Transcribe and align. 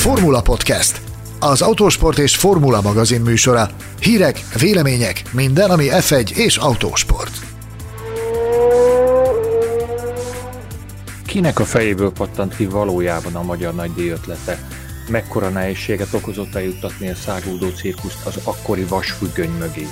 Formula 0.00 0.40
Podcast, 0.40 1.00
az 1.40 1.62
autósport 1.62 2.18
és 2.18 2.36
formula 2.36 2.80
magazin 2.80 3.20
műsora. 3.20 3.68
Hírek, 4.00 4.44
vélemények, 4.58 5.22
minden, 5.32 5.70
ami 5.70 5.86
F1 5.90 6.30
és 6.30 6.56
autósport. 6.56 7.30
Kinek 11.26 11.58
a 11.58 11.64
fejéből 11.64 12.12
pattant 12.12 12.56
ki 12.56 12.66
valójában 12.66 13.34
a 13.34 13.42
magyar 13.42 13.74
nagydíj 13.74 14.10
ötlete? 14.10 14.68
Mekkora 15.08 15.48
nehézséget 15.48 16.12
okozott 16.12 16.54
eljuttatni 16.54 17.08
a 17.08 17.14
szágódó 17.14 17.68
cirkuszt 17.68 18.26
az 18.26 18.38
akkori 18.44 18.84
vasfüggöny 18.84 19.52
mögé? 19.58 19.86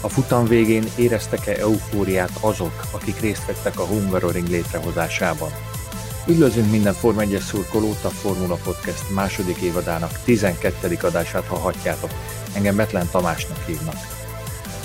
A 0.00 0.08
futam 0.08 0.46
végén 0.46 0.84
éreztek-e 0.96 1.52
eufóriát 1.60 2.38
azok, 2.40 2.84
akik 2.90 3.20
részt 3.20 3.46
vettek 3.46 3.78
a 3.78 3.84
Hungaroring 3.84 4.48
létrehozásában? 4.48 5.50
Üdvözlünk 6.28 6.70
minden 6.70 6.92
Forma 6.92 7.20
1 7.20 7.38
szurkolót 7.40 8.04
a 8.04 8.08
Formula 8.08 8.54
Podcast 8.54 9.10
második 9.14 9.56
évadának 9.56 10.18
12. 10.24 10.98
adását 11.02 11.46
hallhatjátok. 11.46 12.10
Engem 12.54 12.76
Betlen 12.76 13.08
Tamásnak 13.10 13.66
hívnak. 13.66 13.94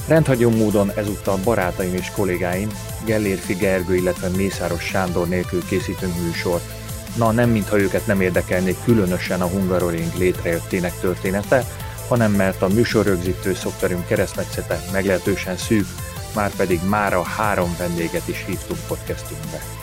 Rendhagyó 0.08 0.50
módon 0.50 0.92
ezúttal 0.96 1.40
barátaim 1.44 1.94
és 1.94 2.12
kollégáim, 2.16 2.70
Gellérfi 3.06 3.54
Gergő, 3.54 3.96
illetve 3.96 4.28
Mészáros 4.28 4.84
Sándor 4.84 5.28
nélkül 5.28 5.66
készítünk 5.66 6.14
műsort. 6.22 6.64
Na, 7.16 7.32
nem 7.32 7.50
mintha 7.50 7.80
őket 7.80 8.08
nem 8.08 8.22
érdekelnék 8.22 8.78
különösen 8.84 9.42
a 9.42 9.48
Hungaroring 9.48 10.18
létrejöttének 10.18 11.00
története, 11.00 11.66
hanem 12.08 12.32
mert 12.32 12.62
a 12.62 12.68
műsorrögzítő 12.68 13.54
szoftverünk 13.54 14.08
keresztmetszete 14.08 14.84
meglehetősen 14.92 15.58
szűk, 15.58 15.88
már 16.36 16.56
pedig 16.56 16.80
mára 16.90 17.24
három 17.24 17.76
vendéget 17.78 18.28
is 18.28 18.44
hívtunk 18.48 18.80
podcastünkbe. 18.88 19.83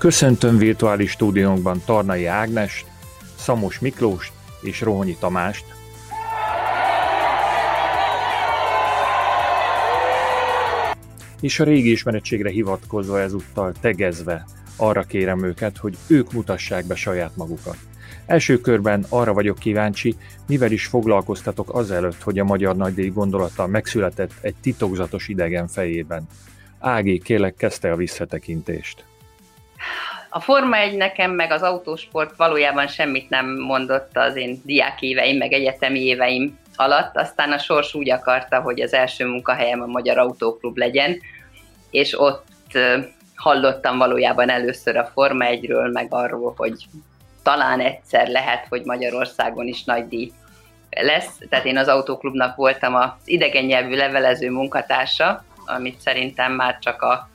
Köszöntöm 0.00 0.58
virtuális 0.58 1.10
stúdiónkban 1.10 1.82
Tarnai 1.84 2.26
Ágnest, 2.26 2.86
Szamos 3.36 3.78
Miklós 3.78 4.32
és 4.60 4.80
Rohonyi 4.80 5.16
Tamást. 5.18 5.64
És 11.40 11.60
a 11.60 11.64
régi 11.64 11.90
ismerettségre 11.90 12.50
hivatkozva 12.50 13.20
ezúttal 13.20 13.72
tegezve 13.80 14.44
arra 14.76 15.02
kérem 15.02 15.44
őket, 15.44 15.76
hogy 15.76 15.96
ők 16.06 16.32
mutassák 16.32 16.86
be 16.86 16.94
saját 16.94 17.36
magukat. 17.36 17.76
Első 18.26 18.60
körben 18.60 19.06
arra 19.08 19.32
vagyok 19.32 19.58
kíváncsi, 19.58 20.16
mivel 20.46 20.72
is 20.72 20.86
foglalkoztatok 20.86 21.74
azelőtt, 21.74 22.22
hogy 22.22 22.38
a 22.38 22.44
magyar 22.44 22.76
nagydíj 22.76 23.08
gondolata 23.08 23.66
megszületett 23.66 24.32
egy 24.40 24.54
titokzatos 24.60 25.28
idegen 25.28 25.68
fejében. 25.68 26.26
Ági, 26.78 27.18
kérlek, 27.18 27.54
kezdte 27.54 27.92
a 27.92 27.96
visszatekintést. 27.96 29.09
A 30.28 30.40
Forma 30.40 30.76
1 30.76 30.96
nekem, 30.96 31.30
meg 31.30 31.50
az 31.50 31.62
autósport 31.62 32.36
valójában 32.36 32.86
semmit 32.86 33.28
nem 33.28 33.58
mondott 33.58 34.16
az 34.16 34.36
én 34.36 34.60
diák 34.64 35.02
éveim, 35.02 35.36
meg 35.36 35.52
egyetemi 35.52 36.00
éveim 36.00 36.58
alatt, 36.76 37.16
aztán 37.16 37.52
a 37.52 37.58
sors 37.58 37.94
úgy 37.94 38.10
akarta, 38.10 38.60
hogy 38.60 38.80
az 38.80 38.92
első 38.92 39.26
munkahelyem 39.26 39.82
a 39.82 39.86
Magyar 39.86 40.18
Autóklub 40.18 40.76
legyen, 40.76 41.20
és 41.90 42.20
ott 42.20 42.46
hallottam 43.34 43.98
valójában 43.98 44.50
először 44.50 44.96
a 44.96 45.10
Forma 45.14 45.44
1-ről, 45.48 45.92
meg 45.92 46.06
arról, 46.10 46.54
hogy 46.56 46.84
talán 47.42 47.80
egyszer 47.80 48.28
lehet, 48.28 48.66
hogy 48.68 48.82
Magyarországon 48.84 49.66
is 49.66 49.84
nagy 49.84 50.08
díj 50.08 50.32
lesz. 50.90 51.38
Tehát 51.48 51.64
én 51.64 51.76
az 51.76 51.88
autóklubnak 51.88 52.56
voltam 52.56 52.94
az 52.94 53.10
idegen 53.24 53.64
nyelvű 53.64 53.96
levelező 53.96 54.50
munkatársa, 54.50 55.44
amit 55.66 56.00
szerintem 56.00 56.52
már 56.52 56.78
csak 56.78 57.02
a 57.02 57.28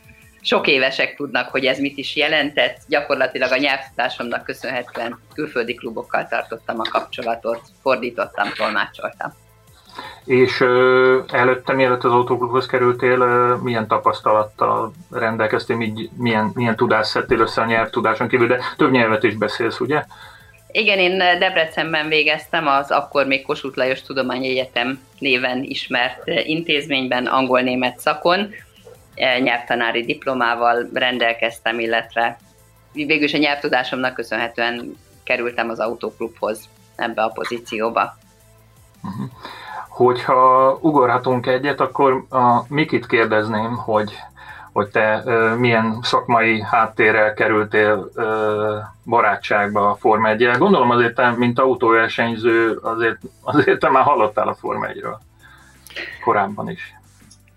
sok 0.46 0.68
évesek 0.68 1.16
tudnak, 1.16 1.50
hogy 1.50 1.66
ez 1.66 1.80
mit 1.80 1.98
is 1.98 2.16
jelentett. 2.16 2.78
Gyakorlatilag 2.88 3.52
a 3.52 3.58
nyelvtudásomnak 3.58 4.44
köszönhetően 4.44 5.20
külföldi 5.34 5.74
klubokkal 5.76 6.28
tartottam 6.28 6.80
a 6.80 6.90
kapcsolatot, 6.90 7.62
fordítottam, 7.82 8.48
tolmácsoltam. 8.56 9.34
És 10.26 10.62
ö, 10.62 11.22
előtte, 11.32 11.74
mielőtt 11.74 12.04
az 12.04 12.12
autóklubhoz 12.12 12.66
kerültél, 12.66 13.20
ö, 13.20 13.56
milyen 13.64 13.88
tapasztalattal 13.88 14.94
rendelkeztél, 15.12 15.82
így, 15.82 16.10
milyen, 16.18 16.52
milyen 16.54 16.76
tudást 16.76 17.10
szedtél 17.10 17.40
össze 17.40 17.62
a 17.62 17.66
nyelvtudáson 17.66 18.28
kívül, 18.28 18.48
de 18.48 18.60
több 18.78 18.92
nyelvet 18.92 19.24
is 19.24 19.36
beszélsz, 19.36 19.80
ugye? 19.80 20.04
Igen, 20.72 21.00
én 21.00 21.18
Debrecenben 21.18 22.08
végeztem, 22.08 22.68
az 22.68 22.92
akkor 22.92 23.26
még 23.26 23.46
Kossuth 23.46 23.78
Lajos 23.78 24.02
Tudományegyetem 24.02 25.00
néven 25.20 25.64
ismert 25.64 26.28
intézményben, 26.28 27.26
angol-német 27.26 28.00
szakon, 28.00 28.54
nyelvtanári 29.16 30.06
diplomával 30.06 30.90
rendelkeztem, 30.94 31.80
illetve 31.80 32.38
végül 32.92 33.24
is 33.24 33.34
a 33.34 33.38
nyelvtudásomnak 33.38 34.14
köszönhetően 34.14 34.98
kerültem 35.24 35.70
az 35.70 35.80
autóklubhoz 35.80 36.70
ebbe 36.96 37.24
a 37.24 37.30
pozícióba. 37.30 38.18
Uh-huh. 39.04 39.30
Hogyha 39.90 40.78
ugorhatunk 40.82 41.46
egyet, 41.46 41.80
akkor 41.80 42.26
a 42.30 42.64
Mikit 42.68 43.06
kérdezném, 43.06 43.76
hogy, 43.76 44.14
hogy 44.72 44.88
te 44.90 45.22
ö, 45.26 45.56
milyen 45.56 46.00
szakmai 46.02 46.62
háttérrel 46.62 47.34
kerültél 47.34 48.10
ö, 48.16 48.78
barátságba 49.06 49.90
a 49.90 49.96
Forma 49.96 50.30
1 50.30 50.58
Gondolom 50.58 50.92
azért 50.92 51.16
te, 51.16 51.30
mint 51.30 51.60
autóversenyző, 51.60 52.80
azért, 52.82 53.18
azért 53.42 53.80
te 53.80 53.90
már 53.90 54.04
hallottál 54.04 54.48
a 54.48 54.56
Forma 54.56 54.88
1-ről 54.88 55.16
korábban 56.24 56.70
is. 56.70 56.96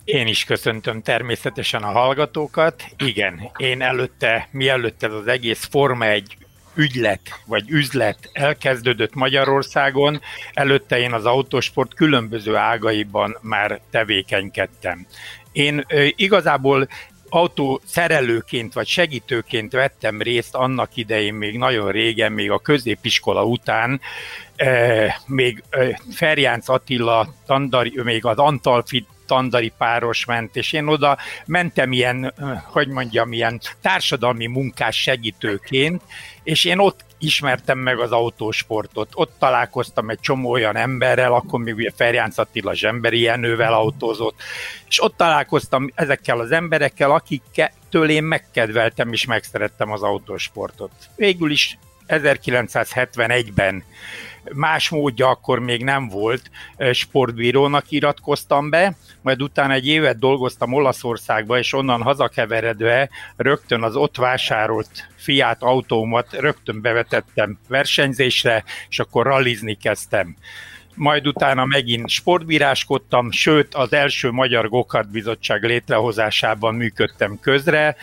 Én 0.08 0.26
is 0.26 0.44
köszöntöm 0.44 1.02
természetesen 1.02 1.82
a 1.82 1.91
hallgatókat. 1.91 2.84
Igen, 2.96 3.50
én 3.56 3.82
előtte, 3.82 4.48
mielőtt 4.50 5.02
ez 5.02 5.12
az 5.12 5.26
egész 5.26 5.69
Forma 5.70 6.06
egy 6.06 6.36
ügylet 6.74 7.20
vagy 7.46 7.70
üzlet 7.70 8.30
elkezdődött 8.32 9.14
Magyarországon, 9.14 10.20
előtte 10.52 10.98
én 10.98 11.12
az 11.12 11.24
autósport 11.24 11.94
különböző 11.94 12.56
ágaiban 12.56 13.36
már 13.41 13.80
tevékenykedtem. 13.91 15.06
Én 15.52 15.84
igazából 16.16 16.88
autó 17.28 17.80
szerelőként 17.84 18.72
vagy 18.72 18.86
segítőként 18.86 19.72
vettem 19.72 20.22
részt 20.22 20.54
annak 20.54 20.96
idején 20.96 21.34
még 21.34 21.58
nagyon 21.58 21.90
régen, 21.90 22.32
még 22.32 22.50
a 22.50 22.58
középiskola 22.58 23.44
után, 23.44 24.00
eh, 24.56 25.14
még 25.26 25.62
eh, 25.70 25.94
Ferjánc 26.10 26.69
Attila, 26.69 27.34
Tandari, 27.46 28.02
még 28.02 28.25
az 28.25 28.36
Antalfi 28.36 29.06
tandari 29.28 29.72
páros 29.78 30.24
ment, 30.24 30.56
és 30.56 30.72
én 30.72 30.86
oda 30.86 31.18
mentem 31.46 31.92
ilyen, 31.92 32.34
hogy 32.64 32.88
mondjam, 32.88 33.32
ilyen 33.32 33.60
társadalmi 33.82 34.46
munkás 34.46 34.96
segítőként, 35.02 36.02
és 36.42 36.64
én 36.64 36.78
ott 36.78 37.04
ismertem 37.18 37.78
meg 37.78 37.98
az 37.98 38.12
autósportot. 38.12 39.08
Ott 39.14 39.32
találkoztam 39.38 40.10
egy 40.10 40.20
csomó 40.20 40.50
olyan 40.50 40.76
emberrel, 40.76 41.32
akkor 41.32 41.60
még 41.60 41.74
ugye 41.74 41.90
Ferjánc 41.96 42.38
Attila 42.38 42.74
Zsemberi 42.74 43.20
Jenővel 43.20 43.72
autózott, 43.72 44.36
és 44.88 45.02
ott 45.02 45.16
találkoztam 45.16 45.90
ezekkel 45.94 46.40
az 46.40 46.50
emberekkel, 46.50 47.10
akiktől 47.10 48.10
én 48.10 48.24
megkedveltem 48.24 49.12
és 49.12 49.24
megszerettem 49.24 49.92
az 49.92 50.02
autósportot. 50.02 50.90
Végül 51.16 51.50
is 51.50 51.78
1971-ben 52.08 53.84
más 54.54 54.88
módja 54.88 55.28
akkor 55.28 55.59
még 55.59 55.84
nem 55.84 56.09
volt, 56.09 56.50
sportbírónak 56.92 57.91
iratkoztam 57.91 58.70
be, 58.70 58.97
majd 59.22 59.42
utána 59.42 59.72
egy 59.72 59.86
évet 59.86 60.19
dolgoztam 60.19 60.72
Olaszországba, 60.72 61.59
és 61.59 61.72
onnan 61.72 62.03
hazakeveredve 62.03 63.08
rögtön 63.37 63.82
az 63.82 63.97
ott 63.97 64.16
vásárolt 64.16 65.08
Fiat 65.16 65.62
autómat 65.62 66.32
rögtön 66.32 66.81
bevetettem 66.81 67.58
versenyzésre, 67.69 68.64
és 68.88 68.98
akkor 68.98 69.26
rallizni 69.26 69.75
kezdtem. 69.75 70.37
Majd 70.94 71.26
utána 71.26 71.64
megint 71.64 72.08
sportbíráskodtam, 72.08 73.31
sőt 73.31 73.75
az 73.75 73.93
első 73.93 74.31
Magyar 74.31 74.69
Gokart 74.69 75.11
Bizottság 75.11 75.64
létrehozásában 75.64 76.75
működtem 76.75 77.38
közre, 77.40 77.96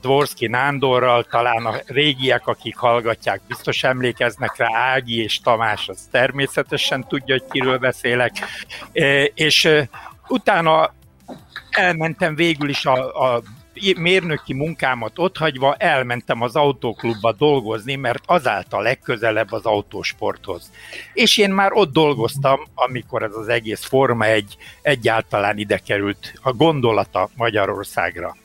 Dvorski 0.00 0.46
Nándorral, 0.46 1.24
talán 1.24 1.66
a 1.66 1.74
régiek, 1.86 2.46
akik 2.46 2.76
hallgatják, 2.76 3.40
biztos 3.48 3.84
emlékeznek 3.84 4.56
rá, 4.56 4.68
Ági 4.72 5.22
és 5.22 5.40
Tamás, 5.40 5.88
az 5.88 6.08
természetesen 6.10 7.08
tudja, 7.08 7.34
hogy 7.34 7.50
kiről 7.50 7.78
beszélek, 7.78 8.32
e, 8.92 9.24
és 9.24 9.64
e, 9.64 9.88
utána 10.28 10.94
elmentem 11.70 12.34
végül 12.34 12.68
is 12.68 12.86
a, 12.86 13.32
a 13.34 13.42
mérnöki 13.96 14.54
munkámat 14.54 15.18
otthagyva 15.18 15.74
elmentem 15.74 16.42
az 16.42 16.56
autóklubba 16.56 17.32
dolgozni, 17.32 17.94
mert 17.94 18.22
azáltal 18.26 18.82
legközelebb 18.82 19.52
az 19.52 19.64
autósporthoz. 19.64 20.70
És 21.12 21.38
én 21.38 21.50
már 21.50 21.72
ott 21.72 21.92
dolgoztam, 21.92 22.60
amikor 22.74 23.22
ez 23.22 23.34
az 23.34 23.48
egész 23.48 23.84
Forma 23.84 24.24
egy 24.24 24.56
egyáltalán 24.82 25.58
ide 25.58 25.78
került 25.78 26.32
a 26.42 26.52
gondolata 26.52 27.28
Magyarországra. 27.34 28.36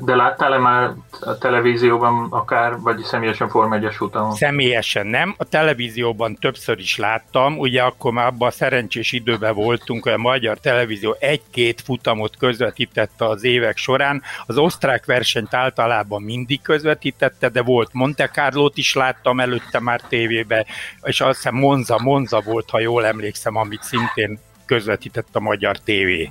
De 0.00 0.14
láttál-e 0.14 0.58
már 0.58 0.92
a 1.20 1.38
televízióban 1.38 2.26
akár, 2.30 2.78
vagy 2.78 3.02
személyesen 3.02 3.48
Forma 3.48 3.74
1 3.74 3.96
utamon? 3.98 4.34
Személyesen 4.34 5.06
nem. 5.06 5.34
A 5.36 5.44
televízióban 5.44 6.34
többször 6.34 6.78
is 6.78 6.96
láttam. 6.96 7.58
Ugye 7.58 7.82
akkor 7.82 8.12
már 8.12 8.26
abban 8.26 8.48
a 8.48 8.50
szerencsés 8.50 9.12
időben 9.12 9.54
voltunk, 9.54 10.02
hogy 10.02 10.12
a 10.12 10.18
magyar 10.18 10.58
televízió 10.58 11.16
egy-két 11.18 11.80
futamot 11.80 12.36
közvetítette 12.36 13.24
az 13.24 13.44
évek 13.44 13.76
során. 13.76 14.22
Az 14.46 14.58
osztrák 14.58 15.06
versenyt 15.06 15.54
általában 15.54 16.22
mindig 16.22 16.62
közvetítette, 16.62 17.48
de 17.48 17.62
volt 17.62 17.90
Monte 17.92 18.28
Carlo-t 18.28 18.76
is 18.76 18.94
láttam 18.94 19.40
előtte 19.40 19.80
már 19.80 20.00
tévébe, 20.00 20.66
és 21.02 21.20
azt 21.20 21.36
hiszem 21.36 21.54
Monza, 21.54 21.98
Monza 22.02 22.40
volt, 22.44 22.70
ha 22.70 22.80
jól 22.80 23.06
emlékszem, 23.06 23.56
amit 23.56 23.82
szintén 23.82 24.38
közvetített 24.66 25.28
a 25.32 25.40
magyar 25.40 25.78
tévé. 25.78 26.30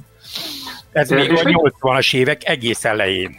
Ez 0.91 1.09
még 1.09 1.31
a 1.31 1.35
80-as 1.35 2.15
évek 2.15 2.47
egész 2.47 2.85
elején. 2.85 3.37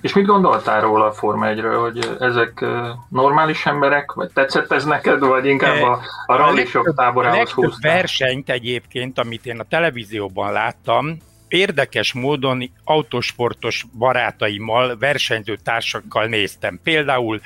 És 0.00 0.12
mit 0.12 0.26
gondoltál 0.26 0.80
róla 0.80 1.04
a 1.04 1.12
Forma 1.12 1.48
1 1.48 1.60
hogy 1.80 2.16
ezek 2.20 2.64
normális 3.08 3.66
emberek, 3.66 4.12
vagy 4.12 4.30
tetszett 4.32 4.72
ez 4.72 4.84
neked, 4.84 5.18
vagy 5.18 5.46
inkább 5.46 5.82
a, 5.82 6.00
a 6.26 6.36
rallisok 6.36 6.94
táborához 6.96 7.50
húztál? 7.50 7.92
versenyt 7.92 8.50
egyébként, 8.50 9.18
amit 9.18 9.46
én 9.46 9.60
a 9.60 9.64
televízióban 9.64 10.52
láttam, 10.52 11.16
érdekes 11.48 12.12
módon 12.12 12.70
autosportos 12.84 13.86
barátaimmal, 13.98 14.96
versenyző 14.98 15.56
társakkal 15.64 16.26
néztem. 16.26 16.80
Például 16.82 17.40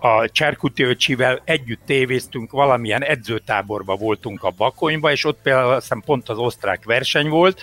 a 0.00 0.28
Cserkuti 0.28 0.82
öcsivel 0.82 1.42
együtt 1.44 1.80
tévéztünk, 1.86 2.50
valamilyen 2.50 3.02
edzőtáborba 3.02 3.96
voltunk 3.96 4.42
a 4.42 4.50
Bakonyba, 4.50 5.10
és 5.10 5.24
ott 5.24 5.38
például 5.42 5.72
azt 5.72 5.94
pont 6.04 6.28
az 6.28 6.38
osztrák 6.38 6.84
verseny 6.84 7.28
volt, 7.28 7.62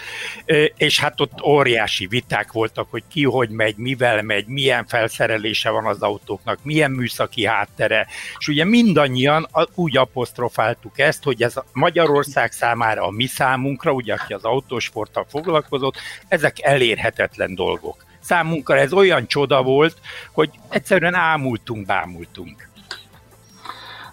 és 0.77 1.00
hát 1.00 1.21
ott 1.21 1.44
óriási 1.44 2.07
viták 2.07 2.51
voltak, 2.51 2.88
hogy 2.92 3.04
ki 3.07 3.24
hogy 3.24 3.50
megy, 3.50 3.77
mivel 3.77 4.21
megy, 4.21 4.48
milyen 4.48 4.86
felszerelése 4.86 5.69
van 5.69 5.86
az 5.86 6.01
autóknak, 6.01 6.60
milyen 6.63 6.92
műszaki 6.92 7.45
háttere, 7.45 8.07
és 8.39 8.48
ugye 8.48 8.66
mindannyian 8.66 9.48
úgy 9.75 9.98
apostrofáltuk 9.98 11.00
ezt, 11.00 11.24
hogy 11.24 11.42
ez 11.42 11.54
Magyarország 11.74 12.51
számára, 12.51 13.04
a 13.04 13.12
mi 13.12 13.25
számunkra, 13.25 13.92
ugye 13.92 14.13
aki 14.13 14.33
az 14.33 14.44
autósporttal 14.44 15.25
foglalkozott, 15.30 15.95
ezek 16.27 16.62
elérhetetlen 16.62 17.56
dolgok 17.56 18.07
számunkra 18.29 18.75
ez 18.75 18.93
olyan 18.93 19.27
csoda 19.27 19.63
volt, 19.63 19.97
hogy 20.31 20.49
egyszerűen 20.69 21.15
ámultunk, 21.15 21.85
bámultunk. 21.85 22.67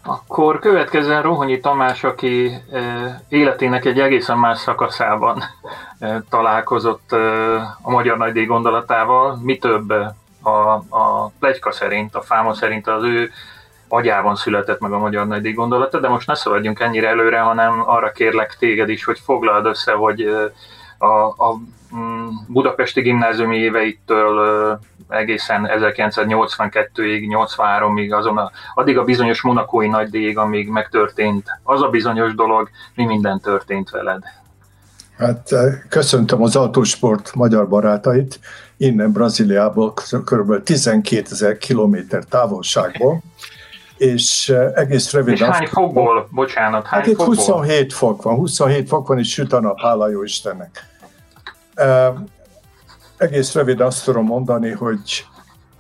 Akkor 0.02 0.58
következően 0.58 1.22
Rohonyi 1.22 1.60
Tamás, 1.60 2.04
aki 2.04 2.52
életének 3.28 3.84
egy 3.84 4.00
egészen 4.00 4.38
más 4.38 4.58
szakaszában 4.58 5.42
találkozott 6.30 7.12
a 7.82 7.90
magyar 7.90 8.16
nagydíj 8.16 8.44
gondolatával. 8.44 9.38
Mi 9.42 9.58
több 9.58 9.90
a, 10.42 10.84
a 10.88 11.32
plegyka 11.38 11.72
szerint, 11.72 12.14
a 12.14 12.22
fáma 12.22 12.54
szerint 12.54 12.86
az 12.86 13.02
ő 13.02 13.30
agyában 13.88 14.36
született 14.36 14.80
meg 14.80 14.92
a 14.92 14.98
magyar 14.98 15.26
nagydíj 15.26 15.52
gondolata, 15.52 16.00
de 16.00 16.08
most 16.08 16.26
ne 16.26 16.34
szaladjunk 16.34 16.80
ennyire 16.80 17.08
előre, 17.08 17.40
hanem 17.40 17.82
arra 17.86 18.12
kérlek 18.12 18.56
téged 18.58 18.88
is, 18.88 19.04
hogy 19.04 19.18
foglald 19.24 19.66
össze, 19.66 19.92
hogy 19.92 20.28
a, 20.98 21.06
a 21.06 21.60
Mm, 21.94 22.28
budapesti 22.48 23.00
gimnáziumi 23.00 23.56
éveittől 23.56 24.78
egészen 25.08 25.68
1982-ig, 25.78 27.46
83-ig, 27.56 28.16
azon 28.16 28.38
a, 28.38 28.50
addig 28.74 28.98
a 28.98 29.04
bizonyos 29.04 29.42
monakói 29.42 29.88
nagydíjig, 29.88 30.38
amíg 30.38 30.68
megtörtént 30.68 31.44
az 31.62 31.82
a 31.82 31.88
bizonyos 31.88 32.34
dolog, 32.34 32.68
mi 32.94 33.04
minden 33.04 33.40
történt 33.40 33.90
veled. 33.90 34.22
Hát 35.18 35.50
köszöntöm 35.88 36.42
az 36.42 36.56
autósport 36.56 37.34
magyar 37.34 37.68
barátait, 37.68 38.40
innen 38.76 39.12
Brazíliából 39.12 39.92
kb. 40.24 40.62
12 40.62 41.26
ezer 41.30 41.58
kilométer 41.58 42.24
távolságból, 42.24 43.22
és 43.96 44.48
egész 44.74 45.12
rövid... 45.12 45.32
És 45.32 45.40
hány 45.42 45.66
fokból, 45.66 46.28
bocsánat, 46.30 46.86
hány 46.86 47.00
hát 47.00 47.08
itt 47.08 47.22
27 47.22 47.92
fok 47.92 48.22
van, 48.22 48.34
27 48.34 48.88
fok 48.88 49.08
van, 49.08 49.18
és 49.18 49.32
süt 49.32 49.52
a 49.52 49.60
nap, 49.60 49.80
hála 49.80 50.08
jó 50.08 50.22
Istennek. 50.22 50.86
Egész 53.16 53.54
rövid 53.54 53.80
azt 53.80 54.04
tudom 54.04 54.24
mondani, 54.24 54.70
hogy 54.70 55.26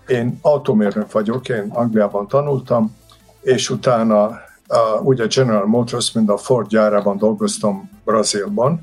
én 0.06 0.38
automérnök 0.42 1.12
vagyok, 1.12 1.48
én 1.48 1.70
Angliában 1.72 2.28
tanultam, 2.28 2.96
és 3.40 3.70
utána 3.70 4.26
uh, 4.26 5.04
úgy 5.04 5.20
a 5.20 5.26
General 5.26 5.66
Motors, 5.66 6.12
mint 6.12 6.30
a 6.30 6.36
Ford 6.36 6.68
gyárában 6.68 7.18
dolgoztam 7.18 7.90
Brazílban, 8.04 8.80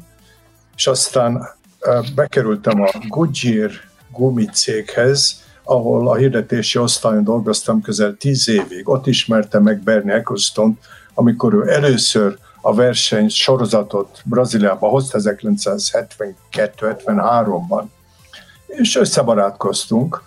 és 0.76 0.88
aztán 0.88 1.36
uh, 1.36 2.06
bekerültem 2.16 2.82
a 2.82 2.90
Goodyear 3.08 3.72
gumicéghez, 4.12 5.43
ahol 5.64 6.10
a 6.10 6.16
hirdetési 6.16 6.80
osztályon 6.80 7.24
dolgoztam 7.24 7.82
közel 7.82 8.16
tíz 8.20 8.50
évig. 8.50 8.90
Ott 8.90 9.08
ismertem 9.08 9.64
meg 9.64 9.80
Bernie 9.80 10.14
Eccleston, 10.14 10.80
amikor 11.14 11.54
ő 11.54 11.70
először 11.70 12.38
a 12.62 12.74
verseny 12.74 13.30
sorozatot 13.30 14.22
Brazíliába 14.26 14.88
hozta 14.88 15.20
1972-73-ban, 15.22 17.84
és 18.68 18.96
összebarátkoztunk, 18.96 20.24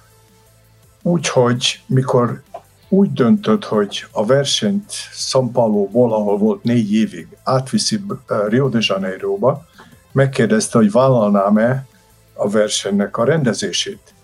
úgyhogy 1.03 1.81
mikor 1.87 2.43
úgy 2.89 3.13
döntött, 3.13 3.65
hogy 3.65 4.05
a 4.13 4.27
versenyt 4.27 4.93
São 5.13 5.49
Paulo-ból, 5.53 6.13
ahol 6.13 6.39
volt 6.39 6.63
négy 6.63 6.93
évig, 6.93 7.29
átviszi 7.43 8.01
eh, 8.27 8.39
Rio 8.49 8.69
de 8.69 8.79
Janeiroba, 8.81 9.67
megkérdezte, 10.13 10.79
hogy 10.79 10.91
vállalnám-e 10.91 11.87
a 12.35 12.49
versenynek 12.49 13.17
a 13.17 13.25
rendezését. 13.25 14.15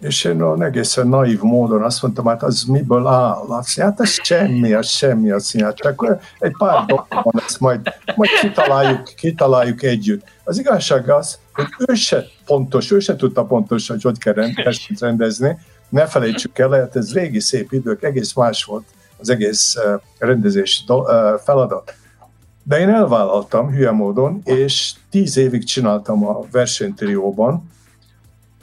És 0.00 0.24
én 0.24 0.40
olyan 0.40 0.62
egészen 0.62 1.08
naív 1.08 1.40
módon 1.40 1.82
azt 1.82 2.02
mondtam, 2.02 2.26
hát 2.26 2.42
az 2.42 2.62
miből 2.62 3.06
áll? 3.06 3.44
Azt 3.48 3.80
hát 3.80 4.00
az 4.00 4.20
semmi, 4.22 4.72
az 4.72 4.88
semmi, 4.88 5.30
mondja, 5.30 5.64
hát 5.64 5.80
akkor 5.80 6.18
egy 6.38 6.54
pár 6.58 6.84
dolog 6.84 7.42
ezt 7.46 7.60
majd, 7.60 7.80
majd 8.16 8.30
kitaláljuk, 8.40 9.02
kitaláljuk 9.16 9.82
együtt. 9.82 10.24
Az 10.44 10.58
igazság 10.58 11.10
az, 11.10 11.38
hogy 11.52 11.66
ő 11.86 11.94
se 11.94 12.24
pontos, 12.44 12.90
ő 12.90 12.98
se 12.98 13.16
tudta 13.16 13.44
pontos, 13.44 13.88
hogy 13.88 14.02
hogy 14.02 14.18
kell 14.18 14.34
rendezni. 14.98 15.58
Ne 15.88 16.06
felejtsük 16.06 16.58
el, 16.58 16.70
hát 16.70 16.96
ez 16.96 17.12
régi 17.12 17.40
szép 17.40 17.72
idők, 17.72 18.02
egész 18.02 18.34
más 18.34 18.64
volt 18.64 18.84
az 19.18 19.30
egész 19.30 19.76
eh, 19.76 19.94
rendezési 20.18 20.82
eh, 20.88 21.34
feladat. 21.44 21.94
De 22.62 22.78
én 22.78 22.88
elvállaltam 22.88 23.70
hülye 23.70 23.90
módon, 23.90 24.40
és 24.44 24.92
tíz 25.10 25.36
évig 25.36 25.64
csináltam 25.64 26.26
a 26.26 26.40
versenytrióban, 26.50 27.70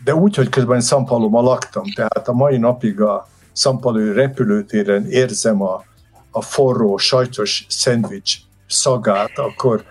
de 0.04 0.16
úgy, 0.16 0.36
hogy 0.36 0.50
közben 0.50 0.82
Szampalóban 0.82 1.44
laktam, 1.44 1.84
tehát 1.96 2.28
a 2.28 2.34
mai 2.34 2.58
napig 2.58 3.02
a 3.02 3.28
Szampalói 3.52 4.14
repülőtéren 4.14 5.06
érzem 5.06 5.62
a, 5.62 5.84
a 6.32 6.42
forró, 6.42 6.98
sajtos 6.98 7.66
szendvics 7.70 8.38
szagát, 8.68 9.38
akkor 9.38 9.84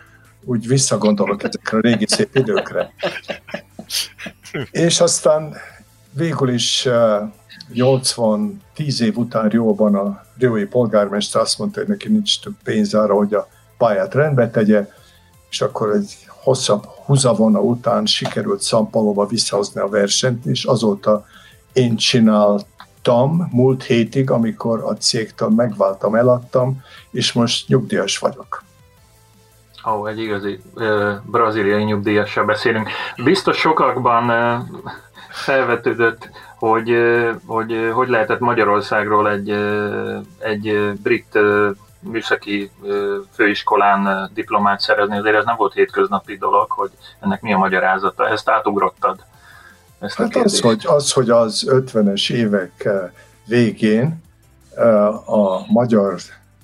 úgy 0.44 0.66
visszagondolok 0.66 1.42
ezekre 1.42 1.78
a 1.78 1.80
régi 1.80 2.06
szép 2.08 2.36
időkre. 2.36 2.92
És 4.70 5.00
aztán 5.00 5.56
végül 6.10 6.48
is 6.48 6.88
80, 7.72 8.62
10 8.74 9.00
év 9.00 9.16
után 9.16 9.48
Rióban 9.48 9.94
a 9.94 10.24
Riói 10.38 10.64
polgármester 10.64 11.40
azt 11.40 11.58
mondta, 11.58 11.80
hogy 11.80 11.88
neki 11.88 12.08
nincs 12.08 12.40
több 12.40 12.54
pénz 12.64 12.94
arra, 12.94 13.14
hogy 13.14 13.34
a 13.34 13.48
pályát 13.78 14.14
rendbe 14.14 14.50
tegye, 14.50 14.88
és 15.50 15.60
akkor 15.60 15.94
egy 15.94 16.26
hosszabb 16.42 16.84
húzavona 17.04 17.60
után 17.60 18.06
sikerült 18.06 18.60
Szampalóba 18.60 19.26
visszahozni 19.26 19.80
a 19.80 19.88
versenyt, 19.88 20.44
és 20.44 20.64
azóta 20.64 21.26
én 21.72 21.96
csináltam 21.96 23.48
múlt 23.52 23.82
hétig, 23.82 24.30
amikor 24.30 24.82
a 24.84 24.92
cégtől 24.92 25.48
megváltam, 25.48 26.14
eladtam, 26.14 26.82
és 27.10 27.32
most 27.32 27.68
nyugdíjas 27.68 28.18
vagyok. 28.18 28.62
Ó, 29.86 29.90
oh, 29.90 30.08
egy 30.08 30.18
igazi 30.18 30.60
uh, 30.74 31.12
braziliai 31.24 31.82
nyugdíjassal 31.82 32.44
beszélünk. 32.44 32.88
Biztos 33.24 33.56
sokakban 33.58 34.30
uh, 34.30 34.80
felvetődött, 35.28 36.30
hogy, 36.58 36.90
uh, 36.90 37.30
hogy 37.46 37.90
hogy 37.92 38.08
lehetett 38.08 38.38
Magyarországról 38.38 39.30
egy, 39.30 39.50
uh, 39.50 40.24
egy 40.38 40.92
brit 41.02 41.34
uh, 41.34 41.76
műszaki 42.02 42.70
főiskolán 43.32 44.30
diplomát 44.34 44.80
szerezni, 44.80 45.18
azért 45.18 45.36
ez 45.36 45.44
nem 45.44 45.56
volt 45.56 45.72
hétköznapi 45.72 46.36
dolog, 46.36 46.70
hogy 46.70 46.90
ennek 47.20 47.42
mi 47.42 47.52
a 47.52 47.58
magyarázata. 47.58 48.28
Ezt 48.28 48.48
átugrottad. 48.48 49.24
Ezt 49.98 50.16
hát 50.16 50.36
az 50.36 50.60
hogy, 50.60 50.84
az, 50.86 51.12
hogy 51.12 51.30
az 51.30 51.64
50-es 51.68 52.32
évek 52.32 52.88
végén 53.46 54.22
a 55.26 55.72
magyar 55.72 56.14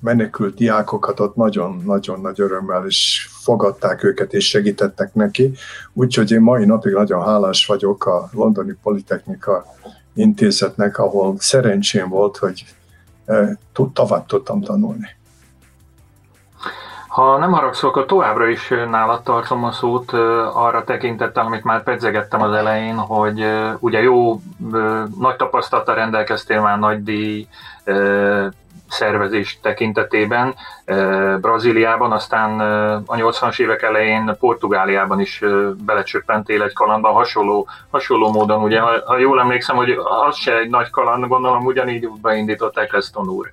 menekült 0.01 0.55
diákokat 0.55 1.19
ott 1.19 1.35
nagyon-nagyon 1.35 2.21
nagy 2.21 2.41
örömmel 2.41 2.85
is 2.85 3.29
fogadták 3.43 4.03
őket 4.03 4.33
és 4.33 4.47
segítettek 4.47 5.13
neki. 5.13 5.51
Úgyhogy 5.93 6.31
én 6.31 6.41
mai 6.41 6.65
napig 6.65 6.93
nagyon 6.93 7.25
hálás 7.25 7.65
vagyok 7.65 8.05
a 8.05 8.29
Londoni 8.31 8.75
Politechnika 8.83 9.65
intézetnek, 10.13 10.97
ahol 10.97 11.35
szerencsém 11.37 12.09
volt, 12.09 12.37
hogy 12.37 12.65
tovább 13.93 14.25
tudtam 14.25 14.61
tanulni. 14.61 15.07
Ha 17.09 17.37
nem 17.37 17.51
haragszol, 17.51 17.89
akkor 17.89 18.05
továbbra 18.05 18.47
is 18.47 18.73
nálad 18.89 19.21
tartom 19.21 19.63
a 19.63 19.71
szót 19.71 20.11
arra 20.53 20.83
tekintettel, 20.83 21.45
amit 21.45 21.63
már 21.63 21.83
pedzegettem 21.83 22.41
az 22.41 22.53
elején, 22.53 22.97
hogy 22.97 23.45
ugye 23.79 24.01
jó 24.01 24.41
nagy 25.19 25.35
tapasztalata 25.35 25.93
rendelkeztél 25.93 26.61
már 26.61 26.79
nagy 26.79 27.03
díj 27.03 27.47
szervezés 28.89 29.59
tekintetében 29.61 30.55
Brazíliában, 31.41 32.11
aztán 32.11 32.59
a 33.05 33.15
80-as 33.15 33.59
évek 33.59 33.81
elején 33.81 34.35
Portugáliában 34.39 35.19
is 35.19 35.43
belecsöppentél 35.85 36.63
egy 36.63 36.73
kalandban, 36.73 37.13
hasonló, 37.13 37.67
hasonló 37.91 38.31
módon, 38.31 38.63
ugye, 38.63 38.79
ha, 38.79 38.91
ha 39.05 39.17
jól 39.17 39.39
emlékszem, 39.39 39.75
hogy 39.75 39.89
az 40.27 40.35
se 40.35 40.57
egy 40.57 40.69
nagy 40.69 40.89
kaland, 40.89 41.27
gondolom 41.27 41.65
ugyanígy 41.65 42.09
beindított 42.21 42.77
Eccleston 42.77 43.29
úr. 43.29 43.51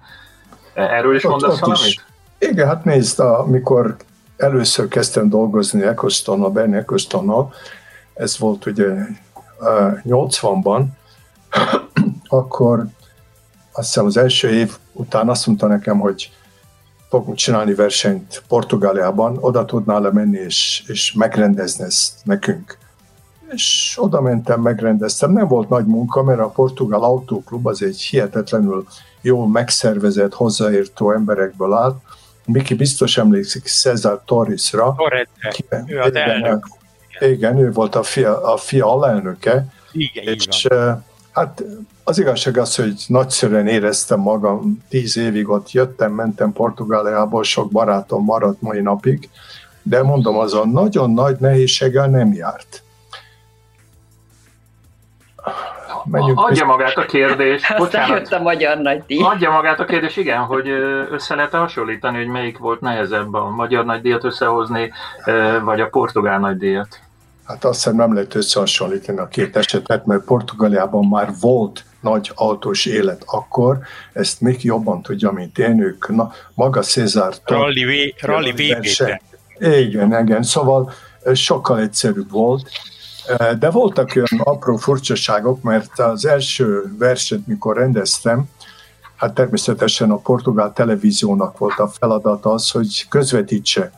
Erről 0.75 1.15
is 1.15 1.25
mondasz 1.27 1.61
valamit? 1.61 2.06
Igen, 2.39 2.67
hát 2.67 2.85
nézd, 2.85 3.21
amikor 3.21 3.97
először 4.37 4.89
kezdtem 4.89 5.29
dolgozni 5.29 5.83
Ecclestonnal, 5.83 6.51
Bernie 6.51 6.79
Ecclestonnal, 6.79 7.53
ez 8.15 8.39
volt 8.39 8.67
ugye 8.67 8.95
80-ban, 10.05 10.85
akkor 12.29 12.87
azt 13.73 13.87
hiszem 13.87 14.05
az 14.05 14.17
első 14.17 14.49
év 14.49 14.77
után 14.93 15.29
azt 15.29 15.47
mondta 15.47 15.67
nekem, 15.67 15.99
hogy 15.99 16.31
fogunk 17.09 17.37
csinálni 17.37 17.75
versenyt 17.75 18.43
Portugáliában, 18.49 19.37
oda 19.41 19.65
tudnál 19.65 20.01
le 20.01 20.13
menni 20.13 20.39
és, 20.39 20.85
és 20.87 21.13
megrendezni 21.13 21.85
ezt 21.85 22.13
nekünk. 22.25 22.79
És 23.49 23.97
oda 24.01 24.21
mentem, 24.21 24.61
megrendeztem. 24.61 25.33
Nem 25.33 25.49
volt 25.49 25.69
nagy 25.69 25.87
munka, 25.87 26.23
mert 26.23 26.41
a 26.41 26.49
Portugál 26.49 27.03
Autóklub 27.03 27.67
az 27.67 27.83
egy 27.83 28.01
hihetetlenül 28.01 28.87
jól 29.21 29.49
megszervezett, 29.49 30.35
hozzáértő 30.35 31.13
emberekből 31.13 31.73
áll. 31.73 32.01
Miki 32.47 32.75
biztos 32.75 33.19
emlékszik 33.19 33.65
Cezár 33.65 34.21
Torresra. 34.25 34.95
Torres, 34.97 35.29
ő 35.87 35.99
az 35.99 36.13
igen, 37.19 37.59
ő 37.59 37.73
volt 37.73 37.95
a 37.95 38.03
fia, 38.03 38.53
a 38.53 38.57
fia 38.57 38.93
alelnöke. 38.93 39.67
Igen, 39.93 40.25
és 40.25 40.67
hát 41.33 41.63
az 42.05 42.19
igazság 42.19 42.59
az, 42.59 42.75
hogy 42.75 42.95
nagyszerűen 43.07 43.67
éreztem 43.67 44.21
magam, 44.21 44.85
tíz 44.89 45.17
évig 45.17 45.49
ott 45.49 45.71
jöttem, 45.71 46.13
mentem 46.13 46.53
Portugáliából, 46.53 47.43
sok 47.43 47.71
barátom 47.71 48.25
maradt 48.25 48.61
mai 48.61 48.81
napig, 48.81 49.29
de 49.83 50.03
mondom, 50.03 50.39
az 50.39 50.55
a 50.55 50.67
nagyon 50.67 51.11
nagy 51.11 51.37
nehézséggel 51.39 52.09
nem 52.09 52.33
járt. 52.33 52.83
Menjünk 56.11 56.39
adja 56.41 56.65
magát 56.65 56.97
a 56.97 57.07
kérdés. 57.07 57.75
Bocsánat. 57.77 58.19
jött 58.19 58.33
a 58.33 58.43
magyar 58.43 58.79
nagydíj. 58.79 59.23
Adja 59.23 59.51
magát 59.51 59.81
a 59.81 59.85
kérdés, 59.85 60.17
igen, 60.17 60.39
hogy 60.39 60.69
össze 61.11 61.35
lehet 61.35 61.53
hasonlítani, 61.53 62.17
hogy 62.17 62.27
melyik 62.27 62.59
volt 62.59 62.81
nehezebb 62.81 63.35
a 63.35 63.51
magyar 63.51 63.85
nagydíjat 63.85 64.25
összehozni, 64.25 64.93
vagy 65.65 65.81
a 65.81 65.87
portugál 65.87 66.39
nagydíjat? 66.39 67.01
Hát 67.45 67.65
azt 67.65 67.75
hiszem 67.75 67.97
nem 67.97 68.15
lehet 68.15 68.35
összehasonlítani 68.35 69.19
a 69.19 69.29
két 69.29 69.57
esetet, 69.57 70.07
mert 70.07 70.25
Portugáliában 70.25 71.07
már 71.07 71.31
volt 71.41 71.85
nagy 72.01 72.33
autós 72.35 72.87
élet 72.87 73.23
akkor, 73.27 73.79
ezt 74.13 74.41
még 74.41 74.65
jobban 74.65 75.03
tudja, 75.03 75.31
mint 75.31 75.59
én, 75.59 75.81
ők, 75.81 76.09
na, 76.09 76.33
maga 76.55 76.81
Cézár. 76.81 77.33
Rally, 77.45 78.15
rally 78.21 78.77
Igen, 79.59 80.19
igen, 80.21 80.43
szóval 80.43 80.93
sokkal 81.35 81.81
egyszerűbb 81.81 82.31
volt, 82.31 82.71
de 83.59 83.71
voltak 83.71 84.13
olyan 84.15 84.43
apró 84.43 84.77
furcsaságok, 84.77 85.63
mert 85.63 85.99
az 85.99 86.27
első 86.27 86.95
verset, 86.99 87.47
mikor 87.47 87.77
rendeztem, 87.77 88.45
hát 89.17 89.35
természetesen 89.35 90.11
a 90.11 90.17
portugál 90.17 90.73
televíziónak 90.73 91.59
volt 91.59 91.79
a 91.79 91.89
feladat 91.89 92.45
az, 92.45 92.71
hogy 92.71 93.09
közvetítse. 93.09 93.93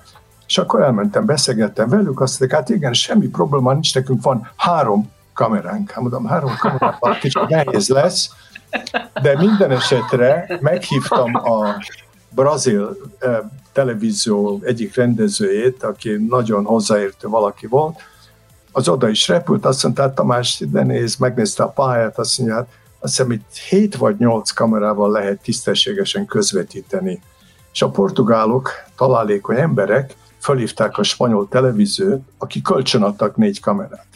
És 0.47 0.59
akkor 0.59 0.83
elmentem, 0.83 1.25
beszélgettem 1.25 1.89
velük, 1.89 2.21
azt 2.21 2.41
mondták, 2.41 2.61
hát 2.61 2.69
igen, 2.69 2.93
semmi 2.93 3.27
probléma 3.27 3.73
nincs, 3.73 3.95
nekünk 3.95 4.23
van 4.23 4.51
három 4.57 5.11
kameránk. 5.33 5.91
Hát 5.91 6.01
mondom, 6.01 6.27
három 6.27 6.57
kameránk, 6.59 7.19
kicsit 7.21 7.49
nehéz 7.49 7.89
lesz, 7.89 8.31
de 9.23 9.37
minden 9.39 9.71
esetre 9.71 10.59
meghívtam 10.61 11.35
a 11.35 11.77
brazil 12.31 12.97
televízió 13.73 14.61
egyik 14.65 14.95
rendezőjét, 14.95 15.83
aki 15.83 16.27
nagyon 16.29 16.65
hozzáértő 16.65 17.29
valaki 17.29 17.67
volt, 17.67 18.01
az 18.73 18.89
oda 18.89 19.09
is 19.09 19.29
repült, 19.29 19.65
azt 19.65 19.83
mondta, 19.83 20.03
hát 20.03 20.15
Tamás, 20.15 20.61
ide 20.61 20.83
néz, 20.83 21.17
megnézte 21.17 21.63
a 21.63 21.69
pályát, 21.69 22.19
azt 22.19 22.39
mondja, 22.39 22.57
hát 22.57 22.69
azt 23.01 23.17
hiszem 23.17 23.33
itt 23.33 23.57
7 23.69 23.97
vagy 23.97 24.19
8 24.19 24.51
kamerával 24.51 25.11
lehet 25.11 25.43
tisztességesen 25.43 26.27
közvetíteni. 26.27 27.21
És 27.73 27.83
a 27.83 27.89
portugálok, 27.89 28.71
találékony 28.97 29.57
emberek, 29.57 30.15
fölhívták 30.41 30.99
a 30.99 31.03
spanyol 31.03 31.49
televíziót, 31.49 32.21
aki 32.39 32.63
kölcsönadtak 32.63 33.37
négy 33.37 33.61
kamerát. 33.61 34.07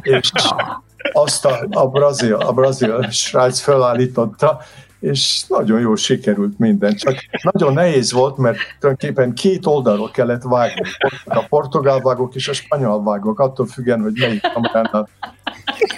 És 0.00 0.32
azt 1.12 1.44
a, 1.44 1.66
a 1.70 1.88
brazil, 1.88 2.34
a 2.34 2.52
brazil 2.52 3.10
srác 3.10 3.60
felállította, 3.60 4.60
és 5.00 5.44
nagyon 5.48 5.80
jól 5.80 5.96
sikerült 5.96 6.58
minden. 6.58 6.96
Csak 6.96 7.14
nagyon 7.52 7.72
nehéz 7.72 8.12
volt, 8.12 8.36
mert 8.36 8.58
tulajdonképpen 8.78 9.34
két 9.34 9.66
oldalról 9.66 10.10
kellett 10.10 10.42
vágni. 10.42 10.82
A 11.24 11.44
portugál 11.48 12.00
vágók 12.00 12.34
és 12.34 12.48
a 12.48 12.52
spanyol 12.52 13.02
vágók, 13.02 13.38
attól 13.40 13.66
függően, 13.66 14.00
hogy 14.00 14.18
melyik 14.18 14.42
kameránál. 14.52 15.08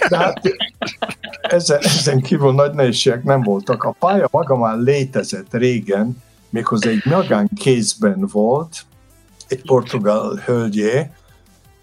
De 0.09 0.17
hát 0.17 0.41
ezen, 1.41 1.79
ezen 1.79 2.21
kívül 2.21 2.53
nagy 2.53 2.73
nehézségek 2.73 3.23
nem 3.23 3.41
voltak. 3.41 3.83
A 3.83 3.95
pálya 3.99 4.27
maga 4.31 4.57
már 4.57 4.77
létezett 4.77 5.53
régen, 5.53 6.17
méghozzá 6.49 6.89
egy 6.89 7.05
magán 7.05 7.49
kézben 7.55 8.27
volt, 8.31 8.85
egy 9.47 9.61
portugál 9.61 10.41
hölgyé, 10.45 11.09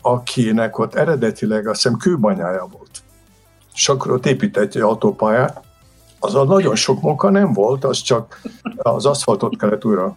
akinek 0.00 0.78
ott 0.78 0.94
eredetileg 0.94 1.66
azt 1.66 1.82
hiszem 1.82 1.98
kőbanyája 1.98 2.68
volt. 2.72 3.02
És 3.74 3.88
akkor 3.88 4.10
ott 4.10 4.26
épített 4.26 4.74
egy 4.74 4.82
autópályát, 4.82 5.62
az 6.20 6.34
a 6.34 6.44
nagyon 6.44 6.74
sok 6.74 7.00
munka 7.00 7.30
nem 7.30 7.52
volt, 7.52 7.84
az 7.84 8.00
csak 8.00 8.40
az 8.76 9.06
aszfaltot 9.06 9.56
kellett 9.56 9.84
újra 9.84 10.16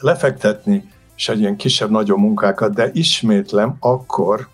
lefektetni, 0.00 0.92
és 1.16 1.28
egy 1.28 1.40
ilyen 1.40 1.56
kisebb-nagyobb 1.56 2.18
munkákat, 2.18 2.74
de 2.74 2.90
ismétlem, 2.92 3.76
akkor 3.80 4.48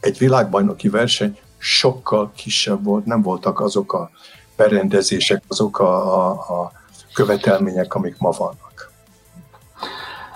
egy 0.00 0.18
világbajnoki 0.18 0.88
verseny 0.88 1.38
sokkal 1.58 2.32
kisebb 2.36 2.84
volt, 2.84 3.04
nem 3.04 3.22
voltak 3.22 3.60
azok 3.60 3.92
a 3.92 4.10
berendezések, 4.56 5.42
azok 5.48 5.78
a, 5.78 6.16
a, 6.16 6.30
a 6.30 6.72
követelmények, 7.14 7.94
amik 7.94 8.18
ma 8.18 8.30
vannak. 8.30 8.90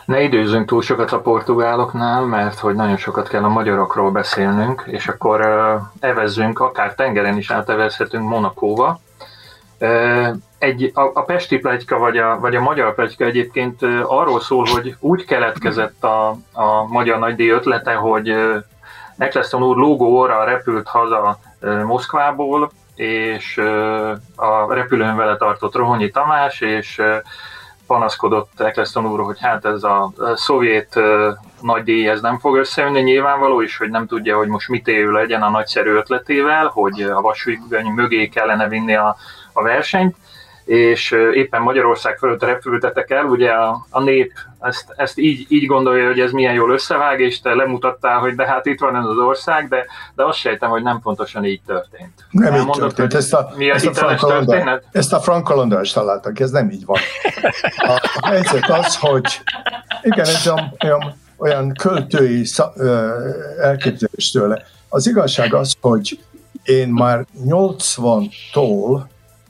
Ne 0.05 0.23
időzünk 0.23 0.67
túl 0.67 0.83
sokat 0.83 1.13
a 1.13 1.21
portugáloknál, 1.21 2.25
mert 2.25 2.59
hogy 2.59 2.75
nagyon 2.75 2.97
sokat 2.97 3.29
kell 3.29 3.45
a 3.45 3.49
magyarokról 3.49 4.11
beszélnünk, 4.11 4.85
és 4.87 5.09
akkor 5.09 5.41
evezzünk, 6.01 6.61
akár 6.61 6.95
tengeren 6.95 7.37
is 7.37 7.51
átevezhetünk 7.51 8.29
Monakóba, 8.29 9.01
egy, 10.59 10.91
a, 10.95 11.01
a 11.01 11.23
Pesti 11.23 11.59
plegyka 11.59 11.99
vagy 11.99 12.17
a, 12.17 12.39
vagy 12.41 12.57
a 12.57 12.61
magyar 12.61 12.95
plegyka 12.95 13.25
egyébként 13.25 13.83
arról 14.03 14.41
szól, 14.41 14.67
hogy 14.71 14.97
úgy 15.01 15.25
keletkezett 15.25 16.05
a, 16.05 16.29
a 16.53 16.87
magyar 16.89 17.19
nagydíj 17.19 17.51
ötlete, 17.51 17.95
hogy 17.95 18.35
Eccleston 19.19 19.63
úr 19.63 19.77
lógó 19.77 20.25
repült 20.25 20.89
haza 20.89 21.39
Moszkvából, 21.85 22.71
és 22.95 23.59
a 24.37 24.75
repülőn 24.75 25.17
vele 25.17 25.37
tartott 25.37 25.75
Rohonyi 25.75 26.11
Tamás, 26.11 26.61
és 26.61 27.03
panaszkodott 27.87 28.61
Eccleston 28.61 29.07
úr, 29.07 29.21
hogy 29.21 29.41
hát 29.41 29.65
ez 29.65 29.83
a 29.83 30.13
szovjet 30.35 31.01
nagy 31.61 31.91
ez 31.91 32.21
nem 32.21 32.39
fog 32.39 32.57
összejönni 32.57 33.01
nyilvánvaló, 33.01 33.63
és 33.63 33.77
hogy 33.77 33.91
nem 33.91 34.07
tudja, 34.07 34.37
hogy 34.37 34.49
most 34.49 34.69
mit 34.69 34.89
élő 34.89 35.11
legyen 35.11 35.43
a 35.43 35.51
nagyszerű 35.51 35.91
ötletével, 35.91 36.67
hogy 36.67 37.03
a 37.03 37.21
vasúgöny 37.21 37.87
mögé 37.87 38.29
kellene 38.29 38.69
vinni 38.69 38.95
a, 38.95 39.17
a 39.53 39.63
versenyt, 39.63 40.17
és 40.65 41.11
éppen 41.35 41.63
Magyarország 41.63 42.19
fölött 42.19 42.43
repültetek 42.43 43.11
el, 43.11 43.25
ugye 43.25 43.51
a, 43.51 43.87
a 43.91 44.03
nép 44.03 44.33
ezt, 44.61 44.93
ezt 44.97 45.19
így, 45.19 45.47
így 45.49 45.67
gondolja, 45.67 46.07
hogy 46.07 46.21
ez 46.21 46.31
milyen 46.31 46.55
jól 46.55 46.73
összevág, 46.73 47.21
és 47.21 47.41
te 47.41 47.55
lemutattál, 47.55 48.19
hogy 48.19 48.35
de 48.35 48.47
hát 48.47 48.67
itt 48.67 48.81
van 48.81 48.97
ez 48.97 49.05
az 49.05 49.19
ország, 49.19 49.69
de, 49.69 49.87
de 50.15 50.25
azt 50.25 50.39
sejtem, 50.39 50.71
hogy 50.71 50.83
nem 50.83 51.01
pontosan 51.01 51.45
így 51.45 51.61
történt. 51.67 52.27
Nem 52.31 52.55
így 52.55 52.71
történt. 52.71 53.15
Ezt 53.15 53.35
a, 53.35 53.53
mi 53.57 53.71
ezt, 53.71 53.87
a 53.87 54.15
történet? 54.27 54.85
ezt 54.93 55.13
a 55.13 55.21
Frank 55.21 55.53
találtak, 55.93 56.41
ez 56.41 56.51
nem 56.51 56.71
így 56.71 56.85
van. 56.85 56.99
A, 57.77 58.01
a 58.21 58.27
helyzet 58.27 58.69
az, 58.69 58.97
hogy 58.97 59.41
igen, 60.03 60.27
ez 60.27 60.47
olyan, 60.47 60.75
olyan, 60.85 61.15
olyan 61.37 61.73
költői 61.73 62.45
elképzelés 63.61 64.31
tőle. 64.31 64.63
Az 64.89 65.07
igazság 65.07 65.55
az, 65.55 65.75
hogy 65.81 66.19
én 66.65 66.89
már 66.89 67.27
80-tól 67.47 69.03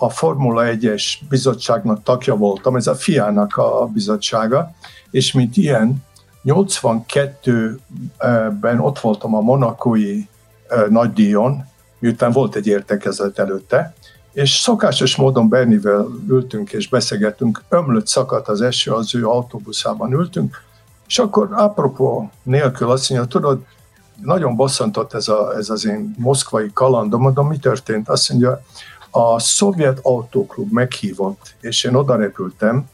a 0.02 0.09
Formula 0.09 0.62
1-es 0.64 1.14
bizottságnak 1.28 2.02
tagja 2.02 2.37
voltam, 2.37 2.76
ez 2.76 2.87
a 2.87 2.94
fiának 2.94 3.56
a 3.56 3.88
bizottsága, 3.92 4.75
és 5.11 5.32
mint 5.32 5.56
ilyen 5.56 6.04
82-ben 6.44 8.80
ott 8.80 8.99
voltam 8.99 9.35
a 9.35 9.40
monakói 9.40 10.23
nagydíjon, 10.88 11.64
miután 11.99 12.32
volt 12.32 12.54
egy 12.54 12.66
értekezlet 12.66 13.38
előtte, 13.38 13.94
és 14.32 14.50
szokásos 14.50 15.16
módon 15.16 15.49
Bernivel 15.49 16.06
ültünk 16.28 16.73
és 16.73 16.88
beszélgettünk, 16.88 17.62
ömlött 17.68 18.06
szakadt 18.06 18.49
az 18.49 18.61
eső, 18.61 18.92
az 18.92 19.14
ő 19.14 19.26
autóbuszában 19.26 20.12
ültünk, 20.12 20.62
És 21.06 21.18
akkor 21.18 21.49
apropó 21.52 22.30
nélkül 22.42 22.90
azt 22.90 23.11
mondja, 23.11 23.28
tudod, 23.28 23.64
nagyon 24.23 24.56
bosszantott 24.56 25.14
ez, 25.14 25.28
a, 25.28 25.54
ez 25.56 25.71
az 25.71 25.87
én 25.87 26.14
moszkvai 26.18 26.71
kalandom, 26.73 27.21
mondom, 27.21 27.49
mi 27.49 27.59
történt? 27.59 28.09
Azt 28.09 28.30
mondja, 28.30 28.62
a 29.14 29.38
szovjet 29.38 29.99
autóklub 30.02 30.73
meghívott, 30.73 31.54
és 31.61 31.85
én 31.85 31.95
oda 31.95 32.16
repültem, 32.16 32.88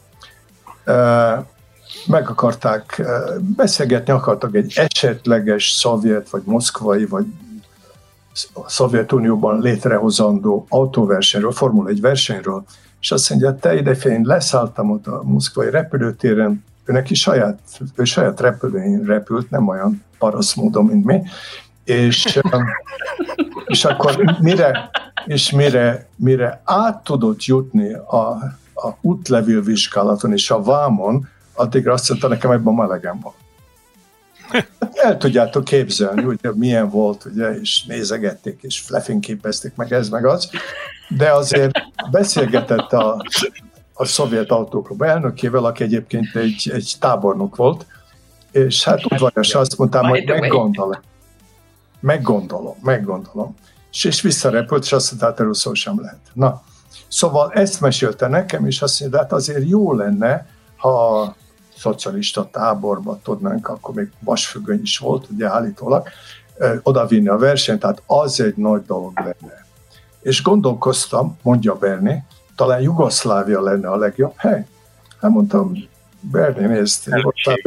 meg 2.07 2.29
akarták 2.29 3.01
beszélgetni, 3.55 4.13
akartak 4.13 4.55
egy 4.55 4.73
esetleges 4.75 5.71
szovjet, 5.71 6.29
vagy 6.29 6.41
moszkvai, 6.45 7.05
vagy 7.05 7.25
a 8.53 8.69
Szovjetunióban 8.69 9.61
létrehozandó 9.61 10.65
autóversenyről, 10.69 11.51
Formula 11.51 11.89
1 11.89 12.01
versenyről, 12.01 12.63
és 12.99 13.11
azt 13.11 13.29
mondja, 13.29 13.55
te 13.55 13.75
idefén 13.75 14.21
leszálltam 14.23 14.91
ott 14.91 15.07
a 15.07 15.21
moszkvai 15.23 15.69
repülőtéren, 15.69 16.63
ő 16.85 16.93
neki 16.93 17.15
saját, 17.15 17.59
ő 17.95 18.03
saját 18.03 18.39
repülőjén 18.39 19.03
repült, 19.03 19.49
nem 19.49 19.67
olyan 19.67 20.03
parasz 20.17 20.53
módon, 20.53 20.85
mint 20.85 21.05
mi, 21.05 21.21
és, 21.83 22.39
és 23.65 23.85
akkor 23.85 24.37
mire, 24.39 24.89
és 25.25 25.51
mire, 25.51 26.07
mire 26.15 26.61
át 26.63 27.03
tudott 27.03 27.43
jutni 27.43 27.93
a, 27.93 28.27
a 28.73 28.97
útlevél 29.01 29.61
vizsgálaton 29.61 30.31
és 30.31 30.51
a 30.51 30.61
vámon, 30.61 31.27
addigra 31.53 31.93
azt 31.93 32.09
mondta 32.09 32.27
nekem, 32.27 32.51
ebben 32.51 32.73
melegem 32.73 33.19
van. 33.19 33.33
El 35.03 35.17
tudjátok 35.17 35.63
képzelni, 35.63 36.21
hogy 36.21 36.39
milyen 36.55 36.89
volt, 36.89 37.25
ugye, 37.25 37.59
és 37.59 37.83
nézegették, 37.83 38.59
és 38.61 38.89
lefényképezték 38.89 39.75
meg 39.75 39.93
ez, 39.93 40.09
meg 40.09 40.25
az, 40.25 40.49
de 41.09 41.31
azért 41.31 41.71
beszélgetett 42.11 42.93
a, 42.93 43.25
a 43.93 44.05
szovjet 44.05 44.49
autóklub 44.49 45.01
elnökével, 45.01 45.65
aki 45.65 45.83
egyébként 45.83 46.35
egy, 46.35 46.71
egy 46.73 46.95
tábornok 46.99 47.55
volt, 47.55 47.85
és 48.51 48.83
hát 48.83 49.05
udvarias 49.05 49.55
azt 49.55 49.77
mondtam, 49.77 50.07
hogy 50.07 50.23
meggondolom. 50.25 50.99
Meggondolom, 51.99 52.75
meggondolom. 52.81 53.55
És, 53.91 54.03
és 54.03 54.21
visszarepült, 54.21 54.83
és 54.83 54.91
azt 54.91 55.09
mondta, 55.09 55.27
hát 55.27 55.39
erről 55.39 55.53
szó 55.53 55.73
sem 55.73 56.01
lehet. 56.01 56.19
Na, 56.33 56.61
szóval 57.07 57.51
ezt 57.51 57.81
mesélte 57.81 58.27
nekem, 58.27 58.65
és 58.65 58.81
azt 58.81 58.99
mondja, 58.99 59.19
hát 59.19 59.31
azért 59.31 59.69
jó 59.69 59.93
lenne, 59.93 60.47
ha 60.77 61.35
szocialista 61.77 62.49
táborba 62.51 63.19
tudnánk, 63.23 63.67
akkor 63.67 63.95
még 63.95 64.11
vasfüggöny 64.19 64.81
is 64.81 64.97
volt, 64.97 65.29
ugye 65.29 65.47
állítólag, 65.47 66.07
odavinni 66.83 67.27
a 67.27 67.37
versenyt, 67.37 67.79
tehát 67.79 68.03
az 68.05 68.41
egy 68.41 68.55
nagy 68.55 68.85
dolog 68.85 69.11
lenne. 69.15 69.65
És 70.21 70.43
gondolkoztam, 70.43 71.37
mondja 71.41 71.75
Berni, 71.75 72.23
talán 72.55 72.81
Jugoszlávia 72.81 73.61
lenne 73.61 73.89
a 73.89 73.95
legjobb 73.95 74.33
hely. 74.35 74.65
Hát 75.21 75.31
mondtam, 75.31 75.88
Berni, 76.19 76.65
nézd, 76.65 77.13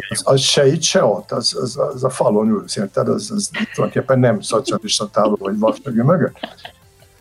az, 0.08 0.20
az 0.24 0.40
se 0.40 0.66
itt, 0.66 0.82
se 0.82 1.04
ott, 1.04 1.32
az, 1.32 1.56
az, 1.60 1.78
az 1.94 2.04
a 2.04 2.10
falon 2.10 2.48
ülsz, 2.48 2.76
érted? 2.76 3.08
Az, 3.08 3.30
az 3.34 3.50
tulajdonképpen 3.74 4.18
nem 4.18 4.40
szocialista 4.40 5.08
tábor 5.08 5.38
vagy 5.38 5.58
vasfüggöny 5.58 6.04
mögött. 6.04 6.36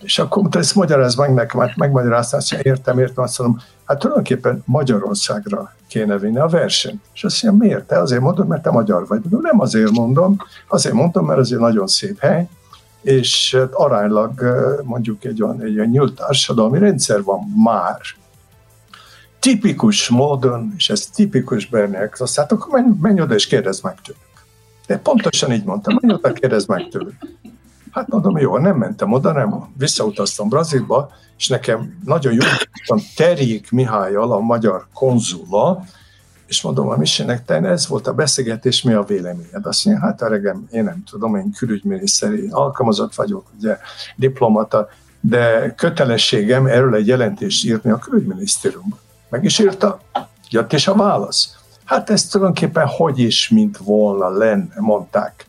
És 0.02 0.20
akkor 0.20 0.42
mondta, 0.42 0.60
ezt 0.60 0.76
magyaráz 0.76 1.16
meg 1.16 1.34
nekem, 1.34 1.60
hát 1.60 1.76
megmagyaráztam, 1.76 2.40
azt 2.40 2.54
értem, 2.54 3.00
értem, 3.00 3.24
azt 3.24 3.40
mondom, 3.40 3.60
hát 3.86 4.00
tulajdonképpen 4.00 4.64
Magyarországra 4.66 5.74
kéne 5.88 6.18
vinni 6.18 6.40
a 6.40 6.48
versenyt. 6.48 7.02
És 7.14 7.24
azt 7.24 7.44
mondja, 7.44 7.68
miért? 7.68 7.88
Te 7.88 8.00
azért 8.00 8.22
mondod, 8.22 8.48
mert 8.48 8.62
te 8.62 8.72
magyar 8.72 9.08
vagy. 9.08 9.22
De 9.22 9.38
nem 9.42 9.60
azért 9.60 9.92
mondom, 9.92 10.38
azért 10.68 10.96
mondom, 10.96 11.26
mert 11.26 11.40
egy 11.40 11.58
nagyon 11.58 11.88
szép 11.88 12.20
hely, 12.20 12.48
és 13.02 13.56
hát 13.56 13.74
aránylag 13.74 14.42
mondjuk 14.84 15.24
egy 15.24 15.44
olyan, 15.44 15.62
egy 15.62 15.78
olyan 15.78 15.90
nyílt 15.90 16.16
társadalmi 16.16 16.80
rendszer 16.80 17.24
van 17.24 17.40
már. 17.64 18.02
Tipikus 19.42 20.10
módon, 20.10 20.74
és 20.78 20.90
ez 20.90 21.06
tipikus 21.06 21.66
Berniek, 21.66 22.20
azt 22.20 22.36
hát 22.36 22.52
akkor 22.52 22.82
menj, 22.82 22.96
menj 23.02 23.22
oda 23.22 23.34
és 23.34 23.48
kérdezd 23.48 23.84
meg 23.84 24.02
tőlük. 24.02 24.46
De 24.88 24.98
pontosan 24.98 25.52
így 25.52 25.64
mondtam, 25.64 25.98
menj 26.02 26.14
oda, 26.14 26.34
kérdezd 26.34 26.70
meg 26.70 26.88
tőlük. 26.88 27.16
Hát 27.92 28.08
mondom, 28.08 28.38
jó, 28.38 28.58
nem 28.58 28.78
mentem 28.78 29.12
oda, 29.12 29.32
nem. 29.32 29.74
Visszautaztam 29.78 30.50
Brazilba, 30.50 31.12
és 31.38 31.48
nekem 31.48 32.00
nagyon 32.06 32.34
jó, 32.34 32.40
Terjék 33.16 33.72
Mihályal, 33.72 34.32
a 34.32 34.40
magyar 34.40 34.88
konzula, 34.94 35.84
és 36.48 36.62
mondom 36.62 36.90
a 36.90 36.98
Misének, 36.98 37.46
te 37.46 37.56
ez 37.56 37.88
volt 37.88 38.08
a 38.08 38.14
beszélgetés, 38.14 38.82
mi 38.82 38.94
a 38.94 39.04
véleményed? 39.04 39.66
Azt 39.66 39.86
mondja, 39.86 40.04
hát 40.04 40.22
öregem, 40.22 40.68
én 40.72 40.84
nem 40.84 41.04
tudom, 41.10 41.36
én 41.36 41.52
külügyminiszteri 41.52 42.48
alkalmazott 42.50 43.16
vagyok, 43.16 43.48
ugye 43.58 43.78
diplomata, 44.16 44.90
de 45.20 45.74
kötelességem 45.75 46.66
erről 46.66 46.96
egy 46.96 47.08
jelentést 47.08 47.66
írni 47.66 47.92
a 47.92 47.98
külügyminisztériumban. 47.98 49.00
Meg 49.31 49.44
is 49.44 49.59
írta, 49.59 50.00
jött 50.50 50.74
is 50.74 50.87
a 50.87 50.96
válasz. 50.96 51.57
Hát 51.85 52.09
ez 52.09 52.25
tulajdonképpen 52.27 52.87
hogy 52.87 53.20
is, 53.20 53.50
mint 53.50 53.77
volna 53.77 54.29
lenne, 54.29 54.74
mondták. 54.77 55.46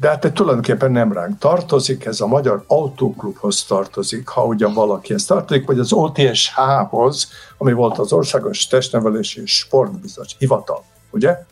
De 0.00 0.08
hát 0.08 0.32
tulajdonképpen 0.32 0.92
nem 0.92 1.12
ránk 1.12 1.38
tartozik, 1.38 2.04
ez 2.04 2.20
a 2.20 2.26
Magyar 2.26 2.64
Autóklubhoz 2.66 3.64
tartozik, 3.64 4.28
ha 4.28 4.44
ugyan 4.44 4.74
valaki 4.74 5.14
ezt 5.14 5.28
tartozik, 5.28 5.66
vagy 5.66 5.78
az 5.78 5.92
OTSH-hoz, 5.92 7.28
ami 7.58 7.72
volt 7.72 7.98
az 7.98 8.12
Országos 8.12 8.66
Testnevelési 8.66 9.42
és 9.42 9.56
Sportbiztos 9.56 10.36
Hivatal, 10.38 10.84
ugye? 11.10 11.44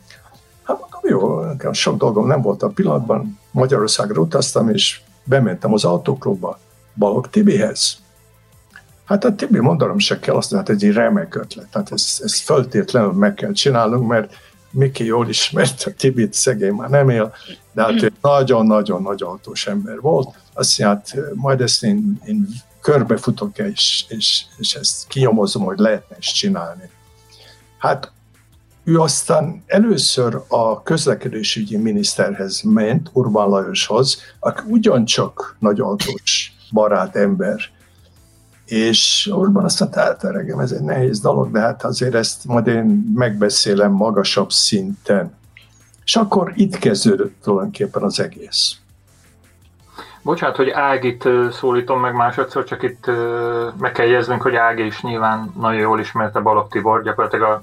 Hát 0.62 0.78
mondom, 0.80 1.00
jó, 1.02 1.40
nekem 1.40 1.72
sok 1.72 1.96
dolgom 1.96 2.26
nem 2.26 2.42
volt 2.42 2.62
a 2.62 2.68
pillanatban, 2.68 3.38
Magyarországra 3.50 4.20
utaztam, 4.20 4.68
és 4.68 5.00
bementem 5.24 5.72
az 5.72 5.84
autóklubba, 5.84 6.58
Balog 6.94 7.28
Tibihez. 7.28 8.03
Hát 9.04 9.24
a 9.24 9.34
Tibi 9.34 9.58
mondanom 9.58 9.98
se 9.98 10.18
kell, 10.18 10.34
azt 10.34 10.54
hát 10.54 10.68
egy 10.68 10.92
remek 10.92 11.34
ötlet. 11.34 11.66
Tehát 11.70 11.92
ezt, 11.92 12.22
ezt 12.22 12.42
föltétlenül 12.42 13.12
meg 13.12 13.34
kell 13.34 13.52
csinálnunk, 13.52 14.08
mert 14.08 14.34
Miki 14.70 15.04
jól 15.04 15.28
ismert, 15.28 15.82
a 15.86 15.90
Tibit 15.90 16.32
szegény 16.32 16.72
már 16.72 16.90
nem 16.90 17.08
él, 17.08 17.34
de 17.72 17.82
hát 17.82 18.02
ő 18.02 18.12
nagyon-nagyon 18.20 19.02
nagy 19.02 19.22
autós 19.22 19.66
ember 19.66 20.00
volt. 20.00 20.34
Azt 20.52 20.80
hát 20.80 21.14
majd 21.34 21.60
ezt 21.60 21.84
én, 21.84 22.20
én 22.26 22.48
körbefutok 22.80 23.58
és, 23.58 24.04
és, 24.08 24.44
és 24.58 24.74
ezt 24.74 25.06
kinyomozom, 25.08 25.64
hogy 25.64 25.78
lehetne 25.78 26.16
is 26.18 26.32
csinálni. 26.32 26.90
Hát 27.78 28.12
ő 28.84 29.00
aztán 29.00 29.62
először 29.66 30.42
a 30.48 30.82
közlekedésügyi 30.82 31.76
miniszterhez 31.76 32.62
ment, 32.62 33.10
Urbán 33.12 33.48
Lajoshoz, 33.48 34.18
aki 34.40 34.62
ugyancsak 34.68 35.56
nagy 35.58 35.80
autós 35.80 36.52
barát 36.72 37.16
ember, 37.16 37.60
és 38.64 39.30
Orbán 39.32 39.64
azt 39.64 39.80
mondta, 39.80 40.00
hát 40.00 40.24
öregem, 40.24 40.58
ez 40.58 40.70
egy 40.70 40.82
nehéz 40.82 41.20
dolog, 41.20 41.50
de 41.50 41.60
hát 41.60 41.84
azért 41.84 42.14
ezt 42.14 42.44
majd 42.44 42.66
én 42.66 43.12
megbeszélem 43.14 43.92
magasabb 43.92 44.50
szinten. 44.50 45.34
És 46.04 46.16
akkor 46.16 46.52
itt 46.54 46.78
kezdődött 46.78 47.34
tulajdonképpen 47.42 48.02
az 48.02 48.20
egész. 48.20 48.76
Bocsánat, 50.22 50.56
hogy 50.56 50.70
Ágit 50.70 51.28
szólítom 51.52 52.00
meg 52.00 52.14
másodszor, 52.14 52.64
csak 52.64 52.82
itt 52.82 53.06
meg 53.78 53.92
kell 53.92 54.06
jegyeznünk, 54.06 54.42
hogy 54.42 54.54
Ági 54.54 54.84
is 54.84 55.02
nyilván 55.02 55.52
nagyon 55.58 55.80
jól 55.80 56.00
ismerte 56.00 56.40
Balogh 56.40 56.70
Tibor, 56.70 57.02
gyakorlatilag 57.02 57.50
a, 57.50 57.62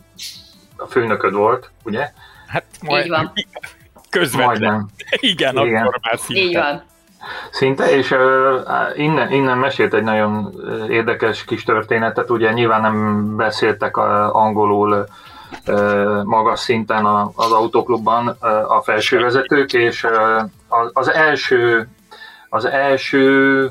a 0.84 0.86
főnököd 0.86 1.34
volt, 1.34 1.72
ugye? 1.84 2.12
Hát 2.48 2.66
majd 2.82 3.04
Így 3.04 3.10
van. 3.10 3.32
közvetlen. 4.10 4.90
Igen, 5.10 5.58
Igen. 5.58 5.82
akkor 5.82 6.00
már 6.02 6.20
szinte. 6.20 6.42
Így 6.42 6.56
van. 6.56 6.84
Szinte, 7.52 7.92
és 7.92 8.16
innen, 8.96 9.32
innen 9.32 9.58
mesélt 9.58 9.94
egy 9.94 10.04
nagyon 10.04 10.54
érdekes 10.88 11.44
kis 11.44 11.64
történetet, 11.64 12.30
ugye 12.30 12.52
nyilván 12.52 12.82
nem 12.82 13.36
beszéltek 13.36 13.98
angolul 14.32 15.06
magas 16.24 16.60
szinten 16.60 17.06
az 17.36 17.52
autóklubban 17.52 18.28
a 18.68 18.82
felsővezetők, 18.82 19.74
és 19.74 20.04
uh, 20.04 20.44
az, 20.68 20.90
az 20.94 21.12
első 21.12 21.88
az 22.54 22.66
első 22.66 23.70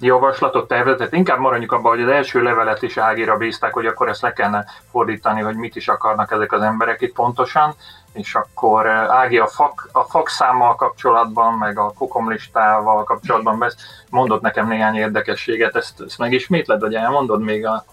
javaslatot 0.00 0.68
tervezett, 0.68 1.12
inkább 1.12 1.38
maradjunk 1.38 1.72
abban, 1.72 1.90
hogy 1.90 2.02
az 2.02 2.08
első 2.08 2.42
levelet 2.42 2.82
is 2.82 2.96
Ágira 2.96 3.36
bízták, 3.36 3.72
hogy 3.72 3.86
akkor 3.86 4.08
ezt 4.08 4.22
le 4.22 4.32
kellene 4.32 4.64
fordítani, 4.90 5.40
hogy 5.40 5.56
mit 5.56 5.76
is 5.76 5.88
akarnak 5.88 6.32
ezek 6.32 6.52
az 6.52 6.62
emberek 6.62 7.00
itt 7.00 7.14
pontosan, 7.14 7.74
és 8.12 8.34
akkor 8.34 8.86
Ági 8.86 9.38
a, 9.38 9.46
fak, 9.46 9.88
a 9.92 10.00
fakszámmal 10.00 10.74
kapcsolatban, 10.74 11.54
meg 11.54 11.78
a 11.78 11.92
kokomlistával 11.92 13.04
kapcsolatban 13.04 13.58
besz, 13.58 13.76
mondott 14.10 14.40
nekem 14.40 14.68
néhány 14.68 14.94
érdekességet, 14.94 15.76
ezt, 15.76 16.00
ezt 16.00 16.18
megismétled, 16.18 16.80
vagy 16.80 16.94
elmondod 16.94 17.40
még 17.40 17.66
a 17.66 17.84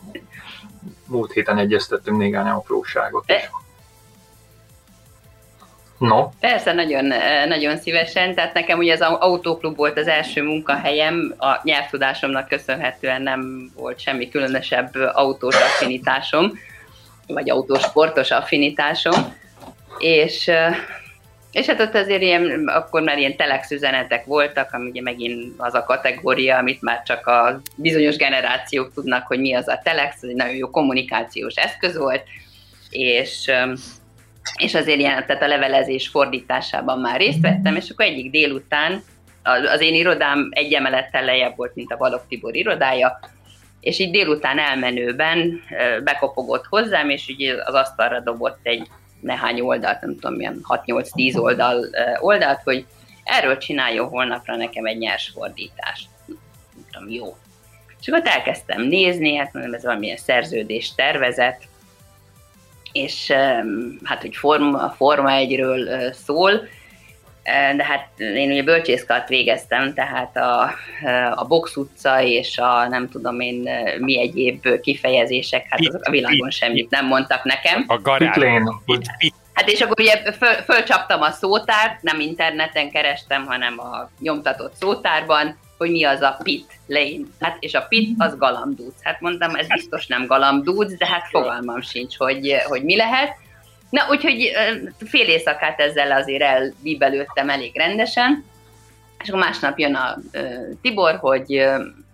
múlt 1.05 1.31
héten 1.31 1.57
egyeztettünk 1.57 2.17
néhány 2.17 2.49
apróságot. 2.49 3.23
is. 3.27 3.60
No, 6.01 6.29
Persze, 6.39 6.73
nagyon, 6.73 7.11
eh, 7.11 7.45
nagyon 7.45 7.77
szívesen. 7.77 8.35
Tehát 8.35 8.53
nekem 8.53 8.77
ugye 8.77 8.93
az 8.93 9.01
autóklub 9.01 9.75
volt 9.75 9.97
az 9.97 10.07
első 10.07 10.43
munkahelyem, 10.43 11.33
a 11.37 11.59
nyelvtudásomnak 11.63 12.47
köszönhetően 12.47 13.21
nem 13.21 13.71
volt 13.75 13.99
semmi 13.99 14.29
különösebb 14.29 14.95
autós 15.13 15.55
affinitásom, 15.55 16.51
vagy 17.27 17.49
autósportos 17.49 18.31
affinitásom. 18.31 19.35
És, 19.97 20.47
eh, 20.47 20.75
és 21.51 21.65
hát 21.65 21.79
ott 21.81 21.95
azért 21.95 22.21
ilyen, 22.21 22.67
akkor 22.67 23.01
már 23.01 23.17
ilyen 23.17 23.35
telex 23.35 23.71
üzenetek 23.71 24.25
voltak, 24.25 24.73
ami 24.73 24.89
ugye 24.89 25.01
megint 25.01 25.53
az 25.57 25.73
a 25.73 25.83
kategória, 25.83 26.57
amit 26.57 26.81
már 26.81 27.03
csak 27.03 27.27
a 27.27 27.61
bizonyos 27.75 28.15
generációk 28.15 28.93
tudnak, 28.93 29.27
hogy 29.27 29.39
mi 29.39 29.53
az 29.53 29.67
a 29.67 29.81
telex, 29.83 30.15
ez 30.15 30.29
egy 30.29 30.35
nagyon 30.35 30.55
jó 30.55 30.69
kommunikációs 30.69 31.55
eszköz 31.55 31.97
volt, 31.97 32.23
és 32.89 33.47
eh, 33.47 33.71
és 34.55 34.73
azért 34.75 34.99
ilyen, 34.99 35.25
tehát 35.25 35.41
a 35.43 35.47
levelezés 35.47 36.07
fordításában 36.07 36.99
már 36.99 37.19
részt 37.19 37.41
vettem, 37.41 37.75
és 37.75 37.89
akkor 37.89 38.05
egyik 38.05 38.31
délután 38.31 39.03
az 39.43 39.81
én 39.81 39.93
irodám 39.93 40.49
egy 40.51 40.73
emelettel 40.73 41.25
lejjebb 41.25 41.55
volt, 41.55 41.75
mint 41.75 41.91
a 41.91 41.97
Balog 41.97 42.21
Tibor 42.27 42.55
irodája, 42.55 43.19
és 43.79 43.99
így 43.99 44.11
délután 44.11 44.59
elmenőben 44.59 45.61
bekopogott 46.03 46.65
hozzám, 46.65 47.09
és 47.09 47.27
így 47.27 47.43
az 47.65 47.73
asztalra 47.73 48.19
dobott 48.19 48.59
egy 48.63 48.87
nehány 49.21 49.59
oldalt, 49.59 50.01
nem 50.01 50.15
tudom 50.19 50.33
milyen 50.33 50.61
6-8-10 50.85 51.41
oldal, 51.41 51.85
oldalt, 52.19 52.61
hogy 52.63 52.85
erről 53.23 53.57
csináljon 53.57 54.07
holnapra 54.07 54.55
nekem 54.55 54.85
egy 54.85 54.97
nyers 54.97 55.31
fordítást. 55.33 56.07
Mondtam, 56.73 57.09
jó. 57.09 57.35
És 58.01 58.07
akkor 58.07 58.21
elkezdtem 58.23 58.81
nézni, 58.81 59.35
hát 59.35 59.53
mondom, 59.53 59.73
ez 59.73 59.83
valamilyen 59.83 60.17
szerződés 60.17 60.95
tervezet, 60.95 61.63
és 62.91 63.31
hát, 64.03 64.21
hogy 64.21 64.35
forma, 64.35 64.89
forma 64.89 65.31
egyről 65.31 66.11
szól, 66.13 66.67
de 67.75 67.83
hát 67.83 68.09
én 68.17 68.51
ugye 68.51 68.63
bölcsészkart 68.63 69.27
végeztem, 69.27 69.93
tehát 69.93 70.37
a, 70.37 70.73
a 71.35 71.47
box 71.47 71.75
utca 71.75 72.21
és 72.21 72.57
a 72.57 72.87
nem 72.87 73.09
tudom 73.09 73.39
én 73.39 73.69
mi 73.99 74.19
egyéb 74.19 74.79
kifejezések, 74.81 75.65
hát 75.69 75.79
azok 75.87 76.03
a 76.03 76.11
világon 76.11 76.49
semmit 76.49 76.89
nem 76.89 77.05
mondtak 77.05 77.43
nekem. 77.43 77.83
A 77.87 77.97
garázs. 77.97 78.37
Hát 79.53 79.69
és 79.69 79.81
akkor 79.81 79.99
ugye 79.99 80.31
föl, 80.31 80.53
fölcsaptam 80.53 81.21
a 81.21 81.31
szótárt, 81.31 82.01
nem 82.01 82.19
interneten 82.19 82.91
kerestem, 82.91 83.45
hanem 83.45 83.79
a 83.79 84.09
nyomtatott 84.19 84.73
szótárban, 84.73 85.57
hogy 85.81 85.91
mi 85.91 86.03
az 86.03 86.21
a 86.21 86.37
pit 86.43 86.79
lane. 86.87 87.25
Hát, 87.39 87.57
és 87.59 87.73
a 87.73 87.81
pit 87.81 88.15
az 88.17 88.37
galambdúc. 88.37 88.95
Hát 89.01 89.21
mondtam, 89.21 89.55
ez 89.55 89.67
biztos 89.67 90.07
nem 90.07 90.25
galambdúc, 90.25 90.97
de 90.97 91.07
hát 91.07 91.27
fogalmam 91.27 91.81
sincs, 91.81 92.17
hogy, 92.17 92.55
hogy 92.67 92.83
mi 92.83 92.95
lehet. 92.95 93.35
Na, 93.89 94.01
úgyhogy 94.09 94.51
fél 95.05 95.27
éjszakát 95.27 95.79
ezzel 95.79 96.11
azért 96.11 96.41
elbíbelődtem 96.41 97.49
elég 97.49 97.75
rendesen, 97.75 98.45
és 99.23 99.29
akkor 99.29 99.41
másnap 99.41 99.77
jön 99.77 99.95
a 99.95 100.17
Tibor, 100.81 101.15
hogy 101.15 101.65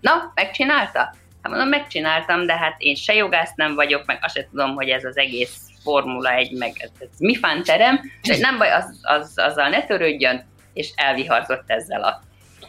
na, 0.02 0.32
megcsinálta? 0.36 1.00
Hát 1.42 1.52
mondom, 1.52 1.68
megcsináltam, 1.68 2.46
de 2.46 2.58
hát 2.58 2.76
én 2.78 2.96
se 2.96 3.14
jogász 3.14 3.52
nem 3.56 3.76
vagyok, 3.76 4.06
meg 4.06 4.20
azt 4.22 4.36
sem 4.36 4.46
tudom, 4.50 4.76
hogy 4.76 4.90
ez 4.90 5.04
az 5.04 5.18
egész 5.18 5.58
Formula 5.84 6.32
1, 6.32 6.58
meg 6.58 6.72
ez, 6.78 6.90
ez 7.00 7.20
mi 7.20 7.40
terem, 7.64 8.00
de 8.22 8.38
nem 8.38 8.58
baj, 8.58 8.72
az, 8.72 9.00
az, 9.02 9.34
azzal 9.36 9.70
ne 9.70 9.86
törődjön, 9.86 10.46
és 10.74 10.92
elviharzott 10.96 11.64
ezzel 11.68 12.04
a, 12.04 12.26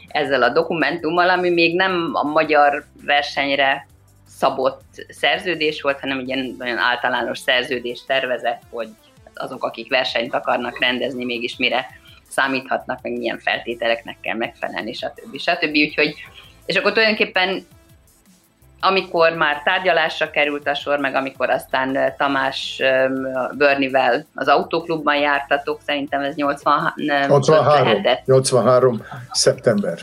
ezzel 0.08 0.42
a 0.42 0.48
dokumentummal, 0.48 1.28
ami 1.28 1.50
még 1.50 1.76
nem 1.76 2.10
a 2.12 2.22
magyar 2.22 2.84
versenyre 3.04 3.86
szabott 4.26 4.82
szerződés 5.08 5.80
volt, 5.80 6.00
hanem 6.00 6.18
egy 6.18 6.28
ilyen 6.28 6.54
nagyon 6.58 6.78
általános 6.78 7.38
szerződés 7.38 8.04
tervezett, 8.06 8.62
hogy 8.70 8.88
azok, 9.34 9.64
akik 9.64 9.88
versenyt 9.88 10.34
akarnak 10.34 10.78
rendezni, 10.78 11.24
mégis 11.24 11.56
mire 11.56 11.86
számíthatnak, 12.28 13.02
meg 13.02 13.12
milyen 13.12 13.38
feltételeknek 13.38 14.16
kell 14.20 14.36
megfelelni, 14.36 14.92
stb. 14.92 15.38
stb. 15.38 15.76
Úgyhogy, 15.76 16.14
és 16.66 16.76
akkor 16.76 16.92
tulajdonképpen 16.92 17.66
amikor 18.80 19.32
már 19.32 19.62
tárgyalásra 19.62 20.30
került 20.30 20.68
a 20.68 20.74
sor, 20.74 20.98
meg 20.98 21.14
amikor 21.14 21.50
aztán 21.50 22.14
Tamás 22.16 22.82
Börnivel 23.52 24.26
az 24.34 24.48
autóklubban 24.48 25.16
jártatok, 25.16 25.80
szerintem 25.86 26.20
ez 26.20 26.34
80, 26.34 26.92
83, 27.26 28.02
83 28.24 29.02
szeptember. 29.30 29.98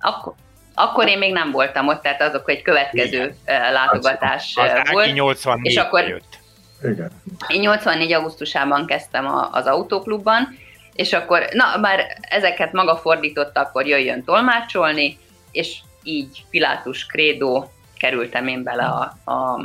Akkor, 0.00 0.32
akkor 0.74 1.08
én 1.08 1.18
még 1.18 1.32
nem 1.32 1.50
voltam 1.50 1.88
ott, 1.88 2.02
tehát 2.02 2.22
azok 2.22 2.50
egy 2.50 2.62
következő 2.62 3.34
Igen. 3.44 3.72
látogatás 3.72 4.54
az 4.56 4.90
volt. 4.90 5.12
84 5.12 5.72
és 5.72 5.76
akkor 5.76 6.08
jött. 6.08 6.38
Igen. 6.82 7.10
Én 7.48 7.60
84. 7.60 8.12
augusztusában 8.12 8.86
kezdtem 8.86 9.26
a, 9.26 9.48
az 9.52 9.66
autóklubban, 9.66 10.58
és 10.94 11.12
akkor, 11.12 11.48
na, 11.52 11.76
már 11.80 12.00
ezeket 12.20 12.72
maga 12.72 12.96
fordította, 12.96 13.60
akkor 13.60 13.86
jöjjön 13.86 14.24
tolmácsolni, 14.24 15.18
és 15.50 15.78
így 16.02 16.44
Pilátus 16.50 17.06
Krédó 17.06 17.70
kerültem 17.98 18.46
én 18.46 18.62
bele 18.62 18.84
a, 18.84 19.30
a, 19.30 19.60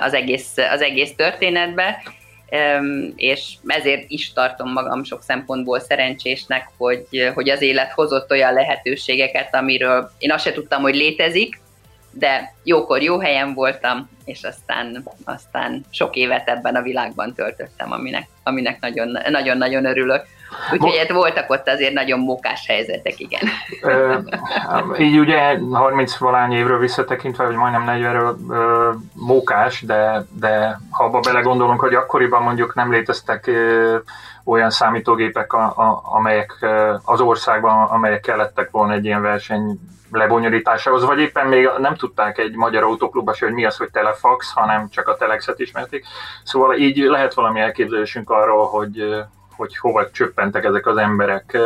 az, 0.00 0.14
egész, 0.14 0.56
az 0.56 0.80
egész 0.80 1.14
történetbe, 1.16 2.02
és 3.16 3.54
ezért 3.66 4.04
is 4.10 4.32
tartom 4.32 4.72
magam 4.72 5.04
sok 5.04 5.22
szempontból 5.22 5.80
szerencsésnek, 5.80 6.68
hogy, 6.76 7.30
hogy 7.34 7.48
az 7.48 7.62
élet 7.62 7.92
hozott 7.92 8.30
olyan 8.30 8.52
lehetőségeket, 8.52 9.54
amiről 9.54 10.10
én 10.18 10.32
azt 10.32 10.44
se 10.44 10.52
tudtam, 10.52 10.82
hogy 10.82 10.94
létezik, 10.94 11.60
de 12.10 12.54
jókor 12.62 13.02
jó 13.02 13.18
helyen 13.18 13.54
voltam, 13.54 14.08
és 14.24 14.42
aztán, 14.42 15.04
aztán 15.24 15.84
sok 15.90 16.16
évet 16.16 16.48
ebben 16.48 16.74
a 16.74 16.82
világban 16.82 17.34
töltöttem, 17.34 17.92
aminek, 17.92 18.28
aminek 18.42 18.80
nagyon, 18.80 19.18
nagyon-nagyon 19.30 19.84
örülök. 19.84 20.26
Úgyhogy 20.72 20.96
hát 20.96 21.10
voltak 21.10 21.50
ott 21.50 21.68
azért 21.68 21.92
nagyon 21.92 22.18
mókás 22.18 22.66
helyzetek, 22.66 23.18
igen. 23.18 23.42
így 24.98 25.18
ugye 25.18 25.58
30 25.72 26.16
valány 26.16 26.52
évről 26.52 26.78
visszatekintve, 26.78 27.44
vagy 27.44 27.56
majdnem 27.56 27.84
40-ről 27.86 28.36
mókás, 29.14 29.82
de, 29.82 30.26
de 30.40 30.80
ha 30.90 31.04
abba 31.04 31.20
belegondolunk, 31.20 31.80
hogy 31.80 31.94
akkoriban 31.94 32.42
mondjuk 32.42 32.74
nem 32.74 32.90
léteztek 32.90 33.50
olyan 34.44 34.70
számítógépek, 34.70 35.52
a, 35.52 35.64
a, 35.64 36.02
amelyek 36.04 36.66
az 37.04 37.20
országban, 37.20 37.86
amelyek 37.86 38.20
kellettek 38.20 38.70
volna 38.70 38.92
egy 38.92 39.04
ilyen 39.04 39.22
verseny 39.22 39.78
lebonyolításához, 40.10 41.04
vagy 41.04 41.18
éppen 41.18 41.46
még 41.46 41.70
nem 41.78 41.94
tudták 41.94 42.38
egy 42.38 42.54
magyar 42.54 42.82
autóklubba 42.82 43.34
hogy 43.38 43.52
mi 43.52 43.64
az, 43.64 43.76
hogy 43.76 43.90
telefax, 43.90 44.52
hanem 44.52 44.88
csak 44.90 45.08
a 45.08 45.16
telexet 45.16 45.58
ismerték. 45.58 46.04
Szóval 46.44 46.76
így 46.76 46.96
lehet 46.96 47.34
valami 47.34 47.60
elképzelésünk 47.60 48.30
arról, 48.30 48.66
hogy, 48.66 49.24
hogy 49.56 49.76
hova 49.76 50.10
csöppentek 50.10 50.64
ezek 50.64 50.86
az 50.86 50.96
emberek. 50.96 51.58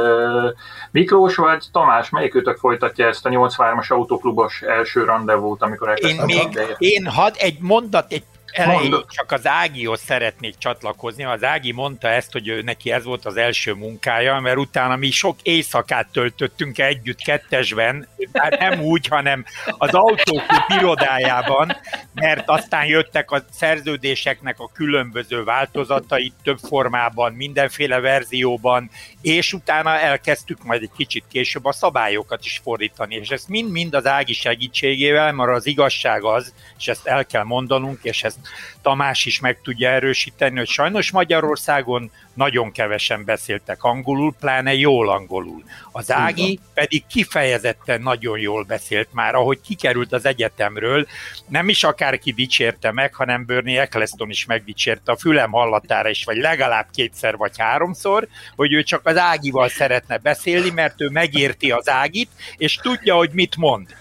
Miklós 0.91 1.37
vagy 1.37 1.65
Tamás, 1.73 2.11
melyikőtök 2.11 2.57
folytatja 2.57 3.07
ezt 3.07 3.27
a 3.27 3.31
83-as 3.31 3.89
autóklubos 3.89 4.63
első 4.63 5.05
rendezvút, 5.05 5.63
amikor 5.63 5.89
elkezdtem? 5.89 6.29
Én 6.29 6.49
még, 6.55 6.77
én 6.79 7.07
had 7.07 7.35
egy 7.39 7.59
mondat, 7.61 8.13
egy 8.13 8.25
elején 8.53 8.91
Mond. 8.91 9.05
csak 9.09 9.33
az 9.33 9.47
Ágihoz 9.47 10.01
szeretnék 10.01 10.59
csatlakozni. 10.59 11.25
Az 11.25 11.45
Ági 11.45 11.73
mondta 11.73 12.09
ezt, 12.09 12.33
hogy 12.33 12.49
ő 12.49 12.63
neki 12.63 12.93
ez 12.93 13.05
volt 13.05 13.25
az 13.25 13.37
első 13.37 13.73
munkája, 13.73 14.41
mert 14.41 14.57
utána 14.57 14.97
mi 14.97 15.11
sok 15.11 15.37
éjszakát 15.43 16.09
töltöttünk 16.13 16.79
együtt 16.79 17.19
kettesben, 17.19 18.09
hát 18.33 18.59
nem 18.59 18.81
úgy, 18.81 19.07
hanem 19.07 19.45
az 19.67 19.95
autóklub 19.95 20.65
irodájában, 20.79 21.77
mert 22.15 22.49
aztán 22.49 22.87
jöttek 22.87 23.31
a 23.31 23.45
szerződéseknek 23.51 24.61
a 24.61 24.71
különböző 24.75 25.45
változatai 25.45 26.33
több 26.43 26.59
formában, 26.59 27.33
mindenféle 27.33 28.01
verzióban, 28.01 28.91
és 29.21 29.53
utána 29.53 29.99
elkezdtük 29.99 30.65
majd 30.65 30.83
egy 30.83 30.91
kicsit 30.97 31.25
később 31.31 31.65
a 31.65 31.73
szabályokat 31.73 32.45
is 32.45 32.61
fordítani, 32.63 33.15
és 33.15 33.29
ezt 33.29 33.49
mind-mind 33.49 33.95
az 33.95 34.07
Ági 34.07 34.33
segítségével, 34.33 35.33
mert 35.33 35.51
az 35.51 35.67
igazság 35.67 36.25
az, 36.25 36.53
és 36.79 36.89
ezt 36.89 37.07
el 37.07 37.27
kell 37.27 37.45
mondanunk, 37.45 37.99
és 38.03 38.23
ezt 38.23 38.38
Tamás 38.83 39.25
is 39.25 39.41
meg 39.41 39.61
tudja 39.63 39.91
erősíteni, 39.91 40.59
hogy 40.59 40.69
sajnos 40.69 41.11
Magyarországon 41.11 42.11
nagyon 42.35 42.73
kevesen 42.73 43.25
beszéltek 43.25 43.83
angolul, 43.83 44.35
pláne 44.41 44.75
jól 44.75 45.11
angolul. 45.11 45.65
Az 45.93 46.13
Ági 46.13 46.61
pedig 46.75 47.07
kifejezetten 47.07 48.03
nagyon 48.03 48.39
jól 48.39 48.65
beszélt 48.65 49.09
már, 49.13 49.35
ahogy 49.35 49.61
kikerült 49.61 50.13
az 50.13 50.25
egyetemről, 50.25 51.07
nem 51.49 51.69
is 51.69 51.85
akárki 51.85 52.33
dicsérte 52.33 52.93
meg, 52.93 53.15
hanem 53.15 53.47
Bernie 53.47 53.81
Eccleston 53.81 54.31
is 54.31 54.45
megdicsérte 54.45 55.13
a 55.13 55.17
fülem 55.17 55.51
hallatára 55.51 56.09
is, 56.09 56.25
vagy 56.25 56.37
legalább 56.37 56.87
kétszer 56.93 57.37
vagy 57.37 57.59
háromszor, 57.59 58.29
hogy 58.57 58.73
ő 58.73 58.83
csak 58.83 59.07
az 59.07 59.17
Ágival 59.17 59.69
szeretne 59.69 60.19
beszélni, 60.19 60.71
mert 60.71 61.01
ő 61.01 61.09
megérti 61.09 61.71
az 61.71 61.89
Ágit, 61.89 62.31
és 62.57 62.75
tudja, 62.75 63.15
hogy 63.15 63.31
mit 63.33 63.57
mond. 63.57 63.97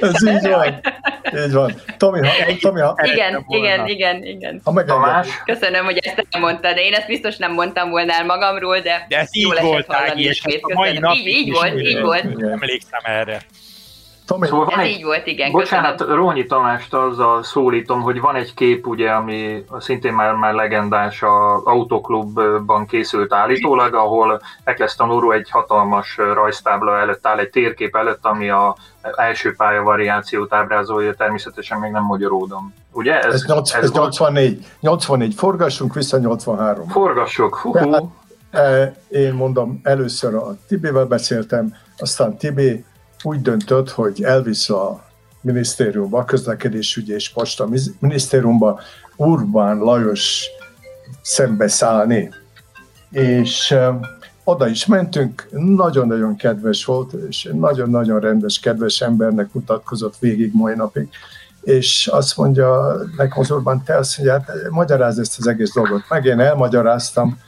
Ez 0.00 0.26
így 0.26 0.48
van. 0.48 0.80
Így 1.46 1.52
van. 1.52 1.74
Tomi, 1.96 2.26
ha, 2.26 2.32
Tomi, 2.60 2.80
ha 2.80 2.94
igen, 3.02 3.44
igen, 3.48 3.86
igen, 3.86 4.24
igen. 4.24 4.60
Ha 4.64 4.84
Tamás. 4.84 5.28
Köszönöm, 5.44 5.84
hogy 5.84 5.98
ezt 6.02 6.26
elmondtad. 6.30 6.76
Én 6.76 6.92
ezt 6.92 7.06
biztos 7.06 7.36
nem 7.36 7.52
mondtam 7.52 7.90
volna 7.90 8.12
el 8.12 8.24
magamról, 8.24 8.80
de, 8.80 9.06
de 9.08 9.18
ez 9.18 9.28
így 9.32 9.60
volt, 9.60 9.86
Ági, 9.88 10.24
és 10.24 10.42
a 10.60 10.74
mai 10.74 10.98
nap 10.98 11.14
így, 11.14 11.26
így 11.26 11.50
volt, 11.50 11.80
így 11.80 12.00
volt. 12.00 12.24
Emlékszem 12.42 13.00
erre. 13.02 13.40
Tomi, 14.30 14.46
szóval 14.46 14.66
Ez 14.70 14.84
egy, 14.84 14.90
így 14.90 15.04
volt, 15.04 15.26
igen. 15.26 15.50
Bocsánat, 15.50 15.96
köszönöm. 15.96 16.16
Rónyi 16.16 16.46
Tamást 16.46 16.94
azzal 16.94 17.42
szólítom, 17.42 18.00
hogy 18.00 18.20
van 18.20 18.34
egy 18.34 18.54
kép, 18.54 18.86
ugye, 18.86 19.10
ami 19.10 19.64
szintén 19.78 20.12
már, 20.12 20.34
már 20.34 20.54
legendás 20.54 21.22
a 21.22 21.62
Autoklubban 21.64 22.86
készült 22.86 23.32
állítólag, 23.32 23.94
ahol 23.94 24.40
Eccleston 24.64 25.12
úr 25.12 25.34
egy 25.34 25.50
hatalmas 25.50 26.16
rajztábla 26.16 26.98
előtt 26.98 27.26
áll, 27.26 27.38
egy 27.38 27.50
térkép 27.50 27.96
előtt, 27.96 28.24
ami 28.24 28.50
a 28.50 28.76
első 29.16 29.54
pálya 29.56 29.82
variációt 29.82 30.54
ábrázolja, 30.54 31.14
természetesen 31.14 31.78
még 31.78 31.90
nem 31.90 32.04
magyaródom. 32.04 32.74
Ugye? 32.92 33.20
Ez, 33.20 33.34
ez, 33.34 33.44
8, 33.46 33.74
ez, 33.74 33.82
ez 33.82 33.92
84. 33.92 34.66
84. 34.80 35.34
Forgassunk 35.34 35.94
vissza 35.94 36.18
83. 36.18 36.88
Forgassuk. 36.88 37.56
Hú-hú. 37.56 37.90
Tehát, 37.90 38.04
e, 38.50 38.94
én 39.08 39.32
mondom, 39.32 39.80
először 39.82 40.34
a 40.34 40.56
Tibével 40.68 41.04
beszéltem, 41.04 41.74
aztán 41.98 42.36
Tibé 42.36 42.84
úgy 43.22 43.42
döntött, 43.42 43.90
hogy 43.90 44.22
elvisz 44.22 44.70
a 44.70 45.04
minisztériumba, 45.40 46.24
közlekedésügyi 46.24 47.12
és 47.12 47.32
posta 47.32 47.68
minisztériumba 47.98 48.80
Urbán 49.16 49.78
Lajos 49.78 50.46
szembeszállni. 51.22 52.30
És 53.10 53.74
oda 54.44 54.68
is 54.68 54.86
mentünk, 54.86 55.48
nagyon-nagyon 55.50 56.36
kedves 56.36 56.84
volt, 56.84 57.12
és 57.12 57.50
nagyon-nagyon 57.52 58.20
rendes, 58.20 58.60
kedves 58.60 59.00
embernek 59.00 59.52
mutatkozott 59.52 60.16
végig 60.18 60.50
mai 60.54 60.74
napig. 60.74 61.08
És 61.62 62.06
azt 62.06 62.36
mondja 62.36 62.96
nekem 63.16 63.40
az 63.40 63.50
Orbán, 63.50 63.82
te 63.84 63.96
azt 63.96 64.18
mondja, 64.18 64.38
hát 64.38 64.70
magyaráz 64.70 65.18
ezt 65.18 65.38
az 65.38 65.46
egész 65.46 65.72
dolgot. 65.72 66.02
Meg 66.08 66.24
én 66.24 66.40
elmagyaráztam, 66.40 67.38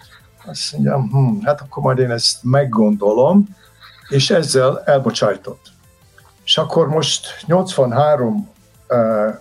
azt 0.47 0.73
mondja, 0.73 1.01
hm, 1.01 1.45
hát 1.45 1.61
akkor 1.61 1.83
majd 1.83 1.99
én 1.99 2.11
ezt 2.11 2.39
meggondolom, 2.43 3.47
és 4.13 4.31
ezzel 4.31 4.83
elbocsájtott. 4.85 5.73
És 6.45 6.59
akkor 6.59 6.89
most 6.89 7.27
83 7.47 8.49
uh, 8.89 8.99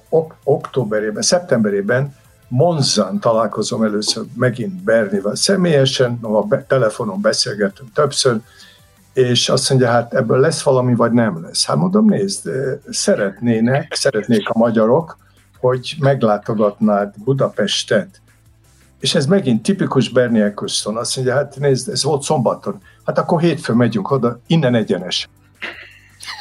ok- 0.10 0.36
októberében, 0.44 1.22
szeptemberében 1.22 2.16
Monzán 2.48 3.20
találkozom 3.20 3.84
először 3.84 4.24
megint 4.36 4.84
Bernivel 4.84 5.36
személyesen, 5.36 6.20
a 6.22 6.42
be- 6.42 6.66
telefonon 6.68 7.22
beszélgetünk 7.22 7.94
többször, 7.94 8.40
és 9.14 9.50
azt 9.50 9.70
mondja, 9.70 9.88
hát 9.88 10.14
ebből 10.14 10.40
lesz 10.40 10.62
valami, 10.62 10.96
vagy 10.96 11.12
nem 11.12 11.44
lesz. 11.44 11.66
Hát 11.66 11.76
mondom, 11.76 12.06
nézd, 12.06 12.50
szeretnének, 12.90 13.94
szeretnék 13.94 14.50
a 14.50 14.58
magyarok, 14.58 15.18
hogy 15.60 15.96
meglátogatnád 16.00 17.14
Budapestet. 17.24 18.22
És 19.00 19.16
ez 19.16 19.26
megint 19.26 19.64
tipikus 19.64 20.10
Bernie 20.10 20.44
Eccleston. 20.44 20.98
Azt 20.98 21.16
mondja, 21.16 21.36
hát 21.36 21.56
nézd, 21.60 21.90
ez 21.90 22.04
volt 22.04 22.22
szombaton. 22.22 22.82
Hát 23.06 23.18
akkor 23.18 23.42
hétfőn 23.42 23.76
megyünk 23.76 24.12
oda, 24.12 24.40
innen 24.48 24.76
egyenes. 24.76 25.30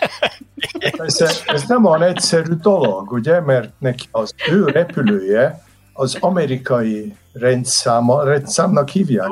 Persze, 0.97 1.31
ez 1.47 1.65
nem 1.67 1.85
olyan 1.85 2.03
egyszerű 2.03 2.53
dolog, 2.53 3.13
ugye, 3.13 3.41
mert 3.41 3.73
neki 3.79 4.09
az 4.11 4.35
ő 4.51 4.65
repülője 4.65 5.65
az 5.93 6.17
amerikai 6.21 7.17
rendszáma, 7.33 8.25
rendszámnak 8.25 8.89
hívják? 8.89 9.29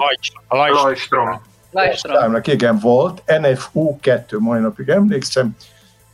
Lajstrom. 0.49 1.41
Lajstromnak, 1.71 2.47
igen, 2.47 2.79
volt, 2.79 3.23
NFU2, 3.27 4.39
mai 4.39 4.61
napig 4.61 4.89
emlékszem, 4.89 5.57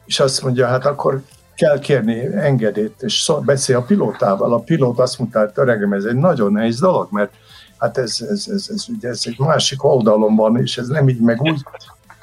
és 0.04 0.20
azt 0.20 0.42
mondja, 0.42 0.66
hát 0.66 0.86
akkor 0.86 1.22
kell 1.54 1.78
kérni 1.78 2.36
engedélyt, 2.36 3.02
és 3.02 3.20
szó, 3.20 3.40
beszél 3.40 3.76
a 3.76 3.82
pilótával. 3.82 4.52
A 4.52 4.58
pilóta 4.58 5.02
azt 5.02 5.18
mondta, 5.18 5.38
hogy 5.38 5.50
öregem, 5.54 5.92
ez 5.92 6.04
egy 6.04 6.16
nagyon 6.16 6.52
nehéz 6.52 6.80
dolog, 6.80 7.08
mert 7.10 7.32
hát 7.78 7.98
ez, 7.98 8.20
ez, 8.30 8.46
ez, 8.48 8.66
ez, 8.74 8.84
ugye 8.88 9.08
ez 9.08 9.22
egy 9.24 9.38
másik 9.38 9.84
oldalon 9.84 10.36
van, 10.36 10.56
és 10.56 10.78
ez 10.78 10.88
nem 10.88 11.08
így 11.08 11.20
meg 11.20 11.40
úgy. 11.40 11.62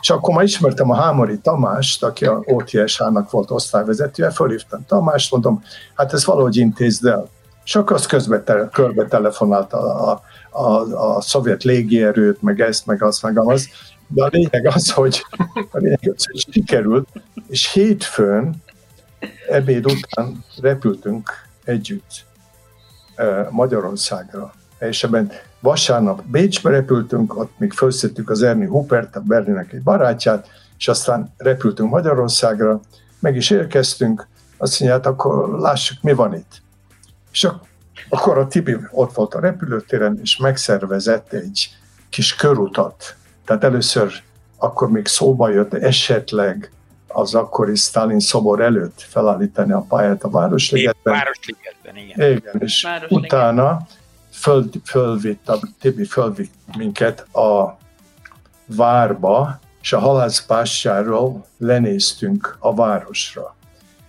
És 0.01 0.09
akkor 0.09 0.35
már 0.35 0.43
ismertem 0.43 0.89
a 0.89 0.95
Hámori 0.95 1.39
Tamást, 1.39 2.03
aki 2.03 2.25
a 2.25 2.41
OTSH-nak 2.45 3.31
volt 3.31 3.51
osztályvezetője, 3.51 4.29
fölhívtam 4.29 4.85
Tamást, 4.85 5.31
mondom, 5.31 5.63
hát 5.95 6.13
ez 6.13 6.25
valahogy 6.25 6.57
intézd 6.57 7.05
el. 7.05 7.29
És 7.65 7.75
akkor 7.75 7.95
az 7.95 8.05
közben 8.05 8.43
te, 8.43 8.69
körbe 8.71 9.05
telefonált 9.05 9.73
a, 9.73 10.11
a, 10.11 10.21
a, 10.49 11.15
a 11.15 11.21
szovjet 11.21 11.63
légierőt, 11.63 12.41
meg 12.41 12.59
ezt, 12.59 12.85
meg 12.85 13.03
azt, 13.03 13.23
meg 13.23 13.39
az. 13.39 13.67
De 14.07 14.23
a 14.23 14.29
lényeg 14.31 14.67
az, 14.67 14.91
hogy, 14.91 15.25
a 15.71 15.77
lényeg 15.77 16.13
az, 16.15 16.25
hogy 16.25 16.45
sikerült, 16.51 17.07
és 17.47 17.71
hétfőn 17.71 18.63
ebéd 19.49 19.85
után 19.85 20.45
repültünk 20.61 21.29
együtt 21.63 22.25
Magyarországra. 23.49 24.53
És 24.89 25.03
ebben 25.03 25.31
vasárnap 25.59 26.23
Bécsbe 26.25 26.69
repültünk, 26.69 27.37
ott 27.37 27.51
még 27.57 27.71
felszettük 27.71 28.29
az 28.29 28.41
Erni 28.41 28.65
Hupert, 28.65 29.15
a 29.15 29.19
Berlinek 29.19 29.73
egy 29.73 29.81
barátját, 29.81 30.47
és 30.77 30.87
aztán 30.87 31.33
repültünk 31.37 31.89
Magyarországra, 31.89 32.79
meg 33.19 33.35
is 33.35 33.49
érkeztünk, 33.49 34.27
azt 34.57 34.79
mondja, 34.79 34.97
hát 34.97 35.07
akkor 35.07 35.59
lássuk, 35.59 36.01
mi 36.01 36.13
van 36.13 36.33
itt. 36.33 36.61
És 37.31 37.47
akkor 38.09 38.37
a 38.37 38.47
Tibi 38.47 38.77
ott 38.91 39.13
volt 39.13 39.33
a 39.33 39.39
repülőtéren, 39.39 40.19
és 40.21 40.37
megszervezett 40.37 41.33
egy 41.33 41.69
kis 42.09 42.35
körutat. 42.35 43.15
Tehát 43.45 43.63
először 43.63 44.13
akkor 44.57 44.91
még 44.91 45.07
szóba 45.07 45.49
jött 45.49 45.73
esetleg 45.73 46.71
az 47.07 47.35
akkori 47.35 47.75
Stalin 47.75 48.19
szobor 48.19 48.61
előtt 48.61 49.01
felállítani 49.01 49.71
a 49.71 49.85
pályát 49.87 50.23
a 50.23 50.29
Városligetben. 50.29 51.13
Városligetben, 51.13 51.97
igen. 51.97 52.31
Igen, 52.31 52.55
és 52.59 52.87
utána 53.09 53.87
föl, 54.41 54.69
fölvitt, 54.83 55.49
a 55.49 55.59
Tibi 55.79 56.05
fölvitt 56.05 56.53
minket 56.77 57.35
a 57.35 57.77
várba, 58.65 59.59
és 59.81 59.93
a 59.93 59.99
halászpástyáról 59.99 61.45
lenéztünk 61.57 62.57
a 62.59 62.75
városra. 62.75 63.55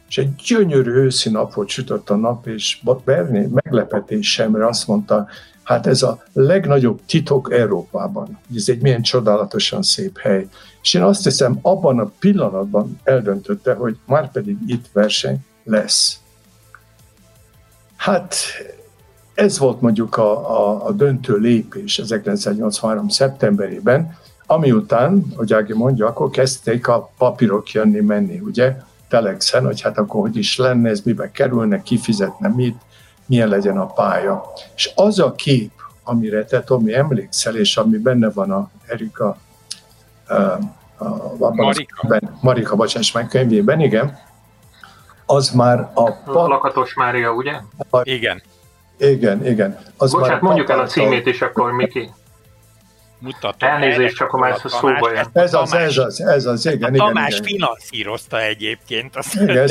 És 0.09 0.19
egy 0.19 0.35
gyönyörű 0.35 0.91
őszi 0.91 1.31
nap 1.31 1.55
volt, 1.55 1.69
sütött 1.69 2.11
a 2.11 2.17
nap, 2.17 2.47
és 2.47 2.83
Berni 3.05 3.47
meglepetésemre 3.53 4.67
azt 4.67 4.87
mondta, 4.87 5.29
hát 5.63 5.87
ez 5.87 6.03
a 6.03 6.23
legnagyobb 6.33 7.01
titok 7.07 7.53
Európában. 7.53 8.39
Ez 8.57 8.69
egy 8.69 8.81
milyen 8.81 9.03
csodálatosan 9.03 9.83
szép 9.83 10.19
hely. 10.19 10.49
És 10.83 10.95
én 10.95 11.03
azt 11.03 11.25
hiszem, 11.25 11.59
abban 11.63 11.99
a 11.99 12.11
pillanatban 12.19 13.01
eldöntötte, 13.05 13.75
hogy 13.75 13.97
már 14.07 14.31
pedig 14.31 14.57
itt 14.67 14.87
verseny 14.93 15.45
lesz. 15.65 16.21
Hát 17.97 18.35
ez 19.35 19.59
volt 19.59 19.81
mondjuk 19.81 20.17
a, 20.17 20.51
a, 20.61 20.87
a 20.87 20.93
döntő 20.93 21.37
lépés 21.37 21.99
1983. 21.99 23.09
szeptemberében, 23.09 24.19
ami 24.47 24.73
után, 24.73 25.25
hogy 25.37 25.53
Ági 25.53 25.75
mondja, 25.75 26.07
akkor 26.07 26.31
kezdték 26.31 26.89
a 26.89 27.11
papírok 27.19 27.71
jönni-menni, 27.71 28.39
ugye, 28.39 28.77
telexen, 29.09 29.65
hogy 29.65 29.81
hát 29.81 29.99
akkor 29.99 30.21
hogy 30.21 30.37
is 30.37 30.57
lenne, 30.57 30.89
ez 30.89 31.01
mibe 31.01 31.31
kerülne, 31.31 31.83
kifizetne 31.83 32.49
mit, 32.49 32.77
milyen 33.27 33.49
legyen 33.49 33.79
a 33.79 33.87
pálya. 33.87 34.45
És 34.75 34.93
az 34.95 35.19
a 35.19 35.33
kép, 35.33 35.71
amire 36.05 36.45
te 36.45 36.63
Tomi 36.63 36.95
emlékszel, 36.95 37.57
és 37.57 37.77
ami 37.77 37.99
benne 37.99 38.31
van 38.31 38.51
a 38.51 38.71
Erika 38.87 39.37
a, 40.27 40.35
a, 41.39 41.55
Marika. 41.55 42.09
Ben, 42.09 42.39
Marika, 42.41 42.77
bocsáss 42.77 43.13
meg, 43.13 43.29
könyvében, 43.29 43.81
igen, 43.81 44.19
az 45.27 45.51
már 45.51 45.91
a... 45.95 46.13
Pa- 46.13 46.49
Lakatos 46.49 46.95
Mária, 46.95 47.33
ugye? 47.33 47.53
A, 47.91 48.01
igen. 48.03 48.43
Igen, 48.99 49.47
igen. 49.47 49.79
Az 49.97 50.13
Bocsánat, 50.13 50.41
mondjuk 50.41 50.71
el 50.71 50.81
a 50.81 50.87
címét 50.87 51.27
is 51.27 51.43
akkor, 51.43 51.73
Miki. 51.73 52.11
Mutatom. 53.23 53.69
Elnézést, 53.69 54.17
csak 54.17 54.33
a 54.33 54.39
már 54.39 54.61
szóba 54.65 55.13
jön. 55.13 55.27
Ez 55.33 55.55
az, 55.55 55.75
ez 55.75 55.99
az, 55.99 56.21
ez 56.21 56.47
az, 56.47 56.67
igen, 56.67 56.95
igen. 56.95 57.07
Tamás 57.07 57.33
igen. 57.33 57.45
finanszírozta 57.45 58.41
egyébként. 58.41 59.17
Azt 59.17 59.35
Igen, 59.35 59.69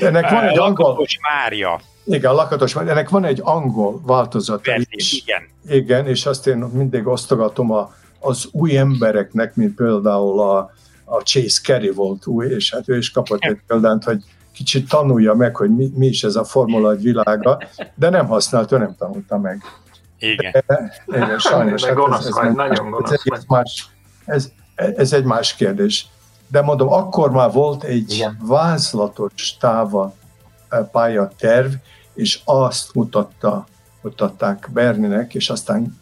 ennek 0.00 0.30
van 0.30 0.44
egy 0.44 0.58
angol... 0.58 1.06
Mária. 1.32 1.80
Igen, 2.04 2.34
Lakatos 2.34 2.74
Mária. 2.74 2.90
Ennek 2.90 3.08
van 3.08 3.24
egy 3.24 3.40
angol 3.42 4.00
változata 4.06 4.70
Verzi, 4.70 4.86
is. 4.90 5.12
igen. 5.12 5.48
Igen, 5.68 6.06
és 6.06 6.26
azt 6.26 6.46
én 6.46 6.56
mindig 6.56 7.06
osztogatom 7.06 7.70
a, 7.70 7.94
az 8.18 8.48
új 8.52 8.76
embereknek, 8.76 9.54
mint 9.54 9.74
például 9.74 10.40
a, 10.40 10.70
a 11.04 11.20
Chase 11.20 11.60
Carey 11.62 11.90
volt 11.90 12.26
új, 12.26 12.46
és 12.46 12.72
hát 12.72 12.88
ő 12.88 12.96
is 12.96 13.10
kapott 13.10 13.42
egy 13.42 13.58
példányt, 13.66 14.04
hogy 14.04 14.22
kicsit 14.52 14.88
tanulja 14.88 15.34
meg, 15.34 15.56
hogy 15.56 15.70
mi, 15.70 15.92
mi 15.94 16.06
is 16.06 16.24
ez 16.24 16.36
a 16.36 16.44
Formula 16.44 16.92
1 16.92 17.02
világa, 17.02 17.58
de 17.94 18.10
nem 18.10 18.26
használt, 18.26 18.72
ő 18.72 18.78
nem 18.78 18.94
tanulta 18.98 19.38
meg. 19.38 19.62
Igen. 20.18 20.64
Igen, 21.06 21.38
sajnos. 21.38 21.80
De 21.80 21.86
hát 21.86 21.96
gonosz 21.96 22.26
ez, 22.26 22.34
vagy, 22.34 22.46
ez, 22.46 22.54
nagyon 22.54 22.86
ez, 22.86 22.90
gonosz 22.90 23.10
ez, 23.10 23.20
vagy. 23.24 23.38
egy 23.38 23.44
más, 23.48 23.88
ez, 24.24 24.52
ez 24.74 25.12
egy 25.12 25.24
más 25.24 25.54
kérdés. 25.54 26.06
De 26.48 26.62
mondom, 26.62 26.92
akkor 26.92 27.30
már 27.30 27.52
volt 27.52 27.82
egy 27.82 28.12
Igen. 28.12 28.38
vázlatos 28.42 29.56
táva 29.56 30.14
eh, 30.68 30.80
pályaterv, 30.92 31.72
és 32.14 32.40
azt 32.44 32.94
mutatta, 32.94 33.66
mutatták 34.00 34.68
Berninek, 34.72 35.34
és 35.34 35.50
aztán 35.50 35.98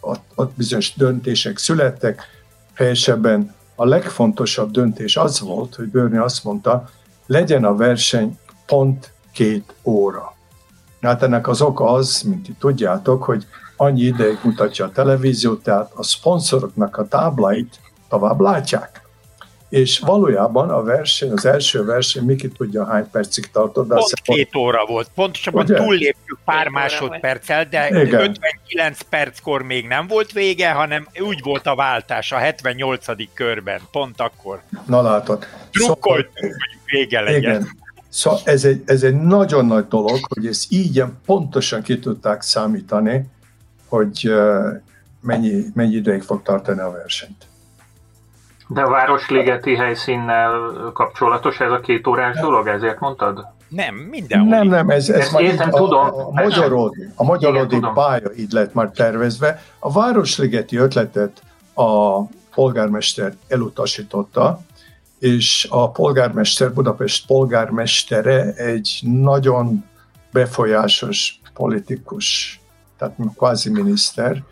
ott, 0.00 0.24
ott 0.34 0.52
bizonyos 0.56 0.94
döntések 0.94 1.58
születtek. 1.58 2.22
Helyesebben 2.74 3.54
a 3.74 3.84
legfontosabb 3.84 4.70
döntés 4.70 5.16
az 5.16 5.40
volt, 5.40 5.74
hogy 5.74 5.88
Berni 5.88 6.16
azt 6.16 6.44
mondta, 6.44 6.88
legyen 7.26 7.64
a 7.64 7.76
verseny 7.76 8.38
pont 8.66 9.12
két 9.32 9.74
óra. 9.82 10.34
Hát 11.00 11.22
ennek 11.22 11.48
az 11.48 11.62
oka 11.62 11.84
az, 11.84 12.22
mint 12.22 12.42
ti 12.42 12.54
tudjátok, 12.58 13.22
hogy 13.24 13.46
annyi 13.76 14.02
ideig 14.02 14.38
mutatja 14.42 14.84
a 14.84 14.90
televízió, 14.90 15.54
tehát 15.54 15.90
a 15.94 16.02
szponzoroknak 16.02 16.96
a 16.96 17.08
tábláit 17.08 17.80
tovább 18.08 18.40
látják. 18.40 19.00
És 19.68 19.98
valójában 19.98 20.70
a 20.70 20.82
verseny, 20.82 21.30
az 21.30 21.44
első 21.44 21.84
verseny, 21.84 22.24
Miki 22.24 22.48
tudja 22.48 22.86
hány 22.86 23.10
percig 23.10 23.50
tartott, 23.50 23.88
de 23.88 23.94
Pont 23.94 24.00
azt 24.02 24.14
hiszem, 24.24 24.34
két 24.34 24.56
óra 24.56 24.86
volt. 24.86 25.10
Pontosabban 25.14 25.64
Ugye? 25.64 25.74
túlléptük 25.74 26.38
pár 26.44 26.68
másodperccel, 26.68 27.64
de 27.64 27.88
Igen. 27.88 28.20
59 28.20 29.00
perckor 29.00 29.62
még 29.62 29.86
nem 29.86 30.06
volt 30.06 30.32
vége, 30.32 30.70
hanem 30.70 31.08
úgy 31.20 31.40
volt 31.42 31.66
a 31.66 31.74
váltás 31.74 32.32
a 32.32 32.36
78. 32.36 33.06
körben. 33.34 33.80
Pont 33.90 34.20
akkor. 34.20 34.62
na 34.86 35.02
látod. 35.02 35.46
Drukkoltunk, 35.70 36.38
hogy 36.38 36.81
vége 36.92 37.20
legyen. 37.20 37.40
Igen. 37.40 37.68
Szóval 38.08 38.40
ez 38.44 38.64
egy, 38.64 38.82
ez 38.86 39.02
egy 39.02 39.14
nagyon 39.14 39.66
nagy 39.66 39.88
dolog, 39.88 40.18
hogy 40.34 40.46
ezt 40.46 40.72
így 40.72 41.04
pontosan 41.26 41.82
ki 41.82 41.98
tudták 41.98 42.42
számítani, 42.42 43.26
hogy 43.88 44.32
mennyi, 45.20 45.64
mennyi 45.74 45.94
ideig 45.94 46.22
fog 46.22 46.42
tartani 46.42 46.80
a 46.80 46.90
versenyt. 46.90 47.46
De 48.68 48.80
a 48.80 48.90
Városligeti 48.90 49.76
helyszínnel 49.76 50.52
kapcsolatos 50.92 51.60
ez 51.60 51.70
a 51.70 51.80
két 51.80 52.06
órás 52.06 52.40
dolog, 52.40 52.66
ezért 52.66 53.00
mondtad? 53.00 53.46
Nem, 53.68 53.94
mindenhol. 53.94 54.48
Nem, 54.48 54.68
nem, 54.68 54.90
ez, 54.90 55.08
ez 55.08 55.20
Ezt 55.20 55.32
már 55.32 55.42
értem, 55.42 55.68
így 55.68 55.74
a, 55.74 55.76
tudom. 55.76 55.98
a, 55.98 56.26
a 56.26 56.32
magyarodi, 56.32 57.08
a 57.14 57.24
magyarodi 57.24 57.74
tudom. 57.74 57.94
pálya 57.94 58.32
így 58.36 58.52
lett 58.52 58.74
már 58.74 58.90
tervezve. 58.90 59.62
A 59.78 59.92
Városligeti 59.92 60.76
ötletet 60.76 61.42
a 61.74 62.20
polgármester 62.54 63.34
elutasította, 63.48 64.60
és 65.22 65.66
a 65.70 65.90
polgármester, 65.90 66.72
Budapest 66.72 67.26
polgármestere 67.26 68.52
egy 68.54 68.98
nagyon 69.02 69.84
befolyásos 70.32 71.40
politikus, 71.54 72.60
tehát 72.98 73.16
kvázi 73.36 73.70
miniszter, 73.70 74.42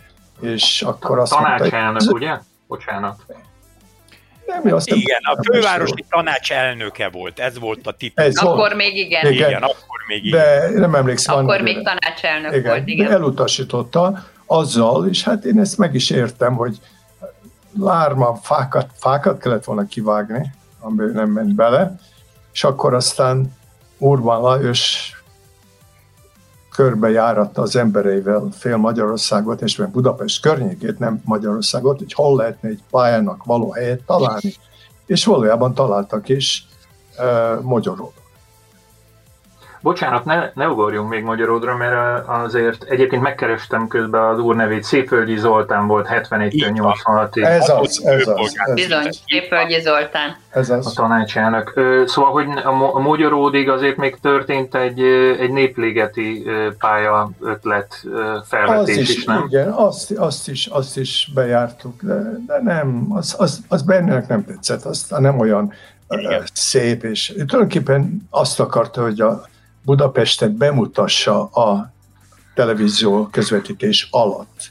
és 0.40 0.83
akkor 0.83 1.18
azt 1.18 1.33
mondta, 1.33 1.56
Tanácselnök, 1.56 2.12
ugye? 2.14 2.38
Bocsánat. 2.66 3.24
nem, 4.46 4.74
azt 4.74 4.88
nem- 4.90 4.98
Igen, 4.98 5.20
a 5.22 5.42
fővárosi 5.42 6.04
tanács 6.09 6.52
elnöke 6.52 7.09
volt, 7.09 7.38
ez 7.38 7.59
volt 7.59 7.87
a 7.87 7.92
titul. 7.92 8.24
Ez 8.24 8.40
volt. 8.42 8.59
Akkor 8.59 8.74
még 8.74 8.96
igen. 8.96 9.33
Igen. 9.33 9.48
Igen, 9.48 9.62
akkor 9.62 9.98
még 10.06 10.24
igen. 10.24 10.40
de 10.72 10.78
nem 10.78 10.94
emlékszem. 10.94 11.35
Akkor 11.35 11.61
még 11.61 11.76
idején. 11.76 11.83
tanácselnök 11.83 12.54
igen, 12.54 12.70
volt, 12.70 12.85
De 12.85 12.92
igen. 12.92 13.12
elutasította 13.12 14.24
azzal, 14.46 15.09
és 15.09 15.22
hát 15.22 15.44
én 15.44 15.59
ezt 15.61 15.78
meg 15.78 15.94
is 15.94 16.11
értem, 16.11 16.54
hogy 16.54 16.78
lárma 17.78 18.35
fákat, 18.35 18.90
fákat 18.94 19.40
kellett 19.40 19.64
volna 19.64 19.87
kivágni, 19.87 20.59
ami 20.81 21.05
nem 21.12 21.31
ment 21.31 21.55
bele, 21.55 21.99
és 22.53 22.64
akkor 22.64 22.95
aztán 22.95 23.55
Urbán 23.99 24.40
Lajos 24.40 25.12
körbejáratta 26.71 27.62
az 27.62 27.77
embereivel 27.77 28.49
fél 28.53 28.77
Magyarországot, 28.77 29.62
és 29.62 29.77
meg 29.77 29.90
Budapest 29.90 30.43
környékét, 30.43 30.99
nem 30.99 31.21
Magyarországot, 31.25 31.99
hogy 31.99 32.12
hol 32.12 32.37
lehetne 32.37 32.69
egy 32.69 32.83
pályának 32.90 33.45
való 33.45 33.71
helyet 33.71 34.03
találni. 34.03 34.55
És 35.07 35.25
valójában 35.25 35.75
találtak 35.75 36.29
is 36.29 36.66
uh, 37.19 37.62
Magyarországon. 37.62 38.19
Bocsánat, 39.81 40.25
ne, 40.25 40.51
ne 40.55 40.69
ugorjunk 40.69 41.09
még 41.09 41.23
Magyaródra, 41.23 41.77
mert 41.77 42.29
azért 42.29 42.83
egyébként 42.83 43.23
megkerestem 43.23 43.88
közben 43.88 44.23
az 44.23 44.38
úr 44.38 44.57
nevét. 44.57 44.83
Szépföldi 44.85 45.37
Zoltán 45.37 45.87
volt 45.87 46.09
71-től 46.11 46.53
Így 46.53 46.79
van. 46.79 46.95
86-ig 47.05 47.45
Ez 47.45 47.69
az, 47.69 48.03
ez 48.05 48.27
az, 48.27 48.55
ez, 48.66 48.75
Bizony, 48.75 49.09
Szépölgyi 49.27 49.81
Zoltán. 49.81 50.37
ez 50.51 50.71
a 50.71 50.77
az. 50.77 50.93
tanácselnök. 50.93 51.73
Ö, 51.75 52.03
Szóval, 52.07 52.31
hogy 52.33 52.47
a 52.64 52.90
a 52.95 52.99
Magyaródig 52.99 53.69
azért 53.69 53.97
még 53.97 54.19
történt 54.21 54.75
egy, 54.75 55.01
egy 55.40 55.51
népligeti 55.51 56.43
ö, 56.47 56.69
pálya 56.79 57.31
ötlet 57.40 58.05
Az 58.12 58.49
felvetés 58.49 58.97
is, 58.97 59.16
is, 59.16 59.25
nem? 59.25 59.45
igen, 59.49 59.69
azt, 59.69 60.11
azt, 60.11 60.49
is, 60.49 60.66
azt 60.66 60.97
is 60.97 61.31
bejártuk, 61.35 62.03
de, 62.03 62.14
de 62.47 62.61
nem, 62.62 63.07
az, 63.09 63.35
az, 63.38 63.61
az 63.69 63.83
bennek 63.83 64.29
nem 64.29 64.45
tetszett, 64.45 64.85
aztán 64.85 65.23
nem 65.23 65.38
olyan 65.38 65.73
Igen. 66.09 66.43
szép, 66.53 67.03
és 67.05 67.27
tulajdonképpen 67.27 68.27
azt 68.31 68.61
akarta, 68.61 69.03
hogy 69.03 69.21
a 69.21 69.49
Budapestet 69.85 70.53
bemutassa 70.53 71.45
a 71.45 71.93
televízió 72.55 73.29
közvetítés 73.31 74.09
alatt. 74.11 74.71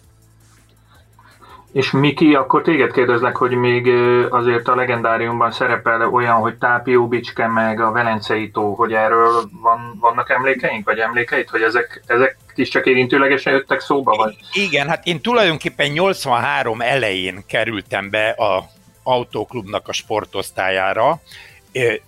És 1.71 1.91
Miki, 1.91 2.35
akkor 2.35 2.61
téged 2.61 2.91
kérdezlek, 2.91 3.35
hogy 3.35 3.51
még 3.51 3.87
azért 4.29 4.67
a 4.67 4.75
legendáriumban 4.75 5.51
szerepel 5.51 6.07
olyan, 6.07 6.35
hogy 6.35 6.55
Tápió 6.55 7.07
Bicske 7.07 7.47
meg 7.47 7.79
a 7.81 7.91
Velencei 7.91 8.51
tó, 8.51 8.73
hogy 8.73 8.93
erről 8.93 9.49
van, 9.61 9.97
vannak 9.99 10.29
emlékeink, 10.29 10.85
vagy 10.85 10.97
emlékeit, 10.97 11.49
hogy 11.49 11.61
ezek, 11.61 12.03
ezek 12.05 12.37
is 12.55 12.69
csak 12.69 12.85
érintőlegesen 12.85 13.53
jöttek 13.53 13.79
szóba, 13.79 14.15
vagy? 14.15 14.35
Igen, 14.53 14.87
hát 14.87 15.05
én 15.05 15.21
tulajdonképpen 15.21 15.89
83 15.89 16.81
elején 16.81 17.43
kerültem 17.47 18.09
be 18.09 18.29
a 18.29 18.63
autóklubnak 19.03 19.87
a 19.87 19.93
sportosztályára, 19.93 21.21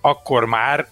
akkor 0.02 0.46
már, 0.46 0.88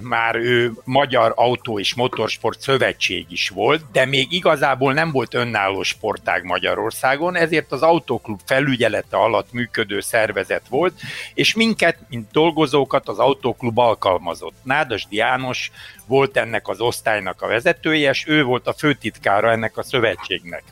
már 0.00 0.34
ő 0.36 0.72
Magyar 0.84 1.32
Autó 1.36 1.78
és 1.78 1.94
Motorsport 1.94 2.60
Szövetség 2.60 3.26
is 3.28 3.48
volt, 3.48 3.90
de 3.92 4.04
még 4.04 4.32
igazából 4.32 4.92
nem 4.92 5.10
volt 5.10 5.34
önálló 5.34 5.82
sportág 5.82 6.44
Magyarországon, 6.44 7.36
ezért 7.36 7.72
az 7.72 7.82
autóklub 7.82 8.40
felügyelete 8.44 9.16
alatt 9.16 9.52
működő 9.52 10.00
szervezet 10.00 10.68
volt, 10.68 11.00
és 11.34 11.54
minket, 11.54 11.98
mint 12.08 12.30
dolgozókat 12.32 13.08
az 13.08 13.18
autóklub 13.18 13.78
alkalmazott. 13.78 14.54
Nádasdi 14.62 15.16
János 15.16 15.70
volt 16.06 16.36
ennek 16.36 16.68
az 16.68 16.80
osztálynak 16.80 17.42
a 17.42 17.46
vezetője, 17.46 18.10
és 18.10 18.24
ő 18.26 18.42
volt 18.42 18.66
a 18.66 18.72
főtitkára 18.72 19.50
ennek 19.50 19.76
a 19.76 19.82
szövetségnek 19.82 20.62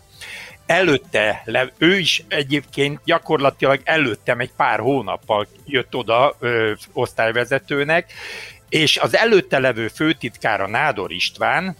előtte, 0.67 1.43
le, 1.45 1.73
ő 1.79 1.99
is 1.99 2.25
egyébként 2.29 3.01
gyakorlatilag 3.05 3.81
előttem 3.85 4.41
egy 4.41 4.53
pár 4.57 4.79
hónappal 4.79 5.47
jött 5.65 5.95
oda 5.95 6.37
ö, 6.39 6.73
osztályvezetőnek, 6.93 8.13
és 8.69 8.97
az 8.99 9.17
előtte 9.17 9.59
levő 9.59 9.89
főtitkára 9.89 10.67
Nádor 10.67 11.13
István, 11.13 11.77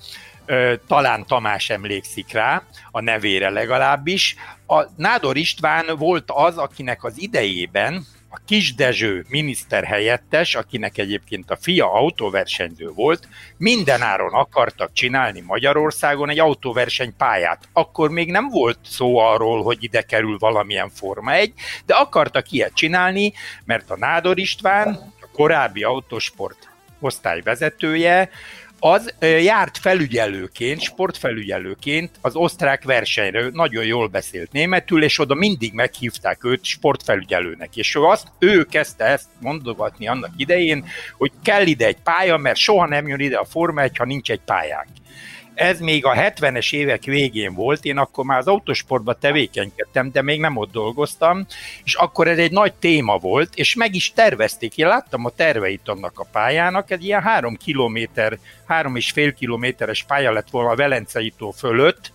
ö, 0.47 0.75
talán 0.87 1.27
Tamás 1.27 1.71
emlékszik 1.71 2.33
rá, 2.33 2.63
a 2.91 3.01
nevére 3.01 3.51
legalábbis. 3.51 4.37
A 4.67 4.83
Nádor 4.97 5.37
István 5.37 5.87
volt 5.99 6.31
az, 6.31 6.57
akinek 6.57 7.05
az 7.05 7.15
idejében 7.17 8.07
a 8.37 8.41
Kis 8.47 8.75
Dezső 8.75 9.25
miniszterhelyettes, 9.29 10.55
akinek 10.55 10.99
egyébként 10.99 11.51
a 11.51 11.57
fia 11.61 11.93
autóversenyző 11.93 12.89
volt, 12.95 13.29
mindenáron 13.57 14.33
akartak 14.33 14.93
csinálni 14.93 15.41
Magyarországon 15.41 16.31
egy 16.31 16.39
autóversenypályát. 16.39 17.69
Akkor 17.73 18.11
még 18.11 18.31
nem 18.31 18.49
volt 18.49 18.79
szó 18.83 19.19
arról, 19.19 19.63
hogy 19.63 19.79
ide 19.81 20.03
kerül 20.03 20.37
valamilyen 20.39 20.91
Forma 20.91 21.33
1, 21.33 21.53
de 21.87 21.95
akartak 21.95 22.51
ilyet 22.51 22.75
csinálni, 22.75 23.33
mert 23.65 23.91
a 23.91 23.97
Nádor 23.97 24.39
István, 24.39 24.89
a 25.21 25.29
korábbi 25.33 25.83
autósport 25.83 26.69
osztályvezetője, 27.01 28.31
az 28.81 29.15
járt 29.21 29.79
felügyelőként, 29.79 30.81
sportfelügyelőként 30.81 32.11
az 32.21 32.35
osztrák 32.35 32.85
versenyre, 32.85 33.49
nagyon 33.53 33.85
jól 33.85 34.07
beszélt 34.07 34.53
németül, 34.53 35.03
és 35.03 35.19
oda 35.19 35.35
mindig 35.35 35.73
meghívták 35.73 36.45
őt 36.45 36.65
sportfelügyelőnek. 36.65 37.77
És 37.77 37.95
ő, 37.95 38.03
azt, 38.03 38.29
ő 38.39 38.65
kezdte 38.65 39.05
ezt 39.05 39.29
mondogatni 39.41 40.09
annak 40.09 40.31
idején, 40.37 40.85
hogy 41.17 41.33
kell 41.43 41.67
ide 41.67 41.87
egy 41.87 42.01
pálya, 42.03 42.37
mert 42.37 42.57
soha 42.57 42.87
nem 42.87 43.09
jön 43.09 43.21
ide 43.21 43.37
a 43.37 43.45
Forma 43.45 43.83
1, 43.83 43.97
ha 43.97 44.05
nincs 44.05 44.31
egy 44.31 44.41
pályánk. 44.45 44.89
Ez 45.57 45.81
még 45.81 46.05
a 46.05 46.13
70-es 46.15 46.73
évek 46.73 47.05
végén 47.05 47.55
volt, 47.55 47.85
én 47.85 47.99
akkor 47.99 48.25
már 48.25 48.39
az 48.39 48.47
autosportban 48.47 49.17
tevékenykedtem, 49.21 50.11
de 50.13 50.23
még 50.23 50.41
nem 50.41 50.57
ott 50.57 50.73
dolgoztam, 50.73 51.47
és 51.85 51.95
akkor 51.95 52.29
ez 52.29 52.39
egy 52.39 52.51
nagy 52.51 52.75
téma 52.75 53.19
volt, 53.19 53.55
és 53.55 53.75
meg 53.75 53.95
is 53.95 54.13
tervezték. 54.13 54.77
Én 54.77 54.87
láttam 54.87 55.25
a 55.25 55.31
terveit 55.31 55.89
annak 55.89 56.19
a 56.19 56.27
pályának, 56.33 56.91
egy 56.91 57.05
ilyen 57.05 57.23
három 57.23 57.57
kilométer, 57.57 58.39
három 58.67 58.97
és 58.97 59.11
fél 59.11 59.33
kilométeres 59.33 60.03
pálya 60.03 60.33
lett 60.33 60.51
volna 60.51 60.71
a 60.71 60.77
Velencei 60.77 61.33
tó 61.39 61.51
fölött, 61.51 62.13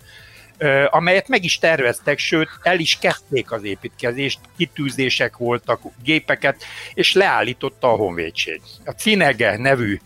amelyet 0.89 1.28
meg 1.28 1.43
is 1.43 1.58
terveztek, 1.58 2.17
sőt, 2.17 2.50
el 2.62 2.80
is 2.80 2.97
kezdték 3.02 3.52
az 3.52 3.63
építkezést, 3.63 4.39
kitűzések 4.58 5.38
voltak, 5.38 5.82
gépeket, 6.04 6.63
és 6.93 7.13
leállította 7.13 7.91
a 7.91 7.95
honvédség. 7.95 8.62
A 8.86 8.91
Cinege 8.91 9.58
nevű 9.58 10.00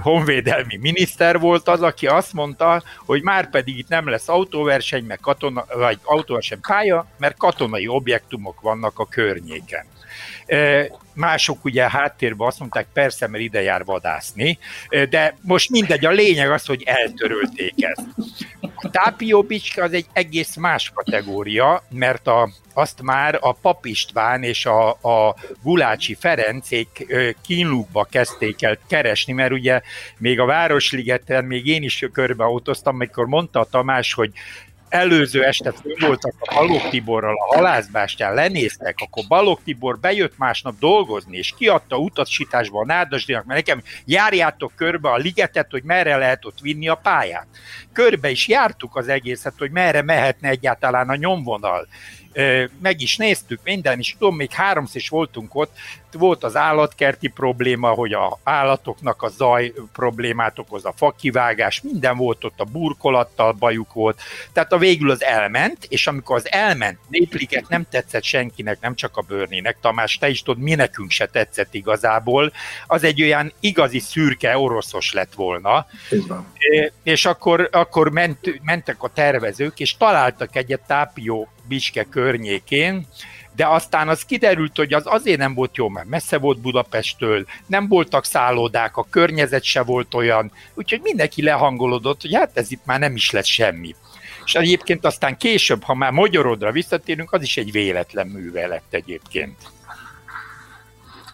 honvédelmi 0.00 0.76
miniszter 0.76 1.38
volt 1.38 1.68
az, 1.68 1.82
aki 1.82 2.06
azt 2.06 2.32
mondta, 2.32 2.82
hogy 2.96 3.22
már 3.22 3.50
pedig 3.50 3.78
itt 3.78 3.88
nem 3.88 4.08
lesz 4.08 4.28
autóverseny, 4.28 5.04
meg 5.04 5.18
katona, 5.20 5.64
vagy 5.74 5.98
autóverseny 6.02 6.60
pálya, 6.60 7.06
mert 7.18 7.36
katonai 7.36 7.86
objektumok 7.88 8.60
vannak 8.60 8.98
a 8.98 9.06
környéken. 9.06 9.86
Mások 11.14 11.64
ugye 11.64 11.90
háttérben 11.90 12.46
azt 12.46 12.58
mondták, 12.58 12.86
persze, 12.92 13.28
mert 13.28 13.42
ide 13.42 13.62
jár 13.62 13.84
vadászni, 13.84 14.58
de 15.10 15.36
most 15.40 15.70
mindegy, 15.70 16.04
a 16.04 16.10
lényeg 16.10 16.50
az, 16.50 16.66
hogy 16.66 16.82
eltörölték 16.86 17.74
ezt. 17.76 18.06
A 18.80 18.90
Tápió 18.90 19.42
Bicske 19.42 19.82
az 19.82 19.92
egy 19.92 20.06
egész 20.12 20.56
más 20.56 20.92
kategória, 20.94 21.82
mert 21.90 22.26
a, 22.26 22.48
azt 22.74 23.02
már 23.02 23.38
a 23.40 23.52
Pap 23.52 23.84
István 23.84 24.42
és 24.42 24.66
a, 24.66 24.88
a 24.90 25.34
Gulácsi 25.62 26.14
Ferencék 26.14 27.06
kínlukba 27.46 28.04
kezdték 28.04 28.62
el 28.62 28.78
keresni, 28.86 29.32
mert 29.32 29.52
ugye 29.52 29.80
még 30.18 30.40
a 30.40 30.44
Városligeten 30.44 31.44
még 31.44 31.66
én 31.66 31.82
is 31.82 32.04
körbeautóztam, 32.12 32.94
amikor 32.94 33.26
mondta 33.26 33.60
a 33.60 33.64
Tamás, 33.64 34.12
hogy 34.12 34.32
előző 34.88 35.44
este 35.44 35.72
fönn 35.72 36.06
voltak 36.08 36.34
a 36.38 36.54
Balogh 36.54 36.88
Tiborral 36.88 37.34
a 37.34 37.54
halászbástyán, 37.54 38.34
lenéztek, 38.34 38.94
akkor 38.98 39.24
Balogh 39.28 39.62
Tibor 39.64 39.98
bejött 39.98 40.38
másnap 40.38 40.74
dolgozni, 40.78 41.36
és 41.36 41.54
kiadta 41.56 41.96
utasításba 41.96 42.80
a 42.80 42.84
Nádasdinak, 42.84 43.44
mert 43.44 43.66
nekem 43.66 43.82
járjátok 44.04 44.72
körbe 44.76 45.10
a 45.10 45.16
ligetet, 45.16 45.70
hogy 45.70 45.82
merre 45.82 46.16
lehet 46.16 46.44
ott 46.44 46.60
vinni 46.60 46.88
a 46.88 46.94
pályát. 46.94 47.46
Körbe 47.92 48.30
is 48.30 48.48
jártuk 48.48 48.96
az 48.96 49.08
egészet, 49.08 49.54
hogy 49.58 49.70
merre 49.70 50.02
mehetne 50.02 50.48
egyáltalán 50.48 51.08
a 51.08 51.16
nyomvonal. 51.16 51.88
Meg 52.80 53.00
is 53.00 53.16
néztük 53.16 53.60
minden, 53.64 53.98
és 53.98 54.16
tudom, 54.18 54.36
még 54.36 54.50
háromszor 54.50 54.96
is 54.96 55.08
voltunk 55.08 55.54
ott, 55.54 55.76
volt 56.12 56.44
az 56.44 56.56
állatkerti 56.56 57.28
probléma, 57.28 57.88
hogy 57.88 58.12
a 58.12 58.38
állatoknak 58.42 59.22
a 59.22 59.28
zaj 59.28 59.72
problémát 59.92 60.58
okoz, 60.58 60.84
a 60.84 60.92
fakivágás, 60.96 61.80
minden 61.80 62.16
volt 62.16 62.44
ott, 62.44 62.60
a 62.60 62.64
burkolattal 62.64 63.52
bajuk 63.52 63.92
volt, 63.92 64.20
tehát 64.52 64.72
a 64.72 64.78
végül 64.78 65.10
az 65.10 65.22
elment, 65.22 65.86
és 65.88 66.06
amikor 66.06 66.36
az 66.36 66.52
elment, 66.52 66.98
Népliget 67.08 67.68
nem 67.68 67.86
tetszett 67.90 68.22
senkinek, 68.22 68.80
nem 68.80 68.94
csak 68.94 69.16
a 69.16 69.22
bőrnének, 69.22 69.76
Tamás, 69.80 70.18
te 70.18 70.28
is 70.28 70.42
tudod, 70.42 70.62
mi 70.62 70.74
nekünk 70.74 71.10
se 71.10 71.26
tetszett 71.26 71.74
igazából, 71.74 72.52
az 72.86 73.04
egy 73.04 73.22
olyan 73.22 73.52
igazi 73.60 73.98
szürke 73.98 74.58
oroszos 74.58 75.12
lett 75.12 75.34
volna, 75.34 75.86
és 77.02 77.24
akkor, 77.24 77.68
akkor 77.72 78.10
ment, 78.10 78.62
mentek 78.62 79.02
a 79.02 79.08
tervezők, 79.08 79.80
és 79.80 79.96
találtak 79.96 80.56
egyet 80.56 80.86
Tápió 80.86 81.48
Biske 81.68 82.04
környékén, 82.04 83.06
de 83.56 83.66
aztán 83.66 84.08
az 84.08 84.24
kiderült, 84.24 84.76
hogy 84.76 84.92
az 84.92 85.02
azért 85.04 85.38
nem 85.38 85.54
volt 85.54 85.76
jó, 85.76 85.88
mert 85.88 86.08
messze 86.08 86.38
volt 86.38 86.60
Budapesttől, 86.60 87.46
nem 87.66 87.88
voltak 87.88 88.24
szállodák, 88.24 88.96
a 88.96 89.06
környezet 89.10 89.62
se 89.62 89.82
volt 89.82 90.14
olyan, 90.14 90.52
úgyhogy 90.74 91.00
mindenki 91.02 91.42
lehangolódott, 91.42 92.20
hogy 92.20 92.34
hát 92.34 92.50
ez 92.54 92.70
itt 92.70 92.84
már 92.84 92.98
nem 92.98 93.14
is 93.14 93.30
lesz 93.30 93.46
semmi. 93.46 93.94
És 94.44 94.54
egyébként 94.54 95.04
aztán 95.04 95.36
később, 95.36 95.82
ha 95.82 95.94
már 95.94 96.12
Magyarodra 96.12 96.72
visszatérünk, 96.72 97.32
az 97.32 97.42
is 97.42 97.56
egy 97.56 97.72
véletlen 97.72 98.26
művelet 98.26 98.82
egyébként. 98.90 99.56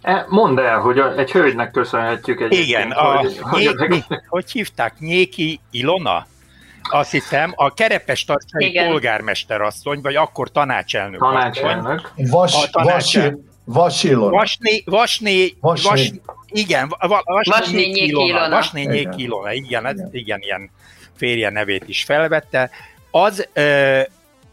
E, 0.03 0.27
mondd 0.29 0.59
el, 0.59 0.79
hogy 0.79 0.99
egy 1.17 1.31
hölgynek 1.31 1.71
köszönhetjük 1.71 2.41
egy. 2.41 2.53
Igen, 2.53 2.91
a, 2.91 3.17
hogy, 3.19 3.41
Nyéki, 3.51 3.77
hogy, 3.77 4.05
hogy 4.29 4.51
hívták? 4.51 4.99
Nyéki 4.99 5.61
Ilona? 5.71 6.27
Azt 6.91 7.11
hiszem, 7.11 7.53
a 7.57 7.75
Kerepes 7.75 8.25
tartsai 8.25 8.81
polgármester 8.89 9.61
asszony, 9.61 10.01
vagy 10.01 10.17
akkor 10.17 10.51
tanácselnök. 10.51 11.21
Tanácselnök. 11.21 12.13
Vas, 12.17 12.65
a 12.65 12.71
tanácselnök. 12.71 13.41
Vas, 13.65 14.05
Ilona. 14.05 14.31
Vasné, 14.31 14.83
Vasné, 14.85 15.55
Vasné. 15.61 15.89
Vas, 15.89 16.13
igen, 16.49 16.95
Vasné 17.43 17.83
Ilona. 17.83 18.49
Vasné 18.49 19.09
Ilona, 19.17 19.53
igen, 19.53 19.87
ez, 19.87 20.01
igen, 20.11 20.41
ilyen 20.41 20.71
férje 21.17 21.51
nevét 21.51 21.89
is 21.89 22.05
felvette. 22.05 22.71
Az 23.11 23.49
ö, 23.53 24.01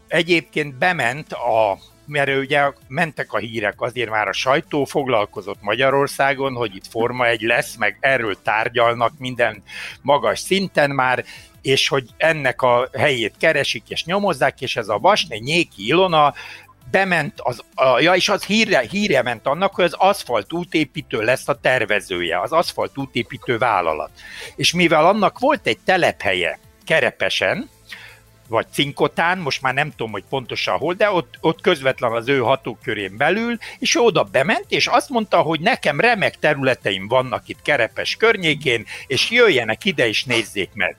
egyébként 0.08 0.74
bement 0.74 1.32
a 1.32 1.78
mert 2.12 2.36
ugye 2.36 2.72
mentek 2.88 3.32
a 3.32 3.38
hírek, 3.38 3.80
azért 3.80 4.10
már 4.10 4.28
a 4.28 4.32
sajtó 4.32 4.84
foglalkozott 4.84 5.58
Magyarországon, 5.60 6.54
hogy 6.54 6.74
itt 6.74 6.86
Forma 6.86 7.26
egy 7.26 7.40
lesz, 7.40 7.76
meg 7.76 7.96
erről 8.00 8.42
tárgyalnak 8.42 9.12
minden 9.18 9.62
magas 10.02 10.38
szinten 10.38 10.90
már, 10.90 11.24
és 11.62 11.88
hogy 11.88 12.08
ennek 12.16 12.62
a 12.62 12.88
helyét 12.98 13.34
keresik 13.38 13.82
és 13.88 14.04
nyomozzák, 14.04 14.60
és 14.60 14.76
ez 14.76 14.88
a 14.88 14.98
Vasné 14.98 15.38
Nyéki 15.38 15.86
Ilona 15.86 16.34
bement, 16.90 17.32
az, 17.36 17.62
a, 17.74 18.00
ja, 18.00 18.14
és 18.14 18.28
az 18.28 18.44
híre, 18.44 18.80
híre 18.90 19.22
ment 19.22 19.46
annak, 19.46 19.74
hogy 19.74 19.84
az 19.84 19.94
aszfalt 19.98 20.52
útépítő 20.52 21.20
lesz 21.20 21.48
a 21.48 21.58
tervezője, 21.60 22.40
az 22.40 22.52
aszfalt 22.52 22.98
útépítő 22.98 23.58
vállalat. 23.58 24.10
És 24.56 24.72
mivel 24.72 25.06
annak 25.06 25.38
volt 25.38 25.66
egy 25.66 25.78
telephelye 25.84 26.58
Kerepesen, 26.84 27.68
vagy 28.52 28.66
Cinkotán, 28.72 29.38
most 29.38 29.62
már 29.62 29.74
nem 29.74 29.90
tudom, 29.90 30.12
hogy 30.12 30.24
pontosan 30.28 30.78
hol, 30.78 30.94
de 30.94 31.10
ott, 31.10 31.38
ott 31.40 31.60
közvetlen 31.60 32.12
az 32.12 32.28
ő 32.28 32.38
hatókörén 32.38 33.16
belül, 33.16 33.56
és 33.78 33.94
ő 33.94 34.00
oda 34.00 34.22
bement, 34.22 34.64
és 34.68 34.86
azt 34.86 35.08
mondta, 35.08 35.40
hogy 35.40 35.60
nekem 35.60 36.00
remek 36.00 36.38
területeim 36.38 37.08
vannak 37.08 37.48
itt 37.48 37.62
Kerepes 37.62 38.16
környékén, 38.16 38.86
és 39.06 39.30
jöjjenek 39.30 39.84
ide, 39.84 40.08
és 40.08 40.24
nézzék 40.24 40.70
meg. 40.74 40.96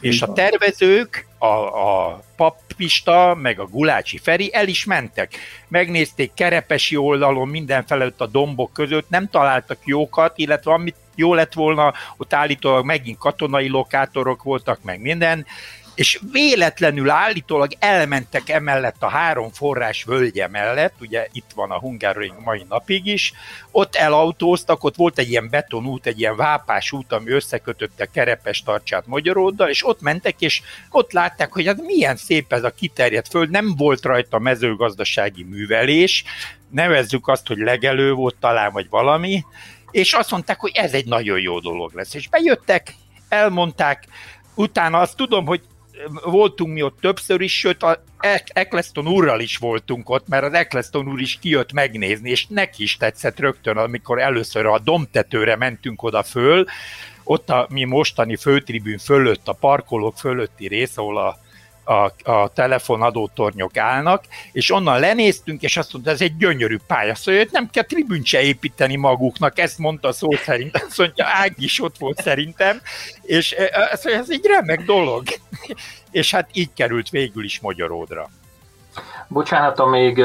És 0.00 0.22
a 0.22 0.32
tervezők, 0.32 1.26
a, 1.38 1.46
a 1.46 2.22
Pappista, 2.36 3.34
meg 3.34 3.60
a 3.60 3.66
Gulácsi 3.66 4.18
Feri 4.18 4.54
el 4.54 4.68
is 4.68 4.84
mentek. 4.84 5.34
Megnézték 5.68 6.30
Kerepesi 6.34 6.96
oldalon, 6.96 7.48
mindenfelett 7.48 8.20
a 8.20 8.26
dombok 8.26 8.72
között, 8.72 9.08
nem 9.08 9.28
találtak 9.28 9.78
jókat, 9.84 10.38
illetve 10.38 10.72
amit 10.72 10.96
jó 11.14 11.34
lett 11.34 11.52
volna, 11.52 11.92
ott 12.16 12.32
állítólag 12.32 12.84
megint 12.84 13.18
katonai 13.18 13.68
lokátorok 13.68 14.42
voltak, 14.42 14.82
meg 14.82 15.00
minden, 15.00 15.46
és 15.94 16.20
véletlenül 16.32 17.10
állítólag 17.10 17.70
elmentek 17.78 18.48
emellett 18.48 19.02
a 19.02 19.08
három 19.08 19.50
forrás 19.50 20.04
völgye 20.04 20.48
mellett, 20.48 20.94
ugye 21.00 21.26
itt 21.32 21.50
van 21.54 21.70
a 21.70 21.78
Hungaroring 21.78 22.34
mai 22.44 22.64
napig 22.68 23.06
is, 23.06 23.32
ott 23.70 23.94
elautóztak, 23.94 24.84
ott 24.84 24.96
volt 24.96 25.18
egy 25.18 25.30
ilyen 25.30 25.48
betonút, 25.50 26.06
egy 26.06 26.20
ilyen 26.20 26.36
vápás 26.36 26.92
út, 26.92 27.12
ami 27.12 27.30
összekötötte 27.30 28.06
Kerepes 28.06 28.62
tartsát 28.62 29.06
Magyaróddal, 29.06 29.68
és 29.68 29.86
ott 29.86 30.00
mentek, 30.00 30.34
és 30.38 30.62
ott 30.90 31.12
látták, 31.12 31.52
hogy 31.52 31.66
hát 31.66 31.82
milyen 31.82 32.16
szép 32.16 32.52
ez 32.52 32.64
a 32.64 32.70
kiterjedt 32.70 33.28
föld, 33.28 33.50
nem 33.50 33.76
volt 33.76 34.04
rajta 34.04 34.38
mezőgazdasági 34.38 35.42
művelés, 35.42 36.24
nevezzük 36.70 37.28
azt, 37.28 37.46
hogy 37.46 37.58
legelő 37.58 38.12
volt 38.12 38.36
talán, 38.40 38.72
vagy 38.72 38.86
valami, 38.90 39.44
és 39.90 40.12
azt 40.12 40.30
mondták, 40.30 40.60
hogy 40.60 40.70
ez 40.74 40.92
egy 40.92 41.06
nagyon 41.06 41.40
jó 41.40 41.60
dolog 41.60 41.94
lesz. 41.94 42.14
És 42.14 42.28
bejöttek, 42.28 42.94
elmondták, 43.28 44.04
utána 44.54 44.98
azt 44.98 45.16
tudom, 45.16 45.46
hogy 45.46 45.60
voltunk 46.24 46.72
mi 46.72 46.82
ott 46.82 47.00
többször 47.00 47.40
is, 47.40 47.58
sőt 47.58 47.82
a 47.82 48.02
Eccleston 48.52 49.08
úrral 49.08 49.40
is 49.40 49.56
voltunk 49.56 50.10
ott, 50.10 50.28
mert 50.28 50.44
az 50.44 50.52
Eccleston 50.52 51.08
úr 51.08 51.20
is 51.20 51.38
kijött 51.40 51.72
megnézni, 51.72 52.30
és 52.30 52.46
neki 52.46 52.82
is 52.82 52.96
tetszett 52.96 53.38
rögtön, 53.38 53.76
amikor 53.76 54.20
először 54.20 54.66
a 54.66 54.78
domtetőre 54.78 55.56
mentünk 55.56 56.02
oda 56.02 56.22
föl, 56.22 56.66
ott 57.24 57.50
a 57.50 57.66
mi 57.70 57.84
mostani 57.84 58.36
főtribűn 58.36 58.98
fölött, 58.98 59.48
a 59.48 59.52
parkolók 59.52 60.18
fölötti 60.18 60.68
rész, 60.68 60.96
ahol 60.96 61.18
a 61.18 61.38
a, 61.84 62.30
a 62.30 62.48
telefonadótornyok 62.54 63.76
állnak, 63.76 64.24
és 64.52 64.70
onnan 64.70 65.00
lenéztünk, 65.00 65.62
és 65.62 65.76
azt 65.76 65.92
mondta, 65.92 66.10
ez 66.10 66.20
egy 66.20 66.36
gyönyörű 66.36 66.76
pálya, 66.86 67.14
szóval 67.14 67.44
nem 67.50 67.70
kell 67.70 67.84
tribünt 67.84 68.26
se 68.26 68.40
építeni 68.42 68.96
maguknak, 68.96 69.58
ezt 69.58 69.78
mondta 69.78 70.12
szó 70.12 70.28
szerint, 70.32 70.76
azt 70.76 70.98
mondja, 70.98 71.26
Ág 71.26 71.54
is 71.56 71.82
ott 71.82 71.98
volt 71.98 72.22
szerintem, 72.22 72.80
és 73.22 73.52
ez, 73.90 74.06
ez 74.06 74.30
egy 74.30 74.46
remek 74.46 74.82
dolog. 74.84 75.22
és 76.10 76.30
hát 76.30 76.48
így 76.52 76.70
került 76.74 77.10
végül 77.10 77.44
is 77.44 77.60
Magyaródra. 77.60 78.28
Bocsánat, 79.28 79.86
még 79.90 80.24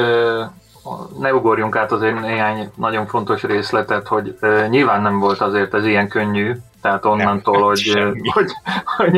ne 1.18 1.34
ugorjunk 1.34 1.76
át 1.76 1.92
azért 1.92 2.20
néhány 2.20 2.70
nagyon 2.74 3.06
fontos 3.06 3.42
részletet, 3.42 4.06
hogy 4.06 4.38
nyilván 4.68 5.02
nem 5.02 5.18
volt 5.18 5.40
azért 5.40 5.74
ez 5.74 5.86
ilyen 5.86 6.08
könnyű, 6.08 6.56
tehát 6.82 7.04
onnantól, 7.04 7.56
nem, 7.56 7.66
hogy, 7.66 7.92
hogy, 8.32 8.52
hogy 8.84 9.12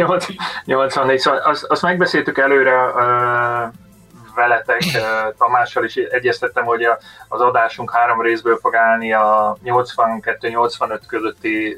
84, 0.64 1.18
szóval 1.18 1.40
azt, 1.40 1.64
azt 1.64 1.82
megbeszéltük 1.82 2.38
előre 2.38 2.84
uh, 2.84 3.72
veletek, 4.34 4.80
uh, 4.94 5.34
Tamással 5.38 5.84
is 5.84 5.96
egyeztettem, 5.96 6.64
hogy 6.64 6.82
a, 6.82 6.98
az 7.28 7.40
adásunk 7.40 7.90
három 7.90 8.20
részből 8.20 8.56
fog 8.56 8.74
állni 8.74 9.12
a 9.12 9.56
82-85 9.64 11.00
közötti 11.06 11.76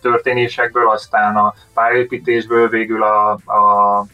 történésekből, 0.00 0.90
aztán 0.90 1.36
a 1.36 1.54
pályaépítésből, 1.74 2.68
végül 2.68 3.02
a, 3.02 3.30
a 3.30 4.04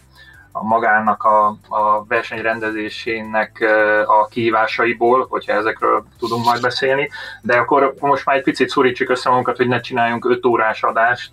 a 0.52 0.64
magának 0.64 1.22
a, 1.22 1.46
a 1.68 2.04
versenyrendezésének 2.08 3.64
a 4.06 4.26
kihívásaiból, 4.26 5.26
hogyha 5.28 5.52
ezekről 5.52 6.04
tudunk 6.18 6.44
majd 6.44 6.60
beszélni, 6.60 7.10
de 7.42 7.56
akkor 7.56 7.94
most 8.00 8.24
már 8.24 8.36
egy 8.36 8.42
picit 8.42 8.68
szorítsuk 8.68 9.10
össze 9.10 9.28
magunkat, 9.28 9.56
hogy 9.56 9.68
ne 9.68 9.80
csináljunk 9.80 10.24
5 10.30 10.46
órás 10.46 10.82
adást, 10.82 11.30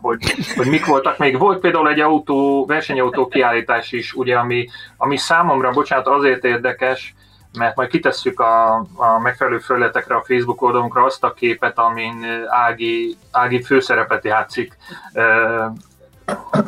hogy, 0.00 0.34
hogy 0.56 0.68
mik 0.68 0.86
voltak 0.86 1.18
még. 1.18 1.38
Volt 1.38 1.60
például 1.60 1.88
egy 1.88 2.00
autó, 2.00 2.66
versenyautó 2.66 3.26
kiállítás 3.26 3.92
is, 3.92 4.12
ugye, 4.12 4.36
ami, 4.36 4.68
ami 4.96 5.16
számomra, 5.16 5.70
bocsánat, 5.70 6.06
azért 6.06 6.44
érdekes, 6.44 7.14
mert 7.58 7.76
majd 7.76 7.88
kitesszük 7.88 8.40
a, 8.40 8.74
a 8.94 9.18
megfelelő 9.22 9.58
felületekre, 9.58 10.14
a 10.14 10.24
Facebook 10.26 10.62
oldalunkra 10.62 11.04
azt 11.04 11.24
a 11.24 11.32
képet, 11.32 11.78
amin 11.78 12.26
Ági, 12.48 13.16
Ági 13.30 13.62
főszerepet 13.62 14.24
játszik 14.24 14.76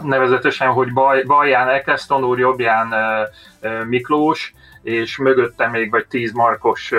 nevezetesen, 0.03 0.69
hogy 0.69 0.93
baj, 0.93 1.23
balján 1.23 1.69
Eccleston 1.69 2.25
úr, 2.25 2.39
jobbján 2.39 2.95
Miklós, 3.87 4.55
és 4.83 5.17
mögötte 5.17 5.67
még 5.67 5.91
vagy 5.91 6.07
tíz 6.07 6.33
markos 6.33 6.93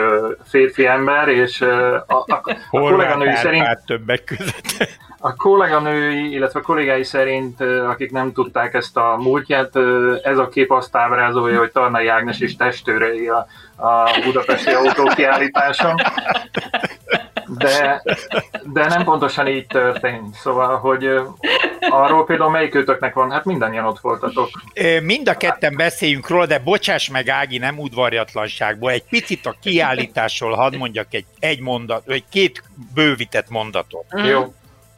férfi 0.43 0.86
ember, 0.86 1.28
és 1.28 1.62
a, 1.62 1.95
a, 1.95 2.26
a 2.28 2.41
kolléganői 2.70 3.36
szerint... 3.36 3.80
többek 3.86 4.24
között. 4.24 4.68
A 5.22 5.36
kolléganői, 5.36 6.32
illetve 6.32 6.60
a 6.60 6.64
kollégái 6.64 7.03
szerint, 7.03 7.62
akik 7.62 8.12
nem 8.12 8.32
tudták 8.32 8.74
ezt 8.74 8.97
a 8.97 9.18
múltját, 9.18 9.76
ez 10.24 10.38
a 10.38 10.47
kép 10.47 10.72
azt 10.72 10.95
ábrázolja, 10.95 11.60
hogy 11.60 11.72
Tarnai 11.72 12.07
Ágnes 12.07 12.39
és 12.39 12.55
testőrei 12.55 13.28
a, 13.28 13.47
a 13.76 14.22
budapesti 14.26 14.72
autókiállításon 14.72 15.95
de, 17.58 18.04
de 18.64 18.88
nem 18.88 19.04
pontosan 19.04 19.47
így 19.47 19.68
történt. 19.68 20.36
Szóval, 20.36 20.78
hogy 20.78 21.06
arról 21.89 22.26
például 22.26 22.50
melyik 22.50 22.76
őtöknek 22.76 23.14
van, 23.14 23.32
hát 23.32 23.45
mindannyian 23.45 23.86
ott 23.86 24.00
voltatok. 24.00 24.50
Mind 25.02 25.30
a 25.30 25.38
ketten 25.38 25.76
beszéljünk 25.76 26.28
róla, 26.28 26.45
de 26.45 26.60
bocsáss 26.60 27.10
meg 27.10 27.30
Ági, 27.30 27.58
nem 27.58 27.80
udvarjatlanságból. 27.80 28.91
Egy 28.91 29.04
picit 29.04 29.45
a 29.45 29.56
kiállításról 29.62 30.56
hadd 30.56 30.78
mondjak 30.78 31.14
egy, 31.14 31.26
egy 31.39 31.60
mondat, 31.60 32.04
vagy 32.06 32.24
két 32.30 32.64
bővített 32.93 33.50
mondatot. 33.50 34.06
Jó. 34.26 34.54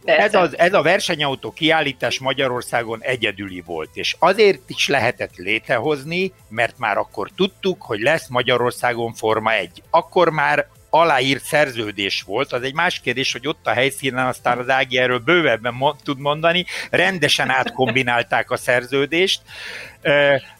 ez, 0.06 0.34
az, 0.34 0.58
ez 0.58 0.74
a 0.74 0.82
versenyautó 0.82 1.52
kiállítás 1.52 2.20
Magyarországon 2.20 2.99
egyedüli 3.02 3.64
volt, 3.66 3.89
és 3.93 4.16
azért 4.20 4.70
is 4.70 4.88
lehetett 4.88 5.36
létrehozni, 5.36 6.34
mert 6.49 6.78
már 6.78 6.97
akkor 6.97 7.30
tudtuk, 7.36 7.82
hogy 7.82 7.99
lesz 7.99 8.28
Magyarországon 8.28 9.14
Forma 9.14 9.54
1. 9.54 9.84
Akkor 9.89 10.30
már 10.30 10.68
aláírt 10.93 11.43
szerződés 11.43 12.21
volt, 12.21 12.53
az 12.53 12.63
egy 12.63 12.73
más 12.73 12.99
kérdés, 12.99 13.31
hogy 13.31 13.47
ott 13.47 13.67
a 13.67 13.71
helyszínen 13.71 14.25
aztán 14.25 14.57
az 14.57 14.69
Ági 14.69 14.97
erről 14.97 15.19
bővebben 15.19 15.73
mo- 15.73 16.03
tud 16.03 16.19
mondani, 16.19 16.65
rendesen 16.89 17.49
átkombinálták 17.49 18.51
a 18.51 18.57
szerződést, 18.57 19.41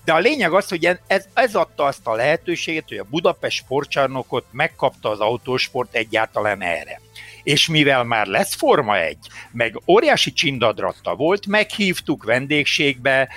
de 0.05 0.13
a 0.13 0.17
lényeg 0.17 0.53
az, 0.53 0.69
hogy 0.69 0.86
ez, 1.07 1.25
ez 1.34 1.55
adta 1.55 1.84
azt 1.84 2.07
a 2.07 2.15
lehetőséget, 2.15 2.88
hogy 2.88 2.97
a 2.97 3.07
Budapest 3.09 3.57
sportcsarnokot 3.57 4.45
megkapta 4.51 5.09
az 5.09 5.19
autósport 5.19 5.95
egyáltalán 5.95 6.61
erre 6.61 7.01
és 7.44 7.68
mivel 7.68 8.04
már 8.04 8.28
lesz 8.28 8.56
Forma 8.56 8.98
1, 8.98 9.18
meg 9.52 9.80
óriási 9.88 10.34
csindadratta 10.34 11.16
volt, 11.16 11.48
meghívtuk 11.48 12.24
vendégségbe 12.24 13.30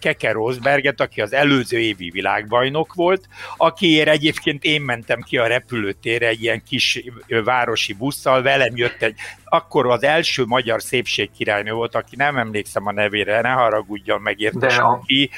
Keke 0.00 0.32
Rosberget, 0.32 1.00
aki 1.00 1.20
az 1.20 1.32
előző 1.32 1.78
évi 1.78 2.10
világbajnok 2.10 2.94
volt, 2.94 3.28
akiért 3.56 4.08
egyébként 4.08 4.64
én 4.64 4.80
mentem 4.80 5.20
ki 5.20 5.38
a 5.38 5.46
repülőtérre 5.46 6.26
egy 6.28 6.42
ilyen 6.42 6.62
kis 6.68 7.02
városi 7.44 7.92
busszal, 7.92 8.42
velem 8.42 8.76
jött 8.76 9.02
egy, 9.02 9.14
akkor 9.44 9.86
az 9.86 10.02
első 10.02 10.44
magyar 10.44 10.82
szépségkirálynő 10.82 11.72
volt, 11.72 11.94
aki 11.94 12.16
nem 12.16 12.36
emlékszem 12.36 12.86
a 12.86 12.92
nevére, 12.92 13.40
ne 13.40 13.48
haragudjon 13.48 14.20
meg 14.20 14.40
érte 14.40 15.00
ki, 15.04 15.30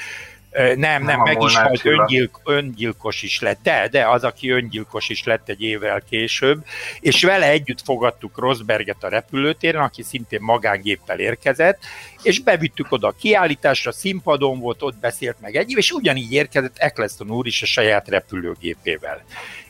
nem, 0.55 0.77
nem, 0.77 1.03
nem 1.03 1.19
meg 1.19 1.41
is 1.41 1.55
halt, 1.55 1.85
öngyilk, 1.85 2.39
öngyilkos 2.43 3.23
is 3.23 3.39
lett, 3.39 3.59
de, 3.63 3.87
de 3.87 4.07
az, 4.07 4.23
aki 4.23 4.49
öngyilkos 4.49 5.09
is 5.09 5.23
lett 5.23 5.49
egy 5.49 5.61
évvel 5.61 6.01
később, 6.09 6.65
és 6.99 7.23
vele 7.23 7.49
együtt 7.49 7.81
fogadtuk 7.83 8.37
Rosberget 8.37 9.03
a 9.03 9.07
repülőtéren, 9.07 9.81
aki 9.81 10.03
szintén 10.03 10.41
magángéppel 10.41 11.19
érkezett, 11.19 11.79
és 12.21 12.39
bevittük 12.39 12.91
oda 12.91 13.07
a 13.07 13.15
kiállításra, 13.19 13.91
színpadon 13.91 14.59
volt, 14.59 14.81
ott 14.81 14.97
beszélt 14.97 15.41
meg 15.41 15.55
egy, 15.55 15.73
és 15.77 15.91
ugyanígy 15.91 16.31
érkezett 16.31 16.77
Eccleston 16.77 17.31
úr 17.31 17.47
is 17.47 17.61
a 17.61 17.65
saját 17.65 18.07
repülőgépével. 18.07 19.23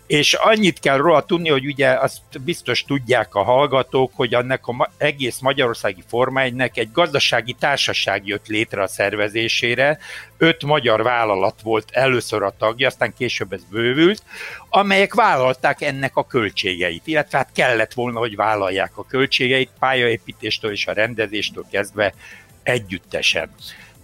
És 0.08 0.34
annyit 0.34 0.80
kell 0.80 0.98
róla 0.98 1.26
tudni, 1.26 1.50
hogy 1.50 1.66
ugye 1.66 1.90
azt 1.90 2.22
biztos 2.40 2.84
tudják 2.84 3.36
a 3.36 3.44
hallgatók, 3.44 4.12
hogy 4.16 4.34
annak 4.34 4.68
a 4.68 4.92
egész 4.98 5.40
Magyarországi 5.40 6.04
Forma 6.08 6.42
egy 6.42 6.90
gazdasági 6.94 7.56
társaság 7.60 8.28
jött 8.28 8.48
létre 8.48 8.82
a 8.82 8.88
szervezésére, 8.88 9.98
öt 10.38 10.64
magyar 10.64 11.04
vállalat 11.04 11.62
volt 11.64 11.90
először 11.92 12.44
a 12.44 12.56
tagja, 12.58 12.88
aztán 12.88 13.14
később 13.18 13.54
ez 13.54 13.64
bővült, 13.70 14.24
amelyek 14.70 15.14
vállalták 15.14 15.82
ennek 15.82 16.16
a 16.16 16.28
költségeit, 16.28 17.08
illetve 17.08 17.38
hát 17.38 17.50
kellett 17.54 17.94
volna, 17.94 18.20
hogy 18.20 18.36
vállalják 18.36 18.98
a 18.98 19.06
költségeit 19.06 19.70
pályaépítéstől 19.80 20.72
és 20.72 20.88
a 20.88 20.94
rendezéstől 20.94 21.66
kezdve 21.72 22.14
együttesen 22.64 23.50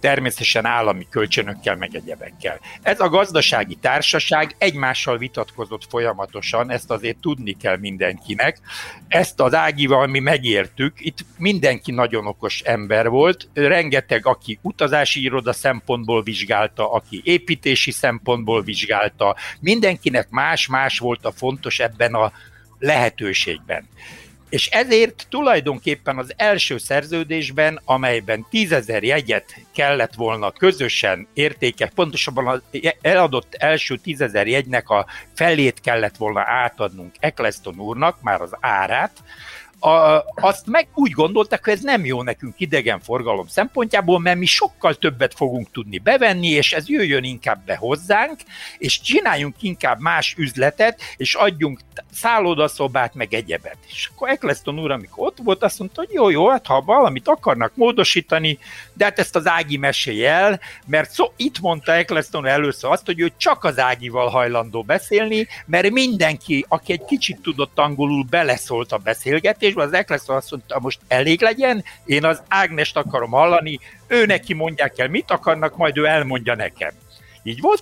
természetesen 0.02 0.64
állami 0.64 1.06
kölcsönökkel, 1.10 1.76
meg 1.76 1.94
egyebekkel. 1.94 2.60
Ez 2.82 3.00
a 3.00 3.08
gazdasági 3.08 3.74
társaság 3.74 4.54
egymással 4.58 5.18
vitatkozott 5.18 5.82
folyamatosan, 5.88 6.70
ezt 6.70 6.90
azért 6.90 7.16
tudni 7.16 7.56
kell 7.56 7.76
mindenkinek. 7.76 8.58
Ezt 9.08 9.40
az 9.40 9.54
Ágival 9.54 10.06
mi 10.06 10.18
megértük, 10.18 10.92
itt 10.96 11.18
mindenki 11.38 11.92
nagyon 11.92 12.26
okos 12.26 12.60
ember 12.60 13.08
volt, 13.08 13.48
rengeteg, 13.54 14.26
aki 14.26 14.58
utazási 14.62 15.22
iroda 15.22 15.52
szempontból 15.52 16.22
vizsgálta, 16.22 16.92
aki 16.92 17.20
építési 17.24 17.90
szempontból 17.90 18.62
vizsgálta, 18.62 19.36
mindenkinek 19.60 20.30
más-más 20.30 20.98
volt 20.98 21.24
a 21.24 21.32
fontos 21.32 21.78
ebben 21.78 22.14
a 22.14 22.32
lehetőségben. 22.78 23.88
És 24.52 24.66
ezért 24.66 25.26
tulajdonképpen 25.28 26.18
az 26.18 26.32
első 26.36 26.78
szerződésben, 26.78 27.80
amelyben 27.84 28.46
tízezer 28.50 29.02
jegyet 29.02 29.54
kellett 29.74 30.14
volna 30.14 30.50
közösen 30.50 31.26
értéke, 31.34 31.90
pontosabban 31.94 32.46
az 32.46 32.62
eladott 33.00 33.54
első 33.54 33.96
tízezer 33.96 34.46
jegynek 34.46 34.88
a 34.88 35.06
felét 35.34 35.80
kellett 35.80 36.16
volna 36.16 36.42
átadnunk 36.46 37.14
Eccleston 37.20 37.78
úrnak, 37.78 38.22
már 38.22 38.40
az 38.40 38.56
árát, 38.60 39.12
a, 39.84 40.24
azt 40.34 40.66
meg 40.66 40.88
úgy 40.94 41.10
gondolták, 41.10 41.64
hogy 41.64 41.72
ez 41.72 41.80
nem 41.80 42.04
jó 42.04 42.22
nekünk 42.22 42.54
idegenforgalom 42.60 43.46
szempontjából, 43.48 44.20
mert 44.20 44.38
mi 44.38 44.46
sokkal 44.46 44.94
többet 44.94 45.34
fogunk 45.34 45.70
tudni 45.70 45.98
bevenni, 45.98 46.48
és 46.48 46.72
ez 46.72 46.88
jöjjön 46.88 47.24
inkább 47.24 47.64
be 47.64 47.76
hozzánk, 47.76 48.40
és 48.78 49.00
csináljunk 49.00 49.54
inkább 49.60 50.00
más 50.00 50.34
üzletet, 50.38 51.00
és 51.16 51.34
adjunk 51.34 51.80
szállodaszobát, 52.12 53.14
meg 53.14 53.34
egyebet. 53.34 53.76
És 53.88 54.10
akkor 54.12 54.28
Eccleston 54.28 54.80
úr, 54.80 54.90
amikor 54.90 55.26
ott 55.26 55.38
volt, 55.42 55.62
azt 55.62 55.78
mondta, 55.78 56.00
hogy 56.00 56.12
jó, 56.12 56.30
jó, 56.30 56.48
hát 56.48 56.66
ha 56.66 56.80
valamit 56.80 57.28
akarnak 57.28 57.72
módosítani, 57.74 58.58
de 58.92 59.04
hát 59.04 59.18
ezt 59.18 59.36
az 59.36 59.46
Ági 59.46 59.76
mesélj 59.76 60.26
el, 60.26 60.60
mert 60.86 61.10
szó, 61.10 61.32
itt 61.36 61.60
mondta 61.60 61.92
Eccleston 61.92 62.46
először 62.46 62.90
azt, 62.90 63.06
hogy 63.06 63.20
ő 63.20 63.32
csak 63.36 63.64
az 63.64 63.78
Ágival 63.78 64.28
hajlandó 64.28 64.82
beszélni, 64.82 65.46
mert 65.66 65.90
mindenki, 65.90 66.64
aki 66.68 66.92
egy 66.92 67.04
kicsit 67.04 67.40
tudott 67.42 67.78
angolul, 67.78 68.24
beleszólt 68.30 68.92
a 68.92 68.96
beszélgetés, 68.96 69.71
beszélgetésben 69.74 69.86
az 69.86 69.92
Eccleston 69.92 70.36
azt 70.36 70.50
mondta, 70.50 70.78
most 70.80 71.00
elég 71.08 71.40
legyen, 71.40 71.84
én 72.04 72.24
az 72.24 72.42
Ágnest 72.48 72.96
akarom 72.96 73.30
hallani, 73.30 73.78
ő 74.08 74.26
neki 74.26 74.54
mondják 74.54 74.98
el, 74.98 75.08
mit 75.08 75.30
akarnak, 75.30 75.76
majd 75.76 75.96
ő 75.98 76.04
elmondja 76.04 76.54
nekem. 76.54 76.90
Így 77.42 77.60
volt? 77.60 77.80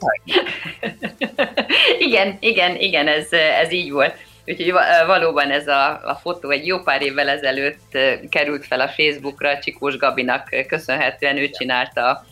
igen, 2.07 2.37
igen, 2.41 2.77
igen, 2.77 3.09
ez, 3.09 3.33
ez 3.33 3.73
így 3.73 3.91
volt. 3.91 4.15
Úgyhogy 4.47 4.73
valóban 5.07 5.51
ez 5.51 5.67
a, 5.67 5.91
a 5.91 6.19
fotó 6.23 6.51
egy 6.51 6.67
jó 6.67 6.79
pár 6.83 7.03
évvel 7.03 7.29
ezelőtt 7.29 7.99
került 8.29 8.67
fel 8.67 8.81
a 8.81 8.89
Facebookra, 8.89 9.59
Csikós 9.59 9.97
Gabinak 9.97 10.49
köszönhetően 10.67 11.37
ő 11.37 11.49
csinálta 11.49 12.25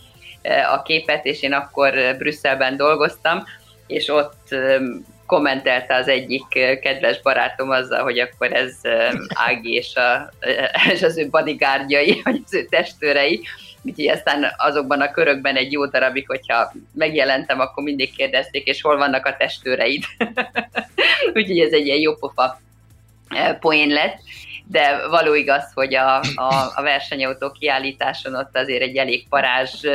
a 0.72 0.82
képet, 0.82 1.24
és 1.24 1.42
én 1.42 1.52
akkor 1.52 2.16
Brüsszelben 2.18 2.76
dolgoztam, 2.76 3.44
és 3.86 4.08
ott 4.08 4.54
kommentelte 5.28 5.94
az 5.94 6.08
egyik 6.08 6.44
kedves 6.80 7.20
barátom 7.20 7.70
azzal, 7.70 8.02
hogy 8.02 8.18
akkor 8.18 8.52
ez 8.52 8.74
Ági 9.28 9.72
és, 9.72 9.94
a, 9.94 10.30
és 10.92 11.02
az 11.02 11.18
ő 11.18 11.28
bodyguardjai, 11.28 12.20
vagy 12.24 12.42
az 12.44 12.54
ő 12.54 12.64
testőrei, 12.64 13.40
úgyhogy 13.82 14.08
aztán 14.08 14.52
azokban 14.56 15.00
a 15.00 15.10
körökben 15.10 15.56
egy 15.56 15.72
jó 15.72 15.86
darabig, 15.86 16.26
hogyha 16.26 16.72
megjelentem, 16.94 17.60
akkor 17.60 17.84
mindig 17.84 18.16
kérdezték, 18.16 18.66
és 18.66 18.82
hol 18.82 18.96
vannak 18.96 19.26
a 19.26 19.36
testőreid. 19.36 20.04
úgyhogy 21.34 21.58
ez 21.58 21.72
egy 21.72 21.86
ilyen 21.86 22.00
jó 22.00 22.14
pofa 22.14 22.60
poén 23.60 23.88
lett, 23.88 24.18
de 24.64 25.08
való 25.08 25.34
igaz, 25.34 25.64
hogy 25.74 25.94
a, 25.94 26.16
a, 26.34 26.72
a 26.74 26.82
versenyautó 26.82 27.50
kiállításon 27.50 28.34
ott 28.34 28.56
azért 28.56 28.82
egy 28.82 28.96
elég 28.96 29.28
parázs 29.28 29.86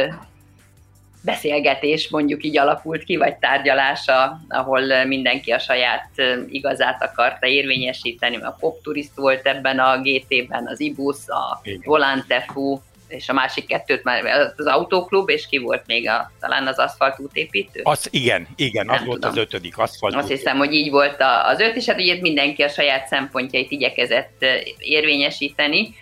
beszélgetés 1.24 2.10
mondjuk 2.10 2.44
így 2.44 2.58
alakult 2.58 3.04
ki, 3.04 3.16
vagy 3.16 3.36
tárgyalása, 3.36 4.40
ahol 4.50 5.06
mindenki 5.06 5.52
a 5.52 5.60
saját 5.60 6.10
igazát 6.50 7.04
akarta 7.04 7.48
érvényesíteni, 7.48 8.36
a 8.36 8.56
popturist 8.60 9.16
volt 9.16 9.48
ebben 9.48 9.80
a 9.80 10.02
GT-ben, 10.02 10.68
az 10.68 10.80
Ibus, 10.80 11.18
a 11.28 11.62
Volantefu, 11.84 12.80
és 13.08 13.30
a 13.30 13.34
másik 13.34 13.68
kettőt 13.68 14.04
már 14.04 14.26
az 14.58 14.66
autóklub, 14.66 15.30
és 15.30 15.48
ki 15.48 15.58
volt 15.58 15.84
még 15.86 16.10
a, 16.10 16.32
talán 16.40 16.68
az 16.68 16.78
aszfalt 16.78 17.20
útépítő? 17.20 17.80
Az, 17.84 18.08
igen, 18.12 18.48
igen, 18.56 18.86
Nem 18.86 18.96
az 18.96 19.02
tudom. 19.02 19.20
volt 19.20 19.26
az 19.26 19.38
ötödik 19.38 19.78
aszfalt 19.78 20.16
Azt 20.16 20.28
hiszem, 20.28 20.58
hogy 20.58 20.74
így 20.74 20.92
volt 20.92 21.22
az 21.44 21.60
öt, 21.60 21.76
és 21.76 21.86
hát 21.86 22.00
ugye 22.00 22.22
mindenki 22.22 22.62
a 22.62 22.68
saját 22.68 23.08
szempontjait 23.08 23.72
igyekezett 23.72 24.46
érvényesíteni, 24.78 25.96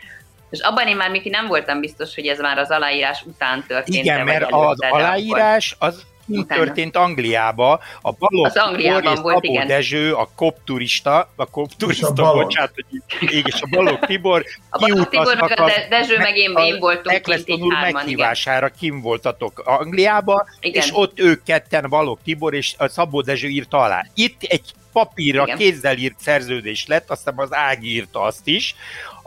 és 0.52 0.60
abban 0.60 0.88
én 0.88 0.96
már 0.96 1.10
Miki 1.10 1.30
nem 1.30 1.48
voltam 1.48 1.80
biztos, 1.80 2.16
hogy 2.16 2.28
ez 2.28 2.40
már 2.40 2.58
az 2.58 2.70
aláírás 2.72 3.24
után 3.26 3.64
történt. 3.68 4.04
Igen, 4.04 4.24
mert 4.24 4.52
az 4.52 4.78
aláírás 4.80 5.76
az 5.80 6.06
úgy 6.28 6.46
történt 6.46 6.96
Angliába, 6.96 7.80
a 8.02 8.12
Balogh 8.12 8.50
az 8.50 8.58
Angliában 8.58 9.22
volt, 9.22 9.36
Szabó 9.36 9.54
igen. 9.54 9.68
Dezső, 9.68 10.14
a 10.14 10.30
kopturista, 10.36 11.30
a 11.36 11.46
kopturista, 11.46 12.34
bocsánat, 12.34 12.72
hogy 12.74 12.86
így, 13.34 13.48
és 13.48 13.62
a 13.62 13.68
Balogh 13.70 14.06
Tibor 14.06 14.46
A 14.70 14.78
Balogh 14.78 15.10
Tibor, 15.10 15.38
meg 15.40 15.60
a 15.60 15.72
Dezső, 15.90 16.18
meg 16.18 16.38
én, 16.38 16.54
én 16.58 16.80
voltunk 16.80 17.22
kint 17.22 17.50
így 17.50 17.62
hárman, 17.74 17.92
meghívására 17.92 18.68
kim 18.68 19.02
voltatok 19.02 19.60
Angliába, 19.66 20.48
igen. 20.60 20.82
és 20.82 20.90
ott 20.94 21.20
ők 21.20 21.44
ketten, 21.44 21.90
Balogh 21.90 22.22
Tibor 22.24 22.54
és 22.54 22.74
a 22.78 22.88
Szabó 22.88 23.22
Dezső 23.22 23.48
írta 23.48 23.78
alá. 23.78 24.06
Itt 24.14 24.44
egy 24.44 24.74
papírra 24.92 25.44
Igen. 25.44 25.58
kézzel 25.58 25.98
írt 25.98 26.20
szerződés 26.20 26.88
lett, 26.88 27.10
aztán 27.10 27.34
az 27.38 27.54
Ági 27.54 27.94
írta 27.94 28.22
azt 28.22 28.48
is, 28.48 28.76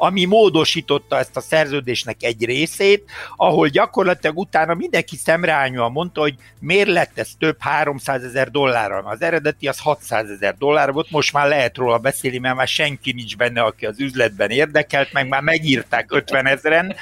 ami 0.04 0.24
módosította 0.24 1.18
ezt 1.18 1.36
a 1.36 1.40
szerződésnek 1.40 2.22
egy 2.22 2.44
részét, 2.44 3.10
ahol 3.36 3.68
gyakorlatilag 3.68 4.38
utána 4.38 4.74
mindenki 4.74 5.16
szemreányúan 5.16 5.92
mondta, 5.92 6.20
hogy 6.20 6.34
miért 6.60 6.88
lett 6.88 7.18
ez 7.18 7.28
több 7.38 7.56
300 7.58 8.24
ezer 8.24 8.50
dollárra. 8.50 8.98
Az 8.98 9.22
eredeti 9.22 9.68
az 9.68 9.78
600 9.78 10.30
ezer 10.30 10.56
dollár 10.58 10.92
volt, 10.92 11.10
most 11.10 11.32
már 11.32 11.48
lehet 11.48 11.76
róla 11.76 11.98
beszélni, 11.98 12.38
mert 12.38 12.56
már 12.56 12.68
senki 12.68 13.12
nincs 13.12 13.36
benne, 13.36 13.62
aki 13.62 13.86
az 13.86 14.00
üzletben 14.00 14.50
érdekelt, 14.50 15.12
meg 15.12 15.28
már 15.28 15.42
megírták 15.42 16.12
50 16.12 16.46
ezeren, 16.46 16.94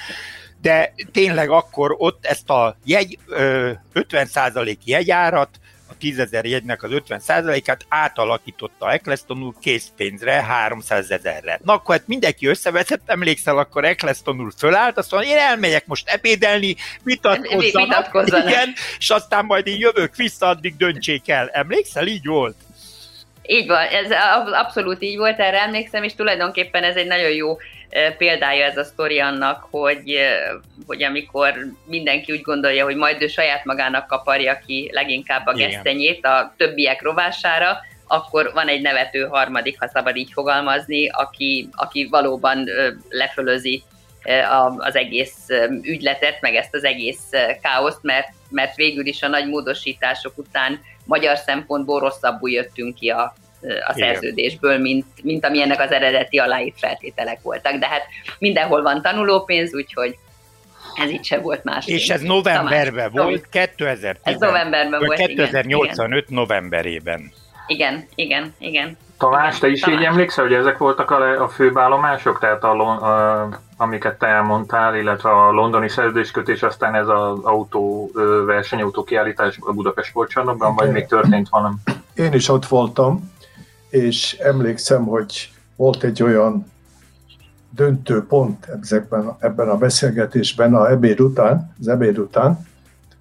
de 0.60 0.94
tényleg 1.12 1.50
akkor 1.50 1.94
ott 1.98 2.26
ezt 2.26 2.50
a 2.50 2.76
jegy, 2.84 3.18
50% 3.94 4.76
jegyárat 4.84 5.60
a 5.92 5.96
10 5.98 6.18
ezer 6.18 6.44
jegynek 6.44 6.82
az 6.82 6.90
50%-át 7.08 7.84
átalakította 7.88 8.92
Eccleston 8.92 9.42
úr 9.42 9.54
készpénzre 9.60 10.32
300 10.32 11.10
ezerre. 11.10 11.60
Na 11.64 11.72
akkor 11.72 11.96
hát 11.96 12.06
mindenki 12.06 12.46
összevetett, 12.46 13.02
emlékszel, 13.06 13.58
akkor 13.58 13.84
Eccleston 13.84 14.40
úr 14.40 14.52
fölállt, 14.58 14.98
azt 14.98 15.12
mondja, 15.12 15.30
én 15.30 15.36
elmegyek 15.36 15.86
most 15.86 16.08
ebédelni, 16.08 16.76
vitatkozzanak, 17.02 17.86
vitatkozzanak. 17.86 18.48
Igen, 18.48 18.72
és 18.98 19.10
aztán 19.10 19.44
majd 19.44 19.66
én 19.66 19.78
jövök 19.78 20.16
vissza, 20.16 20.46
addig 20.46 20.76
döntsék 20.76 21.28
el. 21.28 21.48
Emlékszel, 21.48 22.06
így 22.06 22.26
volt? 22.26 22.56
Így 23.46 23.66
van, 23.66 23.86
ez 23.86 24.10
abszolút 24.52 25.02
így 25.02 25.16
volt, 25.16 25.38
erre 25.38 25.60
emlékszem, 25.60 26.02
és 26.02 26.14
tulajdonképpen 26.14 26.82
ez 26.82 26.96
egy 26.96 27.06
nagyon 27.06 27.30
jó 27.30 27.56
példája 28.18 28.64
ez 28.64 28.76
a 28.76 28.84
sztori 28.84 29.18
annak, 29.18 29.66
hogy, 29.70 30.18
hogy 30.86 31.02
amikor 31.02 31.54
mindenki 31.86 32.32
úgy 32.32 32.40
gondolja, 32.40 32.84
hogy 32.84 32.96
majd 32.96 33.22
ő 33.22 33.26
saját 33.26 33.64
magának 33.64 34.06
kaparja 34.06 34.58
ki 34.66 34.90
leginkább 34.92 35.46
a 35.46 35.52
gesztenyét 35.52 36.24
a 36.24 36.54
többiek 36.56 37.02
rovására, 37.02 37.78
akkor 38.06 38.50
van 38.54 38.68
egy 38.68 38.80
nevető 38.80 39.26
harmadik, 39.26 39.78
ha 39.78 39.88
szabad 39.88 40.16
így 40.16 40.32
fogalmazni, 40.32 41.08
aki, 41.08 41.68
aki 41.72 42.08
valóban 42.10 42.64
lefölözi 43.08 43.82
az 44.78 44.96
egész 44.96 45.46
ügyletet, 45.82 46.40
meg 46.40 46.54
ezt 46.54 46.74
az 46.74 46.84
egész 46.84 47.30
káoszt, 47.62 48.02
mert, 48.02 48.28
mert 48.48 48.76
végül 48.76 49.06
is 49.06 49.22
a 49.22 49.28
nagy 49.28 49.48
módosítások 49.48 50.38
után 50.38 50.80
magyar 51.04 51.36
szempontból 51.36 52.00
rosszabbul 52.00 52.50
jöttünk 52.50 52.94
ki 52.94 53.08
a, 53.08 53.34
a 53.86 53.92
szerződésből, 53.92 54.78
mint, 54.78 55.06
mint 55.22 55.44
amilyennek 55.46 55.80
az 55.80 55.90
eredeti 55.90 56.38
aláírt 56.38 56.78
feltételek 56.78 57.38
voltak. 57.42 57.74
De 57.74 57.86
hát 57.86 58.02
mindenhol 58.38 58.82
van 58.82 59.02
tanulópénz, 59.02 59.74
úgyhogy 59.74 60.18
ez 60.94 61.10
itt 61.10 61.24
se 61.24 61.38
volt 61.38 61.64
más. 61.64 61.86
És 61.86 62.08
ez 62.08 62.20
novemberben 62.20 63.10
Tamás, 63.12 63.30
volt, 63.30 63.48
2010, 63.48 64.34
ez 64.34 64.40
novemberben 64.40 65.00
volt, 65.00 65.16
2085 65.16 66.22
igen, 66.22 66.38
novemberében. 66.38 67.32
Igen, 67.66 68.06
igen, 68.14 68.54
igen. 68.58 68.96
Tamás, 69.18 69.58
te 69.58 69.68
is 69.68 69.80
Tamás. 69.80 70.00
így 70.00 70.06
emlékszel, 70.06 70.44
hogy 70.44 70.54
ezek 70.54 70.78
voltak 70.78 71.10
a, 71.10 71.42
a 71.42 71.48
főbállomások, 71.48 72.38
tehát 72.38 72.64
a, 72.64 72.80
a, 72.80 73.48
amiket 73.76 74.18
te 74.18 74.26
elmondtál, 74.26 74.96
illetve 74.96 75.30
a 75.30 75.50
londoni 75.50 75.88
szerződéskötés, 75.88 76.62
aztán 76.62 76.94
ez 76.94 77.08
az 77.08 77.38
autó, 77.42 78.10
versenyautó 78.46 79.04
kiállítás 79.04 79.58
a 79.60 79.72
Budapest 79.72 80.08
sportcsarnokban, 80.08 80.74
vagy 80.74 80.90
még 80.90 81.06
történt 81.06 81.48
valami? 81.48 81.74
Én 82.14 82.32
is 82.32 82.48
ott 82.48 82.66
voltam, 82.66 83.32
és 83.92 84.38
emlékszem, 84.38 85.04
hogy 85.04 85.50
volt 85.76 86.02
egy 86.02 86.22
olyan 86.22 86.66
döntő 87.70 88.26
pont 88.26 88.66
ezekben, 88.82 89.36
ebben 89.38 89.68
a 89.68 89.76
beszélgetésben 89.76 90.74
a 90.74 90.90
ebéd 90.90 91.20
után, 91.20 91.72
az 91.80 91.88
ebéd 91.88 92.18
után, 92.18 92.66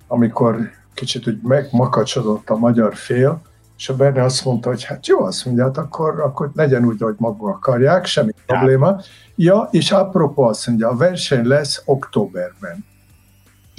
amikor 0.08 0.70
kicsit 0.94 1.28
úgy 1.28 1.42
megmakacsodott 1.42 2.50
a 2.50 2.58
magyar 2.58 2.96
fél, 2.96 3.42
és 3.78 3.90
a 3.90 3.96
Berni 3.96 4.20
azt 4.20 4.46
mondta, 4.46 4.70
hogy 4.70 4.84
hát 4.84 5.08
jó, 5.08 5.24
azt 5.24 5.46
mondja, 5.46 5.64
hát 5.64 5.78
akkor, 5.78 6.20
akkor 6.20 6.52
legyen 6.54 6.86
úgy, 6.86 7.02
ahogy 7.02 7.16
maguk 7.18 7.48
akarják, 7.48 8.06
semmi 8.06 8.32
ja. 8.36 8.44
probléma. 8.46 9.02
Ja, 9.36 9.68
és 9.72 9.92
apropó 9.92 10.44
azt 10.44 10.68
mondja, 10.68 10.90
a 10.90 10.96
verseny 10.96 11.48
lesz 11.48 11.82
októberben. 11.86 12.86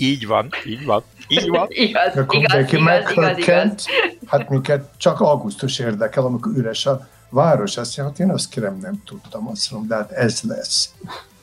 Így 0.02 0.26
van, 0.26 0.48
így 0.66 0.84
van, 0.84 1.02
így 1.28 1.48
van. 1.48 1.66
igaz, 1.86 2.16
Akkor 2.16 2.40
igaz, 2.40 2.72
igaz, 2.72 3.10
igaz, 3.10 3.38
igaz. 3.38 3.86
Hát 4.26 4.48
minket 4.48 4.90
csak 4.96 5.20
augusztus 5.20 5.78
érdekel, 5.78 6.24
amikor 6.24 6.52
üres 6.56 6.86
a 6.86 7.08
város. 7.28 7.76
Azt 7.76 7.96
mondja, 7.96 8.04
hát 8.04 8.28
én 8.28 8.34
azt 8.34 8.48
kérem, 8.48 8.78
nem 8.80 9.02
tudtam, 9.04 9.48
azt 9.48 9.70
mondom, 9.70 9.88
de 9.88 9.94
hát 9.94 10.10
ez 10.10 10.40
lesz. 10.42 10.90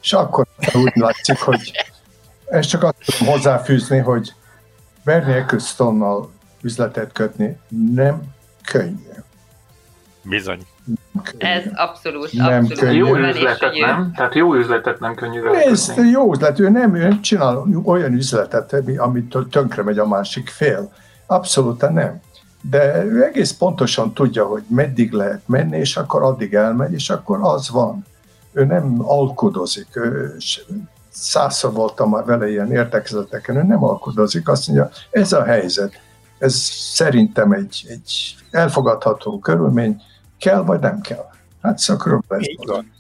És 0.01 0.13
akkor 0.13 0.47
úgy 0.73 0.91
látszik, 0.95 1.39
hogy 1.39 1.71
ezt 2.45 2.69
csak 2.69 2.83
azt 2.83 2.95
tudom 3.05 3.33
hozzáfűzni, 3.33 3.97
hogy 3.97 4.33
Bernie 5.03 5.35
Ecclestonnal 5.35 6.31
üzletet 6.61 7.11
kötni 7.11 7.57
nem 7.93 8.21
könnyű. 8.65 9.09
Bizony. 10.21 10.65
Ez 11.37 11.63
abszolút, 11.75 12.31
nem 12.31 12.53
abszolút. 12.53 12.79
Könnyű. 12.79 12.97
Jó 12.97 13.15
üzletet 13.15 13.73
nem? 13.79 14.11
Tehát 14.15 14.35
jó 14.35 14.55
üzletet 14.55 14.99
nem 14.99 15.15
könnyű 15.15 15.43
Ez 15.43 15.93
jó 16.11 16.31
üzlet, 16.31 16.59
ő 16.59 16.69
nem 16.69 16.95
ő 16.95 17.19
csinál 17.19 17.63
olyan 17.83 18.13
üzletet, 18.13 18.75
amit 18.97 19.37
tönkre 19.49 19.83
megy 19.83 19.97
a 19.97 20.07
másik 20.07 20.49
fél. 20.49 20.91
Abszolút 21.25 21.89
nem. 21.89 22.19
De 22.69 23.05
ő 23.05 23.23
egész 23.23 23.51
pontosan 23.51 24.13
tudja, 24.13 24.45
hogy 24.45 24.63
meddig 24.67 25.11
lehet 25.11 25.41
menni, 25.45 25.77
és 25.77 25.97
akkor 25.97 26.23
addig 26.23 26.53
elmegy, 26.53 26.93
és 26.93 27.09
akkor 27.09 27.39
az 27.41 27.69
van. 27.69 28.05
Ő 28.51 28.65
nem 28.65 28.95
alkudozik. 28.97 29.87
Ő, 29.93 30.35
százszor 31.09 31.73
voltam 31.73 32.09
már 32.09 32.25
vele 32.25 32.49
ilyen 32.49 32.71
értekezeteken, 32.71 33.55
ő 33.55 33.63
nem 33.63 33.83
alkudozik, 33.83 34.49
azt 34.49 34.67
mondja, 34.67 34.89
ez 35.11 35.33
a 35.33 35.43
helyzet 35.43 35.99
ez 36.39 36.55
szerintem 36.71 37.51
egy, 37.51 37.85
egy 37.87 38.35
elfogadható 38.51 39.39
körülmény, 39.39 40.01
kell 40.39 40.61
vagy 40.61 40.79
nem 40.79 41.01
kell. 41.01 41.25
Hát 41.61 41.77
szakról 41.77 42.23
így 42.39 42.65
van. 42.65 42.91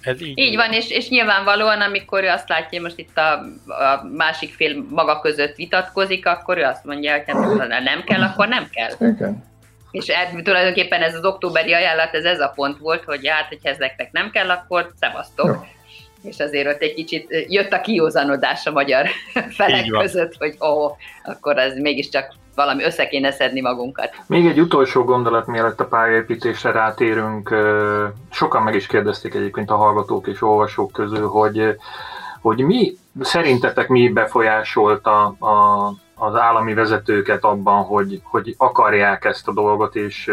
Ez 0.00 0.22
így, 0.22 0.38
így 0.38 0.56
van, 0.56 0.72
és, 0.72 0.90
és 0.90 1.08
nyilvánvalóan, 1.08 1.80
amikor 1.80 2.24
ő 2.24 2.28
azt 2.28 2.48
látja, 2.48 2.68
hogy 2.70 2.80
most 2.80 2.98
itt 2.98 3.18
a, 3.18 3.32
a 3.66 4.04
másik 4.16 4.54
fél 4.54 4.84
maga 4.88 5.20
között 5.20 5.56
vitatkozik, 5.56 6.26
akkor 6.26 6.58
ő 6.58 6.62
azt 6.62 6.84
mondja, 6.84 7.12
hogy 7.12 7.34
nem, 7.68 7.82
nem 7.82 8.02
kell, 8.04 8.22
akkor 8.22 8.48
nem 8.48 8.68
kell. 8.70 9.08
Igen. 9.10 9.44
És 9.90 10.06
ez, 10.06 10.28
tulajdonképpen 10.42 11.02
ez 11.02 11.14
az 11.14 11.24
októberi 11.24 11.72
ajánlat, 11.72 12.14
ez 12.14 12.24
ez 12.24 12.40
a 12.40 12.52
pont 12.54 12.78
volt, 12.78 13.04
hogy 13.04 13.28
hát, 13.28 13.48
hogy 13.48 13.58
ez 13.62 13.76
nektek 13.78 14.12
nem 14.12 14.30
kell, 14.30 14.50
akkor 14.50 14.92
szevasztok. 15.00 15.46
Jó 15.46 15.64
és 16.22 16.38
azért 16.38 16.66
ott 16.66 16.80
egy 16.80 16.94
kicsit 16.94 17.46
jött 17.48 17.72
a 17.72 17.80
kiózanodás 17.80 18.66
a 18.66 18.72
magyar 18.72 19.08
felek 19.56 19.86
között, 19.86 20.34
hogy 20.38 20.56
ó, 20.60 20.96
akkor 21.24 21.58
ez 21.58 21.76
mégiscsak 21.76 22.34
valami 22.54 22.84
össze 22.84 23.06
kéne 23.08 23.30
szedni 23.30 23.60
magunkat. 23.60 24.10
Még 24.26 24.46
egy 24.46 24.60
utolsó 24.60 25.04
gondolat, 25.04 25.46
mielőtt 25.46 25.80
a 25.80 25.86
pályaépítésre 25.86 26.70
rátérünk. 26.70 27.54
Sokan 28.30 28.62
meg 28.62 28.74
is 28.74 28.86
kérdezték 28.86 29.34
egyébként 29.34 29.70
a 29.70 29.76
hallgatók 29.76 30.26
és 30.26 30.42
olvasók 30.42 30.92
közül, 30.92 31.28
hogy, 31.28 31.76
hogy 32.40 32.58
mi 32.58 32.96
szerintetek 33.20 33.88
mi 33.88 34.08
befolyásolta 34.08 35.24
a, 35.26 35.86
az 36.14 36.34
állami 36.34 36.74
vezetőket 36.74 37.44
abban, 37.44 37.82
hogy, 37.82 38.20
hogy 38.24 38.54
akarják 38.58 39.24
ezt 39.24 39.48
a 39.48 39.52
dolgot, 39.52 39.96
és, 39.96 40.30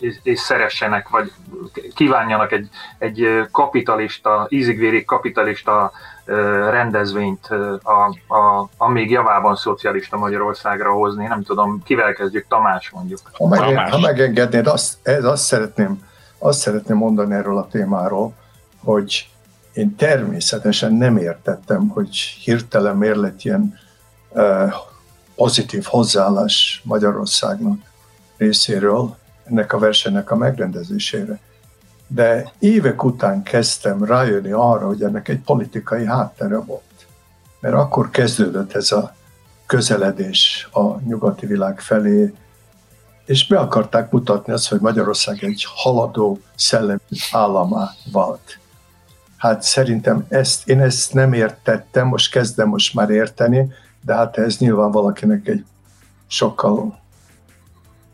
és, 0.00 0.16
és 0.22 0.38
szeressenek, 0.38 1.08
vagy 1.08 1.32
kívánjanak 1.94 2.52
egy, 2.52 2.68
egy 2.98 3.46
kapitalista, 3.50 4.46
ízigvérig 4.48 5.04
kapitalista 5.04 5.92
rendezvényt 6.70 7.46
a, 7.82 8.34
a, 8.34 8.68
a 8.76 8.88
még 8.88 9.10
javában 9.10 9.56
szocialista 9.56 10.16
Magyarországra 10.16 10.92
hozni. 10.92 11.26
Nem 11.26 11.42
tudom, 11.42 11.82
kivel 11.84 12.12
kezdjük, 12.12 12.46
Tamás 12.48 12.90
mondjuk. 12.90 13.20
Ha, 13.32 13.46
meg, 13.46 13.90
ha 13.90 13.98
megengednéd, 13.98 14.66
azt, 14.66 14.98
ez, 15.02 15.24
azt, 15.24 15.44
szeretném, 15.44 16.06
azt 16.38 16.58
szeretném 16.58 16.96
mondani 16.96 17.34
erről 17.34 17.58
a 17.58 17.68
témáról, 17.70 18.32
hogy 18.84 19.28
én 19.72 19.96
természetesen 19.96 20.92
nem 20.92 21.16
értettem, 21.16 21.88
hogy 21.88 22.16
hirtelen 22.16 22.96
miért 22.96 23.16
lett 23.16 23.42
ilyen 23.42 23.78
uh, 24.28 24.72
pozitív 25.34 25.84
hozzáállás 25.84 26.82
Magyarországnak 26.84 27.78
részéről 28.36 29.16
ennek 29.44 29.72
a 29.72 29.78
versenynek 29.78 30.30
a 30.30 30.36
megrendezésére. 30.36 31.38
De 32.14 32.52
évek 32.58 33.04
után 33.04 33.42
kezdtem 33.42 34.04
rájönni 34.04 34.50
arra, 34.50 34.86
hogy 34.86 35.02
ennek 35.02 35.28
egy 35.28 35.40
politikai 35.40 36.06
háttere 36.06 36.58
volt. 36.58 37.06
Mert 37.60 37.74
akkor 37.74 38.10
kezdődött 38.10 38.74
ez 38.74 38.92
a 38.92 39.14
közeledés 39.66 40.68
a 40.72 41.00
nyugati 41.00 41.46
világ 41.46 41.80
felé, 41.80 42.34
és 43.24 43.46
be 43.46 43.58
akarták 43.58 44.10
mutatni 44.10 44.52
azt, 44.52 44.68
hogy 44.68 44.80
Magyarország 44.80 45.44
egy 45.44 45.66
haladó 45.74 46.38
szellemi 46.54 47.00
államá 47.32 47.90
vált. 48.12 48.58
Hát 49.36 49.62
szerintem 49.62 50.26
ezt, 50.28 50.68
én 50.68 50.80
ezt 50.80 51.12
nem 51.12 51.32
értettem, 51.32 52.06
most 52.06 52.30
kezdem 52.30 52.68
most 52.68 52.94
már 52.94 53.10
érteni, 53.10 53.72
de 54.04 54.14
hát 54.14 54.38
ez 54.38 54.58
nyilván 54.58 54.90
valakinek 54.90 55.48
egy 55.48 55.64
sokkal 56.26 57.00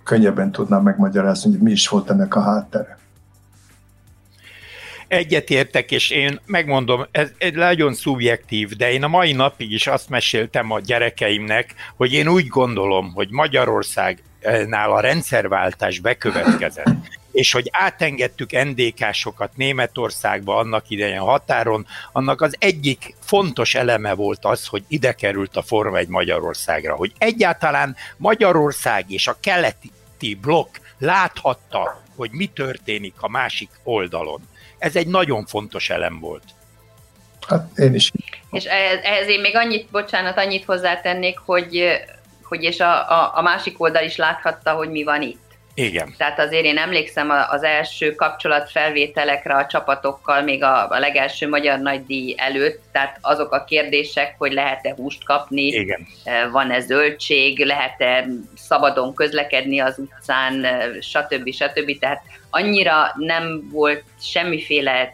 könnyebben 0.05 0.53
tudnám 0.53 0.83
megmagyarázni, 0.83 1.51
hogy 1.51 1.61
mi 1.61 1.71
is 1.71 1.89
volt 1.89 2.11
ennek 2.11 2.37
a 2.37 2.41
háttere. 2.41 3.00
Egyetértek, 5.11 5.91
és 5.91 6.11
én 6.11 6.41
megmondom, 6.47 7.07
ez 7.11 7.31
egy 7.39 7.55
nagyon 7.55 7.95
szubjektív, 7.95 8.69
de 8.69 8.93
én 8.93 9.03
a 9.03 9.09
mai 9.09 9.33
napig 9.33 9.73
is 9.73 9.87
azt 9.87 10.09
meséltem 10.09 10.71
a 10.71 10.81
gyerekeimnek, 10.81 11.75
hogy 11.97 12.13
én 12.13 12.29
úgy 12.29 12.47
gondolom, 12.47 13.13
hogy 13.13 13.31
Magyarországnál 13.31 14.93
a 14.93 15.01
rendszerváltás 15.01 15.99
bekövetkezett 15.99 17.19
és 17.33 17.53
hogy 17.53 17.69
átengedtük 17.73 18.51
NDK-sokat 18.51 19.57
Németországba 19.57 20.57
annak 20.57 20.91
idején 20.91 21.19
határon, 21.19 21.87
annak 22.13 22.41
az 22.41 22.57
egyik 22.59 23.15
fontos 23.21 23.75
eleme 23.75 24.13
volt 24.15 24.45
az, 24.45 24.67
hogy 24.67 24.85
ide 24.89 25.13
került 25.13 25.57
a 25.57 25.63
Forma 25.63 25.97
egy 25.97 26.09
Magyarországra, 26.09 26.95
hogy 26.95 27.13
egyáltalán 27.19 27.97
Magyarország 28.17 29.05
és 29.09 29.29
a 29.29 29.37
keleti 29.41 30.35
blokk 30.41 30.77
láthatta, 30.99 32.03
hogy 32.17 32.31
mi 32.31 32.47
történik 32.47 33.15
a 33.21 33.29
másik 33.29 33.71
oldalon. 33.83 34.49
Ez 34.81 34.97
egy 34.97 35.07
nagyon 35.07 35.47
fontos 35.47 35.91
elem 35.91 36.21
volt. 36.21 36.45
Hát 37.49 37.79
én 37.79 37.95
is. 37.95 38.13
És 38.51 38.65
ehhez, 38.65 39.01
ehhez 39.03 39.29
én 39.29 39.41
még 39.41 39.57
annyit, 39.57 39.91
bocsánat, 39.91 40.37
annyit 40.37 40.65
hozzátennék, 40.65 41.39
hogy 41.39 42.01
hogy 42.51 42.63
és 42.63 42.81
a, 42.81 43.11
a, 43.11 43.33
a 43.35 43.43
másik 43.43 43.81
oldal 43.81 44.05
is 44.05 44.17
láthatta, 44.17 44.73
hogy 44.73 44.91
mi 44.91 45.03
van 45.03 45.23
itt. 45.23 45.50
Igen. 45.85 46.15
Tehát 46.17 46.39
azért 46.39 46.65
én 46.65 46.77
emlékszem 46.77 47.31
az 47.51 47.63
első 47.63 48.15
kapcsolatfelvételekre 48.15 49.55
a 49.55 49.67
csapatokkal, 49.67 50.43
még 50.43 50.63
a, 50.63 50.91
a 50.91 50.99
legelső 50.99 51.49
Magyar 51.49 51.79
Nagydíj 51.79 52.35
előtt, 52.37 52.83
tehát 52.93 53.19
azok 53.21 53.53
a 53.53 53.65
kérdések, 53.65 54.35
hogy 54.39 54.53
lehet-e 54.53 54.95
húst 54.97 55.25
kapni, 55.25 55.63
Igen. 55.63 56.07
van-e 56.53 56.81
zöldség, 56.81 57.65
lehet-e 57.65 58.27
szabadon 58.57 59.15
közlekedni 59.15 59.79
az 59.79 59.99
utcán, 59.99 60.67
stb. 61.01 61.53
stb. 61.53 61.99
Tehát 61.99 62.23
annyira 62.51 63.13
nem 63.17 63.69
volt 63.73 64.03
semmiféle 64.23 65.13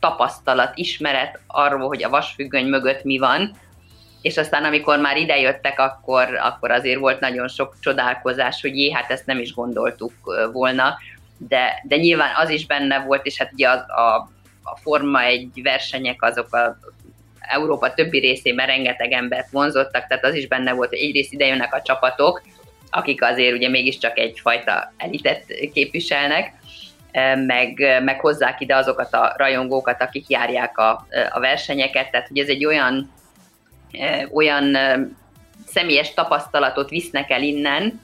tapasztalat, 0.00 0.72
ismeret 0.74 1.40
arról, 1.46 1.86
hogy 1.88 2.04
a 2.04 2.08
vasfüggöny 2.08 2.66
mögött 2.66 3.04
mi 3.04 3.18
van, 3.18 3.56
és 4.22 4.36
aztán 4.36 4.64
amikor 4.64 4.98
már 4.98 5.16
idejöttek, 5.16 5.78
akkor, 5.78 6.34
akkor 6.34 6.70
azért 6.70 7.00
volt 7.00 7.20
nagyon 7.20 7.48
sok 7.48 7.76
csodálkozás, 7.80 8.60
hogy 8.60 8.76
jé, 8.76 8.92
hát 8.92 9.10
ezt 9.10 9.26
nem 9.26 9.38
is 9.38 9.54
gondoltuk 9.54 10.12
volna, 10.52 10.98
de, 11.38 11.82
de 11.84 11.96
nyilván 11.96 12.30
az 12.36 12.50
is 12.50 12.66
benne 12.66 12.98
volt, 12.98 13.26
és 13.26 13.38
hát 13.38 13.52
ugye 13.52 13.68
az, 13.68 13.80
a, 13.88 14.16
a 14.62 14.76
Forma 14.82 15.22
egy 15.22 15.62
versenyek 15.62 16.22
azok 16.22 16.54
a 16.54 16.78
Európa 17.40 17.94
többi 17.94 18.18
részében 18.18 18.66
rengeteg 18.66 19.12
embert 19.12 19.50
vonzottak, 19.50 20.06
tehát 20.06 20.24
az 20.24 20.34
is 20.34 20.48
benne 20.48 20.72
volt, 20.72 20.88
hogy 20.88 20.98
egyrészt 20.98 21.32
ide 21.32 21.46
jönnek 21.46 21.74
a 21.74 21.82
csapatok, 21.82 22.42
akik 22.90 23.22
azért 23.22 23.56
ugye 23.56 23.68
mégiscsak 23.68 24.18
egyfajta 24.18 24.92
elitet 24.96 25.44
képviselnek, 25.72 26.52
meg, 27.46 28.00
meg 28.02 28.20
hozzák 28.20 28.60
ide 28.60 28.76
azokat 28.76 29.14
a 29.14 29.34
rajongókat, 29.36 30.02
akik 30.02 30.28
járják 30.28 30.78
a, 30.78 31.06
a 31.30 31.40
versenyeket, 31.40 32.10
tehát 32.10 32.28
hogy 32.28 32.38
ez 32.38 32.48
egy 32.48 32.64
olyan 32.64 33.10
olyan 34.32 34.76
személyes 35.66 36.14
tapasztalatot 36.14 36.88
visznek 36.88 37.30
el 37.30 37.42
innen, 37.42 38.00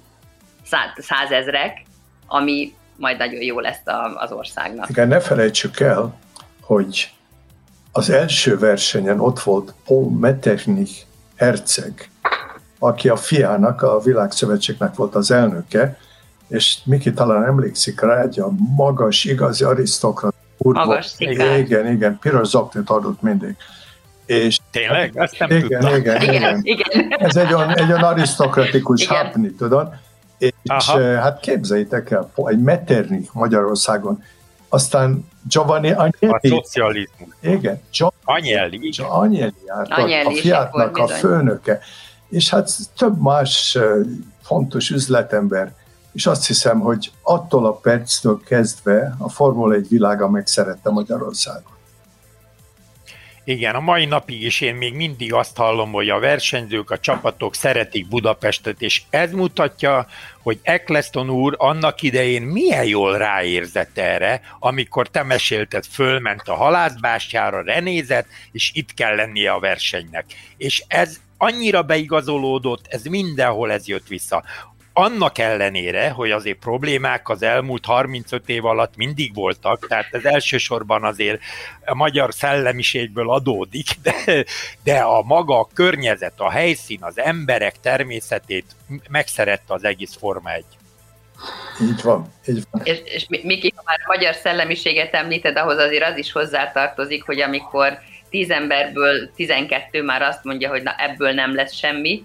százezrek, 0.97 1.83
ami 2.27 2.75
majd 2.97 3.19
nagyon 3.19 3.43
jó 3.43 3.61
lesz 3.61 3.81
az 4.15 4.33
országnak. 4.33 4.89
Igen, 4.89 5.09
ne 5.09 5.21
felejtsük 5.21 5.81
el, 5.81 6.19
hogy 6.61 7.13
az 7.93 8.11
első 8.11 8.59
versenyen 8.59 9.21
ott 9.21 9.41
volt 9.41 9.75
Paul 9.85 10.11
Metternich 10.11 10.93
herceg, 11.37 12.11
aki 12.79 13.09
a 13.09 13.17
fiának, 13.17 13.83
a 13.83 14.01
Világszövetségnek 14.01 14.95
volt 14.95 15.15
az 15.15 15.31
elnöke, 15.31 15.99
és 16.49 16.79
Miki 16.85 17.13
talán 17.13 17.45
emlékszik 17.45 18.01
rá, 18.01 18.23
egy 18.23 18.41
a 18.41 18.51
magas, 18.77 19.25
igazi 19.25 19.65
arisztokrat 19.65 20.35
úr 20.59 20.75
Magas 20.75 21.15
Igen, 21.19 21.59
igen, 21.59 21.93
igen, 21.93 22.19
piros 22.19 22.49
zoknit 22.49 22.91
adott 22.91 23.23
mindig. 23.23 23.57
És 24.27 24.59
Tényleg? 24.71 25.13
Ezt 25.15 25.39
nem 25.39 25.51
igen, 25.51 25.69
tudtam. 25.69 25.97
Igen, 25.97 26.23
igen, 26.23 26.61
igen. 26.63 27.15
Ez 27.19 27.37
egy 27.37 27.53
olyan, 27.53 27.79
egy 27.79 27.91
olyan 27.91 28.03
arisztokratikus 28.03 29.07
hapni, 29.07 29.51
tudod? 29.51 29.89
És 30.39 30.53
Aha. 30.65 31.19
hát 31.21 31.41
képzeljétek 31.41 32.11
el, 32.11 32.31
egy 32.45 32.59
Metternich 32.59 33.31
Magyarországon, 33.33 34.23
aztán 34.69 35.29
Giovanni 35.49 35.91
Agnelli. 35.91 36.17
A 36.21 36.41
szocializmus. 36.43 37.29
Igen. 37.41 37.81
Agnelli. 38.25 38.93
Agnelli 39.89 40.25
a 40.25 40.31
fiatnak 40.31 40.97
a 40.97 41.07
főnöke. 41.07 41.81
És 42.29 42.51
hát 42.51 42.71
több 42.97 43.21
más 43.21 43.79
fontos 44.43 44.91
üzletember. 44.91 45.75
És 46.13 46.27
azt 46.27 46.47
hiszem, 46.47 46.81
hogy 46.81 47.11
attól 47.23 47.67
a 47.67 47.73
perctől 47.73 48.41
kezdve 48.45 49.15
a 49.19 49.29
Formula 49.29 49.75
1 49.75 49.89
világa 49.89 50.29
megszerette 50.29 50.91
Magyarországot. 50.91 51.74
Igen, 53.47 53.75
a 53.75 53.81
mai 53.81 54.05
napig 54.05 54.43
is 54.43 54.61
én 54.61 54.75
még 54.75 54.95
mindig 54.95 55.33
azt 55.33 55.57
hallom, 55.57 55.93
hogy 55.93 56.09
a 56.09 56.19
versenyzők, 56.19 56.91
a 56.91 56.99
csapatok 56.99 57.55
szeretik 57.55 58.09
Budapestet, 58.09 58.83
és 58.83 59.03
ez 59.11 59.33
mutatja, 59.33 60.07
hogy 60.43 60.59
Eccleston 60.63 61.31
úr 61.31 61.55
annak 61.59 62.03
idején 62.03 62.43
milyen 62.43 62.85
jól 62.85 63.19
ráérzett 63.19 63.99
erre, 63.99 64.41
amikor 64.59 65.09
te 65.09 65.23
mesélted, 65.23 65.85
fölment 65.85 66.49
a 66.49 66.55
halászbástyára, 66.55 67.63
renézett, 67.63 68.27
és 68.53 68.71
itt 68.75 68.95
kell 68.95 69.15
lennie 69.15 69.53
a 69.53 69.61
versenynek. 69.61 70.25
És 70.57 70.85
ez 70.87 71.21
annyira 71.37 71.83
beigazolódott, 71.83 72.87
ez 72.89 73.05
mindenhol 73.05 73.73
ez 73.73 73.87
jött 73.87 74.07
vissza 74.07 74.45
annak 74.97 75.39
ellenére, 75.39 76.11
hogy 76.11 76.31
azért 76.31 76.59
problémák 76.59 77.29
az 77.29 77.43
elmúlt 77.43 77.85
35 77.85 78.49
év 78.49 78.65
alatt 78.65 78.97
mindig 78.97 79.35
voltak, 79.35 79.87
tehát 79.89 80.09
ez 80.11 80.25
elsősorban 80.25 81.05
azért 81.05 81.41
a 81.85 81.95
magyar 81.95 82.35
szellemiségből 82.35 83.31
adódik, 83.31 83.87
de, 84.03 84.45
de 84.85 84.99
a 84.99 85.23
maga 85.23 85.59
a 85.59 85.69
környezet, 85.75 86.33
a 86.37 86.51
helyszín, 86.51 86.99
az 87.01 87.19
emberek 87.19 87.75
természetét 87.81 88.65
megszerette 89.09 89.75
az 89.75 89.85
egész 89.85 90.17
Forma 90.17 90.51
1. 90.51 90.65
Így 91.81 92.03
van, 92.03 92.33
így 92.47 92.63
van. 92.71 92.81
És, 92.85 92.99
és 93.05 93.27
Miki, 93.29 93.73
ha 93.77 93.83
már 93.85 93.99
a 94.05 94.13
magyar 94.17 94.35
szellemiséget 94.35 95.15
említed, 95.15 95.57
ahhoz 95.57 95.79
azért 95.79 96.05
az 96.05 96.17
is 96.17 96.33
hozzátartozik, 96.33 97.25
hogy 97.25 97.41
amikor 97.41 97.99
10 98.31 98.51
emberből 98.51 99.31
12 99.35 100.03
már 100.03 100.23
azt 100.23 100.45
mondja, 100.45 100.69
hogy 100.69 100.83
na 100.83 100.95
ebből 100.97 101.33
nem 101.33 101.55
lesz 101.55 101.75
semmi, 101.75 102.25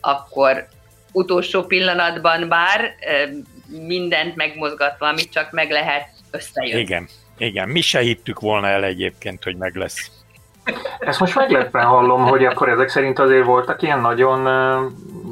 akkor 0.00 0.68
utolsó 1.14 1.62
pillanatban 1.62 2.48
bár 2.48 2.94
mindent 3.86 4.36
megmozgatva, 4.36 5.08
amit 5.08 5.32
csak 5.32 5.50
meg 5.50 5.70
lehet 5.70 6.08
összejön. 6.30 6.78
Igen, 6.78 7.08
igen. 7.38 7.68
Mi 7.68 7.80
se 7.80 7.98
hittük 8.00 8.40
volna 8.40 8.66
el 8.66 8.84
egyébként, 8.84 9.44
hogy 9.44 9.56
meg 9.56 9.74
lesz. 9.74 10.10
Ezt 10.98 11.20
most 11.20 11.34
meglepve 11.34 11.82
hallom, 11.82 12.24
hogy 12.26 12.44
akkor 12.44 12.68
ezek 12.68 12.88
szerint 12.88 13.18
azért 13.18 13.44
voltak 13.44 13.82
ilyen 13.82 14.00
nagyon 14.00 14.40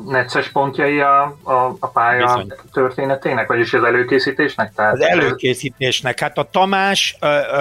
necces 0.07 0.49
pontjai 0.49 1.01
a, 1.01 1.23
a, 1.43 1.77
a 1.81 1.87
pálya 1.87 2.27
Bizony. 2.27 2.53
történetének, 2.73 3.47
vagyis 3.47 3.73
az 3.73 3.85
előkészítésnek? 3.85 4.73
Tehát 4.75 4.93
az 4.93 5.01
előkészítésnek. 5.01 6.21
Hát 6.21 6.39
a 6.39 6.49
Tamás, 6.51 7.17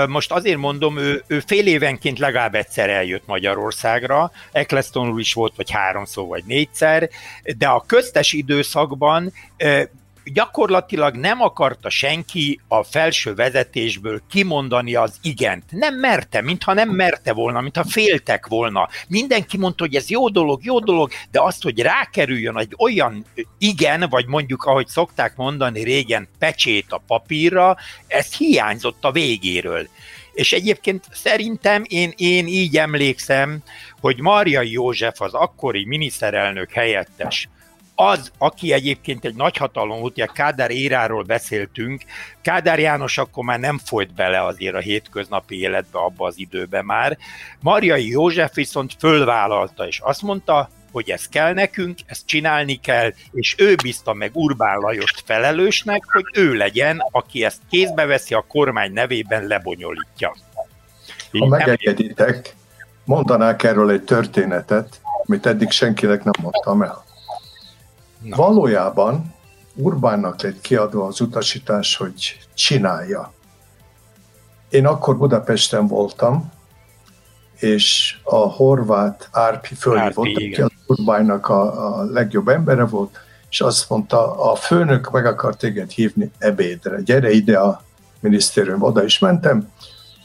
most 0.08 0.32
azért 0.32 0.58
mondom, 0.58 0.98
ő, 0.98 1.24
ő 1.28 1.39
fél 1.39 1.68
évenként 1.68 2.20
legalább 2.20 2.56
egyszer 2.56 2.89
eljött 2.89 3.24
Magyarországra, 3.26 4.32
Eccleston 4.52 5.20
is 5.20 5.34
volt, 5.34 5.54
vagy 5.56 5.72
háromszor, 5.72 6.28
vagy 6.28 6.44
négyszer, 6.46 7.10
de 7.58 7.68
a 7.68 7.84
köztes 7.88 8.34
időszakban 8.34 9.34
gyakorlatilag 10.26 11.15
nem 11.15 11.41
akarta 11.41 11.89
senki 11.89 12.59
a 12.67 12.84
felső 12.84 13.34
vezetésből 13.34 14.22
kimondani 14.30 14.95
az 14.95 15.17
igent. 15.22 15.63
Nem 15.69 15.95
merte, 15.95 16.41
mintha 16.41 16.74
nem 16.74 16.89
merte 16.89 17.34
volna, 17.34 17.61
mintha 17.61 17.84
féltek 17.84 18.47
volna. 18.47 18.89
Mindenki 19.07 19.57
mondta, 19.57 19.84
hogy 19.84 19.95
ez 19.95 20.09
jó 20.09 20.30
dolog, 20.30 20.63
jó 20.63 20.80
dolog, 20.80 21.11
de 21.32 21.41
azt, 21.41 21.63
hogy 21.63 21.80
rákerüljön 21.80 22.57
egy 22.57 22.74
olyan 22.78 23.26
igen, 23.57 24.09
vagy 24.09 24.26
mondjuk, 24.26 24.63
ahogy 24.63 24.88
szokták 24.88 25.36
mondani 25.36 25.84
régen, 25.84 26.28
pecsét 26.39 26.86
a 26.89 27.01
papírra, 27.07 27.78
ez 28.07 28.34
hiányzott 28.34 29.03
a 29.03 29.11
végéről. 29.11 29.88
És 30.34 30.53
egyébként 30.53 31.05
szerintem 31.11 31.84
én, 31.88 32.13
én 32.15 32.47
így 32.47 32.78
emlékszem, 32.78 33.63
hogy 33.99 34.19
Marjai 34.19 34.72
József, 34.72 35.22
az 35.22 35.34
akkori 35.34 35.86
miniszterelnök 35.86 36.72
helyettes, 36.72 37.49
az, 38.02 38.32
aki 38.38 38.74
egyébként 38.74 39.26
egy 39.26 39.36
nagyhatalom 39.36 39.99
volt, 39.99 40.12
ugye 40.12 40.26
Kádár 40.26 40.72
éráról 40.72 41.24
beszéltünk, 41.24 42.02
Kádár 42.41 42.80
János 42.80 43.18
akkor 43.18 43.43
már 43.43 43.60
nem 43.60 43.78
folyt 43.78 44.14
bele 44.14 44.45
azért 44.45 44.76
a 44.76 44.80
hétköznapi 44.80 45.60
életbe 45.60 45.99
abba 45.99 46.28
az 46.28 46.34
időbe 46.38 46.82
már. 46.82 47.18
Marjai 47.60 48.08
József 48.08 48.54
viszont 48.54 48.95
fölvállalta, 48.99 49.88
és 49.88 49.99
azt 49.99 50.22
mondta, 50.22 50.70
hogy 50.91 51.10
ez 51.10 51.28
kell 51.28 51.54
nekünk, 51.54 51.99
ezt 52.06 52.26
csinálni 52.26 52.76
kell, 52.76 53.14
és 53.32 53.56
ő 53.58 53.76
bízta 53.76 54.14
meg 54.14 54.32
Urbán 54.34 54.78
Lajost 54.78 55.24
felelősnek, 55.26 56.04
hogy 56.12 56.26
ő 56.34 56.54
legyen, 56.54 57.04
aki 57.12 57.43
ezt 57.43 57.62
kézbe 57.70 58.06
veszi, 58.06 58.34
a 58.34 58.45
kormány 58.47 58.93
nevében 58.93 59.47
lebonyolítja. 59.47 60.36
Így 61.32 61.41
ha 61.41 61.47
megengeditek, 61.47 62.56
mondanák 63.04 63.64
erről 63.64 63.91
egy 63.91 64.04
történetet, 64.04 65.02
amit 65.26 65.45
eddig 65.45 65.72
senkinek 65.72 66.24
nem 66.24 66.34
mondtam 66.41 66.82
el. 66.82 67.10
Na. 68.22 68.36
Valójában 68.36 69.34
Urbánnak 69.74 70.41
lett 70.41 70.61
kiadva 70.61 71.05
az 71.05 71.22
utasítás, 71.22 71.95
hogy 71.95 72.47
csinálja. 72.53 73.34
Én 74.69 74.86
akkor 74.86 75.17
Budapesten 75.17 75.88
voltam, 75.88 76.51
és 77.59 78.17
a 78.24 78.36
horvát 78.36 79.30
Árpi 79.32 79.76
fölhívott, 79.76 80.36
aki 80.36 80.61
az 80.61 80.72
Urbánnak 80.86 81.49
a, 81.49 81.88
a 81.99 82.03
legjobb 82.03 82.47
embere 82.47 82.86
volt, 82.86 83.19
és 83.49 83.61
azt 83.61 83.89
mondta, 83.89 84.51
a 84.51 84.55
főnök 84.55 85.11
meg 85.11 85.26
akar 85.26 85.55
téged 85.55 85.89
hívni 85.89 86.32
ebédre, 86.38 87.01
gyere 87.01 87.32
ide 87.32 87.59
a 87.59 87.84
minisztérium, 88.19 88.82
oda 88.82 89.03
is 89.03 89.19
mentem. 89.19 89.72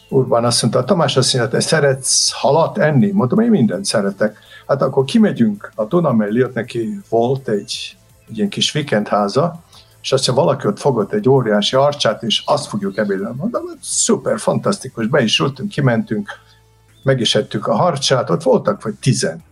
Urbán 0.09 0.45
azt 0.45 0.63
mondta, 0.63 0.85
Tamás 0.85 1.17
azt 1.17 1.35
mondta, 1.35 1.57
te 1.57 1.63
szeretsz 1.63 2.33
halat 2.33 2.79
enni? 2.79 3.11
Mondtam, 3.11 3.41
én 3.41 3.51
mindent 3.51 3.85
szeretek. 3.85 4.39
Hát 4.67 4.83
akkor 4.83 5.05
kimegyünk 5.05 5.73
a 5.75 5.85
Duna 5.85 6.13
mellé, 6.13 6.43
ott 6.43 6.55
neki 6.55 7.01
volt 7.09 7.49
egy, 7.49 7.97
egy 8.29 8.37
ilyen 8.37 8.49
kis 8.49 8.73
vikendháza, 8.73 9.63
és 10.03 10.13
azt 10.13 10.27
mondja, 10.27 10.45
valaki 10.45 10.67
ott 10.67 10.79
fogott 10.79 11.13
egy 11.13 11.29
óriási 11.29 11.77
arcsát, 11.77 12.23
és 12.23 12.43
azt 12.45 12.67
fogjuk 12.67 12.97
ebédelni. 12.97 13.37
Mondom, 13.37 13.63
szuper, 13.81 14.39
fantasztikus, 14.39 15.07
be 15.07 15.23
is 15.23 15.39
ültünk, 15.39 15.69
kimentünk, 15.69 16.31
meg 17.03 17.21
is 17.21 17.35
ettük 17.35 17.67
a 17.67 17.75
harcsát, 17.75 18.31
ott 18.31 18.43
voltak 18.43 18.83
vagy 18.83 18.95
tizen. 18.95 19.45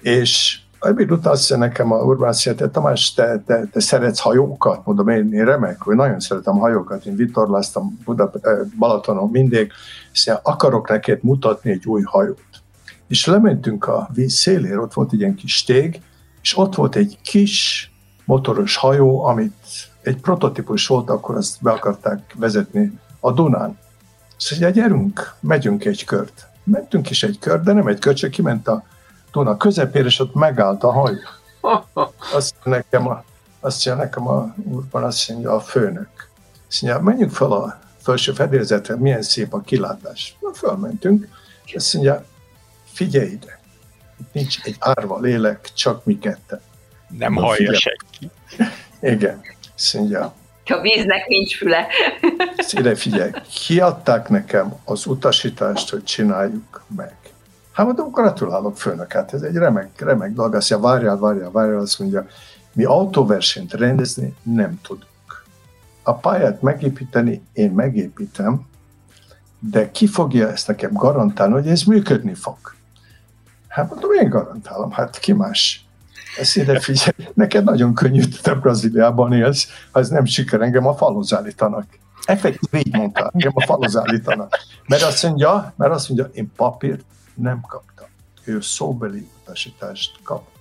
És 0.00 0.60
Emil 0.80 1.10
utalsz 1.10 1.48
nekem 1.48 1.92
a 1.92 1.96
Urbán 1.96 2.34
te 2.56 2.68
Tamás, 2.68 3.14
te, 3.14 3.42
te, 3.46 3.66
te 3.72 3.80
szeretsz 3.80 4.20
hajókat? 4.20 4.86
Mondom, 4.86 5.08
én, 5.08 5.32
én 5.32 5.44
remek, 5.44 5.82
hogy 5.82 5.96
nagyon 5.96 6.20
szeretem 6.20 6.58
hajókat, 6.58 7.04
én 7.04 7.16
vitorláztam 7.16 7.98
Budap- 8.04 8.46
eh, 8.46 8.58
Balatonon 8.78 9.30
mindig, 9.30 9.72
és 10.12 10.30
akarok 10.42 10.88
neked 10.88 11.18
mutatni 11.22 11.70
egy 11.70 11.86
új 11.86 12.02
hajót. 12.02 12.42
És 13.08 13.26
lementünk 13.26 13.86
a 13.86 14.08
víz 14.12 14.34
szélére, 14.34 14.80
ott 14.80 14.92
volt 14.92 15.12
egy 15.12 15.20
ilyen 15.20 15.34
kis 15.34 15.64
tég, 15.64 16.00
és 16.42 16.58
ott 16.58 16.74
volt 16.74 16.96
egy 16.96 17.18
kis 17.22 17.90
motoros 18.24 18.76
hajó, 18.76 19.24
amit 19.24 19.54
egy 20.02 20.20
prototípus 20.20 20.86
volt, 20.86 21.10
akkor 21.10 21.36
azt 21.36 21.62
be 21.62 21.70
akarták 21.70 22.34
vezetni 22.36 22.98
a 23.20 23.32
Dunán. 23.32 23.78
Szóval 24.36 24.70
gyerünk, 24.70 25.34
megyünk 25.40 25.84
egy 25.84 26.04
kört. 26.04 26.46
Mentünk 26.64 27.10
is 27.10 27.22
egy 27.22 27.38
kört, 27.38 27.64
de 27.64 27.72
nem 27.72 27.86
egy 27.86 27.98
kört, 27.98 28.16
csak 28.16 28.30
kiment 28.30 28.68
a 28.68 28.84
Duna 29.32 29.56
közepére, 29.56 30.04
és 30.04 30.20
ott 30.20 30.34
megállt 30.34 30.82
a 30.82 30.92
hajó. 30.92 31.16
Azt 32.34 32.54
nekem 32.64 33.08
a, 33.08 33.24
azt 33.60 33.86
mondja 33.86 34.04
nekem 34.04 34.28
a 34.28 34.54
úrban, 34.56 35.04
azt 35.04 35.28
mondja 35.28 35.54
a 35.54 35.60
főnök. 35.60 36.28
Azt 36.68 36.82
mondja, 36.82 37.02
menjünk 37.02 37.32
fel 37.32 37.52
a 37.52 37.78
felső 38.02 38.32
fedélzetre, 38.32 38.96
milyen 38.96 39.22
szép 39.22 39.54
a 39.54 39.60
kilátás. 39.60 40.36
Na, 40.40 40.52
fölmentünk, 40.52 41.28
és 41.64 41.74
azt 41.74 41.94
mondja, 41.94 42.24
figyelj 42.92 43.28
ide, 43.28 43.60
nincs 44.32 44.58
egy 44.62 44.76
árva 44.78 45.18
lélek, 45.20 45.70
csak 45.74 46.04
mi 46.04 46.18
ketten. 46.18 46.60
Nem 47.08 47.32
Na, 47.32 47.40
hallja 47.40 47.74
senki. 47.74 48.30
Igen, 49.14 49.40
azt 49.74 49.94
mondja, 49.94 50.34
a 50.70 50.80
víznek 50.80 51.26
nincs 51.26 51.56
füle. 51.56 51.86
Ide 52.70 52.94
figyelj, 52.94 53.30
kiadták 53.66 54.28
nekem 54.28 54.74
az 54.84 55.06
utasítást, 55.06 55.90
hogy 55.90 56.04
csináljuk 56.04 56.84
meg. 56.96 57.16
Hát 57.78 57.86
mondom, 57.86 58.10
gratulálok 58.10 58.76
főnök, 58.76 59.12
hát 59.12 59.34
ez 59.34 59.42
egy 59.42 59.54
remek, 59.54 60.00
remek 60.00 60.32
dolog. 60.32 60.54
Azt 60.54 60.70
mondja, 60.70 60.88
várjál, 60.88 61.16
várjál, 61.16 61.50
várjál, 61.50 61.78
azt 61.78 61.98
mondja, 61.98 62.26
mi 62.72 62.84
autóversenyt 62.84 63.72
rendezni 63.72 64.34
nem 64.42 64.80
tudunk. 64.82 65.44
A 66.02 66.14
pályát 66.14 66.62
megépíteni 66.62 67.42
én 67.52 67.70
megépítem, 67.70 68.66
de 69.58 69.90
ki 69.90 70.06
fogja 70.06 70.48
ezt 70.48 70.66
nekem 70.66 70.92
garantálni, 70.92 71.52
hogy 71.52 71.68
ez 71.68 71.82
működni 71.82 72.34
fog? 72.34 72.56
Hát 73.68 73.90
mondom, 73.90 74.12
én 74.12 74.28
garantálom, 74.28 74.90
hát 74.90 75.18
ki 75.18 75.32
más? 75.32 75.86
Ezt 76.38 76.56
ide 76.56 76.80
figyelj, 76.80 77.30
neked 77.34 77.64
nagyon 77.64 77.94
könnyű, 77.94 78.22
te 78.42 78.54
Brazíliában 78.54 79.32
élsz, 79.32 79.68
ha 79.90 80.00
ez 80.00 80.08
nem 80.08 80.24
siker, 80.24 80.60
engem 80.60 80.86
a 80.86 80.96
falhoz 80.96 81.32
állítanak. 81.34 81.84
Effektív 82.24 82.80
így 82.86 82.96
mondta, 82.96 83.30
engem 83.32 83.52
a 83.54 83.64
falhoz 83.64 83.96
állítanak. 83.96 84.56
Mert 84.86 85.02
azt 85.02 85.22
mondja, 85.22 85.72
mert 85.76 85.92
azt 85.92 86.08
mondja, 86.08 86.30
én 86.32 86.52
papírt 86.56 87.04
nem 87.40 87.60
kaptam. 87.60 88.06
Ő 88.44 88.60
szóbeli 88.60 89.28
utasítást 89.40 90.18
kapott. 90.22 90.56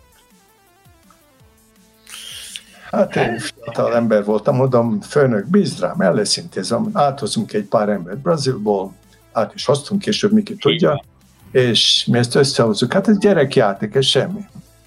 Hát 2.92 3.16
én 3.16 3.40
fiatal 3.40 3.96
ember 3.96 4.24
voltam, 4.24 4.56
mondom, 4.56 5.02
főnök, 5.02 5.48
bízd 5.48 5.80
rám, 5.80 6.02
el 6.02 6.14
lesz 6.14 6.38
intézem, 6.38 6.90
áthozunk 6.94 7.54
egy 7.54 7.66
pár 7.66 7.90
embert 7.90 8.18
Brazilból, 8.18 8.94
át 9.32 9.54
is 9.54 9.66
hoztunk 9.66 10.02
később, 10.02 10.32
Miki 10.32 10.56
tudja, 10.56 11.04
és 11.52 12.06
mi 12.12 12.18
ezt 12.18 12.36
összehozzuk. 12.36 12.94
Hát 12.94 13.08
ez 13.08 13.18
gyerekjáték, 13.18 13.96
ez 13.96 14.06
semmi. 14.06 14.46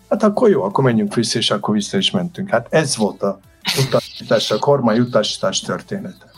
Hát 0.08 0.22
akkor 0.22 0.50
jó, 0.50 0.62
akkor 0.62 0.84
menjünk 0.84 1.14
vissza, 1.14 1.38
és 1.38 1.50
akkor 1.50 1.74
vissza 1.74 1.96
is 1.96 2.10
mentünk. 2.10 2.50
Hát 2.50 2.66
ez 2.70 2.96
volt 2.96 3.22
a 3.22 3.40
utasítás, 3.86 4.50
a 4.50 4.58
kormány 4.58 4.98
utasítás 4.98 5.60
története. 5.60 6.29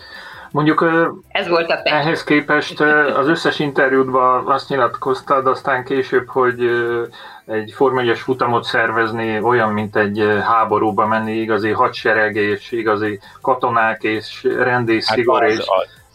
Mondjuk 0.52 0.84
Ez 1.28 1.48
volt 1.48 1.70
a 1.70 1.80
ehhez 1.84 2.24
képest 2.24 2.80
az 3.16 3.28
összes 3.28 3.58
interjúdban 3.58 4.46
azt 4.46 4.68
nyilatkoztad 4.68 5.46
aztán 5.46 5.84
később, 5.84 6.28
hogy 6.28 6.60
egy 7.46 7.72
formegyes 7.72 8.22
futamot 8.22 8.64
szervezni 8.64 9.40
olyan, 9.40 9.72
mint 9.72 9.96
egy 9.96 10.24
háborúba 10.42 11.06
menni, 11.06 11.32
igazi 11.32 11.70
hadsereg 11.70 12.36
és 12.36 12.72
igazi 12.72 13.20
katonák 13.40 14.02
és 14.02 14.46
rendész 14.58 15.06
hát 15.06 15.16
szigor. 15.16 15.44
És, 15.44 15.64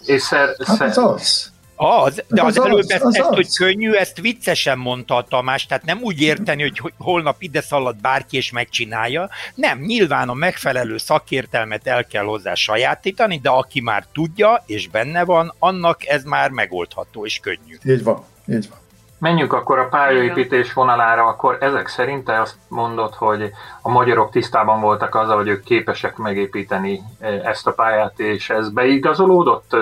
és 0.06 0.22
szer, 0.22 0.56
hát 0.66 0.82
az 0.82 0.98
az. 0.98 1.52
Az, 1.80 2.24
de 2.28 2.44
az, 2.44 2.58
az 2.58 2.66
előbb 2.66 2.78
az, 2.78 2.92
ezt, 2.92 3.04
az, 3.04 3.16
ezt, 3.16 3.28
hogy 3.28 3.56
könnyű, 3.56 3.92
ezt 3.92 4.20
viccesen 4.20 4.78
mondta 4.78 5.16
a 5.16 5.24
Tamás, 5.24 5.66
tehát 5.66 5.86
nem 5.86 6.00
úgy 6.02 6.22
érteni, 6.22 6.62
hogy 6.62 6.94
holnap 6.98 7.36
ide 7.42 7.62
szalad 7.62 7.96
bárki 8.02 8.38
és 8.38 8.52
megcsinálja. 8.52 9.30
Nem, 9.56 9.80
nyilván 9.80 10.30
a 10.30 10.34
megfelelő 10.34 10.98
szakértelmet 10.98 11.88
el 11.88 12.06
kell 12.06 12.24
hozzá 12.24 12.54
sajátítani, 12.54 13.40
de 13.40 13.50
aki 13.50 13.82
már 13.82 14.06
tudja 14.14 14.64
és 14.66 14.88
benne 14.88 15.26
van, 15.26 15.54
annak 15.60 16.06
ez 16.08 16.24
már 16.24 16.50
megoldható 16.50 17.26
és 17.26 17.40
könnyű. 17.40 17.78
Így 17.84 18.04
van, 18.04 18.24
így 18.48 18.70
van. 18.70 18.80
Menjünk 19.20 19.54
akkor 19.54 19.80
a 19.80 19.88
pályaépítés 19.88 20.74
vonalára, 20.74 21.26
akkor 21.26 21.58
ezek 21.60 21.88
szerint 21.88 22.26
te 22.26 22.42
azt 22.42 22.58
mondod, 22.68 23.14
hogy 23.14 23.52
a 23.82 23.90
magyarok 23.90 24.32
tisztában 24.32 24.82
voltak 24.82 25.16
azzal, 25.16 25.36
hogy 25.36 25.48
ők 25.48 25.64
képesek 25.64 26.16
megépíteni 26.16 27.02
eh, 27.20 27.46
ezt 27.46 27.68
a 27.68 27.72
pályát, 27.72 28.20
és 28.20 28.50
ez 28.50 28.70
beigazolódott? 28.70 29.76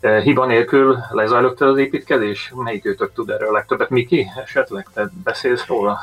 Eh, 0.00 0.22
hiba 0.22 0.46
nélkül 0.46 0.98
lezajlott 1.10 1.60
az 1.60 1.78
építkezés? 1.78 2.52
Melyik 2.54 2.86
őtök 2.86 3.12
tud 3.12 3.30
erről 3.30 3.52
legtöbbet? 3.52 3.90
Miki, 3.90 4.26
esetleg 4.44 4.86
te 4.94 5.10
beszélsz 5.24 5.66
róla? 5.66 5.98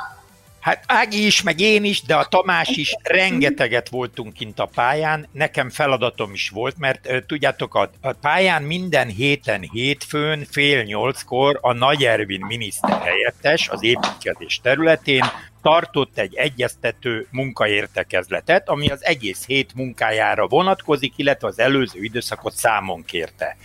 Hát 0.68 0.84
Ági 0.88 1.26
is, 1.26 1.42
meg 1.42 1.60
én 1.60 1.84
is, 1.84 2.02
de 2.02 2.16
a 2.16 2.26
Tamás 2.26 2.70
is 2.70 2.96
rengeteget 3.04 3.90
voltunk 3.90 4.34
kint 4.34 4.60
a 4.60 4.66
pályán, 4.66 5.28
nekem 5.32 5.70
feladatom 5.70 6.34
is 6.34 6.50
volt, 6.50 6.78
mert 6.78 7.26
tudjátok, 7.28 7.76
a, 7.76 7.90
a 8.02 8.12
pályán 8.12 8.64
minden 8.64 9.08
héten 9.08 9.62
hétfőn 9.62 10.46
fél 10.50 10.84
nyolckor 10.84 11.60
a 11.62 11.74
Nagy 11.74 12.04
Ervin 12.04 12.46
miniszter 12.46 13.02
helyettes 13.02 13.70
az 13.70 13.84
építkezés 13.84 14.60
területén 14.64 15.24
tartott 15.62 16.18
egy 16.18 16.36
egyeztető 16.36 17.28
munkaértekezletet, 17.32 18.70
ami 18.70 18.90
az 18.90 19.06
egész 19.06 19.46
hét 19.46 19.76
munkájára 19.76 20.48
vonatkozik, 20.48 21.14
illetve 21.16 21.48
az 21.48 21.60
előző 21.60 22.04
időszakot 22.04 22.56
számon 22.56 23.06
kérte. 23.06 23.58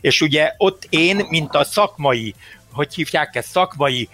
És 0.00 0.20
ugye 0.20 0.52
ott 0.56 0.86
én, 0.90 1.26
mint 1.28 1.54
a 1.54 1.64
szakmai, 1.64 2.34
hogy 2.72 2.94
hívják 2.94 3.36
ezt, 3.36 3.48
szakmai 3.48 4.08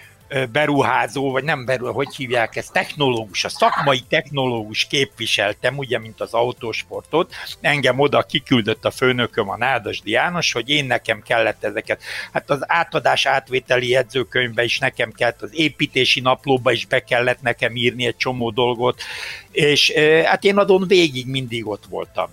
beruházó, 0.53 1.31
vagy 1.31 1.45
nem 1.45 1.65
beruházó, 1.65 1.97
hogy 1.97 2.17
hívják 2.17 2.57
ezt, 2.57 2.73
technológus, 2.73 3.45
a 3.45 3.49
szakmai 3.49 4.01
technológus 4.09 4.87
képviseltem, 4.87 5.79
ugye, 5.79 5.99
mint 5.99 6.21
az 6.21 6.35
autósportot. 6.35 7.35
Engem 7.61 7.99
oda 7.99 8.23
kiküldött 8.23 8.85
a 8.85 8.91
főnököm, 8.91 9.49
a 9.49 9.57
Nádasdi 9.57 10.11
János, 10.11 10.53
hogy 10.53 10.69
én 10.69 10.85
nekem 10.85 11.23
kellett 11.23 11.65
ezeket. 11.65 12.03
Hát 12.33 12.51
az 12.51 12.65
átadás 12.67 13.27
átvételi 13.27 13.89
jegyzőkönyvbe 13.89 14.65
is 14.65 14.79
nekem 14.79 15.13
kellett, 15.13 15.43
az 15.43 15.51
építési 15.53 16.21
naplóba 16.21 16.73
is 16.73 16.87
be 16.87 17.05
kellett 17.05 17.43
nekem 17.43 17.77
írni 17.77 18.07
egy 18.07 18.17
csomó 18.17 18.51
dolgot, 18.51 19.03
és 19.51 19.93
hát 20.25 20.45
én 20.45 20.57
adon 20.57 20.87
végig 20.87 21.27
mindig 21.27 21.67
ott 21.67 21.85
voltam. 21.89 22.31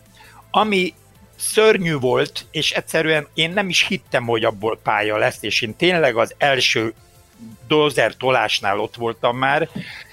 Ami 0.52 0.94
szörnyű 1.36 1.96
volt, 1.96 2.46
és 2.52 2.72
egyszerűen 2.72 3.28
én 3.34 3.52
nem 3.52 3.70
is 3.70 3.88
hittem, 3.88 4.26
hogy 4.26 4.44
abból 4.44 4.80
pálya 4.84 5.18
lesz, 5.18 5.38
és 5.42 5.62
én 5.62 5.76
tényleg 5.76 6.16
az 6.16 6.36
első 6.38 6.94
dozer 7.68 8.14
tolásnál 8.14 8.80
ott 8.80 8.96
voltam 8.96 9.38
már, 9.38 9.70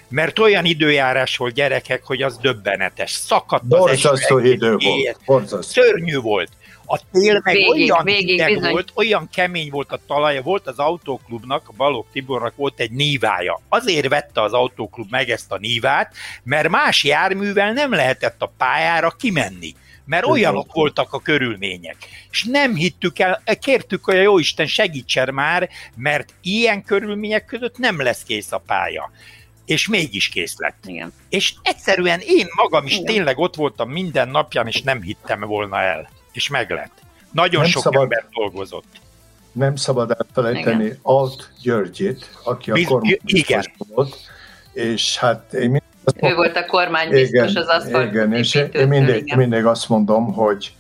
mert 0.09 0.39
olyan 0.39 0.65
időjárás 0.65 1.37
volt 1.37 1.55
gyerekek, 1.55 2.05
hogy 2.05 2.23
az 2.23 2.39
döbbenetes. 2.39 3.11
Szakadt 3.11 3.67
Borzasztó 3.67 4.37
az 4.37 4.45
idő 4.45 4.77
volt. 4.77 5.19
Borzasztó. 5.25 5.83
Szörnyű 5.83 6.17
volt. 6.17 6.51
A 6.87 7.01
tél 7.13 7.41
meg 7.45 7.55
végig, 7.55 7.93
olyan 7.93 8.05
végig, 8.05 8.71
volt, 8.71 8.93
olyan 8.95 9.29
kemény 9.33 9.71
volt 9.71 9.93
a 9.93 9.99
talaja, 10.07 10.43
volt 10.43 10.67
az 10.67 10.79
autóklubnak, 10.79 11.69
a 11.69 11.73
Balog 11.77 12.07
Tibornak 12.13 12.57
volt 12.57 12.81
egy 12.81 12.91
nívája. 12.91 13.61
Azért 13.69 14.09
vette 14.09 14.43
az 14.43 14.53
autóklub 14.53 15.11
meg 15.11 15.31
ezt 15.31 15.53
a 15.53 15.59
nívát, 15.59 16.15
mert 16.43 16.69
más 16.69 17.05
járművel 17.05 17.73
nem 17.73 17.93
lehetett 17.93 18.43
a 18.43 18.53
pályára 18.57 19.11
kimenni 19.11 19.75
mert 20.05 20.27
olyanok 20.27 20.73
voltak 20.73 21.13
a 21.13 21.21
körülmények. 21.21 21.97
És 22.31 22.45
nem 22.45 22.75
hittük 22.75 23.19
el, 23.19 23.43
kértük, 23.61 24.05
hogy 24.05 24.17
a 24.17 24.21
Jóisten 24.21 24.67
segítsen 24.67 25.35
már, 25.35 25.69
mert 25.97 26.35
ilyen 26.43 26.85
körülmények 26.85 27.45
között 27.45 27.79
nem 27.79 28.03
lesz 28.03 28.23
kész 28.23 28.53
a 28.53 28.63
pálya. 28.67 29.11
És 29.65 29.89
mégis 29.89 30.29
kész 30.29 30.55
lett. 30.57 30.85
Igen. 30.87 31.13
És 31.29 31.55
egyszerűen 31.63 32.21
én 32.27 32.47
magam 32.55 32.87
is 32.87 32.93
Igen. 32.93 33.05
tényleg 33.05 33.39
ott 33.39 33.55
voltam 33.55 33.91
minden 33.91 34.29
napján, 34.29 34.67
és 34.67 34.83
nem 34.83 35.03
hittem 35.03 35.41
volna 35.41 35.81
el. 35.81 36.11
És 36.33 36.49
meg 36.49 36.71
lett. 36.71 37.03
Nagyon 37.33 37.61
nem 37.61 37.71
sok 37.71 37.83
szabad, 37.83 38.03
ember 38.03 38.27
dolgozott. 38.31 39.01
Nem 39.53 39.77
szabad 39.77 40.17
elfelejteni 40.19 40.99
Alt 41.03 41.51
Györgyit, 41.63 42.39
aki 42.45 42.71
a 42.71 42.85
kormányzás 42.85 43.71
volt, 43.77 44.17
és 44.73 45.17
hát 45.17 45.53
én 45.53 45.71
ő 46.21 46.35
volt 46.35 46.57
a 46.57 46.67
kormánybiztos 46.67 47.51
igen, 47.51 47.63
az 47.63 47.69
aszfalt. 47.69 48.11
Igen, 48.11 48.33
és 48.33 48.55
én 48.73 48.89
mindig, 48.89 49.17
igen. 49.17 49.39
mindig 49.39 49.65
azt 49.65 49.89
mondom, 49.89 50.33
hogy 50.33 50.73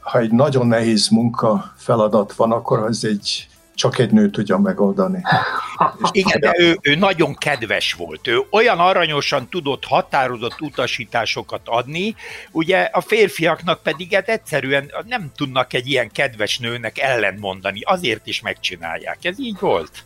ha 0.00 0.18
egy 0.18 0.30
nagyon 0.30 0.66
nehéz 0.66 1.08
munka 1.08 1.72
feladat 1.76 2.32
van, 2.32 2.52
akkor 2.52 2.78
az 2.78 3.04
egy 3.04 3.48
csak 3.78 3.98
egy 3.98 4.10
nő 4.10 4.30
tudja 4.30 4.58
megoldani. 4.58 5.22
Igen, 6.10 6.40
de 6.40 6.54
ő, 6.58 6.78
ő 6.82 6.94
nagyon 6.94 7.34
kedves 7.34 7.92
volt. 7.92 8.26
Ő 8.26 8.40
olyan 8.50 8.78
aranyosan 8.78 9.48
tudott 9.48 9.84
határozott 9.84 10.60
utasításokat 10.60 11.60
adni, 11.64 12.14
ugye 12.50 12.80
a 12.92 13.00
férfiaknak 13.00 13.82
pedig 13.82 14.14
hát 14.14 14.28
egyszerűen 14.28 14.92
nem 15.06 15.30
tudnak 15.36 15.72
egy 15.72 15.86
ilyen 15.86 16.10
kedves 16.10 16.58
nőnek 16.58 16.98
ellentmondani, 16.98 17.80
azért 17.80 18.26
is 18.26 18.40
megcsinálják. 18.40 19.18
Ez 19.22 19.40
így 19.40 19.58
volt. 19.60 20.04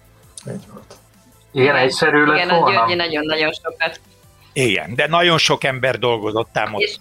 Így 0.49 0.67
volt. 0.73 0.95
Ilyen 1.53 1.77
egyszerű 1.77 2.25
lett 2.25 2.37
Igen, 2.37 2.49
a 2.49 2.71
Györgyi 2.71 2.95
nagyon-nagyon 2.95 3.53
sokat. 3.53 4.01
Igen, 4.53 4.95
de 4.95 5.07
nagyon 5.07 5.39
sok 5.39 5.65
ember 5.65 5.99
dolgozott 5.99 6.57
ám 6.59 6.75
ott, 6.75 7.01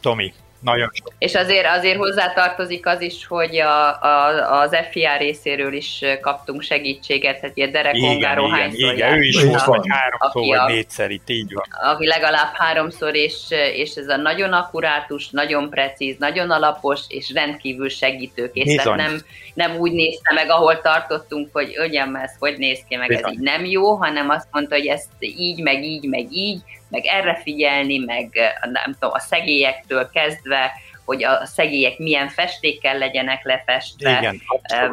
Tomi. 0.00 0.32
Nagyon 0.60 0.90
sok. 0.92 1.12
És 1.18 1.34
azért, 1.34 1.66
azért 1.66 1.96
hozzátartozik 1.96 2.86
az 2.86 3.00
is, 3.00 3.26
hogy 3.26 3.58
a, 3.58 4.02
a, 4.02 4.60
az 4.60 4.76
FIA 4.90 5.16
részéről 5.16 5.72
is 5.72 6.04
kaptunk 6.20 6.62
segítséget, 6.62 7.40
tehát 7.40 7.56
ilyen 7.56 7.70
Derek 7.70 7.94
igen, 7.94 8.10
Ongáró 8.10 8.46
igen, 8.46 8.70
igen, 8.72 9.16
ő 9.16 9.22
is 9.22 9.42
volt, 9.42 9.64
vagy 9.64 9.84
háromszor, 9.88 10.56
vagy 10.56 10.74
négyszer 10.74 11.10
itt, 11.10 11.28
így 11.30 11.52
van. 11.52 11.92
Aki 11.92 12.06
legalább 12.06 12.50
háromszor, 12.52 13.14
és, 13.14 13.34
és 13.74 13.94
ez 13.94 14.08
a 14.08 14.16
nagyon 14.16 14.52
akkurátus, 14.52 15.30
nagyon 15.30 15.70
precíz, 15.70 16.16
nagyon 16.18 16.50
alapos, 16.50 17.00
és 17.08 17.32
rendkívül 17.32 17.88
segítőkész. 17.88 18.76
Tehát 18.76 18.98
nem, 18.98 19.20
nem 19.54 19.76
úgy 19.76 19.92
nézte 19.92 20.32
meg, 20.32 20.50
ahol 20.50 20.80
tartottunk, 20.80 21.48
hogy 21.52 21.72
ögyem, 21.76 22.14
ez 22.14 22.32
hogy 22.38 22.58
néz 22.58 22.80
ki, 22.88 22.96
meg 22.96 23.08
Bizony. 23.08 23.24
ez 23.24 23.32
így 23.32 23.38
nem 23.38 23.64
jó, 23.64 23.94
hanem 23.94 24.28
azt 24.28 24.48
mondta, 24.50 24.74
hogy 24.74 24.86
ezt 24.86 25.08
így, 25.18 25.62
meg 25.62 25.84
így, 25.84 26.08
meg 26.08 26.32
így, 26.32 26.60
meg 26.88 27.04
erre 27.04 27.40
figyelni, 27.42 27.98
meg 27.98 28.30
nem 28.72 28.92
tudom, 28.92 29.10
a 29.14 29.18
szegélyektől 29.18 30.10
kezdve, 30.12 30.72
hogy 31.04 31.24
a 31.24 31.46
szegélyek 31.46 31.98
milyen 31.98 32.28
festékkel 32.28 32.98
legyenek 32.98 33.44
lefestve, 33.44 34.18
Igen, 34.18 34.40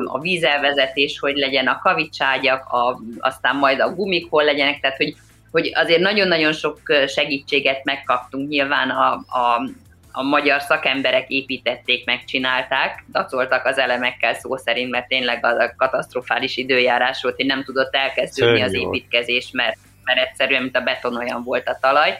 a 0.06 0.20
vízelvezetés, 0.20 1.20
hogy 1.20 1.36
legyen 1.36 1.68
a 1.68 1.80
kavicságyak, 1.80 2.66
a, 2.66 3.00
aztán 3.20 3.56
majd 3.56 3.80
a 3.80 3.94
gumik 3.94 4.30
hol 4.30 4.44
legyenek, 4.44 4.80
tehát 4.80 4.98
hogy, 4.98 5.16
hogy 5.52 5.72
azért 5.74 6.00
nagyon-nagyon 6.00 6.54
sok 6.54 6.80
segítséget 7.08 7.84
megkaptunk, 7.84 8.50
nyilván 8.50 8.89
a, 8.89 9.12
a, 9.14 9.70
a 10.12 10.24
magyar 10.24 10.62
szakemberek 10.62 11.30
építették, 11.30 12.06
megcsinálták, 12.06 13.06
dacoltak 13.12 13.66
az 13.66 13.78
elemekkel 13.78 14.34
szó 14.34 14.58
szerint, 14.58 14.91
mert 14.91 15.08
tényleg 15.08 15.46
a 15.46 15.74
katasztrofális 15.78 16.58
időjárás 16.58 17.22
volt, 17.22 17.36
hogy 17.36 17.46
nem 17.46 17.64
tudott 17.64 17.96
elkezdődni 17.96 18.60
Szörnyű 18.60 18.64
az 18.64 18.74
építkezés, 18.74 19.50
mert 19.52 19.78
mert 20.04 20.20
egyszerűen, 20.20 20.62
mint 20.62 20.78
a 20.78 20.82
beton 20.82 21.18
olyan 21.18 21.43
volt 21.43 21.68
a 21.68 21.78
talaj. 21.82 22.18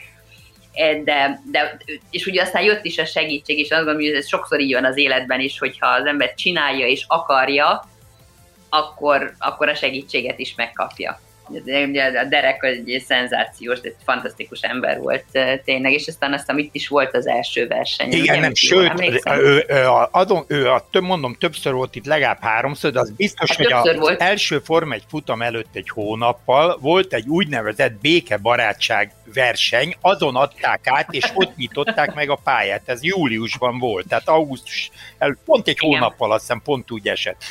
E, 0.74 0.96
de, 1.04 1.40
de, 1.52 1.78
és 2.10 2.26
ugye 2.26 2.42
aztán 2.42 2.64
jött 2.64 2.86
is 2.86 2.98
a 2.98 3.06
segítség, 3.06 3.60
és 3.60 3.70
azt 3.70 3.84
gondolom, 3.84 4.02
hogy 4.02 4.18
ez 4.18 4.28
sokszor 4.28 4.60
így 4.60 4.74
van 4.74 4.86
az 4.86 4.98
életben 4.98 5.40
is, 5.40 5.60
hogyha 5.60 5.88
az 5.88 6.06
ember 6.06 6.34
csinálja 6.34 6.88
és 6.88 7.06
akarja, 7.08 7.84
akkor, 8.70 9.34
akkor 9.40 9.70
a 9.70 9.76
segítséget 9.76 10.40
is 10.40 10.56
megkapja 10.56 11.20
a 11.46 12.26
Derek 12.30 12.64
egy 12.64 13.04
szenzációs, 13.08 13.80
egy 13.82 13.96
fantasztikus 14.06 14.62
ember 14.62 15.00
volt 15.00 15.26
tényleg, 15.66 15.92
és 15.92 16.08
aztán 16.08 16.34
aztán 16.34 16.58
itt 16.58 16.76
is 16.76 16.88
volt 16.88 17.16
az 17.16 17.28
első 17.28 17.68
verseny. 17.68 18.12
Igen, 18.12 18.22
ugye, 18.22 18.40
nem, 18.40 18.54
sőt, 18.54 18.92
ő, 19.26 19.66
ő, 19.68 19.88
adom, 20.12 20.44
ő 20.48 20.70
a, 20.70 20.88
több, 20.92 21.04
mondom, 21.04 21.36
többször 21.40 21.74
volt 21.74 21.96
itt, 21.96 22.06
legalább 22.06 22.42
háromszor, 22.42 22.92
de 22.92 23.00
az 23.00 23.12
biztos, 23.12 23.50
hát 23.50 23.58
hogy 23.58 23.72
az 23.72 24.00
volt. 24.00 24.22
első 24.22 24.60
Forma 24.60 24.94
egy 24.94 25.04
futam 25.10 25.42
előtt 25.42 25.76
egy 25.76 25.90
hónappal 25.90 26.78
volt 26.82 27.14
egy 27.14 27.28
úgynevezett 27.28 28.00
békebarátság 28.02 29.12
verseny, 29.34 29.96
azon 30.02 30.36
adták 30.36 30.80
át, 30.84 31.14
és 31.14 31.32
ott 31.34 31.56
nyitották 31.56 32.14
meg 32.14 32.30
a 32.30 32.40
pályát. 32.44 32.82
Ez 32.86 33.04
júliusban 33.04 33.80
volt, 33.80 34.08
tehát 34.08 34.28
augusztus 34.28 34.92
előtt, 35.18 35.40
pont 35.46 35.68
egy 35.68 35.78
Igen. 35.82 35.90
hónappal, 35.90 36.32
azt 36.32 36.42
hiszem, 36.42 36.62
pont 36.64 36.92
úgy 36.92 37.08
esett 37.08 37.44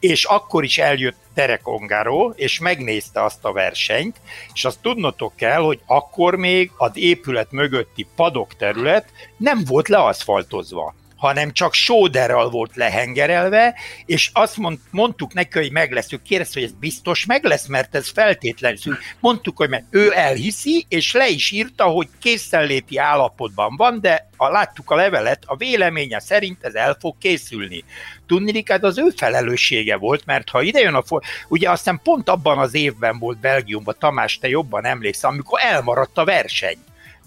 és 0.00 0.24
akkor 0.24 0.64
is 0.64 0.78
eljött 0.78 1.16
Derek 1.38 1.68
Ongaro, 1.68 2.32
és 2.34 2.58
megnézte 2.58 3.24
azt 3.24 3.44
a 3.44 3.52
versenyt, 3.52 4.16
és 4.54 4.64
azt 4.64 4.80
tudnotok 4.82 5.36
kell, 5.36 5.60
hogy 5.60 5.80
akkor 5.86 6.36
még 6.36 6.70
az 6.76 6.90
épület 6.94 7.52
mögötti 7.52 8.06
padok 8.16 8.56
terület 8.56 9.12
nem 9.36 9.64
volt 9.64 9.88
leaszfaltozva 9.88 10.94
hanem 11.18 11.52
csak 11.52 11.74
sóderral 11.74 12.50
volt 12.50 12.76
lehengerelve, 12.76 13.74
és 14.06 14.30
azt 14.32 14.56
mond, 14.56 14.78
mondtuk 14.90 15.32
neki, 15.32 15.58
hogy 15.58 15.72
meg 15.72 15.92
lesz. 15.92 16.12
Ő 16.12 16.20
kérdezte, 16.24 16.60
hogy 16.60 16.68
ez 16.68 16.74
biztos 16.80 17.26
meg 17.26 17.44
lesz, 17.44 17.66
mert 17.66 17.94
ez 17.94 18.08
feltétlenül. 18.08 18.98
Mondtuk, 19.20 19.56
hogy 19.56 19.68
mert 19.68 19.84
ő 19.90 20.12
elhiszi, 20.14 20.86
és 20.88 21.12
le 21.12 21.28
is 21.28 21.50
írta, 21.50 21.84
hogy 21.84 22.08
készenléti 22.20 22.98
állapotban 22.98 23.76
van, 23.76 24.00
de 24.00 24.28
a, 24.36 24.48
láttuk 24.48 24.90
a 24.90 24.94
levelet, 24.94 25.42
a 25.46 25.56
véleménye 25.56 26.20
szerint 26.20 26.64
ez 26.64 26.74
el 26.74 26.96
fog 27.00 27.18
készülni. 27.18 27.84
Tudni, 28.26 28.62
hát 28.66 28.84
az 28.84 28.98
ő 28.98 29.08
felelőssége 29.16 29.96
volt, 29.96 30.26
mert 30.26 30.48
ha 30.48 30.62
idejön 30.62 30.94
a 30.94 31.02
for... 31.02 31.22
ugye 31.48 31.70
aztán 31.70 32.00
pont 32.02 32.28
abban 32.28 32.58
az 32.58 32.74
évben 32.74 33.18
volt 33.18 33.40
Belgiumban, 33.40 33.96
Tamás, 33.98 34.38
te 34.38 34.48
jobban 34.48 34.84
emlékszel, 34.84 35.30
amikor 35.30 35.60
elmaradt 35.62 36.18
a 36.18 36.24
verseny 36.24 36.78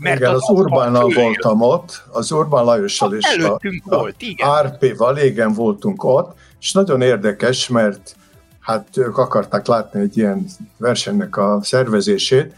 mert 0.02 0.20
igen, 0.20 0.34
az, 0.34 0.42
az 0.42 0.58
Urbánnal 0.58 1.10
voltam 1.16 1.62
ott, 1.62 2.04
az 2.12 2.32
Urbán 2.32 2.64
Lajossal 2.64 3.14
és 3.14 3.44
a, 3.44 3.60
volt, 3.84 4.22
igen. 4.22 4.50
RP-val, 4.62 5.18
igen 5.18 5.54
voltunk 5.54 6.04
ott, 6.04 6.36
és 6.60 6.72
nagyon 6.72 7.02
érdekes, 7.02 7.68
mert 7.68 8.16
hát 8.60 8.98
ők 8.98 9.18
akarták 9.18 9.68
látni 9.68 10.00
egy 10.00 10.18
ilyen 10.18 10.46
versenynek 10.78 11.38
a 11.38 11.60
szervezését, 11.62 12.56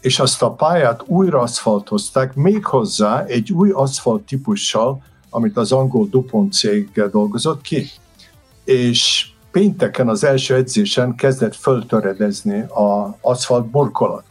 és 0.00 0.18
azt 0.18 0.42
a 0.42 0.50
pályát 0.50 1.02
újra 1.06 1.40
aszfaltozták, 1.40 2.34
méghozzá 2.34 3.24
egy 3.24 3.52
új 3.52 3.70
aszfalt 3.70 4.22
típussal, 4.22 5.02
amit 5.30 5.56
az 5.56 5.72
angol 5.72 6.06
Dupont 6.06 6.52
cég 6.52 7.02
dolgozott 7.10 7.60
ki. 7.60 7.90
És 8.64 9.26
pénteken 9.50 10.08
az 10.08 10.24
első 10.24 10.54
edzésen 10.54 11.14
kezdett 11.14 11.56
föltöredezni 11.56 12.64
az 12.68 13.10
aszfalt 13.20 13.66
burkolat. 13.66 14.24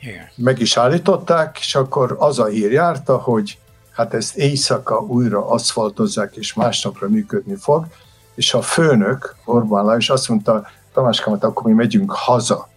Igen. 0.00 0.28
Meg 0.34 0.58
is 0.58 0.76
állították, 0.76 1.58
és 1.58 1.74
akkor 1.74 2.16
az 2.18 2.38
a 2.38 2.46
hír 2.46 2.72
járta, 2.72 3.16
hogy 3.16 3.58
hát 3.92 4.14
ezt 4.14 4.36
éjszaka 4.36 5.00
újra 5.00 5.46
aszfaltozzák, 5.46 6.36
és 6.36 6.54
másnapra 6.54 7.08
működni 7.08 7.54
fog, 7.54 7.86
és 8.34 8.54
a 8.54 8.62
főnök, 8.62 9.36
Orbán 9.44 9.84
Lajos 9.84 10.10
azt 10.10 10.28
mondta, 10.28 10.66
Tamáskamat, 10.92 11.44
akkor 11.44 11.62
mi 11.62 11.72
megyünk 11.72 12.12
haza. 12.12 12.68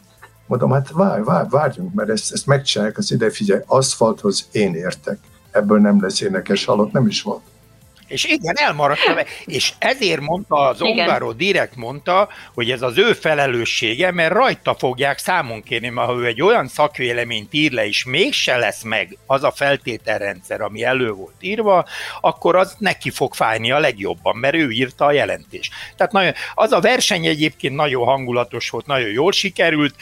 Mondom, 0.45 0.71
hát 0.71 0.91
várj, 0.91 1.24
várj, 1.24 1.47
várjunk, 1.49 1.93
mert 1.93 2.09
ezt, 2.09 2.32
ezt 2.32 2.45
megcsinálják, 2.45 2.97
az 2.97 3.11
ide 3.11 3.30
figyelj, 3.30 3.61
aszfalthoz 3.65 4.47
én 4.51 4.76
értek. 4.76 5.19
Ebből 5.51 5.80
nem 5.80 6.01
lesz 6.01 6.21
énekes 6.21 6.65
halott, 6.65 6.91
nem 6.91 7.07
is 7.07 7.21
volt. 7.21 7.41
És 8.14 8.24
igen, 8.24 8.57
elmaradt. 8.57 8.99
És 9.45 9.74
ezért 9.80 10.22
mondta, 10.22 10.55
az 10.55 10.82
Ongaro 10.82 11.32
direkt 11.32 11.76
mondta, 11.76 12.30
hogy 12.53 12.72
ez 12.72 12.82
az 12.82 12.97
ő 12.97 13.14
felelőssége, 13.14 14.11
mert 14.11 14.34
rajta 14.34 14.76
fogják 14.76 15.18
számon 15.18 15.64
kérni, 15.64 15.89
mert 15.89 16.07
ha 16.07 16.16
ő 16.16 16.26
egy 16.26 16.41
olyan 16.41 16.68
szakvéleményt 16.68 17.53
ír 17.53 17.72
le, 17.72 17.88
és 17.88 18.05
mégse 18.05 18.57
lesz 18.57 18.84
meg 18.84 19.18
az 19.26 19.43
a 19.43 19.51
feltételrendszer, 19.51 20.61
ami 20.61 20.84
elő 20.84 21.11
volt 21.11 21.36
írva, 21.39 21.86
akkor 22.22 22.55
az 22.55 22.76
neki 22.78 23.09
fog 23.09 23.34
fájni 23.34 23.72
a 23.72 23.80
legjobban, 23.80 24.36
mert 24.36 24.55
ő 24.55 24.70
írta 24.70 25.05
a 25.05 25.11
jelentést. 25.11 25.74
Tehát 25.97 26.11
nagyon, 26.11 26.34
az 26.55 26.72
a 26.72 26.80
verseny 26.80 27.26
egyébként 27.26 27.76
nagyon 27.76 28.05
hangulatos 28.05 28.70
volt, 28.70 28.86
nagyon 28.86 29.09
jól 29.09 29.32
sikerült, 29.32 29.95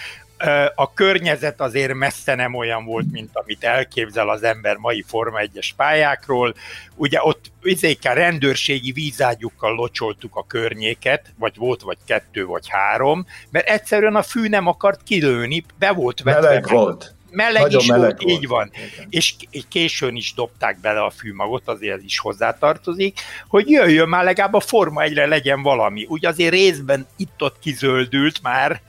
a 0.75 0.93
környezet 0.93 1.61
azért 1.61 1.93
messze 1.93 2.35
nem 2.35 2.53
olyan 2.53 2.85
volt, 2.85 3.11
mint 3.11 3.29
amit 3.33 3.63
elképzel 3.63 4.29
az 4.29 4.43
ember 4.43 4.75
mai 4.75 5.03
Forma 5.07 5.39
1-es 5.41 5.69
pályákról. 5.75 6.55
Ugye 6.95 7.19
ott 7.21 7.51
izékkel 7.63 8.15
rendőrségi 8.15 8.91
vízágyukkal 8.91 9.75
locsoltuk 9.75 10.35
a 10.35 10.45
környéket, 10.47 11.33
vagy 11.37 11.55
volt 11.55 11.81
vagy 11.81 11.97
kettő 12.05 12.45
vagy 12.45 12.69
három, 12.69 13.25
mert 13.49 13.69
egyszerűen 13.69 14.15
a 14.15 14.21
fű 14.21 14.47
nem 14.47 14.67
akart 14.67 15.03
kilőni, 15.03 15.65
be 15.79 15.91
volt 15.91 16.21
vetve. 16.21 16.41
Meleg 16.41 16.67
volt. 16.67 17.13
Meleg 17.31 17.61
Nagyon 17.61 17.79
is 17.79 17.87
meleg 17.87 18.03
volt, 18.03 18.21
volt, 18.21 18.37
így 18.37 18.47
van. 18.47 18.71
Igen. 18.73 19.07
És 19.09 19.33
későn 19.69 20.15
is 20.15 20.33
dobták 20.33 20.79
bele 20.79 21.03
a 21.03 21.09
fűmagot, 21.09 21.67
azért 21.67 21.97
ez 21.97 22.03
is 22.03 22.19
hozzátartozik, 22.19 23.19
hogy 23.47 23.69
jöjjön 23.69 24.07
már 24.07 24.23
legalább 24.23 24.53
a 24.53 24.59
Forma 24.59 25.01
1-re 25.05 25.25
legyen 25.25 25.61
valami. 25.61 26.05
Ugye 26.09 26.27
azért 26.27 26.53
részben 26.53 27.07
itt-ott 27.17 27.59
kizöldült 27.59 28.41
már, 28.41 28.81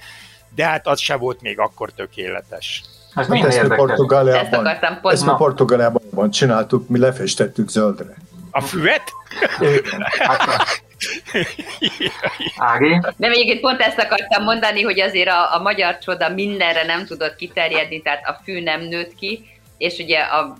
de 0.54 0.66
hát 0.66 0.86
az 0.86 1.00
se 1.00 1.16
volt 1.16 1.40
még 1.40 1.58
akkor 1.58 1.90
tökéletes. 1.90 2.82
Hát 3.14 3.26
hát 3.26 3.44
ezt, 3.44 3.62
mi 3.62 3.76
Portugáliában, 3.76 4.66
ezt, 4.66 5.00
ezt 5.02 5.26
mi 5.26 5.32
Portugáliában 5.36 6.30
csináltuk, 6.30 6.88
mi 6.88 6.98
lefestettük 6.98 7.68
zöldre. 7.68 8.14
A 8.50 8.60
füvet? 8.60 9.02
Ági? 12.56 13.00
Nem, 13.16 13.30
egyébként 13.30 13.60
pont 13.60 13.80
ezt 13.80 13.98
akartam 13.98 14.44
mondani, 14.44 14.82
hogy 14.82 15.00
azért 15.00 15.28
a, 15.28 15.54
a 15.54 15.62
magyar 15.62 15.98
csoda 15.98 16.28
mindenre 16.28 16.84
nem 16.84 17.06
tudott 17.06 17.36
kiterjedni, 17.36 18.02
tehát 18.02 18.26
a 18.26 18.40
fű 18.44 18.62
nem 18.62 18.80
nőtt 18.80 19.14
ki, 19.14 19.44
és 19.78 19.98
ugye 19.98 20.18
a 20.18 20.56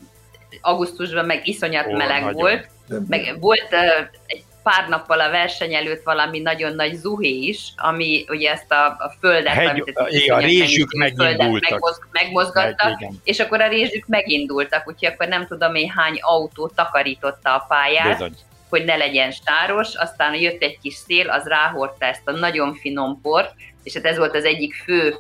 augusztusban 0.60 1.24
meg 1.24 1.46
iszonyat 1.48 1.86
Ó, 1.86 1.96
meleg 1.96 2.20
nagyon. 2.20 2.40
volt, 2.40 2.68
meg 3.08 3.36
volt 3.40 3.68
uh, 3.70 4.08
egy 4.26 4.44
pár 4.62 4.88
nappal 4.88 5.20
a 5.20 5.30
verseny 5.30 5.74
előtt 5.74 6.02
valami 6.02 6.38
nagyon 6.38 6.74
nagy 6.74 6.94
zuhé 6.94 7.28
is, 7.28 7.72
ami 7.76 8.24
ugye 8.28 8.50
ezt 8.50 8.72
a, 8.72 8.86
a 8.86 9.14
földet, 9.20 9.52
Hegy, 9.52 9.68
amit 9.68 9.98
a 10.28 10.38
rézsük 10.38 10.92
megindultak. 10.92 11.70
Megmoz, 11.70 12.00
megmozgattak, 12.10 13.00
Meg, 13.00 13.10
és 13.24 13.40
akkor 13.40 13.60
a 13.60 13.68
rézsük 13.68 14.06
megindultak, 14.06 14.88
úgyhogy 14.88 15.08
akkor 15.08 15.28
nem 15.28 15.46
tudom 15.46 15.74
én 15.74 15.90
hány 15.90 16.18
autó 16.20 16.68
takarította 16.68 17.54
a 17.54 17.64
pályát, 17.68 18.12
Bizony. 18.12 18.34
hogy 18.68 18.84
ne 18.84 18.96
legyen 18.96 19.30
stáros, 19.30 19.94
aztán 19.94 20.34
jött 20.34 20.62
egy 20.62 20.78
kis 20.82 20.94
szél, 20.94 21.30
az 21.30 21.44
ráhordta 21.46 22.06
ezt 22.06 22.28
a 22.28 22.30
nagyon 22.30 22.74
finom 22.74 23.20
port, 23.20 23.54
és 23.82 23.94
hát 23.94 24.04
ez 24.04 24.18
volt 24.18 24.34
az 24.34 24.44
egyik 24.44 24.74
fő 24.74 25.16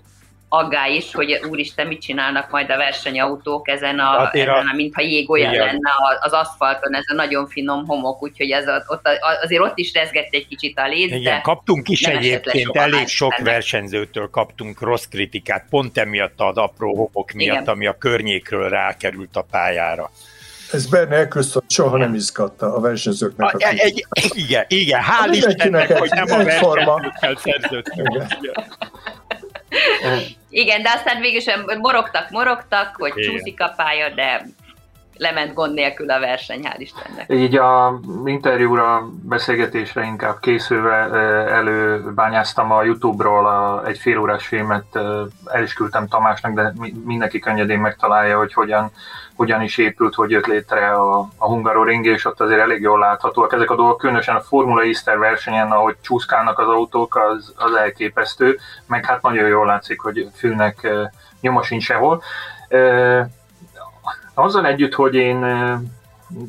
aggá 0.54 0.86
is, 0.86 1.14
hogy 1.14 1.40
úristen, 1.48 1.86
mit 1.86 2.00
csinálnak 2.00 2.50
majd 2.50 2.70
a 2.70 2.76
versenyautók 2.76 3.68
ezen 3.68 3.98
a, 3.98 4.04
hát 4.04 4.34
ezen 4.34 4.68
a 4.72 4.74
mintha 4.74 5.00
jég 5.00 5.30
olyan 5.30 5.52
igen. 5.52 5.66
lenne 5.66 5.90
az 6.20 6.32
aszfalton, 6.32 6.94
ez 6.94 7.04
a 7.06 7.14
nagyon 7.14 7.46
finom 7.46 7.86
homok, 7.86 8.22
úgyhogy 8.22 8.50
ez 8.50 8.66
a, 8.66 8.84
ott, 8.86 9.08
azért 9.42 9.62
ott 9.62 9.78
is 9.78 9.92
rezgett 9.92 10.28
egy 10.30 10.46
kicsit 10.48 10.78
a 10.78 10.86
léc, 10.86 11.12
Igen, 11.12 11.42
kaptunk 11.42 11.88
is 11.88 12.02
egyébként, 12.02 12.76
elég 12.76 13.08
sok 13.08 13.32
ennek. 13.32 13.52
versenyzőtől 13.52 14.30
kaptunk 14.30 14.80
rossz 14.80 15.04
kritikát, 15.04 15.66
pont 15.70 15.98
emiatt 15.98 16.40
az 16.40 16.56
apró 16.56 16.94
homok 16.94 17.32
miatt, 17.32 17.60
igen. 17.60 17.74
ami 17.74 17.86
a 17.86 17.98
környékről 17.98 18.68
rákerült 18.68 19.36
a 19.36 19.46
pályára. 19.50 20.10
Ez 20.72 20.86
Berne 20.86 21.16
Eccleston 21.16 21.62
soha 21.68 21.96
nem 21.96 22.14
izgatta 22.14 22.74
a 22.74 22.80
versenyzőknek. 22.80 23.54
A, 23.54 23.56
a 23.56 23.68
egy, 23.76 24.06
igen, 24.12 24.64
igen, 24.68 25.00
hál' 25.00 25.32
Istennek, 25.32 25.98
hogy 25.98 26.10
nem 26.10 26.40
a 26.40 26.44
versenyzőkkel 26.44 27.36
szerződtünk. 27.36 28.22
Igen, 30.52 30.82
de 30.82 30.90
aztán 30.94 31.20
végül 31.20 31.40
sem 31.40 31.64
morogtak, 31.80 32.30
morogtak, 32.30 32.96
hogy 32.98 33.12
Igen. 33.14 33.30
csúszik 33.30 33.60
a 33.60 33.72
pálya, 33.76 34.08
de 34.14 34.46
lement 35.16 35.54
gond 35.54 35.74
nélkül 35.74 36.10
a 36.10 36.18
verseny, 36.18 36.62
hál' 36.64 36.80
Istennek. 36.80 37.26
Így 37.28 37.56
a 37.56 38.00
interjúra, 38.24 39.08
beszélgetésre 39.22 40.04
inkább 40.04 40.40
készülve 40.40 40.94
előbányáztam 41.50 42.72
a 42.72 42.82
Youtube-ról 42.82 43.46
a, 43.46 43.86
egy 43.86 43.98
félórás 43.98 44.46
filmet, 44.46 44.96
el 45.44 45.62
is 45.62 45.72
küldtem 45.72 46.08
Tamásnak, 46.08 46.54
de 46.54 46.72
mindenki 47.04 47.38
könnyedén 47.38 47.80
megtalálja, 47.80 48.38
hogy 48.38 48.52
hogyan 48.52 48.90
hogyan 49.42 49.62
is 49.62 49.78
épült, 49.78 50.14
hogy 50.14 50.30
jött 50.30 50.46
létre 50.46 50.92
a, 50.92 51.18
a 51.36 51.46
Hungaroring, 51.46 52.06
és 52.06 52.24
ott 52.24 52.40
azért 52.40 52.60
elég 52.60 52.80
jól 52.80 52.98
láthatóak 52.98 53.52
ezek 53.52 53.70
a 53.70 53.74
dolgok, 53.74 53.98
különösen 53.98 54.36
a 54.36 54.40
Formula 54.40 54.82
Easter 54.82 55.18
versenyen, 55.18 55.70
ahogy 55.70 55.96
csúszkálnak 56.00 56.58
az 56.58 56.68
autók, 56.68 57.16
az, 57.16 57.54
az 57.56 57.74
elképesztő, 57.74 58.58
meg 58.86 59.04
hát 59.04 59.22
nagyon 59.22 59.48
jól 59.48 59.66
látszik, 59.66 60.00
hogy 60.00 60.28
fűnek 60.34 60.88
nyoma 61.40 61.62
sincs 61.62 61.84
sehol. 61.84 62.22
Azzal 64.34 64.66
együtt, 64.66 64.94
hogy 64.94 65.14
én 65.14 65.44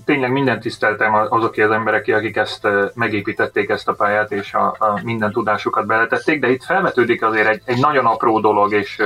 tényleg 0.06 0.32
mindent 0.32 0.62
tiszteltem 0.62 1.14
azok 1.14 1.58
az 1.58 1.72
emberek, 1.72 2.08
akik 2.08 2.36
ezt 2.36 2.68
megépítették 2.94 3.70
ezt 3.70 3.88
a 3.88 3.94
pályát, 3.94 4.32
és 4.32 4.54
a, 4.54 4.76
a 4.80 5.00
minden 5.04 5.32
tudásukat 5.32 5.86
beletették, 5.86 6.40
de 6.40 6.50
itt 6.50 6.64
felvetődik 6.64 7.24
azért 7.24 7.48
egy, 7.48 7.62
egy 7.66 7.80
nagyon 7.80 8.06
apró 8.06 8.40
dolog, 8.40 8.74
és 8.74 9.02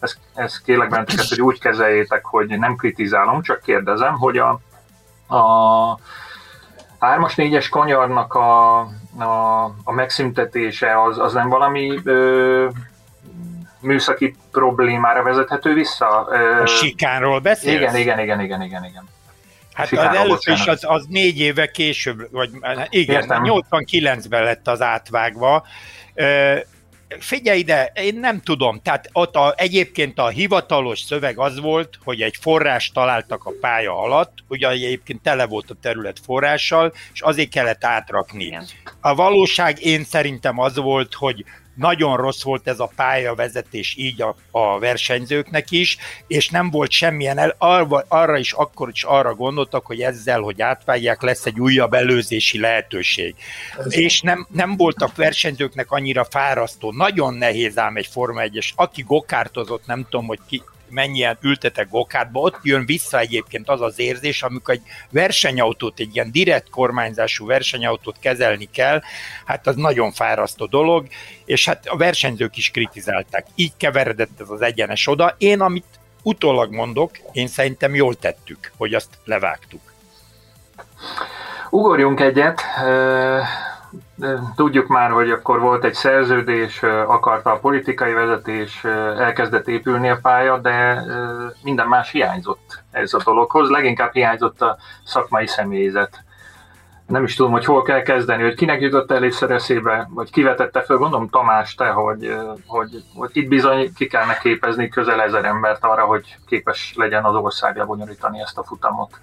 ezt, 0.00 0.18
ezt 0.34 0.62
kérlek 0.62 0.88
benneteket, 0.88 1.28
hogy 1.28 1.40
úgy 1.40 1.60
kezeljétek, 1.60 2.24
hogy 2.24 2.58
nem 2.58 2.76
kritizálom, 2.76 3.42
csak 3.42 3.62
kérdezem, 3.62 4.14
hogy 4.14 4.38
a, 4.38 4.60
a 5.36 5.98
3-as, 7.00 7.32
4-es 7.36 7.66
kanyarnak 7.70 8.34
a, 8.34 8.78
a, 9.18 9.64
a 9.84 9.92
megszüntetése 9.92 11.02
az, 11.02 11.18
az 11.18 11.32
nem 11.32 11.48
valami 11.48 12.00
ö, 12.04 12.68
műszaki 13.80 14.36
problémára 14.50 15.22
vezethető 15.22 15.74
vissza? 15.74 16.28
Ö, 16.30 16.62
a 16.62 16.66
sikánról 16.66 17.40
beszélsz? 17.40 17.76
Igen, 17.76 17.96
igen, 17.96 18.18
igen, 18.18 18.40
igen, 18.40 18.62
igen, 18.62 18.84
igen. 18.84 19.14
Hát 19.76 19.88
Chicago, 19.88 20.08
az 20.08 20.16
először 20.16 20.54
is 20.54 20.66
az, 20.66 20.84
az 20.84 21.06
négy 21.08 21.40
éve 21.40 21.70
később, 21.70 22.28
vagy 22.30 22.50
igen, 22.88 23.20
Értem. 23.20 23.42
89-ben 23.44 24.42
lett 24.42 24.68
az 24.68 24.82
átvágva. 24.82 25.66
Figyelj 27.18 27.58
ide, 27.58 27.92
én 27.94 28.14
nem 28.14 28.40
tudom, 28.40 28.80
tehát 28.82 29.08
ott 29.12 29.34
a, 29.36 29.54
egyébként 29.56 30.18
a 30.18 30.28
hivatalos 30.28 31.00
szöveg 31.00 31.38
az 31.38 31.60
volt, 31.60 31.98
hogy 32.04 32.22
egy 32.22 32.36
forrás 32.40 32.90
találtak 32.94 33.44
a 33.44 33.52
pálya 33.60 33.98
alatt, 33.98 34.32
ugye 34.48 34.68
egyébként 34.68 35.22
tele 35.22 35.46
volt 35.46 35.70
a 35.70 35.76
terület 35.82 36.18
forrással, 36.24 36.92
és 37.12 37.20
azért 37.20 37.50
kellett 37.50 37.84
átrakni. 37.84 38.44
Igen. 38.44 38.66
A 39.00 39.14
valóság 39.14 39.82
én 39.82 40.04
szerintem 40.04 40.58
az 40.58 40.76
volt, 40.76 41.14
hogy 41.14 41.44
nagyon 41.76 42.16
rossz 42.16 42.42
volt 42.42 42.68
ez 42.68 42.80
a 42.80 42.90
pályavezetés 42.96 43.94
így 43.98 44.22
a, 44.22 44.34
a 44.50 44.78
versenyzőknek 44.78 45.70
is, 45.70 45.96
és 46.26 46.48
nem 46.48 46.70
volt 46.70 46.90
semmilyen, 46.90 47.38
el, 47.38 47.54
arra, 47.58 48.04
arra 48.08 48.38
is 48.38 48.52
akkor 48.52 48.88
is 48.88 49.04
arra 49.04 49.34
gondoltak, 49.34 49.86
hogy 49.86 50.00
ezzel, 50.00 50.40
hogy 50.40 50.62
átvágják, 50.62 51.22
lesz 51.22 51.46
egy 51.46 51.60
újabb 51.60 51.92
előzési 51.92 52.60
lehetőség. 52.60 53.34
Ez 53.78 53.96
és 53.96 54.20
nem, 54.20 54.46
nem 54.50 54.76
voltak 54.76 55.16
versenyzőknek 55.16 55.90
annyira 55.90 56.24
fárasztó. 56.24 56.92
Nagyon 56.92 57.34
nehéz 57.34 57.78
ám 57.78 57.96
egy 57.96 58.06
Forma 58.06 58.42
1-es. 58.44 58.68
Aki 58.74 59.02
gokártozott, 59.02 59.86
nem 59.86 60.06
tudom, 60.10 60.26
hogy 60.26 60.40
ki, 60.48 60.62
mennyien 60.88 61.38
ültetek 61.40 61.88
gokátba, 61.88 62.40
ott 62.40 62.58
jön 62.62 62.86
vissza 62.86 63.18
egyébként 63.18 63.68
az 63.68 63.80
az 63.80 63.98
érzés, 63.98 64.42
amikor 64.42 64.74
egy 64.74 64.82
versenyautót, 65.10 65.98
egy 65.98 66.14
ilyen 66.14 66.30
direkt 66.30 66.70
kormányzású 66.70 67.46
versenyautót 67.46 68.16
kezelni 68.20 68.68
kell, 68.72 69.02
hát 69.44 69.66
az 69.66 69.76
nagyon 69.76 70.12
fárasztó 70.12 70.66
dolog, 70.66 71.06
és 71.44 71.66
hát 71.66 71.86
a 71.86 71.96
versenyzők 71.96 72.56
is 72.56 72.70
kritizálták. 72.70 73.46
Így 73.54 73.72
keveredett 73.76 74.40
ez 74.40 74.50
az 74.50 74.60
egyenes 74.60 75.06
oda. 75.06 75.34
Én, 75.38 75.60
amit 75.60 75.84
utólag 76.22 76.72
mondok, 76.72 77.10
én 77.32 77.46
szerintem 77.46 77.94
jól 77.94 78.14
tettük, 78.14 78.72
hogy 78.76 78.94
azt 78.94 79.18
levágtuk. 79.24 79.80
Ugorjunk 81.70 82.20
egyet. 82.20 82.62
Tudjuk 84.54 84.86
már, 84.86 85.10
hogy 85.10 85.30
akkor 85.30 85.60
volt 85.60 85.84
egy 85.84 85.94
szerződés, 85.94 86.82
akarta 87.06 87.52
a 87.52 87.58
politikai 87.58 88.12
vezetés, 88.12 88.84
elkezdett 89.18 89.68
épülni 89.68 90.08
a 90.08 90.18
pálya, 90.22 90.58
de 90.58 91.04
minden 91.62 91.88
más 91.88 92.10
hiányzott 92.10 92.82
ez 92.90 93.14
a 93.14 93.20
dologhoz. 93.24 93.68
Leginkább 93.68 94.12
hiányzott 94.12 94.62
a 94.62 94.76
szakmai 95.04 95.46
személyzet. 95.46 96.24
Nem 97.06 97.24
is 97.24 97.34
tudom, 97.34 97.52
hogy 97.52 97.64
hol 97.64 97.82
kell 97.82 98.02
kezdeni, 98.02 98.42
hogy 98.42 98.54
kinek 98.54 98.80
jutott 98.80 99.10
először 99.10 99.50
eszébe, 99.50 100.08
vagy 100.10 100.30
kivetette 100.30 100.82
föl, 100.82 100.98
gondolom 100.98 101.28
Tamás, 101.28 101.74
te, 101.74 101.88
hogy, 101.88 102.36
hogy, 102.66 103.02
hogy 103.14 103.30
itt 103.32 103.48
bizony 103.48 103.92
ki 103.94 104.06
kellene 104.06 104.38
képezni 104.38 104.88
közel 104.88 105.20
ezer 105.22 105.44
embert 105.44 105.84
arra, 105.84 106.04
hogy 106.04 106.36
képes 106.46 106.92
legyen 106.96 107.24
az 107.24 107.34
ország 107.34 107.76
lebonyolítani 107.76 108.40
ezt 108.40 108.58
a 108.58 108.64
futamot. 108.64 109.20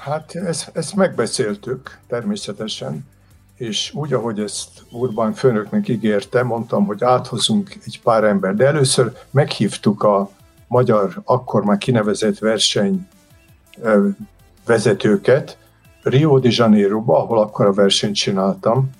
Hát 0.00 0.34
ezt, 0.34 0.76
ezt 0.76 0.94
megbeszéltük 0.94 1.98
természetesen 2.08 3.15
és 3.56 3.92
úgy, 3.94 4.12
ahogy 4.12 4.38
ezt 4.38 4.68
Urban 4.90 5.32
főnöknek 5.32 5.88
ígérte, 5.88 6.42
mondtam, 6.42 6.86
hogy 6.86 7.04
áthozunk 7.04 7.76
egy 7.84 8.00
pár 8.02 8.24
ember. 8.24 8.54
De 8.54 8.66
először 8.66 9.12
meghívtuk 9.30 10.02
a 10.02 10.30
magyar, 10.68 11.20
akkor 11.24 11.64
már 11.64 11.78
kinevezett 11.78 12.38
verseny 12.38 13.08
vezetőket 14.66 15.58
Rio 16.02 16.38
de 16.38 16.48
Janeiroba, 16.52 17.18
ahol 17.18 17.38
akkor 17.38 17.66
a 17.66 17.72
versenyt 17.72 18.14
csináltam, 18.14 18.90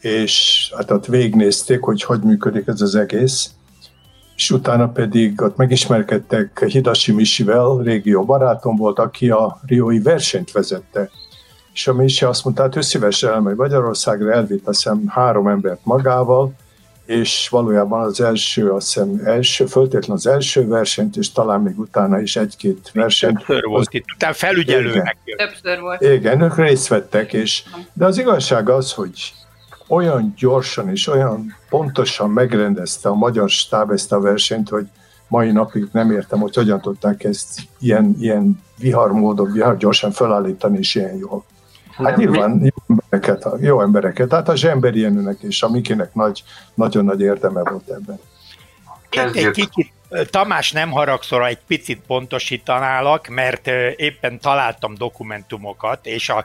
és 0.00 0.72
hát 0.76 0.90
ott 0.90 1.06
végignézték, 1.06 1.80
hogy 1.80 2.02
hogy 2.02 2.20
működik 2.20 2.66
ez 2.66 2.80
az 2.80 2.94
egész, 2.94 3.50
és 4.36 4.50
utána 4.50 4.88
pedig 4.88 5.40
ott 5.40 5.56
megismerkedtek 5.56 6.64
Hidashi 6.66 7.12
Misivel, 7.12 7.76
régió 7.76 8.24
barátom 8.24 8.76
volt, 8.76 8.98
aki 8.98 9.30
a 9.30 9.60
Rioi 9.66 10.00
versenyt 10.00 10.52
vezette 10.52 11.10
és 11.74 11.86
a 11.86 11.94
Mise 11.94 12.28
azt 12.28 12.44
mondta, 12.44 12.62
hát 12.62 12.76
ő 12.76 12.80
szívesen 12.80 13.32
elmegy 13.32 13.56
Magyarországra, 13.56 14.32
elvitt 14.32 14.66
azt 14.66 14.82
hiszem 14.82 15.06
három 15.06 15.48
embert 15.48 15.80
magával, 15.82 16.52
és 17.06 17.48
valójában 17.50 18.00
az 18.00 18.20
első, 18.20 18.70
azt 18.70 18.86
hiszem 18.86 19.20
első, 19.24 19.66
föltétlen 19.66 20.16
az 20.16 20.26
első 20.26 20.68
versenyt, 20.68 21.16
és 21.16 21.32
talán 21.32 21.60
még 21.60 21.78
utána 21.78 22.20
is 22.20 22.36
egy-két 22.36 22.90
versenyt. 22.92 23.36
Többször 23.36 23.64
volt 23.64 23.92
itt, 23.92 24.04
utána 24.14 24.32
felügyelőnek 24.34 25.16
igen, 25.24 25.48
Többször 25.48 25.80
volt. 25.80 26.00
Igen, 26.00 26.40
ők 26.40 26.56
részt 26.56 26.88
vettek, 26.88 27.32
és, 27.32 27.62
de 27.92 28.04
az 28.04 28.18
igazság 28.18 28.68
az, 28.68 28.92
hogy 28.92 29.32
olyan 29.88 30.34
gyorsan 30.36 30.90
és 30.90 31.06
olyan 31.06 31.56
pontosan 31.68 32.30
megrendezte 32.30 33.08
a 33.08 33.14
magyar 33.14 33.48
stáb 33.48 33.90
ezt 33.90 34.12
a 34.12 34.20
versenyt, 34.20 34.68
hogy 34.68 34.86
mai 35.28 35.52
napig 35.52 35.88
nem 35.92 36.10
értem, 36.10 36.40
hogy 36.40 36.54
hogyan 36.54 36.80
tudták 36.80 37.24
ezt 37.24 37.60
ilyen, 37.80 38.16
ilyen 38.20 38.62
viharmódon, 38.78 39.52
vihar 39.52 39.76
gyorsan 39.76 40.10
felállítani, 40.10 40.78
és 40.78 40.94
ilyen 40.94 41.16
jól. 41.16 41.44
Hát 41.96 42.16
nyilván 42.16 42.60
jó 42.62 42.82
embereket, 42.88 43.46
jó 43.60 43.80
embereket. 43.80 44.32
Hát 44.32 44.48
a 44.48 44.56
Zsember 44.56 44.94
Jenőnek 44.94 45.36
és 45.40 45.62
a 45.62 45.68
Mikinek 45.68 46.14
nagy, 46.14 46.42
nagyon 46.74 47.04
nagy 47.04 47.20
érdeme 47.20 47.62
volt 47.62 47.88
ebben. 47.88 48.20
Egy 49.32 49.50
kicsit, 49.50 49.92
Tamás, 50.30 50.72
nem 50.72 50.90
haragszol, 50.90 51.46
egy 51.46 51.58
picit 51.66 52.00
pontosítanálak, 52.06 53.28
mert 53.28 53.66
éppen 53.96 54.40
találtam 54.40 54.94
dokumentumokat, 54.94 56.06
és 56.06 56.28
a 56.28 56.44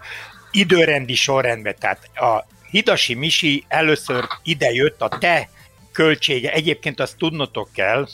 időrendi 0.51 1.15
sorrendben, 1.15 1.75
tehát 1.79 2.09
a 2.15 2.45
Hidasi 2.71 3.13
Misi 3.13 3.65
először 3.67 4.23
idejött 4.43 5.01
a 5.01 5.17
te 5.19 5.49
költsége, 5.91 6.51
egyébként 6.51 6.99
azt 6.99 7.17
tudnotok 7.17 7.69
kell, 7.73 8.07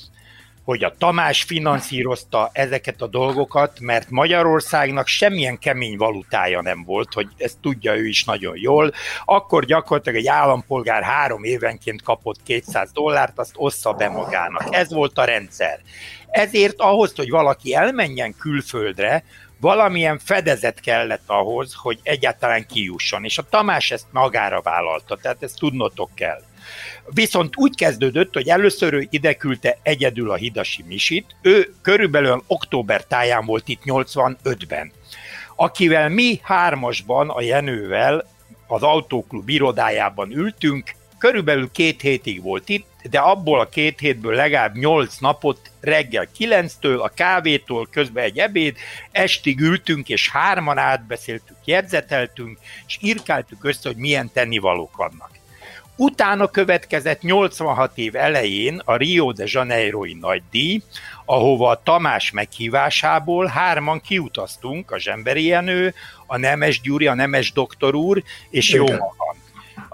hogy 0.66 0.84
a 0.84 0.96
Tamás 0.98 1.44
finanszírozta 1.44 2.50
ezeket 2.54 3.02
a 3.02 3.08
dolgokat, 3.08 3.80
mert 3.80 4.10
Magyarországnak 4.10 5.08
semmilyen 5.08 5.60
kemény 5.60 5.98
valutája 5.98 6.62
nem 6.62 6.84
volt, 6.84 7.14
hogy 7.14 7.28
ezt 7.38 7.58
tudja 7.62 7.96
ő 7.96 8.08
is 8.08 8.24
nagyon 8.24 8.58
jól. 8.58 8.92
Akkor 9.26 9.66
gyakorlatilag 9.66 10.20
egy 10.20 10.28
állampolgár 10.28 11.04
három 11.04 11.44
évenként 11.44 12.02
kapott 12.02 12.44
200 12.44 12.92
dollárt, 12.92 13.40
azt 13.40 13.54
ossza 13.56 13.94
be 13.94 14.10
magának. 14.10 14.68
Ez 14.70 14.94
volt 14.94 15.18
a 15.18 15.24
rendszer. 15.24 15.80
Ezért 16.30 16.80
ahhoz, 16.80 17.14
hogy 17.16 17.30
valaki 17.30 17.76
elmenjen 17.76 18.36
külföldre, 18.40 19.24
valamilyen 19.60 20.20
fedezet 20.20 20.80
kellett 20.80 21.24
ahhoz, 21.26 21.74
hogy 21.74 22.00
egyáltalán 22.04 22.66
kijusson, 22.66 23.24
és 23.24 23.38
a 23.38 23.46
Tamás 23.50 23.92
ezt 23.92 24.06
magára 24.12 24.62
vállalta, 24.62 25.18
tehát 25.18 25.44
ezt 25.44 25.60
tudnotok 25.60 26.10
kell. 26.16 26.42
Viszont 27.10 27.58
úgy 27.58 27.76
kezdődött, 27.76 28.34
hogy 28.34 28.50
először 28.50 28.94
ő 28.94 29.08
ide 29.10 29.34
küldte 29.34 29.78
egyedül 29.84 30.32
a 30.32 30.36
Hidasi 30.36 30.84
Misit, 30.88 31.36
ő 31.42 31.74
körülbelül 31.82 32.44
október 32.48 33.04
táján 33.04 33.46
volt 33.46 33.68
itt 33.68 33.82
85-ben, 33.86 34.92
akivel 35.56 36.10
mi 36.10 36.40
hármasban 36.44 37.30
a 37.30 37.42
Jenővel 37.42 38.26
az 38.68 38.84
autóklub 38.84 39.50
irodájában 39.50 40.32
ültünk, 40.32 40.96
körülbelül 41.18 41.72
két 41.72 42.02
hétig 42.02 42.42
volt 42.42 42.70
itt, 42.70 42.88
de 43.10 43.20
abból 43.20 43.60
a 43.60 43.70
két 43.70 44.00
hétből 44.00 44.36
legalább 44.36 44.76
nyolc 44.76 45.18
napot 45.18 45.72
reggel 45.80 46.28
kilenctől, 46.32 47.02
a 47.02 47.10
kávétól, 47.10 47.88
közben 47.92 48.24
egy 48.24 48.38
ebéd, 48.38 48.78
estig 49.12 49.60
ültünk, 49.60 50.10
és 50.10 50.30
hárman 50.30 50.78
átbeszéltük, 50.78 51.58
jegyzeteltünk, 51.66 52.60
és 52.88 52.98
írkáltuk 53.02 53.64
össze, 53.64 53.90
hogy 53.90 53.98
milyen 53.98 54.32
tennivalók 54.34 54.96
vannak. 54.96 55.35
Utána 55.98 56.48
következett 56.48 57.22
86 57.22 57.98
év 57.98 58.16
elején 58.16 58.82
a 58.86 58.96
Rio 58.96 59.32
de 59.32 59.44
Janeiro-i 59.48 60.14
nagydíj, 60.14 60.82
ahova 61.26 61.70
a 61.70 61.82
Tamás 61.84 62.32
meghívásából 62.32 63.46
hárman 63.46 64.02
kiutaztunk, 64.02 64.92
a 64.92 65.00
Zsemberi 65.00 65.46
Jenő, 65.46 65.94
a 66.26 66.38
Nemes 66.38 66.82
Gyuri, 66.82 67.08
a 67.08 67.14
Nemes 67.14 67.52
Doktor 67.52 67.96
úr, 67.96 68.24
és 68.50 68.70
jó 68.70 68.86
magam 68.86 69.44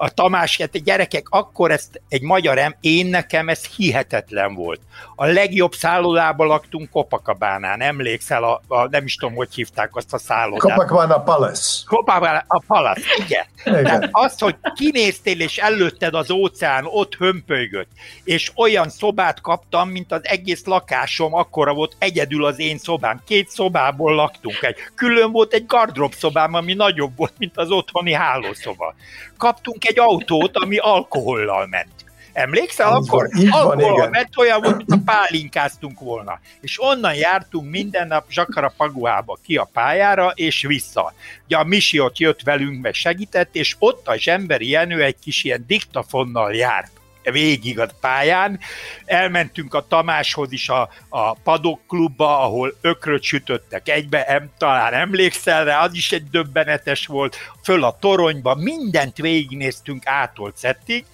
a 0.04 0.10
Tamás, 0.10 0.58
hát 0.58 0.84
gyerekek, 0.84 1.30
akkor 1.30 1.72
ezt 1.72 2.02
egy 2.10 2.22
magyar 2.22 2.58
em, 2.58 2.76
én 2.80 3.06
nekem 3.06 3.50
ez 3.50 3.66
hihetetlen 3.66 4.54
volt. 4.54 4.80
A 5.16 5.26
legjobb 5.26 5.74
szállodában 5.74 6.48
laktunk 6.48 6.90
Kopakabánán, 6.90 7.82
emlékszel, 7.82 8.44
a, 8.44 8.62
a, 8.68 8.88
nem 8.90 9.06
is 9.06 9.16
tudom, 9.16 9.36
hogy 9.36 9.54
hívták 9.54 9.96
azt 9.96 10.14
a 10.14 10.18
szállodát. 10.18 10.60
Copacabana 10.60 11.20
Palace. 11.20 11.84
Copacabana 11.86 12.44
a 12.48 12.64
Palace, 12.68 13.02
igen. 13.26 13.46
igen. 13.66 13.84
Tehát 13.84 14.10
azt, 14.12 14.40
hogy 14.40 14.56
kinéztél 14.76 15.40
és 15.40 15.58
előtted 15.58 16.14
az 16.14 16.32
óceán, 16.32 16.86
ott 16.86 17.16
hömpölygött, 17.16 17.90
és 18.24 18.52
olyan 18.56 18.90
szobát 18.90 19.42
kaptam, 19.42 19.90
mint 19.90 20.12
az 20.12 20.22
egész 20.24 20.66
lakásom, 20.66 21.34
akkora 21.34 21.74
volt 21.74 21.96
egyedül 22.00 22.46
az 22.46 22.60
én 22.60 22.78
szobám. 22.78 23.22
Két 23.26 23.50
szobából 23.50 24.16
laktunk. 24.16 24.62
Egy, 24.62 24.76
külön 24.96 25.32
volt 25.32 25.54
egy 25.54 25.66
gardrób 25.66 26.14
szobám, 26.14 26.54
ami 26.54 26.74
nagyobb 26.74 27.18
volt, 27.18 27.34
mint 27.38 27.58
az 27.58 27.70
otthoni 27.70 28.14
hálószoba. 28.14 28.96
Kaptunk 29.42 29.86
egy 29.86 30.00
autót, 30.00 30.58
ami 30.58 30.78
alkohollal 30.78 31.68
ment. 31.68 32.06
Emlékszel 32.34 32.88
így 32.88 32.94
akkor? 32.94 33.30
Van, 33.50 34.10
ment, 34.10 34.38
olyan 34.38 34.62
volt, 34.62 34.78
mint 34.78 34.92
a 34.92 35.00
pálinkáztunk 35.06 36.00
volna. 36.00 36.40
És 36.62 36.82
onnan 36.82 37.14
jártunk 37.14 37.70
minden 37.70 38.08
nap 38.08 38.26
Zsakara 38.30 38.74
Paguába 38.78 39.38
ki 39.46 39.58
a 39.58 39.70
pályára, 39.74 40.32
és 40.36 40.62
vissza. 40.62 41.14
Ugye 41.46 41.58
a 41.58 41.64
Misi 41.64 42.00
ott 42.00 42.18
jött 42.18 42.42
velünk, 42.42 42.82
meg 42.82 42.94
segített, 42.94 43.56
és 43.56 43.76
ott 43.80 44.08
a 44.08 44.18
Zsemberi 44.18 44.70
Jenő 44.70 45.04
egy 45.04 45.20
kis 45.24 45.44
ilyen 45.44 45.64
diktafonnal 45.68 46.54
járt 46.54 47.01
végig 47.24 47.80
a 47.80 47.88
pályán. 48.00 48.60
Elmentünk 49.06 49.74
a 49.74 49.88
Tamáshoz 49.88 50.52
is 50.52 50.70
a, 50.70 50.90
a 51.10 51.34
Padok 51.34 51.80
klubba, 51.88 52.40
ahol 52.40 52.76
ökröt 52.82 53.24
sütöttek 53.24 53.90
egybe, 53.90 54.26
em, 54.26 54.52
talán 54.58 54.94
emlékszel 54.94 55.66
rá, 55.66 55.84
az 55.84 55.94
is 55.94 56.12
egy 56.12 56.30
döbbenetes 56.30 57.06
volt, 57.06 57.36
föl 57.64 57.84
a 57.84 57.98
toronyba, 58.00 58.56
mindent 58.56 59.18
végignéztünk 59.18 60.08
ától 60.08 60.52
szettig, 60.56 61.06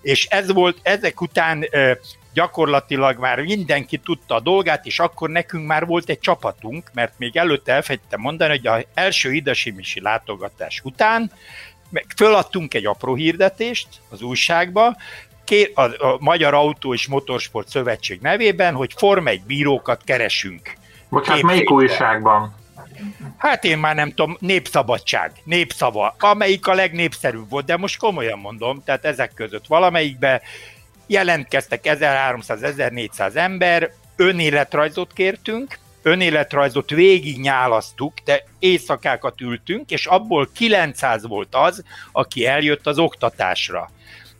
és 0.00 0.26
ez 0.26 0.52
volt, 0.52 0.78
ezek 0.82 1.20
után 1.20 1.64
gyakorlatilag 2.32 3.18
már 3.18 3.40
mindenki 3.40 3.98
tudta 3.98 4.34
a 4.34 4.40
dolgát, 4.40 4.86
és 4.86 4.98
akkor 4.98 5.30
nekünk 5.30 5.66
már 5.66 5.86
volt 5.86 6.08
egy 6.08 6.18
csapatunk, 6.18 6.90
mert 6.92 7.12
még 7.18 7.36
előtte 7.36 7.72
elfegytem 7.72 8.20
mondani, 8.20 8.50
hogy 8.50 8.66
az 8.66 8.84
első 8.94 9.32
Idasimisi 9.32 10.00
látogatás 10.00 10.80
után 10.84 11.32
föladtunk 12.16 12.74
egy 12.74 12.86
apró 12.86 13.14
hirdetést 13.14 13.88
az 14.10 14.22
újságba, 14.22 14.96
kér, 15.52 15.70
a, 15.74 16.06
a 16.06 16.16
Magyar 16.20 16.54
Autó 16.54 16.94
és 16.94 17.06
Motorsport 17.06 17.68
Szövetség 17.68 18.20
nevében, 18.20 18.74
hogy 18.74 18.92
Form 18.96 19.26
1 19.26 19.42
bírókat 19.42 20.02
keresünk. 20.04 20.72
Bocsánat, 21.08 21.42
melyik 21.42 21.70
újságban? 21.70 22.54
Hát 23.36 23.64
én 23.64 23.78
már 23.78 23.94
nem 23.94 24.08
tudom, 24.08 24.36
népszabadság, 24.40 25.32
népszava, 25.44 26.16
amelyik 26.18 26.66
a 26.66 26.74
legnépszerűbb 26.74 27.50
volt, 27.50 27.64
de 27.64 27.76
most 27.76 27.98
komolyan 27.98 28.38
mondom, 28.38 28.82
tehát 28.84 29.04
ezek 29.04 29.34
között 29.34 29.66
valamelyikbe 29.66 30.42
jelentkeztek 31.06 31.80
1300-1400 31.84 33.34
ember, 33.34 33.90
önéletrajzot 34.16 35.12
kértünk, 35.12 35.78
önéletrajzot 36.02 36.90
végig 36.90 37.40
nyálasztuk, 37.40 38.14
de 38.24 38.44
éjszakákat 38.58 39.40
ültünk, 39.40 39.90
és 39.90 40.06
abból 40.06 40.48
900 40.54 41.26
volt 41.26 41.54
az, 41.54 41.84
aki 42.12 42.46
eljött 42.46 42.86
az 42.86 42.98
oktatásra. 42.98 43.90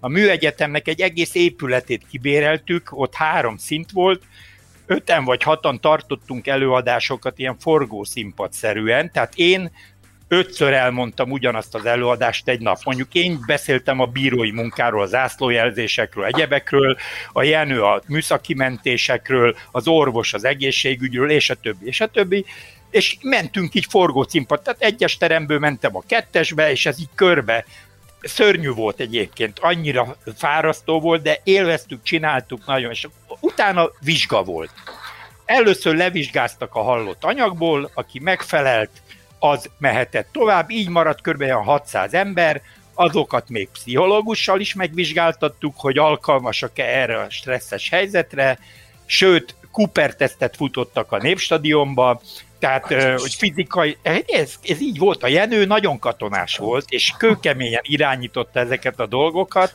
A 0.04 0.08
műegyetemnek 0.08 0.88
egy 0.88 1.00
egész 1.00 1.34
épületét 1.34 2.06
kibéreltük, 2.10 2.88
ott 2.90 3.14
három 3.14 3.56
szint 3.56 3.90
volt, 3.90 4.22
öten 4.86 5.24
vagy 5.24 5.42
hatan 5.42 5.80
tartottunk 5.80 6.46
előadásokat 6.46 7.38
ilyen 7.38 7.58
forgószínpadszerűen, 7.58 9.10
tehát 9.12 9.32
én 9.34 9.70
ötször 10.28 10.72
elmondtam 10.72 11.30
ugyanazt 11.30 11.74
az 11.74 11.86
előadást 11.86 12.48
egy 12.48 12.60
nap. 12.60 12.78
Mondjuk 12.84 13.14
én 13.14 13.38
beszéltem 13.46 14.00
a 14.00 14.06
bírói 14.06 14.50
munkáról, 14.50 15.02
az 15.02 15.14
ászlójelzésekről, 15.14 16.24
egyebekről, 16.24 16.96
a 17.32 17.42
Jenő 17.42 17.82
a 17.82 18.02
műszaki 18.06 18.54
mentésekről, 18.54 19.56
az 19.70 19.88
orvos 19.88 20.34
az 20.34 20.44
egészségügyről, 20.44 21.30
és 21.30 21.50
a 21.50 21.54
többi, 21.54 21.86
és 21.86 22.00
a 22.00 22.06
többi 22.06 22.44
és 22.90 23.16
mentünk 23.22 23.74
így 23.74 23.86
forgócímpat, 23.88 24.64
tehát 24.64 24.82
egyes 24.82 25.16
teremből 25.16 25.58
mentem 25.58 25.96
a 25.96 26.02
kettesbe, 26.06 26.70
és 26.70 26.86
ez 26.86 27.00
így 27.00 27.08
körbe 27.14 27.64
szörnyű 28.22 28.70
volt 28.70 29.00
egyébként, 29.00 29.58
annyira 29.58 30.16
fárasztó 30.36 31.00
volt, 31.00 31.22
de 31.22 31.40
élveztük, 31.44 32.02
csináltuk 32.02 32.66
nagyon, 32.66 32.90
és 32.90 33.08
utána 33.40 33.90
vizsga 34.00 34.42
volt. 34.42 34.70
Először 35.44 35.96
levizsgáztak 35.96 36.74
a 36.74 36.82
hallott 36.82 37.24
anyagból, 37.24 37.90
aki 37.94 38.18
megfelelt, 38.18 38.90
az 39.38 39.70
mehetett 39.78 40.28
tovább, 40.32 40.70
így 40.70 40.88
maradt 40.88 41.20
kb. 41.20 41.50
600 41.50 42.14
ember, 42.14 42.62
azokat 42.94 43.48
még 43.48 43.68
pszichológussal 43.72 44.60
is 44.60 44.74
megvizsgáltattuk, 44.74 45.74
hogy 45.76 45.98
alkalmasak-e 45.98 46.84
erre 46.84 47.18
a 47.18 47.30
stresszes 47.30 47.88
helyzetre, 47.88 48.58
sőt, 49.06 49.54
Cooper 49.70 50.14
tesztet 50.14 50.56
futottak 50.56 51.12
a 51.12 51.16
Népstadionba, 51.16 52.20
tehát, 52.62 53.20
hogy 53.20 53.34
fizikai, 53.34 53.96
ez, 54.02 54.54
ez 54.62 54.80
így 54.80 54.98
volt, 54.98 55.22
a 55.22 55.26
Jenő 55.26 55.64
nagyon 55.64 55.98
katonás 55.98 56.56
volt, 56.56 56.84
és 56.88 57.14
kőkeményen 57.18 57.80
irányította 57.82 58.60
ezeket 58.60 59.00
a 59.00 59.06
dolgokat, 59.06 59.72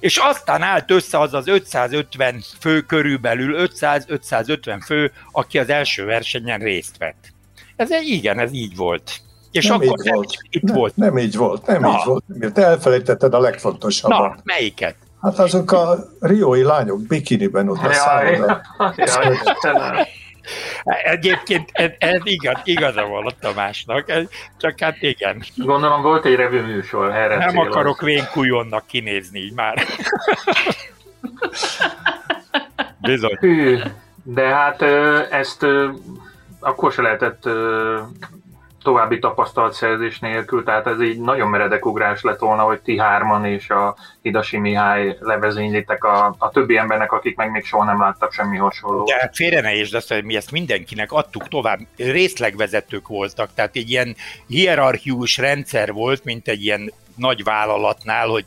és 0.00 0.16
aztán 0.16 0.62
állt 0.62 0.90
össze 0.90 1.18
az 1.18 1.34
az 1.34 1.48
550 1.48 2.42
fő 2.60 2.80
körülbelül, 2.80 3.68
500-550 3.80 4.82
fő, 4.84 5.12
aki 5.32 5.58
az 5.58 5.68
első 5.68 6.04
versenyen 6.04 6.58
részt 6.58 6.98
vett. 6.98 7.32
Ez 7.76 7.90
igen, 7.90 8.38
ez 8.38 8.52
így 8.52 8.76
volt. 8.76 9.20
És 9.50 9.66
nem 9.66 9.74
akkor 9.74 9.86
így 9.86 10.04
nem, 10.04 10.14
volt. 10.14 10.36
itt 10.50 10.62
nem, 10.62 10.74
volt. 10.74 10.96
Nem 10.96 11.18
így 11.18 11.36
volt, 11.36 11.66
nem 11.66 11.80
Na. 11.80 11.88
így 11.88 12.04
volt, 12.04 12.24
mert 12.26 12.58
elfelejtetted 12.58 13.34
a 13.34 13.40
legfontosabbat. 13.40 14.34
Na, 14.34 14.40
melyiket? 14.44 14.96
Hát 15.20 15.38
azok 15.38 15.72
a 15.72 15.98
riói 16.20 16.62
lányok 16.62 17.06
bikiniben 17.06 17.68
ott 17.68 17.82
a 17.82 17.92
szállodán. 17.92 18.62
Egyébként 21.04 21.68
ez, 21.72 21.90
ez 21.98 22.20
igaz, 22.24 22.60
igaza 22.64 23.06
van 23.06 23.26
a 23.26 23.30
Tamásnak, 23.40 24.08
ez, 24.08 24.24
csak 24.58 24.80
hát 24.80 25.02
igen. 25.02 25.42
Gondolom 25.56 26.02
volt 26.02 26.24
egy 26.24 26.34
revű 26.34 26.60
műsor 26.60 27.10
erre 27.10 27.36
Nem 27.36 27.48
célos. 27.48 27.66
akarok 27.66 28.00
vénkujonnak 28.00 28.86
kinézni 28.86 29.40
így 29.40 29.52
már. 29.52 29.86
Bizony. 33.00 33.36
Hű, 33.40 33.78
de 34.22 34.46
hát 34.46 34.82
ezt 35.32 35.66
akkor 36.60 36.92
se 36.92 37.02
lehetett 37.02 37.48
további 38.82 39.18
tapasztalatszerzés 39.18 40.18
nélkül, 40.18 40.64
tehát 40.64 40.86
ez 40.86 41.00
így 41.00 41.20
nagyon 41.20 41.48
meredek 41.48 41.86
ugrás 41.86 42.22
lett 42.22 42.38
volna, 42.38 42.62
hogy 42.62 42.80
ti 42.80 42.98
hárman 42.98 43.44
és 43.44 43.70
a 43.70 43.96
Hidasi 44.22 44.58
Mihály 44.58 45.16
levezénylitek 45.20 46.04
a, 46.04 46.34
a 46.38 46.50
többi 46.50 46.76
embernek, 46.76 47.12
akik 47.12 47.36
meg 47.36 47.50
még 47.50 47.64
soha 47.64 47.84
nem 47.84 48.00
láttak 48.00 48.32
semmi 48.32 48.56
hasonlót. 48.56 49.06
De 49.06 49.30
félre 49.32 49.60
ne 49.60 49.74
és 49.74 49.92
azt, 49.92 50.12
hogy 50.12 50.24
mi 50.24 50.36
ezt 50.36 50.50
mindenkinek 50.50 51.12
adtuk 51.12 51.48
tovább, 51.48 51.78
részlegvezetők 51.96 53.08
voltak, 53.08 53.50
tehát 53.54 53.76
egy 53.76 53.90
ilyen 53.90 54.16
hierarchius 54.46 55.36
rendszer 55.36 55.92
volt, 55.92 56.24
mint 56.24 56.48
egy 56.48 56.64
ilyen 56.64 56.92
nagy 57.16 57.44
vállalatnál, 57.44 58.26
hogy 58.26 58.44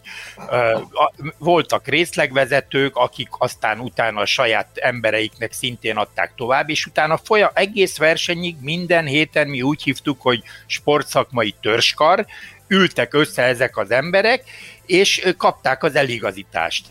ö, 0.50 0.76
a, 0.76 1.14
voltak 1.38 1.88
részlegvezetők, 1.88 2.96
akik 2.96 3.30
aztán 3.32 3.80
utána 3.80 4.22
a 4.22 4.26
saját 4.26 4.78
embereiknek 4.78 5.52
szintén 5.52 5.98
adták 5.98 6.32
tovább, 6.36 6.70
és 6.70 6.86
utána 6.86 7.18
folyam, 7.18 7.50
egész 7.54 7.98
versenyig 7.98 8.56
minden 8.62 9.06
héten 9.06 9.48
mi 9.48 9.62
úgy 9.62 9.84
hívtuk, 9.84 10.22
hogy 10.22 10.44
sportszakmai 10.66 11.56
törskar, 11.62 12.26
ültek 12.68 13.14
össze 13.14 13.44
ezek 13.44 13.78
az 13.78 13.92
emberek, 13.92 14.44
és 14.86 15.28
kapták 15.38 15.84
az 15.84 15.96
eligazítást. 15.96 16.88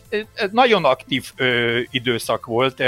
Nagyon 0.51 0.85
aktív 0.85 1.33
ö, 1.37 1.81
időszak 1.91 2.47
volt. 2.47 2.83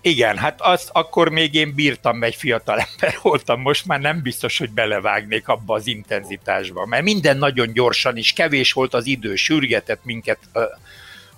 Igen, 0.00 0.36
hát 0.36 0.60
azt 0.60 0.90
akkor 0.92 1.28
még 1.28 1.54
én 1.54 1.74
bírtam, 1.74 2.22
egy 2.22 2.34
fiatal 2.34 2.78
ember 2.78 3.18
voltam, 3.22 3.60
most 3.60 3.86
már 3.86 4.00
nem 4.00 4.22
biztos, 4.22 4.58
hogy 4.58 4.70
belevágnék 4.70 5.48
abba 5.48 5.74
az 5.74 5.86
intenzitásba, 5.86 6.86
mert 6.86 7.02
minden 7.02 7.36
nagyon 7.36 7.72
gyorsan 7.72 8.16
is, 8.16 8.32
kevés 8.32 8.72
volt 8.72 8.94
az 8.94 9.06
idő, 9.06 9.34
sürgetett 9.34 10.04
minket 10.04 10.38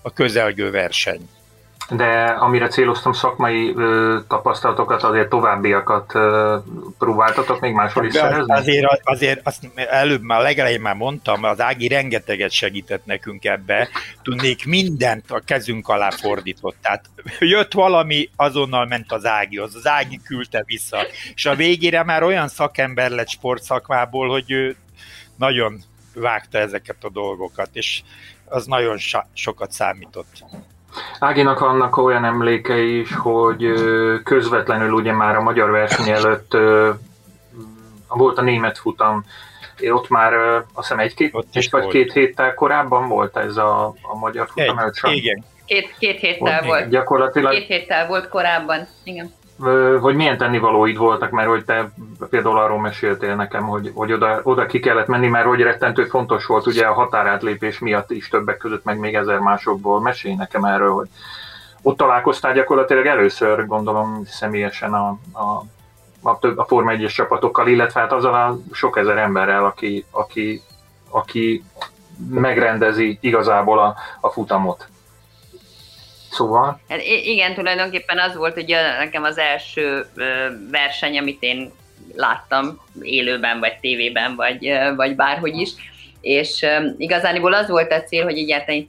a 0.03 0.13
közelgő 0.13 0.71
verseny 0.71 1.29
de 1.91 2.25
amire 2.25 2.69
céloztam 2.69 3.13
szakmai 3.13 3.73
ö, 3.77 4.19
tapasztalatokat, 4.29 5.03
azért 5.03 5.29
továbbiakat 5.29 6.15
ö, 6.15 6.57
próbáltatok 6.99 7.61
még 7.61 7.73
máshol 7.73 8.07
is 8.07 8.13
szerezni? 8.13 8.55
Azért, 8.55 9.01
azért 9.05 9.47
azt 9.47 9.71
előbb 9.89 10.23
már 10.23 10.43
legelején 10.43 10.81
már 10.81 10.95
mondtam, 10.95 11.45
az 11.45 11.61
Ági 11.61 11.89
rengeteget 11.89 12.51
segített 12.51 13.05
nekünk 13.05 13.45
ebbe, 13.45 13.89
tudnék 14.23 14.67
mindent 14.67 15.31
a 15.31 15.43
kezünk 15.45 15.89
alá 15.89 16.11
fordított. 16.11 16.77
Tehát 16.83 17.05
jött 17.39 17.73
valami, 17.73 18.31
azonnal 18.37 18.87
ment 18.87 19.13
az 19.13 19.27
Ágihoz, 19.27 19.75
az 19.75 19.87
Ági 19.87 20.21
küldte 20.25 20.63
vissza, 20.67 20.99
és 21.35 21.47
a 21.47 21.55
végére 21.55 22.05
már 22.05 22.23
olyan 22.23 22.49
szakember 22.49 23.11
lett 23.11 23.29
sportszakmából, 23.29 24.29
hogy 24.29 24.51
ő 24.51 24.77
nagyon 25.37 25.83
vágta 26.15 26.59
ezeket 26.59 27.05
a 27.05 27.11
dolgokat, 27.11 27.69
és 27.73 28.03
az 28.45 28.67
nagyon 28.67 28.97
sokat 29.33 29.73
számított. 29.73 30.45
Áginak 31.19 31.59
vannak 31.59 31.97
olyan 31.97 32.25
emlékei 32.25 32.99
is, 32.99 33.15
hogy 33.15 33.73
közvetlenül 34.25 34.93
ugye 34.93 35.13
már 35.13 35.37
a 35.37 35.43
magyar 35.43 35.71
verseny 35.71 36.09
előtt 36.09 36.57
volt 38.09 38.39
a 38.39 38.43
német 38.43 38.79
futam, 38.79 39.25
ott 39.91 40.09
már 40.09 40.33
azt 40.35 40.65
hiszem 40.75 40.99
egy-két 40.99 41.35
egy 41.53 41.69
vagy 41.71 41.87
két 41.87 42.13
héttel 42.13 42.55
korábban 42.55 43.09
volt 43.09 43.37
ez 43.37 43.57
a, 43.57 43.87
a 44.03 44.19
magyar 44.19 44.49
futam 44.49 44.79
előtt. 44.79 45.01
Igen. 45.03 45.45
Két, 45.65 45.95
két 45.99 46.19
héttel 46.19 46.61
volt. 46.61 46.65
volt. 46.65 46.89
Gyakorlatilag. 46.89 47.53
Két 47.53 47.67
héttel 47.67 48.07
volt 48.07 48.29
korábban, 48.29 48.87
igen 49.05 49.33
hogy 50.01 50.15
milyen 50.15 50.37
tennivalóid 50.37 50.97
voltak, 50.97 51.31
mert 51.31 51.49
hogy 51.49 51.65
te 51.65 51.91
például 52.31 52.59
arról 52.59 52.81
meséltél 52.81 53.35
nekem, 53.35 53.63
hogy, 53.63 53.93
hogy 53.95 54.13
oda, 54.13 54.41
oda 54.43 54.67
ki 54.67 54.81
kellett 54.81 55.07
menni, 55.07 55.29
mert 55.29 55.47
hogy 55.47 55.61
rettentő 55.61 56.05
fontos 56.05 56.47
volt 56.47 56.67
ugye 56.67 56.87
a 56.87 56.93
határátlépés 56.93 57.79
miatt 57.79 58.11
is 58.11 58.29
többek 58.29 58.57
között, 58.57 58.85
meg 58.85 58.99
még 58.99 59.15
ezer 59.15 59.39
másokból. 59.39 60.01
Mesélj 60.01 60.35
nekem 60.35 60.65
erről, 60.65 60.93
hogy 60.93 61.09
ott 61.83 61.97
találkoztál 61.97 62.53
gyakorlatilag 62.53 63.07
először, 63.07 63.67
gondolom 63.67 64.23
személyesen 64.25 64.95
a, 64.95 65.19
a, 65.33 65.63
a, 66.23 66.39
több, 66.39 66.59
a 66.59 66.65
Forma 66.65 66.91
1 66.91 67.07
csapatokkal, 67.07 67.69
illetve 67.69 68.01
hát 68.01 68.13
azzal 68.13 68.35
a 68.35 68.59
sok 68.73 68.99
ezer 68.99 69.19
emberrel, 69.19 69.65
aki, 69.65 70.05
aki, 70.11 70.63
aki 71.11 71.65
megrendezi 72.31 73.19
igazából 73.21 73.79
a, 73.79 73.95
a 74.21 74.29
futamot. 74.29 74.89
Szóval? 76.37 76.81
Hát 76.89 77.03
igen, 77.03 77.55
tulajdonképpen 77.55 78.19
az 78.19 78.37
volt 78.37 78.55
hogy 78.55 78.75
nekem 78.99 79.23
az 79.23 79.39
első 79.39 80.07
verseny, 80.71 81.19
amit 81.19 81.43
én 81.43 81.73
láttam 82.15 82.81
élőben, 83.03 83.59
vagy 83.59 83.79
tévében, 83.81 84.35
vagy, 84.35 84.73
vagy 84.97 85.15
bárhogy 85.17 85.57
is, 85.57 85.71
és 86.21 86.67
igazániból 86.97 87.53
az 87.53 87.69
volt 87.69 87.93
a 87.93 88.03
cél, 88.03 88.25
hogy 88.25 88.39
egyáltalán 88.39 88.89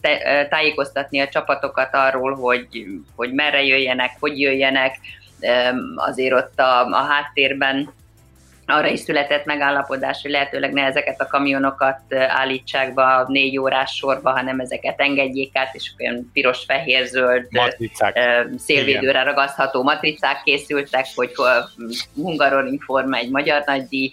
tájékoztatni 0.50 1.20
a 1.20 1.28
csapatokat 1.28 1.90
arról, 1.92 2.36
hogy, 2.36 2.68
hogy 3.16 3.34
merre 3.34 3.64
jöjjenek, 3.64 4.12
hogy 4.20 4.40
jöjjenek, 4.40 5.00
azért 5.96 6.34
ott 6.34 6.60
a, 6.60 6.86
a 6.86 7.04
háttérben 7.10 7.94
arra 8.68 8.88
is 8.88 9.00
született 9.00 9.46
megállapodás, 9.46 10.22
hogy 10.22 10.32
lehetőleg 10.32 10.74
ne 10.74 10.84
ezeket 10.84 11.22
a 11.22 11.28
kamionokat 11.28 12.00
állítsák 12.28 12.94
be 12.94 13.04
a 13.04 13.26
négy 13.28 13.58
órás 13.58 13.96
sorba, 13.96 14.32
hanem 14.32 14.60
ezeket 14.60 15.00
engedjék 15.00 15.56
át, 15.58 15.76
és 15.76 15.92
olyan 16.00 16.30
piros-fehér-zöld 16.34 17.48
szélvédőre 18.58 19.24
ragasztható 19.24 19.84
matricák 19.84 20.42
készültek, 20.44 21.06
hogy 21.16 21.32
Hungaroring 22.16 22.82
Forma 22.82 23.18
egy 23.18 23.30
magyar 23.30 23.64
nagydíj, 23.66 24.12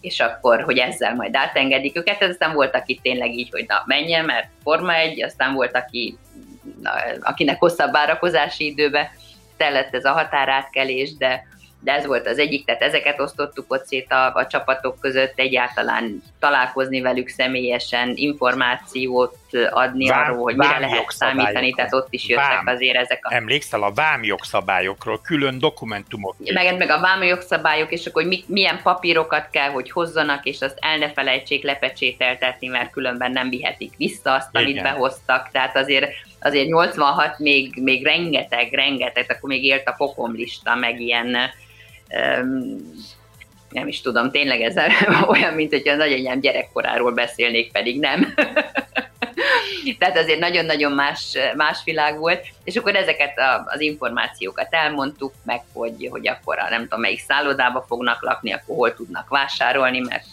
és 0.00 0.20
akkor, 0.20 0.62
hogy 0.62 0.78
ezzel 0.78 1.14
majd 1.14 1.36
átengedik 1.36 1.96
őket. 1.96 2.22
Aztán 2.22 2.54
volt, 2.54 2.74
aki 2.74 3.00
tényleg 3.02 3.32
így, 3.32 3.50
hogy 3.50 3.64
na 3.68 3.82
menjen, 3.86 4.24
mert 4.24 4.46
Forma 4.62 4.94
egy, 4.94 5.22
aztán 5.22 5.54
volt, 5.54 5.76
aki, 5.76 6.18
na, 6.82 6.90
akinek 7.20 7.58
hosszabb 7.58 7.92
várakozási 7.92 8.64
időbe 8.64 9.12
tellett 9.56 9.94
ez 9.94 10.04
a 10.04 10.12
határátkelés, 10.12 11.16
de 11.16 11.46
de 11.84 11.92
ez 11.92 12.06
volt 12.06 12.26
az 12.26 12.38
egyik, 12.38 12.64
tehát 12.64 12.82
ezeket 12.82 13.20
osztottuk 13.20 13.72
ott 13.72 13.84
szét 13.84 14.12
a, 14.12 14.34
a 14.34 14.46
csapatok 14.46 15.00
között, 15.00 15.32
egyáltalán 15.36 16.22
találkozni 16.38 17.00
velük 17.00 17.28
személyesen, 17.28 18.12
információt 18.14 19.36
adni 19.70 20.08
vám, 20.08 20.22
arról, 20.22 20.42
hogy 20.42 20.56
mire 20.56 20.78
lehet 20.78 21.10
számítani, 21.10 21.72
tehát 21.72 21.94
ott 21.94 22.06
is 22.10 22.28
jöttek 22.28 22.48
vám. 22.48 22.66
azért 22.66 22.96
ezek 22.96 23.18
a... 23.22 23.34
Emlékszel 23.34 23.82
a 23.82 23.92
vám 23.92 24.22
jogszabályokról, 24.24 25.20
külön 25.22 25.58
dokumentumok. 25.58 26.36
Meg, 26.52 26.76
meg 26.76 26.90
a 26.90 27.00
vám 27.00 27.22
jogszabályok, 27.22 27.92
és 27.92 28.06
akkor 28.06 28.24
mi, 28.24 28.44
milyen 28.46 28.80
papírokat 28.82 29.48
kell, 29.50 29.70
hogy 29.70 29.90
hozzanak, 29.90 30.44
és 30.44 30.60
azt 30.60 30.78
el 30.80 30.98
ne 30.98 31.12
felejtsék 31.12 31.62
lepecsételtetni, 31.62 32.66
mert 32.66 32.90
különben 32.90 33.30
nem 33.30 33.48
vihetik 33.48 33.92
vissza 33.96 34.32
azt, 34.32 34.48
amit 34.52 34.68
Igen. 34.68 34.82
behoztak, 34.82 35.48
tehát 35.52 35.76
azért 35.76 36.06
azért 36.44 36.66
86 36.66 37.38
még, 37.38 37.74
még 37.74 38.04
rengeteg, 38.04 38.72
rengeteg, 38.72 39.24
akkor 39.28 39.48
még 39.48 39.64
élt 39.64 39.88
a 39.88 39.94
pokomlista, 39.96 40.74
meg 40.74 41.00
ilyen 41.00 41.36
nem 43.72 43.88
is 43.88 44.00
tudom, 44.00 44.30
tényleg 44.30 44.60
ez 44.60 44.76
olyan, 45.28 45.54
mint 45.54 45.72
hogy 45.72 45.88
a 45.88 45.94
nagyanyám 45.94 46.40
gyerekkoráról 46.40 47.12
beszélnék, 47.12 47.72
pedig 47.72 48.00
nem. 48.00 48.26
Tehát 49.98 50.18
azért 50.18 50.38
nagyon-nagyon 50.38 50.92
más, 50.92 51.36
más 51.56 51.78
világ 51.84 52.18
volt, 52.18 52.46
és 52.64 52.76
akkor 52.76 52.94
ezeket 52.94 53.38
a, 53.38 53.64
az 53.66 53.80
információkat 53.80 54.66
elmondtuk, 54.70 55.32
meg 55.44 55.60
hogy, 55.72 56.08
hogy 56.10 56.28
akkor 56.28 56.58
a 56.58 56.68
nem 56.68 56.82
tudom 56.82 57.00
melyik 57.00 57.20
szállodába 57.20 57.84
fognak 57.88 58.22
lakni, 58.22 58.52
akkor 58.52 58.76
hol 58.76 58.94
tudnak 58.94 59.28
vásárolni, 59.28 60.00
mert 60.00 60.24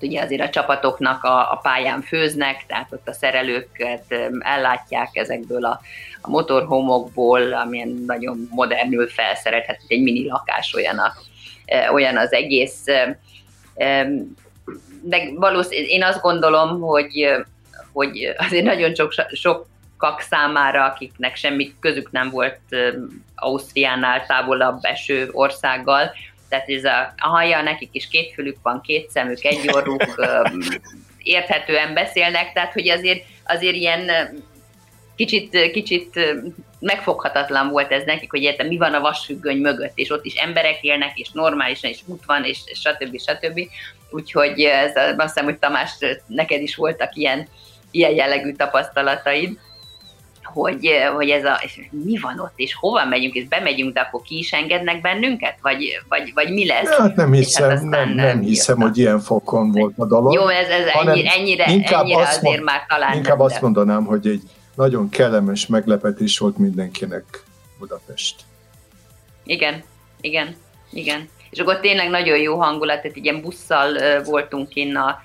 ugye 0.00 0.22
azért 0.22 0.42
a 0.42 0.50
csapatoknak 0.50 1.24
a, 1.24 1.52
a 1.52 1.58
pályán 1.62 2.02
főznek, 2.02 2.66
tehát 2.66 2.92
ott 2.92 3.08
a 3.08 3.12
szerelőket 3.12 4.14
ellátják 4.38 5.08
ezekből 5.12 5.64
a, 5.64 5.80
a 6.26 6.30
motorhomokból, 6.30 7.52
amilyen 7.52 8.02
nagyon 8.06 8.48
modernül 8.50 9.08
felszerelt, 9.08 9.78
egy 9.88 10.02
mini 10.02 10.28
lakás 10.28 10.74
olyan, 10.74 10.98
a, 10.98 11.12
olyan 11.92 12.16
az 12.16 12.32
egész. 12.32 12.84
De 15.02 15.18
valószínűleg 15.34 15.90
én 15.90 16.02
azt 16.02 16.20
gondolom, 16.20 16.80
hogy, 16.80 17.28
hogy 17.92 18.34
azért 18.36 18.64
nagyon 18.64 18.94
sok, 18.94 19.12
sokak 19.32 20.20
számára, 20.20 20.84
akiknek 20.84 21.36
semmi 21.36 21.74
közük 21.80 22.10
nem 22.10 22.30
volt 22.30 22.60
Ausztriánál 23.34 24.26
távolabb 24.26 24.78
eső 24.82 25.28
országgal, 25.32 26.10
tehát 26.48 26.68
ez 26.68 26.84
a, 26.84 27.14
a 27.16 27.28
haja, 27.28 27.62
nekik 27.62 27.88
is 27.92 28.08
két 28.08 28.32
fülük 28.32 28.56
van, 28.62 28.80
két 28.80 29.10
szemük, 29.10 29.44
egy 29.44 29.70
orruk, 29.72 30.02
érthetően 31.18 31.94
beszélnek, 31.94 32.52
tehát 32.52 32.72
hogy 32.72 32.88
azért, 32.88 33.24
azért 33.44 33.74
ilyen 33.74 34.10
kicsit, 35.16 35.70
kicsit 35.72 36.20
megfoghatatlan 36.80 37.68
volt 37.68 37.92
ez 37.92 38.02
nekik, 38.04 38.30
hogy 38.30 38.42
értem, 38.42 38.66
mi 38.66 38.76
van 38.76 38.94
a 38.94 39.00
vasfüggöny 39.00 39.58
mögött, 39.58 39.92
és 39.94 40.10
ott 40.10 40.24
is 40.24 40.34
emberek 40.34 40.82
élnek, 40.82 41.18
és 41.18 41.30
normálisan 41.32 41.90
is 41.90 42.02
út 42.06 42.24
van, 42.26 42.44
és, 42.44 42.58
és 42.64 42.78
stb. 42.78 43.18
stb. 43.18 43.60
Úgyhogy 44.10 44.60
ez, 44.60 44.92
azt 45.16 45.26
hiszem, 45.26 45.44
hogy 45.44 45.58
Tamás, 45.58 45.90
neked 46.26 46.62
is 46.62 46.76
voltak 46.76 47.14
ilyen, 47.14 47.48
ilyen 47.90 48.14
jellegű 48.14 48.52
tapasztalataid 48.52 49.58
hogy, 50.56 50.90
hogy 51.14 51.30
ez 51.30 51.44
a, 51.44 51.60
és 51.62 51.80
mi 51.90 52.18
van 52.18 52.40
ott, 52.40 52.52
és 52.56 52.74
hova 52.74 53.04
megyünk, 53.04 53.34
és 53.34 53.48
bemegyünk, 53.48 53.94
de 53.94 54.00
akkor 54.00 54.22
ki 54.22 54.38
is 54.38 54.52
engednek 54.52 55.00
bennünket, 55.00 55.58
vagy, 55.62 55.84
vagy, 56.08 56.32
vagy 56.34 56.52
mi 56.52 56.66
lesz? 56.66 56.96
Hát 56.96 57.16
nem 57.16 57.32
hiszem, 57.32 57.68
hát 57.68 57.82
nem, 57.82 58.08
nem 58.08 58.40
hiszem, 58.40 58.80
hogy 58.80 58.98
ilyen 58.98 59.20
fokon 59.20 59.70
volt 59.72 59.94
a 59.96 60.06
dolog. 60.06 60.32
Jó, 60.32 60.48
ez, 60.48 60.68
ez 60.68 60.86
ennyi, 60.86 61.28
ennyire, 61.28 61.64
ennyire 61.64 61.98
azt 61.98 62.36
azért 62.36 62.42
mond, 62.42 62.62
már 62.62 62.86
talán 62.88 63.16
Inkább 63.16 63.36
nem, 63.36 63.46
azt 63.46 63.60
mondanám, 63.60 64.04
hogy 64.04 64.26
egy 64.26 64.42
nagyon 64.76 65.08
kellemes 65.08 65.66
meglepetés 65.66 66.38
volt 66.38 66.58
mindenkinek 66.58 67.44
Budapest. 67.78 68.40
Igen, 69.44 69.82
igen, 70.20 70.56
igen. 70.92 71.28
És 71.50 71.58
akkor 71.58 71.80
tényleg 71.80 72.10
nagyon 72.10 72.38
jó 72.38 72.58
hangulat, 72.58 73.00
tehát 73.00 73.16
ilyen 73.16 73.40
busszal 73.40 74.22
voltunk 74.24 74.74
innen 74.74 75.16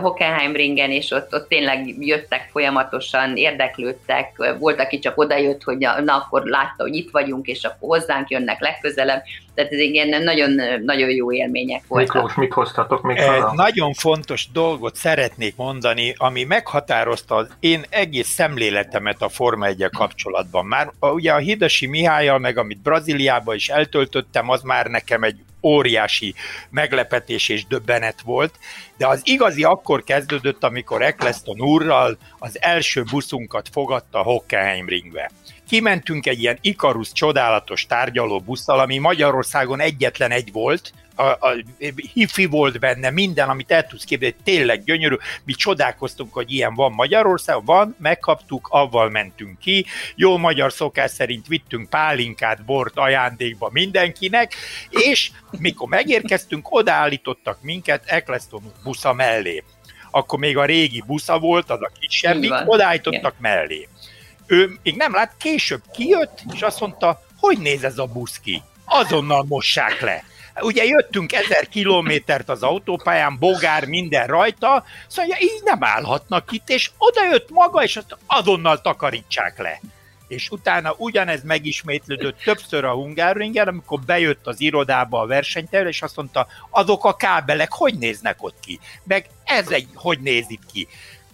Hockenheim 0.00 0.52
ringen, 0.52 0.90
és 0.90 1.10
ott, 1.10 1.34
ott 1.34 1.48
tényleg 1.48 1.94
jöttek 1.98 2.48
folyamatosan, 2.50 3.36
érdeklődtek, 3.36 4.54
volt, 4.58 4.80
aki 4.80 4.98
csak 4.98 5.18
odajött, 5.18 5.62
hogy 5.62 5.78
na, 5.78 6.00
na 6.00 6.16
akkor 6.16 6.42
látta, 6.44 6.82
hogy 6.82 6.94
itt 6.94 7.10
vagyunk, 7.10 7.46
és 7.46 7.64
akkor 7.64 7.98
hozzánk 7.98 8.30
jönnek 8.30 8.60
legközelebb. 8.60 9.22
Tehát 9.54 9.72
ez 9.72 9.78
igen, 9.78 10.22
nagyon, 10.22 10.60
nagyon 10.84 11.10
jó 11.10 11.32
élmények 11.32 11.82
voltak. 11.88 12.14
Miklós, 12.14 12.34
mit 12.34 12.52
hoztatok 12.52 13.02
még 13.02 13.20
haza? 13.20 13.52
Nagyon 13.54 13.92
fontos 13.92 14.48
dolgot 14.52 14.94
szeretnék 14.94 15.56
mondani, 15.56 16.14
ami 16.16 16.44
meghatározta 16.44 17.34
az 17.34 17.48
én 17.60 17.84
egész 17.88 18.28
szemléletemet 18.28 19.22
a 19.22 19.28
Forma 19.28 19.66
1 19.66 19.88
kapcsolatban. 19.96 20.66
Már 20.66 20.92
ugye 21.00 21.32
a 21.32 21.38
Hidesi 21.38 21.86
Mihályal, 21.86 22.38
meg 22.38 22.58
amit 22.58 22.82
Brazíliában 22.82 23.54
is 23.54 23.68
eltöltöttem, 23.68 24.50
az 24.50 24.62
már 24.62 24.86
nekem 24.86 25.22
egy 25.22 25.36
óriási 25.66 26.34
meglepetés 26.70 27.48
és 27.48 27.66
döbbenet 27.66 28.20
volt, 28.20 28.54
de 28.96 29.06
az 29.06 29.20
igazi 29.24 29.62
akkor 29.62 30.04
kezdődött, 30.04 30.64
amikor 30.64 31.02
Eccleston 31.02 31.60
úrral 31.60 32.18
az 32.38 32.62
első 32.62 33.02
buszunkat 33.02 33.68
fogadta 33.72 34.22
Hockenheim 34.22 34.88
ringbe. 34.88 35.30
Kimentünk 35.68 36.26
egy 36.26 36.40
ilyen 36.40 36.58
Ikarus 36.60 37.12
csodálatos 37.12 37.86
tárgyaló 37.86 38.40
busszal, 38.40 38.80
ami 38.80 38.98
Magyarországon 38.98 39.80
egyetlen 39.80 40.30
egy 40.30 40.52
volt, 40.52 40.92
a, 41.16 41.22
a 41.22 41.56
hifi 42.12 42.46
volt 42.46 42.78
benne, 42.78 43.10
minden, 43.10 43.48
amit 43.48 43.70
el 43.70 43.86
tudsz 43.86 44.04
képzelni, 44.04 44.36
tényleg 44.44 44.84
gyönyörű. 44.84 45.14
Mi 45.44 45.52
csodálkoztunk, 45.52 46.32
hogy 46.32 46.52
ilyen 46.52 46.74
van 46.74 46.92
Magyarországon, 46.92 47.64
van, 47.64 47.96
megkaptuk, 47.98 48.68
avval 48.70 49.10
mentünk 49.10 49.58
ki. 49.58 49.86
Jó 50.14 50.36
magyar 50.36 50.72
szokás 50.72 51.10
szerint 51.10 51.46
vittünk 51.46 51.88
pálinkát, 51.88 52.64
bort 52.64 52.98
ajándékba 52.98 53.70
mindenkinek, 53.72 54.54
és 54.90 55.30
mikor 55.50 55.88
megérkeztünk, 55.88 56.66
odaállítottak 56.70 57.58
minket 57.62 58.04
Eccleston 58.06 58.72
busza 58.84 59.12
mellé. 59.12 59.64
Akkor 60.10 60.38
még 60.38 60.56
a 60.56 60.64
régi 60.64 61.02
busza 61.06 61.38
volt, 61.38 61.70
az 61.70 61.82
a 61.82 61.90
kisebbik, 62.00 62.52
odaállítottak 62.66 63.34
mellé. 63.38 63.88
Ő 64.46 64.78
még 64.82 64.96
nem 64.96 65.12
lát, 65.14 65.34
később 65.38 65.82
kijött, 65.92 66.42
és 66.54 66.60
azt 66.60 66.80
mondta, 66.80 67.20
hogy 67.38 67.58
néz 67.58 67.84
ez 67.84 67.98
a 67.98 68.06
busz 68.06 68.38
ki? 68.38 68.62
Azonnal 68.84 69.44
mossák 69.48 70.00
le 70.00 70.24
Ugye 70.60 70.84
jöttünk 70.84 71.32
ezer 71.32 71.68
kilométert 71.68 72.48
az 72.48 72.62
autópályán, 72.62 73.38
bogár, 73.38 73.84
minden 73.84 74.26
rajta, 74.26 74.84
szóval 75.06 75.36
így 75.40 75.60
nem 75.64 75.84
állhatnak 75.84 76.52
itt, 76.52 76.68
és 76.68 76.90
oda 76.98 77.24
jött 77.30 77.50
maga, 77.50 77.82
és 77.82 77.96
azt 77.96 78.16
azonnal 78.26 78.80
takarítsák 78.80 79.58
le. 79.58 79.80
És 80.28 80.50
utána 80.50 80.94
ugyanez 80.96 81.42
megismétlődött 81.42 82.38
többször 82.44 82.84
a 82.84 82.92
Hungáringen, 82.92 83.68
amikor 83.68 84.00
bejött 84.00 84.46
az 84.46 84.60
irodába 84.60 85.20
a 85.20 85.26
versenyterül, 85.26 85.88
és 85.88 86.02
azt 86.02 86.16
mondta, 86.16 86.46
azok 86.70 87.04
a 87.04 87.16
kábelek 87.16 87.72
hogy 87.72 87.98
néznek 87.98 88.42
ott 88.42 88.60
ki? 88.60 88.80
Meg 89.02 89.26
ez 89.44 89.70
egy, 89.70 89.88
hogy 89.94 90.18
néz 90.18 90.44
itt 90.48 90.66
ki? 90.72 90.88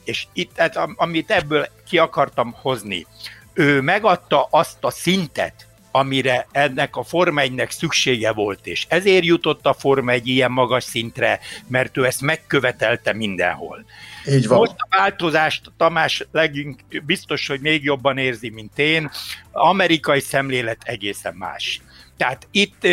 És 0.05 0.27
itt, 0.33 0.57
hát, 0.57 0.77
amit 0.97 1.31
ebből 1.31 1.69
ki 1.89 1.99
akartam 1.99 2.55
hozni, 2.61 3.07
ő 3.55 3.81
megadta 3.81 4.49
azt 4.51 4.85
a 4.85 4.91
szintet, 4.91 5.67
amire 5.93 6.47
ennek 6.51 6.97
a 6.97 7.03
Forma 7.03 7.41
1 7.41 7.67
szüksége 7.69 8.33
volt, 8.33 8.67
és 8.67 8.87
ezért 8.89 9.25
jutott 9.25 9.67
a 9.67 9.73
Forma 9.73 10.11
1 10.11 10.29
ilyen 10.29 10.51
magas 10.51 10.85
szintre, 10.85 11.41
mert 11.67 11.97
ő 11.97 12.07
ezt 12.07 12.21
megkövetelte 12.21 13.13
mindenhol. 13.13 13.85
Így 14.27 14.47
van. 14.47 14.59
Most 14.59 14.75
a 14.77 14.97
változást 14.97 15.73
Tamás 15.77 16.27
legink 16.33 16.81
biztos, 17.05 17.47
hogy 17.47 17.61
még 17.61 17.85
jobban 17.85 18.19
érzi, 18.19 18.51
mint 18.51 18.79
én. 18.79 19.11
Amerikai 19.53 20.21
szemlélet 20.21 20.83
egészen 20.85 21.35
más. 21.35 21.81
Tehát 22.17 22.47
itt 22.51 22.87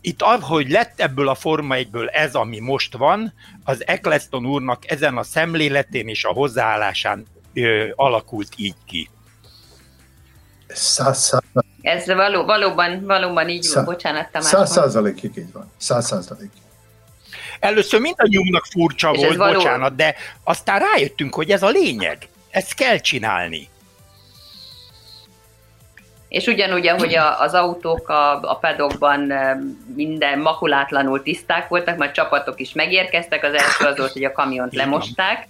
itt 0.00 0.22
ahogy 0.22 0.70
lett 0.70 1.00
ebből 1.00 1.28
a 1.28 1.34
Forma 1.34 1.74
1-ből 1.78 2.08
ez, 2.12 2.34
ami 2.34 2.58
most 2.58 2.96
van, 2.96 3.32
az 3.64 3.86
Eccleston 3.86 4.46
úrnak 4.46 4.90
ezen 4.90 5.16
a 5.16 5.22
szemléletén 5.22 6.08
és 6.08 6.24
a 6.24 6.32
hozzáállásán 6.32 7.26
ö, 7.54 7.88
alakult 7.94 8.48
így 8.56 8.76
ki. 8.86 9.08
Száz 10.68 11.18
százalék. 11.18 11.72
Ez 11.82 12.06
való, 12.06 12.44
valóban, 12.44 13.04
valóban 13.04 13.48
így 13.48 13.68
van, 13.74 13.84
bocsánat, 13.84 14.28
Tamás. 14.30 14.48
Száz 14.48 14.70
százalékig 14.70 15.36
így 15.36 15.52
van. 15.52 15.72
Száz 15.76 16.06
százalék. 16.06 16.50
Először 17.60 18.00
mindannyiunknak 18.00 18.64
furcsa 18.64 19.10
és 19.10 19.24
volt, 19.24 19.36
való... 19.36 19.52
bocsánat, 19.52 19.94
de 19.94 20.14
aztán 20.44 20.78
rájöttünk, 20.78 21.34
hogy 21.34 21.50
ez 21.50 21.62
a 21.62 21.68
lényeg. 21.68 22.28
Ezt 22.50 22.74
kell 22.74 22.98
csinálni. 22.98 23.68
És 26.28 26.46
ugyanúgy, 26.46 26.86
ahogy 26.86 27.14
a, 27.14 27.40
az 27.40 27.54
autók 27.54 28.08
a, 28.08 28.40
a 28.50 28.54
pedokban 28.54 29.32
minden 29.94 30.38
makulátlanul 30.38 31.22
tiszták 31.22 31.68
voltak, 31.68 31.96
majd 31.96 32.10
csapatok 32.10 32.60
is 32.60 32.72
megérkeztek, 32.72 33.44
az 33.44 33.52
első 33.52 33.84
az 33.84 33.98
volt, 33.98 34.12
hogy 34.12 34.24
a 34.24 34.32
kamiont 34.32 34.74
lemosták, 34.74 35.48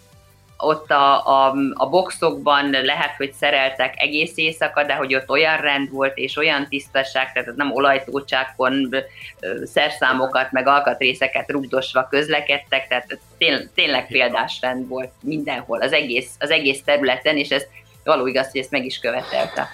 ott 0.58 0.90
a, 0.90 1.26
a, 1.26 1.54
a 1.74 1.88
boxokban 1.88 2.70
lehet, 2.70 3.16
hogy 3.16 3.32
szereltek 3.32 3.94
egész 3.96 4.32
éjszaka, 4.34 4.84
de 4.84 4.94
hogy 4.94 5.14
ott 5.14 5.28
olyan 5.28 5.56
rend 5.56 5.90
volt, 5.90 6.16
és 6.16 6.36
olyan 6.36 6.68
tisztaság, 6.68 7.32
tehát 7.32 7.56
nem 7.56 7.72
olajtócsákon 7.72 8.94
szerszámokat, 9.64 10.52
meg 10.52 10.66
alkatrészeket 10.66 11.50
rugdosva 11.50 12.06
közlekedtek, 12.10 12.88
tehát 12.88 13.18
tény, 13.38 13.70
tényleg 13.74 14.06
példás 14.06 14.58
rend 14.60 14.88
volt 14.88 15.12
mindenhol, 15.22 15.80
az 15.80 15.92
egész, 15.92 16.30
az 16.38 16.50
egész 16.50 16.82
területen, 16.84 17.36
és 17.36 17.48
ez 17.48 17.64
való 18.04 18.26
igaz, 18.26 18.50
hogy 18.50 18.60
ezt 18.60 18.70
meg 18.70 18.84
is 18.84 18.98
követelte. 18.98 19.68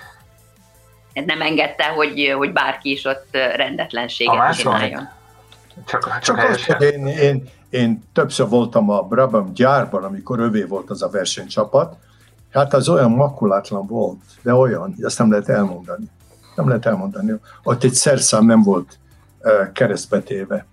Nem 1.12 1.40
engedte, 1.40 1.84
hogy, 1.84 2.34
hogy 2.36 2.52
bárki 2.52 2.90
is 2.90 3.04
ott 3.04 3.28
rendetlenséget 3.32 4.56
csináljon. 4.56 5.08
Csak, 5.86 6.02
csak, 6.02 6.18
csak 6.20 6.38
azt, 6.38 6.64
hogy 6.64 6.82
én, 6.92 7.06
én, 7.06 7.48
én 7.74 8.02
többször 8.12 8.48
voltam 8.48 8.90
a 8.90 9.02
Brabham 9.02 9.52
gyárban, 9.52 10.04
amikor 10.04 10.40
övé 10.40 10.62
volt 10.62 10.90
az 10.90 11.02
a 11.02 11.08
versenycsapat, 11.08 11.96
hát 12.50 12.74
az 12.74 12.88
olyan 12.88 13.10
makulátlan 13.10 13.86
volt, 13.86 14.20
de 14.42 14.54
olyan, 14.54 14.94
ezt 15.00 15.18
nem 15.18 15.30
lehet 15.30 15.48
elmondani. 15.48 16.04
Nem 16.56 16.68
lehet 16.68 16.86
elmondani. 16.86 17.32
Ott 17.62 17.84
egy 17.84 17.92
szerszám 17.92 18.44
nem 18.44 18.62
volt 18.62 18.98
keresztbetéve. 19.72 20.66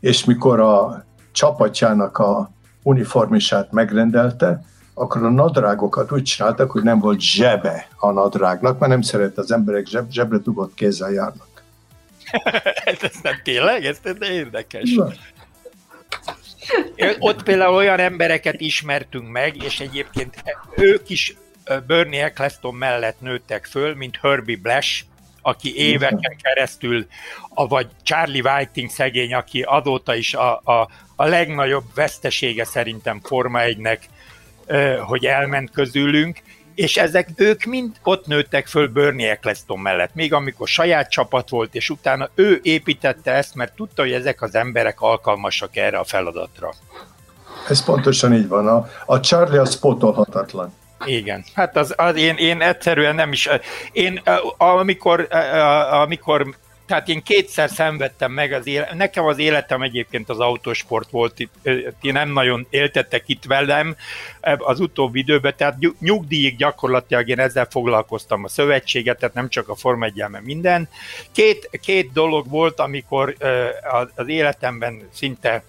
És 0.00 0.24
mikor 0.24 0.60
a 0.60 1.04
csapatjának 1.32 2.18
a 2.18 2.50
uniformisát 2.82 3.72
megrendelte, 3.72 4.60
akkor 4.94 5.22
a 5.22 5.30
nadrágokat 5.30 6.12
úgy 6.12 6.22
csináltak, 6.22 6.70
hogy 6.70 6.82
nem 6.82 6.98
volt 6.98 7.20
zsebe 7.20 7.88
a 7.96 8.10
nadrágnak, 8.10 8.78
mert 8.78 8.92
nem 8.92 9.02
szeret 9.02 9.38
az 9.38 9.52
emberek 9.52 9.86
zseb, 9.86 10.10
zsebre 10.10 10.38
dugott 10.38 10.74
kézzel 10.74 11.10
járnak. 11.10 11.48
ez 13.00 13.12
nem 13.22 13.34
tényleg? 13.42 13.84
Ez 13.84 13.98
érdekes. 14.20 14.94
Na. 14.94 15.08
Ott 17.18 17.42
például 17.42 17.74
olyan 17.74 17.98
embereket 17.98 18.60
ismertünk 18.60 19.28
meg, 19.28 19.62
és 19.62 19.80
egyébként 19.80 20.42
ők 20.76 21.08
is 21.08 21.36
Bernie 21.86 22.24
Eccleston 22.24 22.74
mellett 22.74 23.20
nőttek 23.20 23.66
föl, 23.66 23.94
mint 23.94 24.18
Herbie 24.22 24.58
Blash, 24.62 25.04
aki 25.42 25.76
éveken 25.76 26.36
keresztül, 26.42 27.06
vagy 27.54 27.86
Charlie 28.02 28.40
Whiting 28.40 28.90
szegény, 28.90 29.34
aki 29.34 29.62
adóta 29.62 30.14
is 30.14 30.34
a, 30.34 30.60
a, 30.64 30.88
a 31.16 31.24
legnagyobb 31.24 31.84
vesztesége 31.94 32.64
szerintem 32.64 33.20
Forma 33.22 33.60
1-nek, 33.62 33.98
hogy 35.00 35.26
elment 35.26 35.70
közülünk, 35.70 36.42
és 36.74 36.96
ezek 36.96 37.28
ők 37.36 37.64
mind 37.64 37.96
ott 38.02 38.26
nőttek 38.26 38.66
föl 38.66 38.88
Bernie 38.88 39.30
Eccleston 39.30 39.78
mellett, 39.78 40.14
még 40.14 40.32
amikor 40.32 40.68
saját 40.68 41.10
csapat 41.10 41.48
volt, 41.48 41.74
és 41.74 41.90
utána 41.90 42.28
ő 42.34 42.60
építette 42.62 43.32
ezt, 43.32 43.54
mert 43.54 43.74
tudta, 43.74 44.02
hogy 44.02 44.12
ezek 44.12 44.42
az 44.42 44.54
emberek 44.54 45.00
alkalmasak 45.00 45.76
erre 45.76 45.98
a 45.98 46.04
feladatra. 46.04 46.72
Ez 47.68 47.84
pontosan 47.84 48.34
így 48.34 48.48
van. 48.48 48.68
A, 48.68 48.88
a 49.06 49.20
Charlie 49.20 49.58
az 49.58 49.78
potolhatatlan. 49.78 50.72
Igen, 51.04 51.44
hát 51.54 51.76
az, 51.76 51.94
az 51.96 52.16
én, 52.16 52.34
én 52.36 52.62
egyszerűen 52.62 53.14
nem 53.14 53.32
is, 53.32 53.48
én 53.92 54.22
amikor, 54.56 55.28
amikor 55.90 56.54
tehát 56.86 57.08
én 57.08 57.22
kétszer 57.22 57.70
szenvedtem 57.70 58.32
meg 58.32 58.52
az 58.52 58.66
élet, 58.66 58.94
nekem 58.94 59.24
az 59.24 59.38
életem 59.38 59.82
egyébként 59.82 60.28
az 60.28 60.40
autósport 60.40 61.10
volt, 61.10 61.48
ti 62.00 62.10
nem 62.10 62.32
nagyon 62.32 62.66
éltettek 62.70 63.22
itt 63.26 63.44
velem 63.44 63.96
az 64.40 64.80
utóbbi 64.80 65.18
időben, 65.18 65.54
tehát 65.56 65.76
nyugdíjig 65.98 66.56
gyakorlatilag 66.56 67.28
én 67.28 67.38
ezzel 67.38 67.66
foglalkoztam 67.70 68.44
a 68.44 68.48
szövetséget, 68.48 69.18
tehát 69.18 69.34
nem 69.34 69.48
csak 69.48 69.68
a 69.68 69.74
Forma 69.74 70.04
1 70.04 70.24
minden. 70.42 70.88
Két, 71.32 71.70
két 71.82 72.12
dolog 72.12 72.48
volt, 72.48 72.80
amikor 72.80 73.36
az 74.14 74.28
életemben 74.28 75.08
szinte 75.12 75.64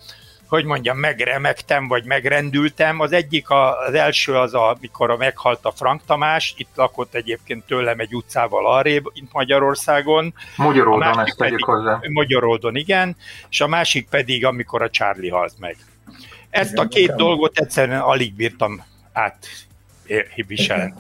hogy 0.56 0.66
mondjam, 0.66 0.98
megremegtem, 0.98 1.88
vagy 1.88 2.06
megrendültem. 2.06 3.00
Az 3.00 3.12
egyik, 3.12 3.50
az 3.50 3.94
első 3.94 4.34
az, 4.34 4.54
amikor 4.54 5.10
a 5.10 5.18
meghalt 5.18 5.66
a 5.66 5.72
Frank 5.72 6.02
Tamás, 6.06 6.54
itt 6.58 6.70
lakott 6.76 7.14
egyébként 7.14 7.66
tőlem 7.66 8.00
egy 8.00 8.16
utcával 8.16 8.68
arrébb, 8.68 9.12
itt 9.14 9.32
Magyarországon. 9.32 10.34
Magyaroldon 10.56 11.20
ezt 11.20 11.38
tegyük 11.38 11.64
hozzá. 11.64 12.00
Magyaroldon, 12.10 12.76
igen, 12.76 13.16
és 13.50 13.62
a 13.62 13.68
másik 13.68 14.08
pedig, 14.10 14.46
amikor 14.46 14.82
a 14.82 14.90
Charlie 14.90 15.30
halt 15.30 15.54
meg. 15.60 15.78
Ezt 16.50 16.72
igen, 16.72 16.86
a 16.86 16.88
két 16.88 17.04
igen. 17.04 17.18
dolgot 17.18 17.58
egyszerűen 17.58 18.02
alig 18.02 18.34
bírtam 18.34 18.84
átviselni. 19.14 20.94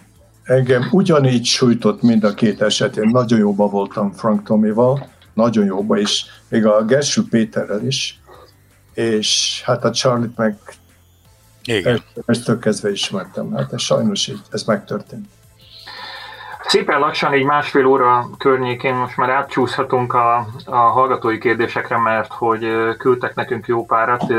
Engem 0.44 0.88
ugyanígy 0.92 1.46
sújtott 1.46 2.02
mind 2.02 2.24
a 2.24 2.34
két 2.34 2.62
esetén. 2.62 3.10
Nagyon 3.10 3.40
jóba 3.40 3.68
voltam 3.68 4.12
Frank 4.12 4.44
Tomival, 4.44 5.10
nagyon 5.34 5.66
jóba, 5.66 5.98
és 5.98 6.26
még 6.50 6.66
a 6.66 6.84
Gerső 6.84 7.22
Péterrel 7.30 7.86
is 7.86 8.20
és 8.96 9.62
hát 9.66 9.84
a 9.84 9.92
Charlie-t 9.92 10.38
meg 10.38 10.58
Igen. 11.64 12.04
ezt 12.26 12.60
kezdve 12.60 12.92
ismertem. 12.92 13.54
Hát 13.54 13.74
ez 13.74 13.82
sajnos 13.82 14.28
így, 14.28 14.42
ez 14.52 14.64
megtörtént. 14.64 15.28
Szépen 16.68 17.00
lassan, 17.00 17.34
így 17.34 17.44
másfél 17.44 17.86
óra 17.86 18.30
környékén 18.38 18.96
most 18.96 19.18
már 19.18 19.30
átcsúszhatunk 19.30 20.14
a, 20.14 20.48
a 20.66 20.76
hallgatói 20.76 21.38
kérdésekre, 21.38 21.98
mert 21.98 22.34
hogy 22.34 22.68
küldtek 22.98 23.36
nekünk 23.36 23.68
jó 23.68 23.86
párat. 23.86 24.34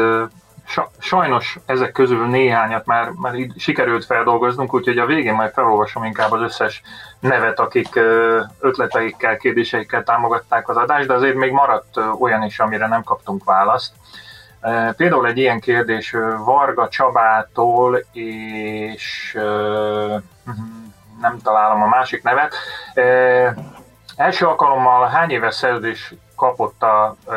sajnos 0.98 1.58
ezek 1.66 1.92
közül 1.92 2.26
néhányat 2.26 2.86
már, 2.86 3.10
már 3.10 3.34
így 3.34 3.52
sikerült 3.58 4.04
feldolgoznunk, 4.04 4.74
úgyhogy 4.74 4.98
a 4.98 5.06
végén 5.06 5.34
majd 5.34 5.52
felolvasom 5.52 6.04
inkább 6.04 6.32
az 6.32 6.40
összes 6.40 6.82
nevet, 7.20 7.60
akik 7.60 8.00
ötleteikkel, 8.60 9.36
kérdéseikkel 9.36 10.02
támogatták 10.02 10.68
az 10.68 10.76
adást, 10.76 11.06
de 11.06 11.14
azért 11.14 11.36
még 11.36 11.50
maradt 11.50 12.00
olyan 12.20 12.42
is, 12.42 12.58
amire 12.58 12.86
nem 12.86 13.02
kaptunk 13.02 13.44
választ. 13.44 13.92
Például 14.96 15.26
egy 15.26 15.38
ilyen 15.38 15.60
kérdés 15.60 16.14
Varga 16.44 16.88
Csabától, 16.88 18.04
és 18.12 19.38
nem 21.20 21.38
találom 21.42 21.82
a 21.82 21.88
másik 21.88 22.22
nevet. 22.22 22.54
Első 24.16 24.46
alkalommal 24.46 25.06
hány 25.06 25.30
éves 25.30 25.54
szerződés 25.54 26.14
kapott 26.36 26.82
a 26.82 27.16
uh, 27.26 27.34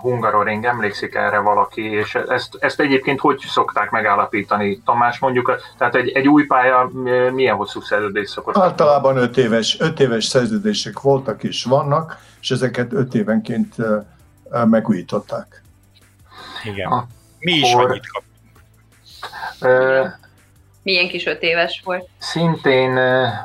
Hungaroring, 0.00 0.64
emlékszik 0.64 1.14
erre 1.14 1.38
valaki, 1.38 1.82
és 1.82 2.14
ezt, 2.14 2.56
ezt 2.58 2.80
egyébként 2.80 3.20
hogy 3.20 3.44
szokták 3.48 3.90
megállapítani? 3.90 4.82
Tamás 4.84 5.18
mondjuk, 5.18 5.60
tehát 5.78 5.94
egy, 5.94 6.08
egy 6.08 6.28
új 6.28 6.46
pálya 6.46 6.90
milyen 7.32 7.56
hosszú 7.56 7.80
szerződés 7.80 8.30
szokott? 8.30 8.56
Általában 8.58 9.16
5 9.16 9.36
éves, 9.36 9.80
öt 9.80 10.00
éves 10.00 10.24
szerződések 10.24 11.00
voltak 11.00 11.42
és 11.42 11.64
vannak, 11.64 12.18
és 12.40 12.50
ezeket 12.50 12.92
5 12.92 13.14
évenként 13.14 13.74
megújították. 14.64 15.61
Igen. 16.64 16.90
Ah, 16.90 17.02
Mi 17.38 17.52
is 17.52 17.74
annyit 17.74 18.06
kaptunk. 18.12 18.30
Uh, 19.60 20.06
milyen 20.82 21.08
kis 21.08 21.26
öt 21.26 21.42
éves 21.42 21.82
volt? 21.84 22.08
Szintén 22.18 22.98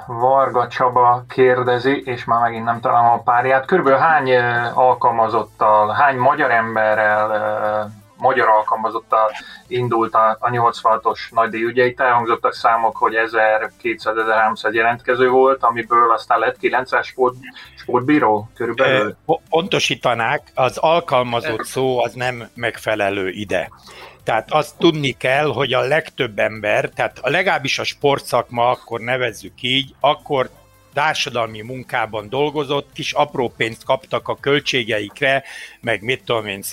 Varga 0.08 0.68
Csaba 0.68 1.24
kérdezi, 1.30 2.02
és 2.06 2.26
már 2.26 2.42
megint 2.42 2.66
nem 2.66 2.80
találom 2.80 3.12
a 3.12 3.22
párját. 3.22 3.66
Körülbelül 3.66 4.00
hány 4.00 4.36
alkalmazottal, 4.74 5.90
hány 5.92 6.18
magyar 6.18 6.52
emberrel, 6.52 7.92
magyar 8.18 8.48
alkalmazottal 8.48 9.32
indult 9.68 10.14
a, 10.14 10.38
a 10.40 10.50
86-os 10.50 11.20
nagydíj? 11.32 11.66
Ugye 11.66 11.86
itt 11.86 12.00
elhangzottak 12.00 12.54
számok, 12.54 12.98
hogy 12.98 13.14
1200-1300 13.18 14.72
jelentkező 14.72 15.30
volt, 15.30 15.64
amiből 15.64 16.12
aztán 16.12 16.40
lett 16.40 16.58
900 16.58 17.06
sport, 17.06 17.36
sportbíró 17.76 18.50
körülbelül? 18.56 19.16
Pontosítanák, 19.50 20.52
az 20.56 20.78
alkalmazott 20.78 21.64
szó 21.64 22.04
az 22.04 22.14
nem 22.14 22.50
megfelelő 22.54 23.30
ide. 23.30 23.70
Tehát 24.24 24.52
azt 24.52 24.78
tudni 24.78 25.12
kell, 25.12 25.48
hogy 25.48 25.74
a 25.74 25.82
legtöbb 25.82 26.40
ember, 26.40 26.90
tehát 26.90 27.20
legalábbis 27.24 27.80
a 27.80 27.84
sportszakma, 27.84 28.70
akkor 28.70 29.00
nevezzük 29.00 29.62
így, 29.62 29.96
akkor 30.00 30.50
társadalmi 30.98 31.62
munkában 31.62 32.30
dolgozott, 32.30 32.90
kis 32.94 33.12
apró 33.12 33.54
pénzt 33.58 33.84
kaptak 33.84 34.28
a 34.28 34.38
költségeikre, 34.40 35.44
meg 35.82 36.02
mit 36.02 36.24
tudom 36.24 36.46
én, 36.46 36.64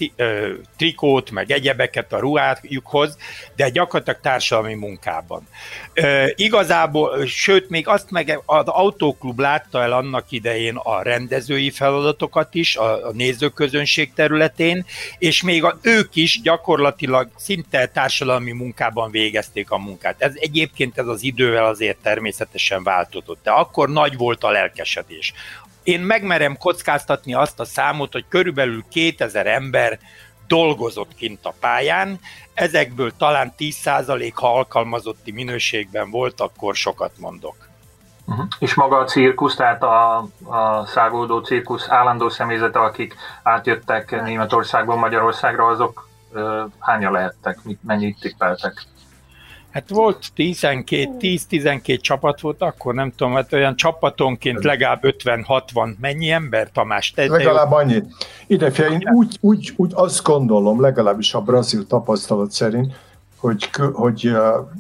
trikót, 0.77 1.31
meg 1.31 1.51
egyebeket 1.51 2.13
a 2.13 2.19
ruhájukhoz, 2.19 3.19
de 3.57 3.69
gyakorlatilag 3.69 4.21
társadalmi 4.21 4.75
munkában. 4.75 5.49
Ö, 5.95 6.27
igazából, 6.35 7.27
sőt, 7.27 7.71
még 7.71 7.89
azt 7.89 8.11
meg 8.11 8.41
az 8.47 8.69
autóklub 8.69 9.39
látta 9.39 9.83
el 9.83 9.93
annak 9.93 10.25
idején 10.31 10.77
a 10.77 11.03
rendezői 11.03 11.71
feladatokat 11.71 12.55
is, 12.55 12.77
a, 12.77 13.07
a 13.07 13.13
nézőközönség 13.13 14.13
területén, 14.13 14.85
és 15.19 15.43
még 15.43 15.65
a, 15.65 15.79
ők 15.83 16.17
is 16.17 16.41
gyakorlatilag 16.41 17.29
szinte 17.37 17.87
társadalmi 17.87 18.53
munkában 18.53 19.11
végezték 19.11 19.71
a 19.71 19.79
munkát. 19.79 20.23
Ez 20.23 20.33
egyébként 20.35 20.99
ez 20.99 21.07
az 21.07 21.23
idővel 21.23 21.65
azért 21.65 21.99
természetesen 22.03 22.83
változott, 22.83 23.39
de 23.43 23.51
akkor 23.51 23.89
nagy 23.89 24.14
volt 24.15 24.45
a 24.45 24.51
lelkesedés. 24.51 25.32
Én 25.82 26.01
megmerem 26.01 26.57
kockáztatni 26.57 27.35
azt 27.35 27.61
a 27.61 27.65
számot, 27.65 28.12
hogy 28.12 28.24
körülbelül 28.28 28.85
2000 28.91 29.47
ember 29.47 29.99
dolgozott 30.47 31.15
kint 31.15 31.45
a 31.47 31.55
pályán, 31.61 32.20
ezekből 32.55 33.12
talán 33.16 33.55
10% 33.59 34.32
ha 34.35 34.57
alkalmazotti 34.57 35.32
minőségben 35.32 36.11
volt, 36.11 36.41
akkor 36.41 36.74
sokat 36.74 37.12
mondok. 37.19 37.57
Uh-huh. 38.27 38.47
És 38.59 38.74
maga 38.74 38.97
a 38.97 39.05
cirkusz, 39.05 39.55
tehát 39.57 39.82
a, 39.82 40.16
a 40.45 40.86
száguldó 40.86 41.41
cirkusz 41.41 41.89
állandó 41.89 42.28
személyzete, 42.28 42.78
akik 42.78 43.16
átjöttek 43.43 44.23
Németországból 44.23 44.97
Magyarországra, 44.97 45.66
azok 45.66 46.09
uh, 46.32 46.61
hányan 46.78 47.12
lehettek, 47.12 47.59
mennyit 47.81 48.20
tippeltek? 48.20 48.86
Hát 49.75 49.89
volt 49.89 50.33
10-12 50.37 52.01
csapat 52.01 52.41
volt, 52.41 52.63
akkor 52.63 52.95
nem 52.95 53.13
tudom, 53.17 53.35
hát 53.35 53.53
olyan 53.53 53.77
csapatonként 53.77 54.65
legalább 54.65 55.01
50-60, 55.03 55.97
mennyi 56.01 56.31
ember, 56.31 56.71
Tamás? 56.73 57.11
Te, 57.11 57.27
legalább 57.27 57.69
te 57.69 57.75
annyi. 57.75 58.03
Ide 58.47 58.67
én 58.67 59.03
úgy, 59.15 59.37
úgy, 59.41 59.73
úgy 59.77 59.93
azt 59.95 60.23
gondolom, 60.23 60.81
legalábbis 60.81 61.35
a 61.35 61.41
brazil 61.41 61.87
tapasztalat 61.87 62.51
szerint, 62.51 62.93
hogy, 63.37 63.71
hogy 63.93 64.33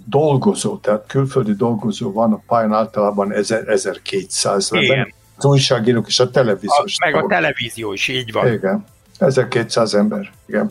dolgozó, 0.06 0.76
tehát 0.76 1.04
külföldi 1.06 1.52
dolgozó 1.52 2.12
van 2.12 2.32
a 2.32 2.42
pályán 2.46 2.72
általában 2.72 3.32
1200 3.32 4.68
Igen. 4.72 5.14
Az 5.36 5.44
újságírók 5.44 6.06
és 6.06 6.20
a 6.20 6.30
televíziós. 6.30 6.96
A, 6.98 7.10
meg 7.10 7.24
a 7.24 7.26
televízió 7.26 7.92
is, 7.92 8.08
így 8.08 8.32
van. 8.32 8.52
Igen, 8.52 8.84
1200 9.18 9.94
ember, 9.94 10.30
igen. 10.46 10.70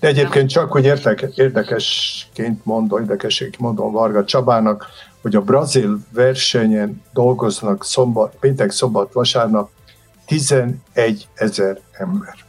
De 0.00 0.08
egyébként 0.08 0.50
csak, 0.50 0.72
hogy 0.72 0.84
érdeke, 0.84 1.28
érdekesként 1.34 2.64
mondom, 2.64 3.00
érdekességként 3.00 3.58
mondom 3.58 3.92
Varga 3.92 4.24
Csabának, 4.24 4.86
hogy 5.22 5.36
a 5.36 5.40
brazil 5.40 5.98
versenyen 6.12 7.02
dolgoznak 7.12 7.84
szombat, 7.84 8.36
péntek, 8.40 8.70
szombat, 8.70 9.12
vasárnap 9.12 9.70
11 10.26 11.28
ezer 11.34 11.80
ember. 11.92 12.45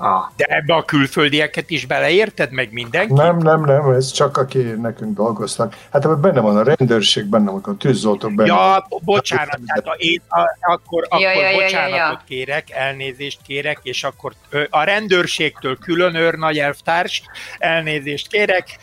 Ah. 0.00 0.30
De 0.36 0.44
ebbe 0.44 0.74
a 0.74 0.84
külföldieket 0.84 1.70
is 1.70 1.86
beleérted 1.86 2.52
meg 2.52 2.72
mindenki? 2.72 3.12
Nem, 3.12 3.36
nem, 3.36 3.64
nem, 3.64 3.90
ez 3.90 4.10
csak 4.10 4.36
aki 4.36 4.58
nekünk 4.58 5.16
dolgoznak. 5.16 5.76
Hát 5.92 6.04
ebben 6.04 6.20
benne 6.20 6.40
van 6.40 6.56
a 6.56 6.62
rendőrség, 6.62 7.24
benne 7.24 7.50
van 7.50 7.60
a 7.62 7.76
tűzoltók, 7.76 8.34
benne 8.34 8.48
Ja, 8.48 8.86
bocsánat, 9.04 9.60
tehát 9.66 9.86
a, 9.86 9.94
én 9.96 10.20
a, 10.28 10.40
akkor, 10.60 11.06
ja, 11.10 11.28
akkor 11.28 11.42
ja, 11.42 11.50
ja, 11.50 11.56
bocsánatot 11.56 11.96
ja, 11.96 12.10
ja. 12.10 12.22
kérek, 12.26 12.70
elnézést 12.70 13.40
kérek, 13.46 13.78
és 13.82 14.04
akkor 14.04 14.32
a 14.70 14.82
rendőrségtől 14.82 15.76
külön 15.76 16.14
őrnagy 16.14 16.58
elvtárs, 16.58 17.22
elnézést 17.58 18.28
kérek, 18.28 18.78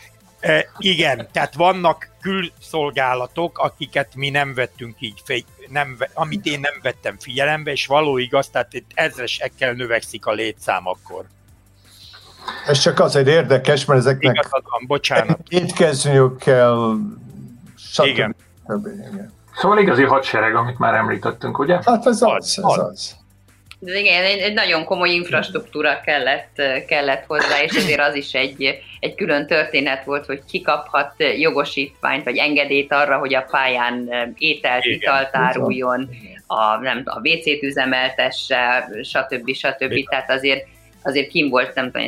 E, 0.45 0.69
igen, 0.77 1.27
tehát 1.31 1.55
vannak 1.55 2.09
külszolgálatok, 2.21 3.57
akiket 3.57 4.15
mi 4.15 4.29
nem 4.29 4.53
vettünk 4.53 4.95
így, 4.99 5.45
nem, 5.69 5.97
amit 6.13 6.45
én 6.45 6.59
nem 6.59 6.73
vettem 6.81 7.15
figyelembe, 7.19 7.71
és 7.71 7.87
való 7.87 8.17
igaz, 8.17 8.49
tehát 8.49 8.73
itt 8.73 8.91
ezresekkel 8.93 9.73
növekszik 9.73 10.25
a 10.25 10.31
létszám 10.31 10.87
akkor. 10.87 11.25
Ez 12.67 12.79
csak 12.79 12.99
azért 12.99 13.27
érdekes, 13.27 13.85
mert 13.85 13.99
ezeknek 13.99 14.33
Igazad 14.35 14.63
van, 14.69 14.83
bocsánat. 14.87 15.39
étkezniük 15.49 16.37
kell, 16.37 16.95
stb. 17.77 18.05
Igen. 18.05 18.35
igen. 19.11 19.33
Szóval 19.55 19.79
igazi 19.79 20.03
hadsereg, 20.03 20.55
amit 20.55 20.77
már 20.77 20.93
említettünk, 20.93 21.59
ugye? 21.59 21.79
Hát 21.85 22.05
ez 22.05 22.21
az, 22.21 22.61
ez 22.63 22.77
az. 22.77 23.15
De 23.85 23.99
igen, 23.99 24.23
egy, 24.23 24.39
egy 24.39 24.53
nagyon 24.53 24.83
komoly 24.85 25.09
infrastruktúra 25.09 26.01
kellett, 26.05 26.61
kellett 26.87 27.25
hozzá, 27.25 27.63
és 27.63 27.75
ezért 27.75 27.99
az 27.99 28.15
is 28.15 28.33
egy, 28.33 28.79
egy 28.99 29.15
külön 29.15 29.47
történet 29.47 30.03
volt, 30.03 30.25
hogy 30.25 30.41
kikaphat 30.49 31.13
jogosítványt, 31.37 32.23
vagy 32.23 32.37
engedélyt 32.37 32.93
arra, 32.93 33.17
hogy 33.17 33.33
a 33.35 33.45
pályán 33.51 34.09
ételt, 34.37 34.85
italt 34.85 35.29
áruljon, 35.31 36.09
a, 36.47 36.77
nem, 36.77 37.01
a 37.05 37.19
WC-t 37.19 37.63
üzemeltesse, 37.63 38.89
stb. 39.03 39.53
stb. 39.53 39.91
Igen. 39.91 40.05
Tehát 40.09 40.31
azért, 40.31 40.67
azért 41.03 41.27
kim 41.27 41.49
volt, 41.49 41.75
nem 41.75 41.91
tudom, 41.91 42.07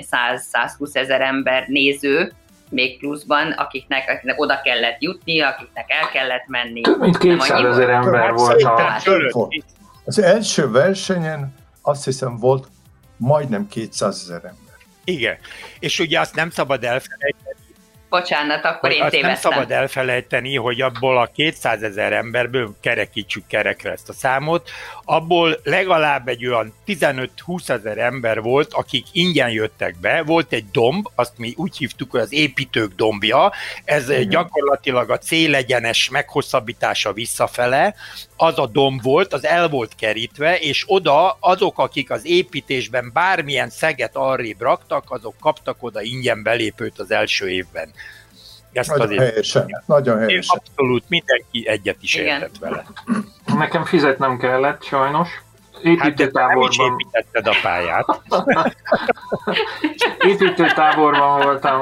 100-120 0.79 0.95
ezer 0.95 1.21
ember 1.21 1.65
néző, 1.67 2.31
még 2.69 2.99
pluszban, 2.99 3.51
akiknek, 3.51 4.09
akiknek 4.09 4.41
oda 4.41 4.61
kellett 4.63 5.01
jutni, 5.01 5.41
akiknek 5.41 5.85
el 5.87 6.09
kellett 6.09 6.47
menni. 6.47 6.81
Több 6.81 6.99
mint 6.99 7.17
200 7.17 7.65
ezer 7.65 7.89
ember 7.89 8.31
volt. 8.31 8.63
A... 8.63 9.01
Az 10.05 10.19
első 10.19 10.71
versenyen 10.71 11.55
azt 11.87 12.03
hiszem 12.03 12.37
volt 12.37 12.67
majdnem 13.17 13.67
200 13.67 14.21
ezer 14.21 14.35
ember. 14.35 14.75
Igen, 15.03 15.37
és 15.79 15.99
ugye 15.99 16.19
azt 16.19 16.35
nem 16.35 16.49
szabad 16.49 16.83
elfelejteni, 16.83 17.55
Bocsánat, 18.09 18.65
akkor 18.65 18.91
én 18.91 19.01
azt 19.01 19.11
tévedtem. 19.11 19.31
nem 19.31 19.51
szabad 19.51 19.71
elfelejteni, 19.71 20.55
hogy 20.55 20.81
abból 20.81 21.17
a 21.17 21.25
200 21.25 21.83
ezer 21.83 22.13
emberből, 22.13 22.75
kerekítsük 22.81 23.47
kerekre 23.47 23.91
ezt 23.91 24.09
a 24.09 24.13
számot, 24.13 24.69
abból 25.03 25.59
legalább 25.63 26.27
egy 26.27 26.45
olyan 26.45 26.73
15-20 26.87 27.69
ezer 27.69 27.97
ember 27.97 28.41
volt, 28.41 28.73
akik 28.73 29.05
ingyen 29.11 29.49
jöttek 29.49 29.99
be. 29.99 30.23
Volt 30.23 30.53
egy 30.53 30.65
domb, 30.71 31.07
azt 31.15 31.37
mi 31.37 31.53
úgy 31.57 31.77
hívtuk, 31.77 32.11
hogy 32.11 32.19
az 32.19 32.33
építők 32.33 32.93
dombja, 32.95 33.51
ez 33.83 34.09
Igen. 34.09 34.29
gyakorlatilag 34.29 35.09
a 35.09 35.17
célegyenes 35.17 36.09
meghosszabbítása 36.09 37.13
visszafele, 37.13 37.95
az 38.37 38.59
a 38.59 38.67
domb 38.67 39.01
volt, 39.01 39.33
az 39.33 39.45
el 39.45 39.69
volt 39.69 39.95
kerítve, 39.95 40.59
és 40.59 40.83
oda 40.87 41.37
azok, 41.39 41.79
akik 41.79 42.11
az 42.11 42.25
építésben 42.25 43.11
bármilyen 43.13 43.69
szeget 43.69 44.15
arrébb 44.15 44.61
raktak, 44.61 45.03
azok 45.07 45.35
kaptak 45.39 45.83
oda 45.83 46.01
ingyen 46.01 46.43
belépőt 46.43 46.99
az 46.99 47.11
első 47.11 47.49
évben. 47.49 47.91
Ezt 48.71 48.89
nagyon 48.89 49.05
azért 49.05 49.21
helyesen, 49.21 49.83
nagyon 49.85 50.19
helyesen. 50.19 50.61
Abszolút 50.65 51.03
mindenki 51.07 51.67
egyet 51.67 51.97
is 52.01 52.13
Igen. 52.13 52.25
értett 52.25 52.57
vele. 52.59 52.85
Nekem 53.45 53.85
fizetnem 53.85 54.37
kellett 54.37 54.83
sajnos, 54.83 55.29
építőtáborban... 55.81 56.89
Hát 56.89 56.99
építetted 56.99 57.47
a 57.47 57.53
pályát. 57.61 58.21
építőtáborban 60.31 61.41
voltam 61.41 61.81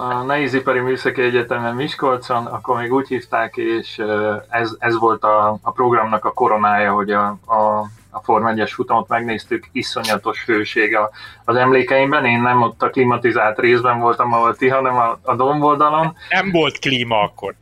a 0.00 0.22
Nehézipari 0.22 0.80
Műszaki 0.80 1.22
Egyetemen 1.22 1.74
Miskolcon, 1.74 2.46
akkor 2.46 2.78
még 2.78 2.92
úgy 2.92 3.08
hívták, 3.08 3.56
és 3.56 4.02
ez, 4.48 4.76
ez 4.78 4.98
volt 4.98 5.24
a, 5.24 5.58
a 5.62 5.70
programnak 5.70 6.24
a 6.24 6.32
koronája, 6.32 6.92
hogy 6.92 7.10
a, 7.10 7.26
a 7.46 7.86
a 8.14 8.20
Form 8.22 8.44
1-es 8.48 8.70
futamot 8.74 9.08
megnéztük, 9.08 9.68
iszonyatos 9.72 10.44
hőség 10.44 10.98
az 11.44 11.56
emlékeimben. 11.56 12.24
Én 12.24 12.40
nem 12.40 12.62
ott 12.62 12.82
a 12.82 12.90
klimatizált 12.90 13.58
részben 13.58 13.98
voltam, 13.98 14.32
ahol 14.32 14.56
ti, 14.56 14.68
hanem 14.68 14.96
a, 14.96 15.18
a 15.22 15.34
domboldalon. 15.34 16.16
Nem 16.28 16.50
volt 16.50 16.78
klíma 16.78 17.20
akkor. 17.20 17.54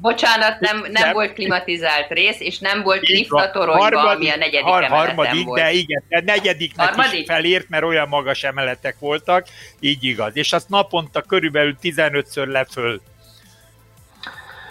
Bocsánat, 0.00 0.60
nem, 0.60 0.80
nem, 0.80 0.90
nem 0.92 1.12
volt 1.12 1.32
klimatizált 1.32 2.08
rész, 2.08 2.40
és 2.40 2.58
nem 2.58 2.82
volt 2.82 3.08
lift 3.08 3.30
a 3.30 3.50
toronyban, 3.50 4.06
ami 4.06 4.30
a 4.30 4.36
negyedik 4.36 4.66
har, 4.66 4.84
harmadik, 4.84 5.44
volt. 5.44 5.60
de 5.60 5.70
igen, 5.70 6.04
de 6.08 6.22
negyediknek 6.24 6.86
harmadik? 6.86 7.20
is 7.20 7.26
felért, 7.26 7.68
mert 7.68 7.84
olyan 7.84 8.08
magas 8.08 8.44
emeletek 8.44 8.96
voltak, 8.98 9.46
így 9.80 10.04
igaz. 10.04 10.36
És 10.36 10.52
azt 10.52 10.68
naponta 10.68 11.22
körülbelül 11.22 11.76
15-ször 11.82 12.46
leföl. 12.46 13.00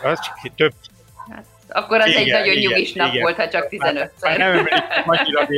Az 0.04 0.20
több 0.56 0.74
akkor 1.70 2.00
az 2.00 2.08
igen, 2.08 2.22
egy 2.22 2.32
nagyon 2.32 2.58
igen, 2.58 2.72
nyugis 2.72 2.94
nap 2.94 3.08
igen. 3.08 3.22
volt, 3.22 3.36
ha 3.36 3.50
csak 3.50 3.68
15-ször. 3.70 4.38
Nem 4.38 4.56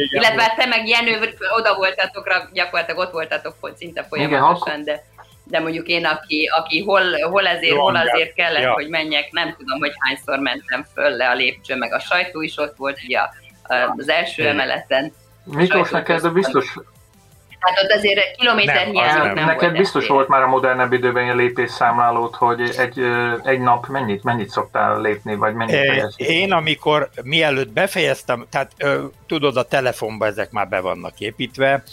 Illetve 0.10 0.42
hát 0.42 0.56
te 0.56 0.66
meg 0.66 0.88
Jenő 0.88 1.36
oda 1.58 1.76
voltatok, 1.76 2.50
gyakorlatilag 2.54 3.00
ott 3.00 3.12
voltatok 3.12 3.74
szinte 3.78 4.04
folyamatosan, 4.10 4.80
igen, 4.80 4.84
de 4.84 5.04
de 5.50 5.60
mondjuk 5.60 5.88
én, 5.88 6.06
aki, 6.06 6.50
aki 6.58 6.84
hol, 6.84 7.20
hol 7.30 7.48
ezért, 7.48 7.76
Jó, 7.76 7.82
hol 7.82 7.96
azért 7.96 8.34
kellett, 8.34 8.62
ja. 8.62 8.74
hogy 8.74 8.90
menjek, 8.90 9.32
nem 9.32 9.56
tudom, 9.58 9.80
hogy 9.80 9.94
hányszor 9.98 10.40
mentem 10.40 10.86
föl 10.94 11.10
le 11.10 11.30
a 11.30 11.34
lépcső, 11.34 11.76
meg 11.76 11.94
a 11.94 12.00
sajtó 12.00 12.42
is 12.42 12.58
ott 12.58 12.76
volt, 12.78 13.00
ugye 13.04 13.20
az 13.98 14.10
első 14.10 14.48
emeleten. 14.48 15.14
Miklós, 15.44 15.90
neked 15.90 16.32
biztos 16.32 16.78
Hát 17.68 17.84
ott 17.84 17.92
azért 17.92 18.36
kilométer 18.36 18.76
nem, 18.76 18.92
hiányok 18.92 19.24
nem, 19.24 19.34
nem 19.34 19.46
Neked 19.46 19.62
volt 19.62 19.78
biztos 19.78 20.08
volt 20.08 20.28
már 20.28 20.42
a 20.42 20.48
modernebb 20.48 20.94
időben 20.94 21.24
ilyen 21.24 21.36
lépésszámlálót, 21.36 22.36
hogy 22.36 22.62
egy, 22.78 23.02
egy 23.44 23.60
nap 23.60 23.88
mennyit, 23.88 24.24
mennyit 24.24 24.50
szoktál 24.50 25.02
lépni, 25.02 25.36
vagy 25.36 25.54
mennyit 25.54 25.76
é, 25.76 26.04
Én 26.16 26.52
amikor 26.52 27.10
mielőtt 27.24 27.70
befejeztem, 27.70 28.46
tehát 28.50 28.72
tudod, 29.28 29.58
a 29.58 29.64
telefonban 29.64 30.28
ezek 30.28 30.52
már 30.52 30.68
be 30.68 30.80
vannak 30.80 31.20
építve, 31.20 31.84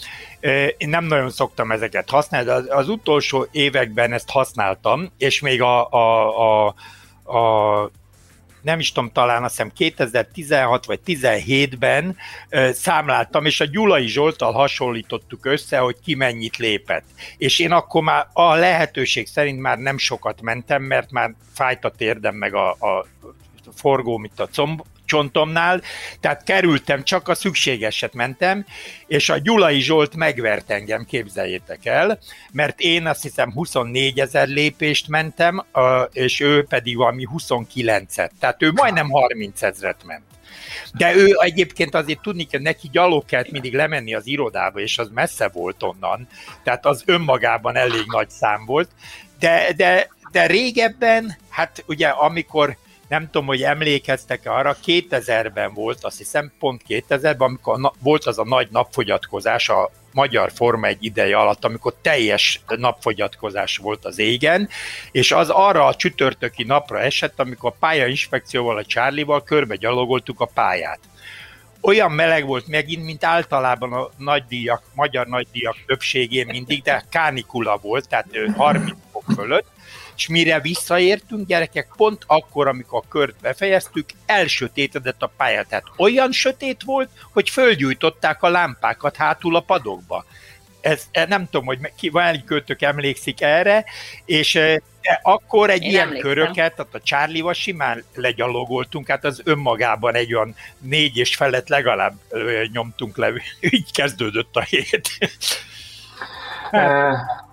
én 0.77 0.89
nem 0.89 1.03
nagyon 1.05 1.29
szoktam 1.29 1.71
ezeket 1.71 2.09
használni, 2.09 2.47
de 2.47 2.53
az, 2.53 2.65
az 2.69 2.89
utolsó 2.89 3.47
években 3.51 4.13
ezt 4.13 4.29
használtam, 4.29 5.11
és 5.17 5.41
még 5.41 5.61
a, 5.61 5.89
a, 5.89 6.29
a, 6.39 6.75
a 7.37 7.91
nem 8.65 8.79
is 8.79 8.91
tudom, 8.91 9.11
talán 9.11 9.43
azt 9.43 9.55
hiszem 9.55 9.71
2016 9.73 10.85
vagy 10.85 10.99
17-ben 11.05 12.17
számláltam, 12.71 13.45
és 13.45 13.59
a 13.59 13.65
Gyulai 13.65 14.07
Zsoltal 14.07 14.51
hasonlítottuk 14.51 15.45
össze, 15.45 15.77
hogy 15.77 15.95
ki 16.03 16.15
mennyit 16.15 16.57
lépett. 16.57 17.05
És 17.37 17.59
én 17.59 17.71
akkor 17.71 18.03
már 18.03 18.27
a 18.33 18.53
lehetőség 18.53 19.27
szerint 19.27 19.59
már 19.59 19.77
nem 19.77 19.97
sokat 19.97 20.41
mentem, 20.41 20.83
mert 20.83 21.11
már 21.11 21.33
fájt 21.53 21.85
a 21.85 21.91
térdem 21.91 22.35
meg 22.35 22.53
a, 22.53 22.69
a 22.69 23.05
forgó, 23.75 24.17
mint 24.17 24.39
a 24.39 24.47
comb, 24.47 24.81
csontomnál, 25.05 25.81
tehát 26.19 26.43
kerültem, 26.43 27.03
csak 27.03 27.27
a 27.27 27.35
szükségeset 27.35 28.13
mentem, 28.13 28.65
és 29.07 29.29
a 29.29 29.37
Gyulai 29.37 29.79
Zsolt 29.79 30.15
megvert 30.15 30.71
engem, 30.71 31.05
képzeljétek 31.05 31.85
el, 31.85 32.19
mert 32.51 32.79
én 32.79 33.07
azt 33.07 33.21
hiszem 33.21 33.51
24 33.51 34.19
ezer 34.19 34.47
lépést 34.47 35.07
mentem, 35.07 35.65
és 36.11 36.39
ő 36.39 36.63
pedig 36.63 36.97
valami 36.97 37.27
29-et, 37.37 38.29
tehát 38.39 38.63
ő 38.63 38.71
majdnem 38.71 39.09
30 39.09 39.61
ezret 39.61 40.03
ment. 40.05 40.23
De 40.93 41.15
ő 41.15 41.35
egyébként 41.39 41.95
azért 41.95 42.21
tudni 42.21 42.43
kell, 42.43 42.61
neki 42.61 42.89
gyalog 42.91 43.25
kellett 43.25 43.51
mindig 43.51 43.73
lemenni 43.73 44.13
az 44.13 44.27
irodába, 44.27 44.79
és 44.79 44.97
az 44.97 45.09
messze 45.13 45.47
volt 45.47 45.83
onnan, 45.83 46.27
tehát 46.63 46.85
az 46.85 47.03
önmagában 47.05 47.75
elég 47.75 48.03
nagy 48.07 48.29
szám 48.29 48.65
volt, 48.65 48.89
de, 49.39 49.73
de, 49.75 50.09
de 50.31 50.45
régebben, 50.45 51.37
hát 51.49 51.83
ugye 51.87 52.07
amikor 52.07 52.77
nem 53.07 53.25
tudom, 53.25 53.47
hogy 53.47 53.61
emlékeztek 53.61 54.41
arra, 54.45 54.77
2000-ben 54.85 55.73
volt, 55.73 56.03
azt 56.03 56.17
hiszem 56.17 56.51
pont 56.59 56.81
2000-ben, 56.87 57.35
amikor 57.39 57.79
na, 57.79 57.93
volt 57.99 58.25
az 58.25 58.39
a 58.39 58.45
nagy 58.45 58.67
napfogyatkozás 58.71 59.69
a 59.69 59.91
magyar 60.13 60.51
Forma 60.51 60.87
egy 60.87 61.03
ideje 61.03 61.37
alatt, 61.37 61.65
amikor 61.65 61.93
teljes 62.01 62.61
napfogyatkozás 62.67 63.77
volt 63.77 64.05
az 64.05 64.19
égen, 64.19 64.69
és 65.11 65.31
az 65.31 65.49
arra 65.49 65.85
a 65.85 65.95
csütörtöki 65.95 66.63
napra 66.63 66.99
esett, 66.99 67.39
amikor 67.39 67.71
a 67.71 67.77
pályainspekcióval, 67.79 68.77
a 68.77 68.85
Csárlival 68.85 69.43
körbe 69.43 69.75
gyalogoltuk 69.75 70.39
a 70.39 70.49
pályát. 70.53 70.99
Olyan 71.81 72.11
meleg 72.11 72.45
volt 72.45 72.67
megint, 72.67 73.05
mint 73.05 73.23
általában 73.23 73.93
a 73.93 74.09
nagydíjak, 74.17 74.83
magyar 74.93 75.27
nagydíjak 75.27 75.75
többségén 75.85 76.45
mindig, 76.45 76.81
de 76.81 77.03
kánikula 77.09 77.77
volt, 77.77 78.09
tehát 78.09 78.27
30 78.57 78.91
fok 79.11 79.23
fölött, 79.35 79.67
és 80.15 80.27
mire 80.27 80.59
visszaértünk, 80.59 81.47
gyerekek, 81.47 81.87
pont 81.95 82.23
akkor, 82.27 82.67
amikor 82.67 83.01
a 83.03 83.07
kört 83.09 83.35
befejeztük, 83.41 84.09
elsötétedett 84.25 85.21
a 85.21 85.31
pálya. 85.37 85.63
Tehát 85.63 85.85
olyan 85.97 86.31
sötét 86.31 86.83
volt, 86.83 87.09
hogy 87.33 87.49
fölgyújtották 87.49 88.43
a 88.43 88.49
lámpákat 88.49 89.15
hátul 89.15 89.55
a 89.55 89.59
padokba. 89.59 90.25
Ez, 90.81 91.03
e, 91.11 91.25
nem 91.25 91.45
tudom, 91.45 91.65
hogy 91.65 91.79
ki, 91.97 92.09
van 92.09 92.43
költök 92.45 92.81
emlékszik 92.81 93.41
erre, 93.41 93.85
és 94.25 94.55
e, 94.55 94.81
de 95.01 95.19
akkor 95.23 95.69
egy 95.69 95.83
Én 95.83 95.89
ilyen 95.89 96.07
emlékszem. 96.07 96.31
köröket, 96.31 96.75
tehát 96.75 96.95
a 96.95 97.01
Charlie-val 97.01 97.53
simán 97.53 98.03
legyalogoltunk, 98.13 99.07
hát 99.07 99.23
az 99.23 99.41
önmagában 99.43 100.15
egy 100.15 100.33
olyan 100.33 100.55
négy 100.77 101.17
és 101.17 101.35
felett 101.35 101.67
legalább 101.67 102.13
nyomtunk 102.71 103.17
le, 103.17 103.31
így 103.59 103.91
kezdődött 103.91 104.55
a 104.55 104.61
hét. 104.61 105.09
Hát, 106.71 107.44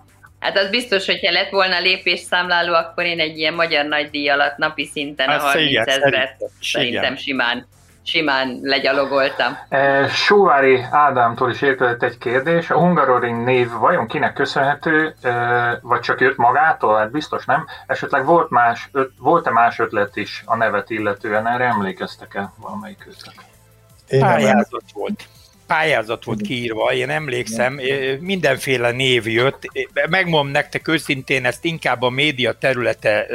Hát 0.43 0.57
az 0.59 0.71
biztos, 0.71 1.07
hogyha 1.07 1.33
lett 1.33 1.51
volna 1.51 1.81
lépésszámláló, 1.81 2.75
akkor 2.75 3.05
én 3.05 3.21
egy 3.21 3.39
ilyen 3.39 3.55
magyar 3.55 3.85
nagydíj 3.85 4.29
alatt 4.29 4.57
napi 4.57 4.85
szinten 4.85 5.29
a 5.29 5.39
30 5.39 5.89
ezeret 5.89 6.37
szerintem 6.61 7.17
simán 7.17 7.67
simán 8.05 8.59
legyalogoltam. 8.63 9.59
E, 9.69 10.09
Sóvári 10.09 10.85
Ádámtól 10.91 11.51
is 11.51 11.63
érkezett 11.63 12.03
egy 12.03 12.19
kérdés. 12.19 12.71
A 12.71 12.79
Hungaroring 12.79 13.45
név 13.45 13.71
vajon 13.71 14.07
kinek 14.07 14.33
köszönhető, 14.33 15.15
e, 15.23 15.33
vagy 15.83 16.01
csak 16.01 16.21
jött 16.21 16.37
magától? 16.37 16.99
Hát 16.99 17.11
biztos 17.11 17.45
nem. 17.45 17.67
Esetleg 17.87 18.25
volt 18.25 18.51
más, 18.51 18.91
volt-e 19.19 19.51
más 19.51 19.79
ötlet 19.79 20.17
is 20.17 20.43
a 20.47 20.57
nevet 20.57 20.91
illetően? 20.91 21.47
Erre 21.47 21.65
emlékeztek-e 21.65 22.53
valamelyik 22.57 23.07
ötlet? 23.09 23.35
Pályázat 24.21 24.85
volt 24.95 25.25
pályázat 25.73 26.25
volt 26.25 26.41
kiírva, 26.41 26.93
én 26.93 27.11
emlékszem, 27.11 27.81
mindenféle 28.21 28.91
név 28.91 29.27
jött. 29.27 29.63
Megmondom 30.09 30.53
nektek 30.53 30.89
őszintén, 30.89 31.45
ezt 31.45 31.65
inkább 31.65 32.03
a 32.03 32.11
média 32.11 32.53
területe 32.53 33.27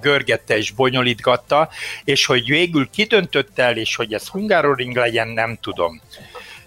görgette 0.00 0.56
és 0.56 0.70
bonyolítgatta, 0.70 1.68
és 2.04 2.26
hogy 2.26 2.48
végül 2.48 2.90
kitöntött 2.90 3.58
el, 3.58 3.76
és 3.76 3.96
hogy 3.96 4.12
ez 4.12 4.28
Hungaroring 4.28 4.96
legyen, 4.96 5.28
nem 5.28 5.58
tudom. 5.60 6.00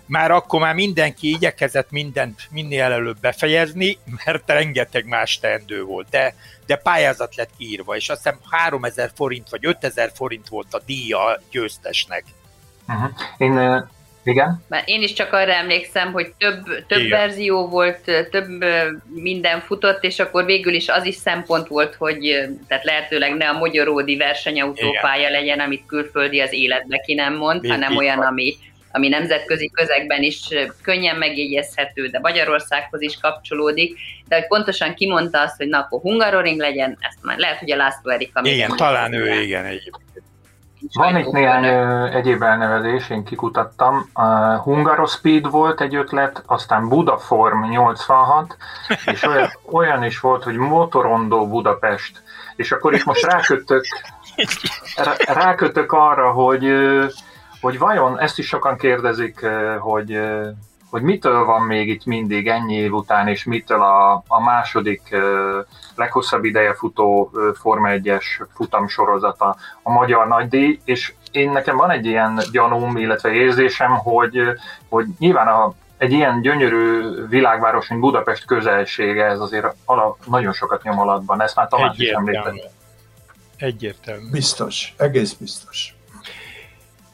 Már 0.06 0.31
akkor 0.31 0.60
már 0.60 0.73
mindenki 0.73 1.30
igyekezett 1.30 1.91
mindent 1.91 2.41
minél 2.49 2.91
előbb 2.91 3.19
befejezni, 3.19 3.98
mert 4.26 4.49
rengeteg 4.49 5.06
más 5.06 5.40
teendő 5.40 5.84
volt, 5.84 6.07
de, 6.10 6.35
de 6.65 6.76
pályázat 6.76 7.35
lett 7.35 7.52
kiírva, 7.57 7.95
és 7.95 8.10
azt 8.10 8.23
hiszem 8.23 8.40
3000 8.49 9.11
forint 9.15 9.49
vagy 9.49 9.65
5000 9.65 10.11
forint 10.15 10.48
volt 10.48 10.73
a 10.73 10.81
díja 10.85 11.41
győztesnek. 11.52 12.23
Uh-huh. 12.88 13.11
Én 13.38 13.84
igen. 14.23 14.63
Mert 14.67 14.87
én 14.87 15.01
is 15.01 15.13
csak 15.13 15.33
arra 15.33 15.53
emlékszem, 15.53 16.11
hogy 16.11 16.33
több, 16.37 16.85
több 16.87 17.09
verzió 17.09 17.67
volt, 17.67 18.27
több 18.31 18.47
minden 19.13 19.59
futott, 19.59 20.03
és 20.03 20.19
akkor 20.19 20.45
végül 20.45 20.73
is 20.73 20.89
az 20.89 21.05
is 21.05 21.15
szempont 21.15 21.67
volt, 21.67 21.95
hogy 21.95 22.49
tehát 22.67 22.83
lehetőleg 22.83 23.33
ne 23.35 23.49
a 23.49 23.57
magyaródi 23.57 24.17
versenyautópálya 24.17 25.29
legyen, 25.29 25.59
amit 25.59 25.85
külföldi 25.87 26.39
az 26.39 26.53
életbe 26.53 26.97
ki 26.97 27.13
nem 27.13 27.35
mond, 27.35 27.63
Igen. 27.63 27.75
hanem 27.75 27.97
olyan, 27.97 28.19
ami, 28.19 28.55
ami 28.91 29.07
nemzetközi 29.07 29.69
közegben 29.73 30.21
is 30.21 30.39
könnyen 30.81 31.15
megjegyezhető, 31.15 32.07
de 32.07 32.19
Magyarországhoz 32.19 33.01
is 33.01 33.17
kapcsolódik, 33.21 33.99
de 34.27 34.35
hogy 34.35 34.47
pontosan 34.47 34.93
kimondta 34.93 35.41
azt, 35.41 35.57
hogy 35.57 35.67
na 35.67 35.79
akkor 35.79 36.01
Hungaroring 36.01 36.59
legyen, 36.59 36.97
ezt 36.99 37.17
már 37.21 37.37
lehet, 37.37 37.57
hogy 37.57 37.71
a 37.71 37.75
László 37.75 38.11
Erika 38.11 38.41
Igen, 38.43 38.75
talán 38.75 39.13
ő, 39.13 39.41
igen, 39.41 39.65
egyébként. 39.65 40.12
Van 40.93 41.17
itt 41.17 41.31
néhány 41.31 41.63
ö, 41.63 42.05
egyéb 42.05 42.41
elnevezés, 42.41 43.09
én 43.09 43.23
kikutattam. 43.23 44.09
Uh, 44.15 44.55
Hungarospeed 44.55 45.49
volt 45.49 45.81
egy 45.81 45.95
ötlet, 45.95 46.43
aztán 46.45 46.87
Budaform 46.89 47.63
86, 47.63 48.57
és 49.05 49.23
olyan, 49.23 49.49
olyan 49.71 50.03
is 50.03 50.19
volt, 50.19 50.43
hogy 50.43 50.55
Motorondó 50.55 51.47
Budapest. 51.47 52.23
És 52.55 52.71
akkor 52.71 52.93
itt 52.93 53.03
most 53.03 53.25
rákötök, 53.25 53.83
rákötök 55.25 55.91
arra, 55.91 56.31
hogy, 56.31 56.73
hogy 57.61 57.77
vajon, 57.77 58.19
ezt 58.19 58.39
is 58.39 58.47
sokan 58.47 58.77
kérdezik, 58.77 59.45
hogy 59.79 60.19
hogy 60.93 61.01
mitől 61.01 61.45
van 61.45 61.61
még 61.61 61.89
itt 61.89 62.05
mindig 62.05 62.47
ennyi 62.47 62.75
év 62.75 62.93
után, 62.93 63.27
és 63.27 63.43
mitől 63.43 63.81
a, 63.81 64.23
a 64.27 64.41
második 64.43 65.15
leghosszabb 65.95 66.43
ideje 66.43 66.73
futó 66.73 67.31
Forma 67.59 67.89
1-es 67.91 68.23
futamsorozata 68.55 69.55
a 69.83 69.91
magyar 69.91 70.27
nagydíj, 70.27 70.79
és 70.85 71.13
én 71.31 71.51
nekem 71.51 71.77
van 71.77 71.91
egy 71.91 72.05
ilyen 72.05 72.41
gyanúm, 72.51 72.97
illetve 72.97 73.31
érzésem, 73.31 73.91
hogy, 73.91 74.41
hogy 74.89 75.05
nyilván 75.19 75.47
a, 75.47 75.73
egy 75.97 76.11
ilyen 76.11 76.41
gyönyörű 76.41 77.01
világváros, 77.27 77.87
mint 77.87 78.01
Budapest 78.01 78.45
közelsége, 78.45 79.25
ez 79.25 79.39
azért 79.39 79.65
ala, 79.85 80.17
nagyon 80.25 80.53
sokat 80.53 80.83
nyom 80.83 80.99
alatban. 80.99 81.41
Ezt 81.41 81.55
már 81.55 81.67
Tamás 81.67 81.97
is 81.97 82.09
említett. 82.09 82.71
Egyértelmű. 83.57 84.29
Biztos, 84.31 84.93
egész 84.97 85.33
biztos. 85.33 85.95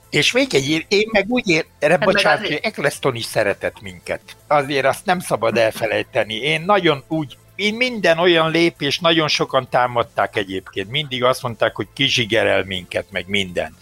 És 0.09 0.31
még 0.31 0.53
egy, 0.53 0.85
én 0.87 1.09
meg 1.11 1.25
úgy 1.27 1.49
ér, 1.49 1.65
erre 1.79 1.93
hát 1.93 2.05
bocsánat, 2.05 2.47
hogy 2.47 2.59
Eccleston 2.61 3.15
is 3.15 3.25
szeretett 3.25 3.81
minket. 3.81 4.21
Azért 4.47 4.85
azt 4.85 5.05
nem 5.05 5.19
szabad 5.19 5.57
elfelejteni. 5.57 6.33
Én 6.35 6.61
nagyon 6.61 7.03
úgy 7.07 7.37
én 7.59 7.75
minden 7.75 8.17
olyan 8.17 8.51
lépés, 8.51 8.99
nagyon 8.99 9.27
sokan 9.27 9.67
támadták 9.69 10.35
egyébként, 10.35 10.89
mindig 10.89 11.23
azt 11.23 11.43
mondták, 11.43 11.75
hogy 11.75 11.87
kizsigerel 11.93 12.63
minket, 12.63 13.05
meg 13.11 13.25
minden. 13.27 13.75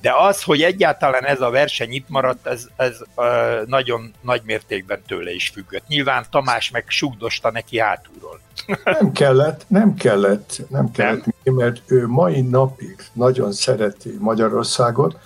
De 0.00 0.12
az, 0.18 0.42
hogy 0.42 0.62
egyáltalán 0.62 1.24
ez 1.24 1.40
a 1.40 1.50
verseny 1.50 1.92
itt 1.92 2.08
maradt, 2.08 2.46
ez, 2.46 2.66
ez 2.76 2.98
uh, 3.16 3.26
nagyon 3.66 4.14
nagy 4.20 4.42
mértékben 4.44 5.02
tőle 5.06 5.32
is 5.32 5.48
függött. 5.48 5.86
Nyilván 5.86 6.26
Tamás 6.30 6.70
meg 6.70 6.84
sugdosta 6.88 7.50
neki 7.50 7.78
hátulról. 7.78 8.40
Nem 8.84 9.12
kellett, 9.12 9.64
nem 9.66 9.94
kellett, 9.94 10.60
nem 10.68 10.90
kellett, 10.90 11.24
nem? 11.42 11.54
mert 11.54 11.82
ő 11.86 12.06
mai 12.06 12.40
napig 12.40 12.96
nagyon 13.12 13.52
szereti 13.52 14.16
Magyarországot, 14.18 15.18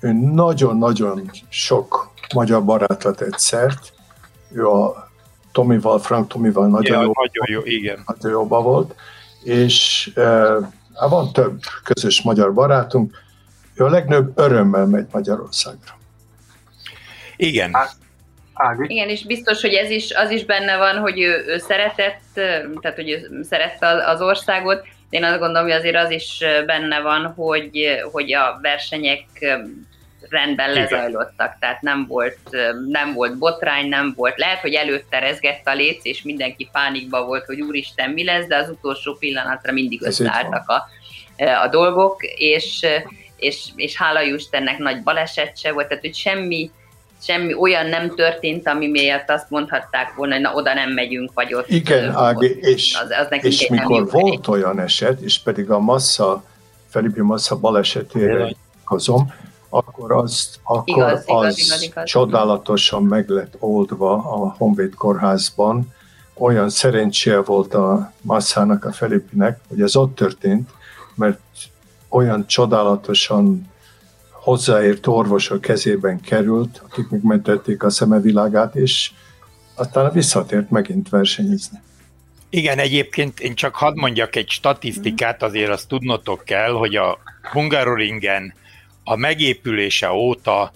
ő 0.00 0.12
nagyon-nagyon 0.12 1.30
sok 1.48 2.12
magyar 2.34 2.64
barátra 2.64 3.12
tett 3.12 3.38
szert, 3.38 3.92
ő 4.52 4.66
a 4.66 5.03
Tomival, 5.54 5.98
Frank 5.98 6.28
Tomival 6.28 6.68
nagyon, 6.68 6.96
ja, 6.96 7.02
jó, 7.02 7.12
nagyon 7.14 7.46
jó, 7.46 7.60
igen. 7.64 8.02
Nagyon 8.06 8.30
jóba 8.30 8.62
volt, 8.62 8.94
és 9.42 10.10
e, 10.14 10.54
van 11.08 11.32
több 11.32 11.60
közös 11.84 12.22
magyar 12.22 12.54
barátunk, 12.54 13.22
ő 13.74 13.84
a 13.84 13.90
legnagyobb 13.90 14.38
örömmel 14.38 14.86
megy 14.86 15.06
Magyarországra. 15.12 15.98
Igen. 17.36 17.76
Ági. 18.54 18.92
Igen, 18.92 19.08
és 19.08 19.24
biztos, 19.24 19.60
hogy 19.60 19.72
ez 19.74 19.90
is, 19.90 20.12
az 20.14 20.30
is 20.30 20.44
benne 20.44 20.76
van, 20.76 20.98
hogy 20.98 21.20
ő, 21.20 21.44
ő 21.46 21.58
szeretett, 21.58 22.22
tehát 22.80 22.96
hogy 22.96 23.10
ő 23.10 23.42
szerette 23.42 23.86
az 23.86 24.20
országot. 24.20 24.86
Én 25.10 25.24
azt 25.24 25.38
gondolom, 25.38 25.62
hogy 25.62 25.76
azért 25.76 25.96
az 25.96 26.10
is 26.10 26.44
benne 26.66 27.00
van, 27.00 27.32
hogy, 27.36 27.86
hogy 28.12 28.32
a 28.32 28.58
versenyek 28.62 29.26
rendben 30.34 30.70
Igen. 30.70 30.82
lezajlottak, 30.82 31.56
tehát 31.60 31.80
nem 31.80 32.06
volt, 32.06 32.38
nem 32.88 33.12
volt 33.12 33.38
botrány, 33.38 33.88
nem 33.88 34.12
volt, 34.16 34.38
lehet, 34.38 34.60
hogy 34.60 34.74
előtte 34.74 35.18
rezgett 35.18 35.66
a 35.66 35.74
léc, 35.74 36.04
és 36.04 36.22
mindenki 36.22 36.68
pánikba 36.72 37.24
volt, 37.24 37.44
hogy 37.44 37.60
úristen, 37.60 38.10
mi 38.10 38.24
lesz, 38.24 38.46
de 38.46 38.56
az 38.56 38.68
utolsó 38.68 39.14
pillanatra 39.14 39.72
mindig 39.72 40.02
összeálltak 40.02 40.68
a, 40.68 40.84
a 41.62 41.68
dolgok, 41.68 42.22
és, 42.36 42.86
és, 43.36 43.68
és 43.76 43.96
hála 43.96 44.22
Istennek 44.22 44.78
nagy 44.78 45.02
baleset 45.02 45.58
se 45.58 45.72
volt, 45.72 45.88
tehát 45.88 46.02
hogy 46.02 46.14
semmi, 46.14 46.70
semmi 47.22 47.54
olyan 47.54 47.86
nem 47.86 48.14
történt, 48.14 48.68
ami 48.68 48.88
miatt 48.88 49.30
azt 49.30 49.50
mondhatták 49.50 50.14
volna, 50.14 50.34
hogy 50.34 50.42
na 50.42 50.52
oda 50.52 50.74
nem 50.74 50.90
megyünk, 50.90 51.30
vagy 51.34 51.54
ott. 51.54 51.68
Igen, 51.68 52.10
Ági, 52.10 52.56
és, 52.60 52.98
az, 53.02 53.10
az 53.10 53.44
és 53.44 53.68
mikor 53.68 54.10
volt 54.10 54.48
olyan 54.48 54.80
eset, 54.80 55.20
és 55.20 55.38
pedig 55.38 55.70
a 55.70 55.78
Massa, 55.78 56.44
Felipe 56.88 57.22
Massa 57.22 57.56
balesetére 57.56 58.54
hozom, 58.84 59.32
akkor, 59.74 60.12
az, 60.12 60.58
akkor 60.62 60.82
igaz, 60.86 61.12
az 61.12 61.24
igaz, 61.26 61.58
igaz, 61.58 61.82
igaz. 61.82 62.04
csodálatosan 62.04 63.02
meg 63.02 63.28
lett 63.28 63.56
oldva 63.58 64.12
a 64.12 64.54
Honvéd 64.58 64.94
kórházban. 64.94 65.92
Olyan 66.34 66.70
szerencséje 66.70 67.40
volt 67.40 67.74
a 67.74 68.12
Massának, 68.20 68.84
a 68.84 68.92
Felipinek, 68.92 69.60
hogy 69.68 69.80
ez 69.80 69.96
ott 69.96 70.14
történt, 70.14 70.70
mert 71.14 71.40
olyan 72.08 72.46
csodálatosan 72.46 73.72
hozzáért 74.30 75.06
orvosok 75.06 75.60
kezében 75.60 76.20
került, 76.20 76.82
akik 76.88 77.08
megmentették 77.08 77.82
a 77.82 77.90
szemevilágát, 77.90 78.74
és 78.74 79.10
aztán 79.74 80.12
visszatért 80.12 80.70
megint 80.70 81.08
versenyezni. 81.08 81.82
Igen, 82.50 82.78
egyébként 82.78 83.40
én 83.40 83.54
csak 83.54 83.74
hadd 83.74 83.96
mondjak 83.96 84.36
egy 84.36 84.48
statisztikát, 84.48 85.42
azért 85.42 85.70
azt 85.70 85.88
tudnotok 85.88 86.44
kell, 86.44 86.72
hogy 86.72 86.96
a 86.96 87.18
Hungaroringen 87.52 88.54
a 89.04 89.16
megépülése 89.16 90.12
óta 90.12 90.72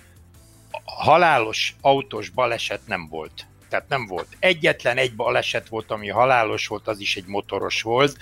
halálos 0.85 1.75
autós 1.81 2.29
baleset 2.29 2.81
nem 2.87 3.09
volt. 3.09 3.47
Tehát 3.69 3.89
nem 3.89 4.07
volt. 4.07 4.27
Egyetlen 4.39 4.97
egy 4.97 5.15
baleset 5.15 5.69
volt, 5.69 5.91
ami 5.91 6.09
halálos 6.09 6.67
volt, 6.67 6.89
az 6.89 7.01
is 7.01 7.17
egy 7.17 7.27
motoros 7.27 7.83
volt, 7.83 8.17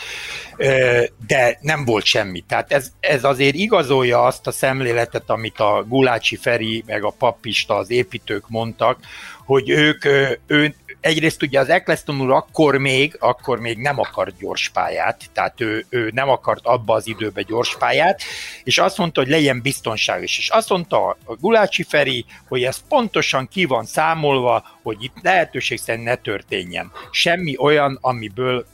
de 1.26 1.58
nem 1.60 1.84
volt 1.84 2.04
semmi. 2.04 2.40
Tehát 2.40 2.72
ez, 2.72 2.92
ez 3.00 3.24
azért 3.24 3.54
igazolja 3.54 4.24
azt 4.24 4.46
a 4.46 4.50
szemléletet, 4.50 5.30
amit 5.30 5.60
a 5.60 5.84
Gulácsi 5.88 6.36
Feri 6.36 6.82
meg 6.86 7.04
a 7.04 7.14
Papista, 7.18 7.74
az 7.76 7.90
építők 7.90 8.48
mondtak, 8.48 8.98
hogy 9.44 9.70
ők, 9.70 10.04
ő, 10.46 10.74
egyrészt 11.06 11.42
ugye 11.42 11.60
az 11.60 11.68
Eccleston 11.68 12.20
úr 12.20 12.30
akkor 12.30 12.76
még, 12.76 13.16
akkor 13.18 13.60
még 13.60 13.78
nem 13.78 13.98
akart 13.98 14.38
gyors 14.38 14.68
pályát, 14.68 15.24
tehát 15.32 15.60
ő, 15.60 15.86
ő 15.88 16.10
nem 16.14 16.28
akart 16.28 16.66
abba 16.66 16.94
az 16.94 17.06
időbe 17.06 17.42
gyors 17.42 17.76
pályát, 17.76 18.22
és 18.64 18.78
azt 18.78 18.98
mondta, 18.98 19.20
hogy 19.20 19.30
legyen 19.30 19.60
biztonságos. 19.62 20.38
És 20.38 20.48
azt 20.48 20.68
mondta 20.68 21.08
a 21.08 21.34
Gulácsi 21.40 21.82
Feri, 21.82 22.24
hogy 22.48 22.62
ez 22.62 22.82
pontosan 22.88 23.48
ki 23.48 23.64
van 23.64 23.84
számolva, 23.84 24.64
hogy 24.82 24.96
itt 25.02 25.16
lehetőség 25.22 25.78
szerint 25.78 26.04
ne 26.04 26.14
történjen. 26.14 26.92
Semmi 27.10 27.56
olyan, 27.58 27.98
amiből 28.00 28.66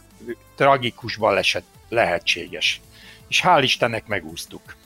tragikus 0.56 1.16
baleset 1.16 1.64
lehetséges. 1.88 2.80
És 3.28 3.42
hál' 3.44 3.60
Istennek 3.62 4.06
megúsztuk. 4.06 4.76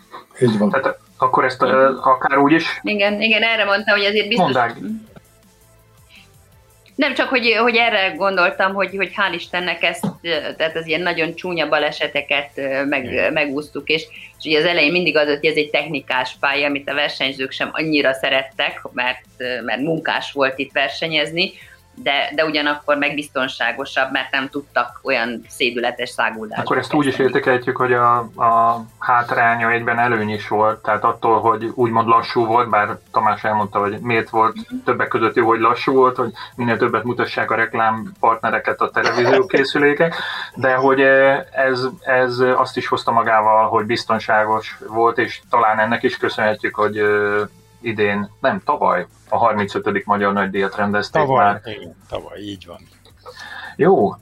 Így 0.41 0.59
van. 0.59 0.71
Tehát 0.71 0.99
akkor 1.17 1.45
ezt 1.45 1.63
akár 2.03 2.39
úgy 2.39 2.53
is... 2.53 2.81
Igen, 2.83 3.21
igen, 3.21 3.43
erre 3.43 3.65
mondta, 3.65 3.91
hogy 3.91 4.05
azért 4.05 4.29
biztos... 4.29 4.45
Mondág. 4.45 4.77
Nem 6.97 7.15
csak, 7.15 7.29
hogy, 7.29 7.53
hogy 7.53 7.77
erre 7.77 8.15
gondoltam, 8.17 8.75
hogy, 8.75 8.97
hogy 8.97 9.13
hál' 9.17 9.35
Istennek 9.35 9.83
ezt, 9.83 10.07
tehát 10.57 10.77
az 10.77 10.87
ilyen 10.87 11.01
nagyon 11.01 11.35
csúnya 11.35 11.69
baleseteket 11.69 12.51
meg, 12.89 13.33
megúsztuk, 13.33 13.89
és, 13.89 14.07
és 14.39 14.45
ugye 14.45 14.59
az 14.59 14.65
elején 14.65 14.93
mindig 14.93 15.17
az, 15.17 15.27
hogy 15.27 15.47
ez 15.47 15.57
egy 15.57 15.71
technikás 15.71 16.37
pálya, 16.41 16.67
amit 16.67 16.89
a 16.89 16.95
versenyzők 16.95 17.51
sem 17.51 17.69
annyira 17.73 18.13
szerettek, 18.13 18.81
mert, 18.93 19.25
mert 19.65 19.81
munkás 19.81 20.33
volt 20.33 20.59
itt 20.59 20.73
versenyezni, 20.73 21.53
de, 22.03 22.31
de 22.35 22.45
ugyanakkor 22.45 22.97
megbiztonságosabb, 22.97 24.13
mert 24.13 24.31
nem 24.31 24.49
tudtak 24.49 25.01
olyan 25.03 25.45
szédületes 25.49 26.09
száguldásba. 26.09 26.63
Akkor 26.63 26.79
ezt 26.79 26.95
úgy 26.95 27.07
is 27.07 27.19
értékeljük, 27.19 27.77
hogy 27.77 27.93
a, 27.93 28.19
a 28.19 28.85
hátránya 28.99 29.71
egyben 29.71 29.99
előny 29.99 30.31
is 30.31 30.49
volt, 30.49 30.83
tehát 30.83 31.05
attól, 31.05 31.41
hogy 31.41 31.73
úgymond 31.75 32.09
lassú 32.09 32.47
volt, 32.47 32.69
bár 32.69 32.99
Tamás 33.13 33.45
elmondta, 33.45 33.79
hogy 33.79 33.99
miért 34.01 34.31
volt 34.31 34.59
uh-huh. 34.59 34.83
többek 34.85 35.09
között 35.09 35.35
jó, 35.35 35.47
hogy 35.47 35.61
lassú 35.61 35.93
volt, 35.93 36.17
hogy 36.17 36.33
minél 36.57 36.77
többet 36.77 37.05
mutassák 37.05 37.51
a 37.51 37.55
reklámpartnereket 37.55 38.81
a 38.81 38.91
televíziókészülékek, 38.91 40.15
de 40.55 40.75
hogy 40.75 41.01
ez, 41.51 41.89
ez 42.01 42.39
azt 42.39 42.77
is 42.77 42.87
hozta 42.87 43.11
magával, 43.11 43.69
hogy 43.69 43.87
biztonságos 43.87 44.79
volt, 44.89 45.19
és 45.19 45.41
talán 45.51 45.79
ennek 45.79 46.03
is 46.03 46.17
köszönhetjük, 46.17 46.75
hogy 46.75 47.03
idén, 47.87 48.31
nem, 48.41 48.61
tavaly 48.65 49.07
a 49.29 49.37
35. 49.37 50.05
Magyar 50.05 50.33
Nagydíjat 50.33 50.77
rendezték 50.77 51.23
tavaly, 51.23 51.45
már. 51.45 51.61
Igen, 51.65 51.97
tavaly, 52.09 52.39
így 52.39 52.67
van. 52.67 52.79
Jó, 53.77 54.15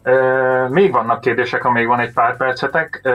még 0.69 0.93
vannak 0.93 1.21
kérdések, 1.21 1.65
amíg 1.65 1.87
van 1.87 2.01
egy 2.01 2.13
pár 2.13 2.37
percetek. 2.37 3.09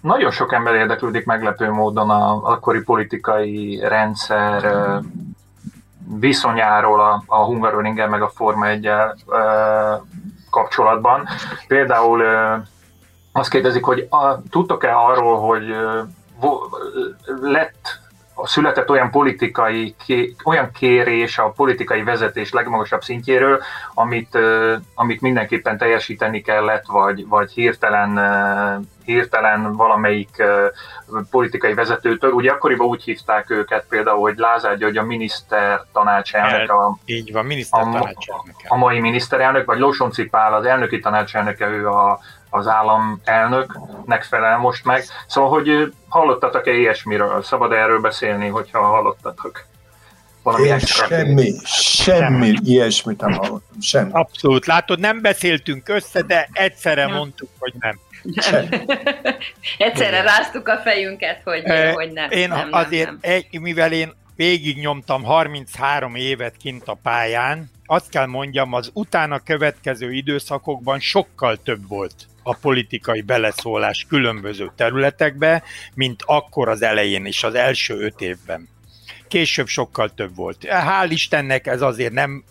Nagyon 0.00 0.30
sok 0.30 0.52
ember 0.52 0.74
érdeklődik 0.74 1.26
meglepő 1.26 1.70
módon 1.70 2.10
a 2.10 2.42
akkori 2.42 2.82
politikai 2.82 3.80
rendszer 3.88 4.72
viszonyáról 6.18 7.00
a, 7.00 7.22
a 7.26 7.44
Hungaroringen 7.44 8.10
meg 8.10 8.22
a 8.22 8.28
Forma 8.28 8.66
1 8.66 8.90
kapcsolatban. 10.50 11.28
Például 11.66 12.22
azt 13.32 13.50
kérdezik, 13.50 13.84
hogy 13.84 14.06
a, 14.10 14.42
tudtok-e 14.50 14.96
arról, 14.96 15.40
hogy 15.40 15.64
lett 17.40 18.00
született 18.44 18.90
olyan 18.90 19.10
politikai, 19.10 19.94
olyan 20.44 20.70
kérés 20.70 21.38
a 21.38 21.50
politikai 21.50 22.02
vezetés 22.02 22.52
legmagasabb 22.52 23.02
szintjéről, 23.02 23.62
amit, 23.94 24.38
amit 24.94 25.20
mindenképpen 25.20 25.78
teljesíteni 25.78 26.40
kellett, 26.40 26.84
vagy, 26.86 27.28
vagy 27.28 27.52
hirtelen, 27.52 28.18
hirtelen 29.04 29.76
valamelyik 29.76 30.42
politikai 31.30 31.74
vezetőtől. 31.74 32.30
Ugye 32.30 32.50
akkoriban 32.50 32.86
úgy 32.86 33.02
hívták 33.02 33.50
őket 33.50 33.84
például, 33.88 34.20
hogy 34.20 34.36
Lázár 34.36 34.78
György 34.78 34.96
a 34.96 35.02
miniszter 35.02 35.84
tanácselnök, 35.92 36.70
a, 36.70 36.98
így 37.04 37.32
van, 37.32 37.44
miniszter 37.44 37.80
a, 37.80 38.14
a 38.68 38.76
mai 38.76 39.00
miniszterelnök, 39.00 39.64
vagy 39.64 39.78
Losonci 39.78 40.24
Pál 40.24 40.54
az 40.54 40.64
elnöki 40.64 40.98
tanácselnöke, 40.98 41.66
ő 41.66 41.88
a, 41.88 42.20
az 42.50 42.66
államelnöknek 42.66 44.22
felel 44.22 44.58
most 44.58 44.84
meg. 44.84 45.04
Szóval, 45.26 45.50
hogy 45.50 45.92
hallottatok-e 46.08 46.72
ilyesmiről? 46.72 47.42
Szabad 47.42 47.72
erről 47.72 48.00
beszélni, 48.00 48.48
hogyha 48.48 48.80
hallottatok? 48.80 49.66
Valami 50.42 50.66
Én 50.66 50.78
semmi, 50.78 51.52
semmi 52.04 52.54
ilyesmit 52.64 53.20
nem 53.20 53.32
hallottam, 53.32 53.80
semmi. 53.80 54.10
Abszolút, 54.12 54.66
látod, 54.66 54.98
nem 54.98 55.20
beszéltünk 55.20 55.88
össze, 55.88 56.22
de 56.22 56.48
egyszerre 56.52 57.06
mondtuk, 57.06 57.48
hogy 57.58 57.72
nem. 57.78 57.98
Nem. 58.22 58.68
Egyszerre 59.78 60.22
ráztuk 60.22 60.68
a 60.68 60.76
fejünket, 60.76 61.40
hogy, 61.44 61.62
e, 61.64 61.92
hogy 61.92 62.12
nem. 62.12 62.30
Én 62.30 62.48
nem, 62.48 62.68
azért, 62.70 63.06
nem. 63.06 63.18
Egy, 63.20 63.60
mivel 63.60 63.92
én 63.92 64.12
végignyomtam 64.36 65.24
33 65.24 66.14
évet 66.14 66.56
kint 66.56 66.88
a 66.88 66.98
pályán, 67.02 67.70
azt 67.86 68.08
kell 68.10 68.26
mondjam, 68.26 68.72
az 68.72 68.90
utána 68.92 69.38
következő 69.38 70.12
időszakokban 70.12 71.00
sokkal 71.00 71.56
több 71.56 71.88
volt 71.88 72.14
a 72.48 72.56
politikai 72.60 73.20
beleszólás 73.20 74.06
különböző 74.08 74.70
területekbe, 74.76 75.62
mint 75.94 76.22
akkor 76.26 76.68
az 76.68 76.82
elején 76.82 77.24
és 77.24 77.44
az 77.44 77.54
első 77.54 78.00
öt 78.00 78.20
évben. 78.20 78.68
Később 79.28 79.66
sokkal 79.66 80.14
több 80.14 80.34
volt. 80.34 80.56
Hál' 80.60 81.06
Istennek 81.08 81.66
ez 81.66 81.82
azért 81.82 82.12
nem 82.12 82.44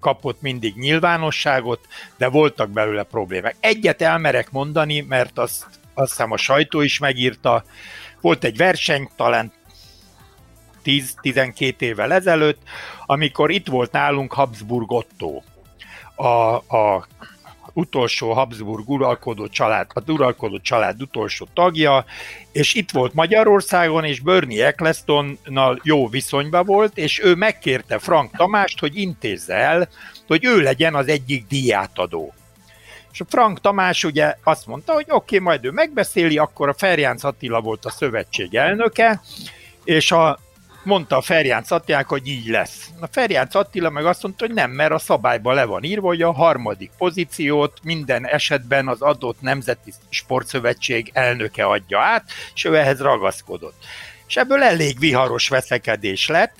kapott 0.00 0.40
mindig 0.40 0.76
nyilvánosságot, 0.76 1.86
de 2.16 2.28
voltak 2.28 2.70
belőle 2.70 3.02
problémák. 3.02 3.56
Egyet 3.60 4.02
elmerek 4.02 4.50
mondani, 4.50 5.00
mert 5.00 5.38
azt, 5.38 5.66
azt 5.94 6.10
hiszem 6.10 6.32
a 6.32 6.36
sajtó 6.36 6.80
is 6.80 6.98
megírta, 6.98 7.64
volt 8.20 8.44
egy 8.44 8.56
verseny, 8.56 9.08
talán 9.16 9.52
10-12 10.84 11.80
évvel 11.80 12.12
ezelőtt, 12.12 12.62
amikor 13.06 13.50
itt 13.50 13.66
volt 13.66 13.92
nálunk 13.92 14.32
Habsburg 14.32 14.92
Otto, 14.92 15.42
a, 16.14 16.54
a 16.56 17.06
utolsó 17.78 18.32
Habsburg 18.32 18.88
uralkodó 18.88 19.48
család, 19.48 19.86
a 19.94 20.10
uralkodó 20.10 20.58
család 20.58 21.02
utolsó 21.02 21.48
tagja, 21.54 22.04
és 22.52 22.74
itt 22.74 22.90
volt 22.90 23.14
Magyarországon, 23.14 24.04
és 24.04 24.20
Bernie 24.20 24.66
Ecclestonnal 24.66 25.80
jó 25.82 26.08
viszonyban 26.08 26.64
volt, 26.64 26.98
és 26.98 27.22
ő 27.22 27.34
megkérte 27.34 27.98
Frank 27.98 28.36
Tamást, 28.36 28.78
hogy 28.78 28.96
intézze 28.96 29.54
el, 29.54 29.88
hogy 30.26 30.44
ő 30.44 30.60
legyen 30.60 30.94
az 30.94 31.08
egyik 31.08 31.46
díjátadó. 31.46 32.32
És 33.12 33.20
a 33.20 33.26
Frank 33.28 33.60
Tamás 33.60 34.04
ugye 34.04 34.34
azt 34.42 34.66
mondta, 34.66 34.92
hogy 34.92 35.06
oké, 35.08 35.36
okay, 35.36 35.38
majd 35.38 35.64
ő 35.64 35.70
megbeszéli, 35.70 36.38
akkor 36.38 36.68
a 36.68 36.74
Ferjánc 36.74 37.24
Attila 37.24 37.60
volt 37.60 37.84
a 37.84 37.90
szövetség 37.90 38.54
elnöke, 38.54 39.20
és 39.84 40.12
a 40.12 40.38
mondta 40.82 41.16
a 41.16 41.20
Ferjánc 41.20 41.70
Attilának, 41.70 42.08
hogy 42.08 42.26
így 42.26 42.48
lesz. 42.48 42.90
A 43.00 43.06
Ferjánc 43.06 43.54
Attila 43.54 43.90
meg 43.90 44.06
azt 44.06 44.22
mondta, 44.22 44.46
hogy 44.46 44.54
nem, 44.54 44.70
mert 44.70 44.92
a 44.92 44.98
szabályban 44.98 45.54
le 45.54 45.64
van 45.64 45.82
írva, 45.82 46.06
hogy 46.06 46.22
a 46.22 46.32
harmadik 46.32 46.90
pozíciót 46.98 47.78
minden 47.82 48.26
esetben 48.26 48.88
az 48.88 49.00
adott 49.00 49.40
nemzeti 49.40 49.92
sportszövetség 50.08 51.10
elnöke 51.12 51.64
adja 51.64 52.00
át, 52.00 52.24
és 52.54 52.64
ő 52.64 52.76
ehhez 52.76 53.00
ragaszkodott. 53.00 53.84
És 54.26 54.36
ebből 54.36 54.62
elég 54.62 54.98
viharos 54.98 55.48
veszekedés 55.48 56.28
lett, 56.28 56.54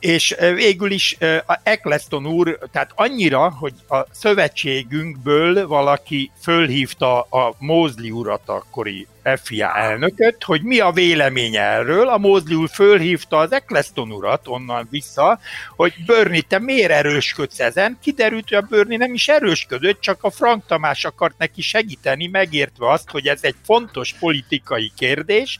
és 0.00 0.36
végül 0.38 0.90
is 0.90 1.16
a 1.46 1.58
Eccleston 1.62 2.26
úr, 2.26 2.58
tehát 2.72 2.90
annyira, 2.94 3.50
hogy 3.50 3.72
a 3.88 4.06
szövetségünkből 4.10 5.66
valaki 5.66 6.30
fölhívta 6.42 7.20
a 7.20 7.54
Mosley 7.58 8.10
urat, 8.10 8.42
akkori 8.46 9.06
FIA 9.42 9.76
elnököt, 9.76 10.44
hogy 10.44 10.62
mi 10.62 10.78
a 10.80 10.92
véleménye 10.92 11.60
erről. 11.60 12.08
A 12.08 12.18
Mosley 12.18 12.60
úr 12.60 12.68
fölhívta 12.68 13.38
az 13.38 13.52
Eccleston 13.52 14.12
urat 14.12 14.48
onnan 14.48 14.86
vissza, 14.90 15.38
hogy 15.76 15.94
Börni, 16.06 16.40
te 16.40 16.58
miért 16.58 16.90
erősködsz 16.90 17.60
ezen? 17.60 17.98
Kiderült, 18.02 18.48
hogy 18.48 18.58
a 18.58 18.66
Börni 18.68 18.96
nem 18.96 19.14
is 19.14 19.28
erősködött, 19.28 20.00
csak 20.00 20.22
a 20.22 20.30
Frank 20.30 20.66
Tamás 20.66 21.04
akart 21.04 21.38
neki 21.38 21.62
segíteni, 21.62 22.26
megértve 22.26 22.90
azt, 22.90 23.10
hogy 23.10 23.26
ez 23.26 23.38
egy 23.42 23.56
fontos 23.64 24.14
politikai 24.18 24.92
kérdés, 24.96 25.58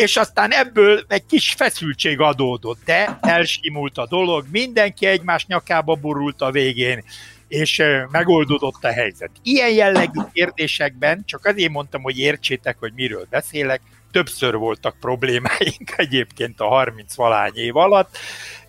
és 0.00 0.16
aztán 0.16 0.52
ebből 0.52 1.04
egy 1.08 1.26
kis 1.26 1.52
feszültség 1.56 2.20
adódott, 2.20 2.78
de 2.84 3.18
elsimult 3.20 3.98
a 3.98 4.06
dolog, 4.06 4.46
mindenki 4.50 5.06
egymás 5.06 5.46
nyakába 5.46 5.94
borult 5.94 6.40
a 6.40 6.50
végén, 6.50 7.04
és 7.48 7.82
megoldódott 8.10 8.84
a 8.84 8.92
helyzet. 8.92 9.30
Ilyen 9.42 9.70
jellegű 9.70 10.20
kérdésekben, 10.32 11.22
csak 11.26 11.44
azért 11.44 11.70
mondtam, 11.72 12.02
hogy 12.02 12.18
értsétek, 12.18 12.76
hogy 12.78 12.92
miről 12.94 13.26
beszélek, 13.30 13.80
többször 14.10 14.54
voltak 14.54 14.96
problémáink 15.00 15.92
egyébként 15.96 16.60
a 16.60 16.66
30 16.66 17.14
valány 17.14 17.56
év 17.56 17.76
alatt, 17.76 18.18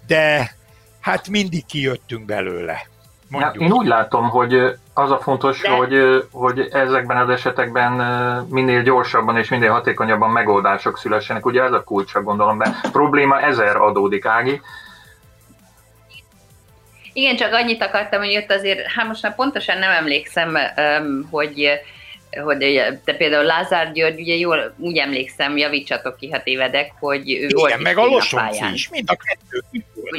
de 0.08 0.56
hát 1.00 1.28
mindig 1.28 1.66
kijöttünk 1.66 2.26
belőle. 2.26 2.88
Ja, 3.40 3.54
én 3.58 3.72
úgy 3.72 3.88
látom, 3.88 4.30
hogy 4.30 4.76
az 4.94 5.12
a 5.12 5.20
fontos, 5.20 5.62
De... 5.62 5.70
hogy, 5.70 6.26
hogy 6.32 6.68
ezekben 6.72 7.18
az 7.18 7.30
esetekben 7.30 7.92
minél 8.50 8.82
gyorsabban 8.82 9.38
és 9.38 9.50
minél 9.50 9.72
hatékonyabban 9.72 10.30
megoldások 10.30 10.98
szülessenek. 10.98 11.46
Ugye 11.46 11.64
ez 11.64 11.72
a 11.72 11.84
kulcsa, 11.84 12.24
gondolom, 12.24 12.58
de 12.58 12.76
probléma 12.92 13.42
ezer 13.42 13.76
adódik, 13.76 14.26
Ági. 14.26 14.62
Igen, 17.14 17.36
csak 17.36 17.54
annyit 17.54 17.84
akartam, 17.84 18.20
hogy 18.20 18.32
jött 18.32 18.52
azért, 18.52 18.86
hát 18.86 19.08
most 19.08 19.24
már 19.24 19.36
pontosan 19.36 19.78
nem 19.78 19.92
emlékszem, 19.92 20.58
hogy 21.30 21.82
hogy 22.40 22.82
te 23.04 23.14
például 23.14 23.44
Lázár 23.44 23.92
György, 23.92 24.20
ugye 24.20 24.36
jól 24.36 24.74
úgy 24.78 24.98
emlékszem, 24.98 25.58
javítsatok 25.58 26.18
ki, 26.18 26.30
ha 26.30 26.44
tévedek, 26.44 26.92
hogy 27.00 27.32
ő 27.32 27.34
Igen, 27.34 27.50
volt 27.54 27.82
meg 27.82 27.98
a 27.98 28.06
Losonci 28.06 28.66
is, 28.74 28.90
mind 28.90 29.10
a 29.10 29.16
kettő. 29.16 29.64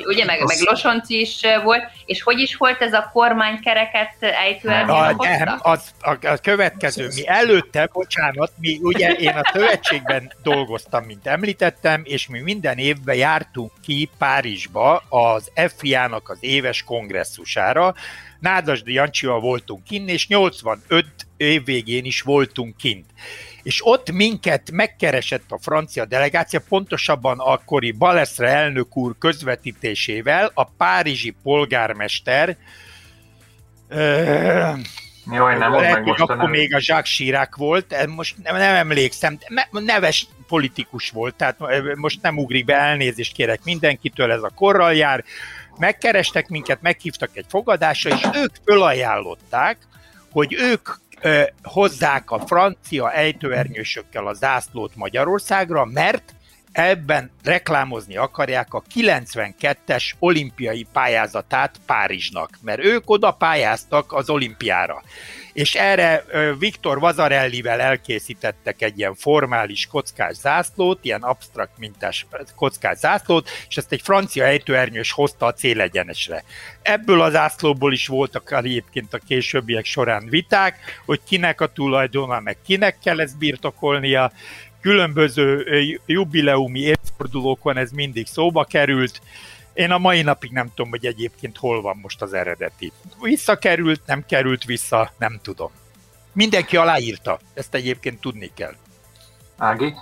Ugye, 0.06 0.24
meg, 0.24 0.44
meg 0.44 0.56
Losonci 0.60 1.20
is 1.20 1.40
volt, 1.64 1.82
és 2.06 2.22
hogy 2.22 2.38
is 2.38 2.56
volt 2.56 2.80
ez 2.80 2.92
a 2.92 3.10
kormánykereket 3.12 4.14
ejtően? 4.20 4.88
A, 4.88 5.14
nem, 5.18 5.58
az, 5.58 5.90
a, 6.00 6.26
a 6.26 6.36
következő, 6.42 7.08
mi 7.14 7.28
előtte, 7.28 7.88
bocsánat, 7.92 8.52
mi 8.58 8.78
ugye 8.82 9.10
én 9.12 9.34
a 9.34 9.50
szövetségben 9.52 10.32
dolgoztam, 10.42 11.04
mint 11.04 11.26
említettem, 11.26 12.02
és 12.04 12.28
mi 12.28 12.40
minden 12.40 12.78
évben 12.78 13.16
jártunk 13.16 13.72
ki 13.82 14.10
Párizsba 14.18 15.02
az 15.08 15.50
FIA-nak 15.76 16.28
az 16.28 16.38
éves 16.40 16.82
kongresszusára, 16.82 17.94
Nádasdi 18.42 18.92
Jancsival 18.92 19.40
voltunk 19.40 19.84
kint, 19.84 20.10
és 20.10 20.28
85 20.28 21.06
év 21.36 21.64
végén 21.64 22.04
is 22.04 22.22
voltunk 22.22 22.76
kint. 22.76 23.06
És 23.62 23.86
ott 23.86 24.12
minket 24.12 24.70
megkeresett 24.70 25.44
a 25.48 25.58
francia 25.60 26.04
delegáció, 26.04 26.60
pontosabban 26.68 27.38
akkori 27.38 27.92
Baleszre 27.92 28.48
elnök 28.48 28.96
úr 28.96 29.14
közvetítésével 29.18 30.50
a 30.54 30.64
párizsi 30.64 31.34
polgármester, 31.42 32.56
Jaj, 35.30 35.58
nem 35.58 35.72
lehet, 35.72 35.94
meg 35.94 36.04
most 36.04 36.20
akkor 36.20 36.36
nem. 36.36 36.50
még 36.50 36.74
a 36.74 36.78
Jacques 36.80 37.14
Chirac 37.14 37.56
volt, 37.56 38.06
most 38.06 38.36
nem, 38.42 38.56
nem 38.56 38.74
emlékszem, 38.74 39.38
neves 39.70 40.26
politikus 40.46 41.10
volt, 41.10 41.34
tehát 41.34 41.56
most 41.94 42.22
nem 42.22 42.38
ugrik 42.38 42.64
be, 42.64 42.74
elnézést 42.74 43.34
kérek 43.34 43.64
mindenkitől, 43.64 44.32
ez 44.32 44.42
a 44.42 44.50
korral 44.54 44.94
jár, 44.94 45.24
megkerestek 45.82 46.48
minket, 46.48 46.82
meghívtak 46.82 47.30
egy 47.34 47.44
fogadásra, 47.48 48.10
és 48.10 48.28
ők 48.34 48.54
fölajánlották, 48.64 49.76
hogy 50.30 50.54
ők 50.54 50.88
ö, 51.20 51.42
hozzák 51.62 52.30
a 52.30 52.38
francia 52.46 53.12
ejtőernyősökkel 53.12 54.26
a 54.26 54.32
zászlót 54.32 54.96
Magyarországra, 54.96 55.84
mert 55.84 56.34
ebben 56.72 57.30
reklámozni 57.44 58.16
akarják 58.16 58.74
a 58.74 58.82
92-es 58.94 60.12
olimpiai 60.18 60.86
pályázatát 60.92 61.80
Párizsnak, 61.86 62.58
mert 62.60 62.84
ők 62.84 63.10
oda 63.10 63.30
pályáztak 63.30 64.12
az 64.12 64.30
olimpiára 64.30 65.02
és 65.52 65.74
erre 65.74 66.24
Viktor 66.58 66.98
Vazarellivel 66.98 67.80
elkészítettek 67.80 68.82
egy 68.82 68.98
ilyen 68.98 69.14
formális 69.14 69.86
kockás 69.86 70.36
zászlót, 70.36 70.98
ilyen 71.04 71.22
absztrakt 71.22 71.78
mintás 71.78 72.26
kockás 72.56 72.98
zászlót, 72.98 73.48
és 73.68 73.76
ezt 73.76 73.92
egy 73.92 74.00
francia 74.02 74.44
ejtőernyős 74.44 75.12
hozta 75.12 75.46
a 75.46 75.52
célegyenesre. 75.52 76.44
Ebből 76.82 77.20
az 77.20 77.32
zászlóból 77.32 77.92
is 77.92 78.06
voltak 78.06 78.52
egyébként 78.52 79.14
a 79.14 79.18
későbbiek 79.28 79.84
során 79.84 80.26
viták, 80.28 81.00
hogy 81.04 81.20
kinek 81.28 81.60
a 81.60 81.66
tulajdona, 81.66 82.40
meg 82.40 82.56
kinek 82.66 82.98
kell 83.04 83.20
ezt 83.20 83.38
birtokolnia, 83.38 84.32
különböző 84.80 85.66
jubileumi 86.06 86.80
évfordulókon 86.80 87.76
ez 87.76 87.90
mindig 87.90 88.26
szóba 88.26 88.64
került, 88.64 89.20
én 89.74 89.90
a 89.90 89.98
mai 89.98 90.22
napig 90.22 90.50
nem 90.50 90.68
tudom, 90.74 90.90
hogy 90.90 91.06
egyébként 91.06 91.56
hol 91.56 91.82
van 91.82 91.98
most 92.02 92.22
az 92.22 92.32
eredeti. 92.32 92.92
Visszakerült, 93.20 94.00
nem 94.06 94.24
került 94.26 94.64
vissza, 94.64 95.12
nem 95.18 95.40
tudom. 95.42 95.70
Mindenki 96.32 96.76
aláírta, 96.76 97.38
ezt 97.54 97.74
egyébként 97.74 98.20
tudni 98.20 98.50
kell. 98.54 98.74
Ági? 99.58 99.94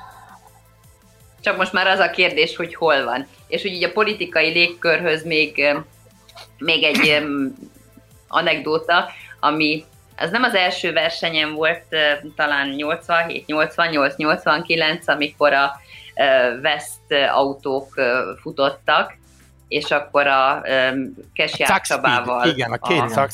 Csak 1.40 1.56
most 1.56 1.72
már 1.72 1.86
az 1.86 1.98
a 1.98 2.10
kérdés, 2.10 2.56
hogy 2.56 2.74
hol 2.74 3.05
van. 3.05 3.26
És 3.47 3.62
hogy 3.62 3.72
így 3.72 3.84
a 3.84 3.92
politikai 3.92 4.52
légkörhöz 4.52 5.24
még, 5.24 5.76
még 6.59 6.82
egy 6.82 7.24
anekdóta, 8.28 9.09
ami 9.40 9.84
az 10.16 10.30
nem 10.30 10.42
az 10.42 10.55
első 10.55 10.92
versenyen 10.92 11.52
volt, 11.52 11.84
talán 12.36 12.68
87, 12.68 13.47
88, 13.47 14.16
89, 14.16 15.09
amikor 15.09 15.52
a 15.52 15.80
West 16.62 17.30
autók 17.32 17.94
futottak, 18.40 19.18
és 19.70 19.90
akkor 19.90 20.26
a 20.26 20.62
um, 20.92 21.14
Kesiák 21.34 21.80
Csabával. 21.80 22.48
Igen, 22.48 22.72
a 22.72 22.78
két 22.78 23.01
a, 23.01 23.28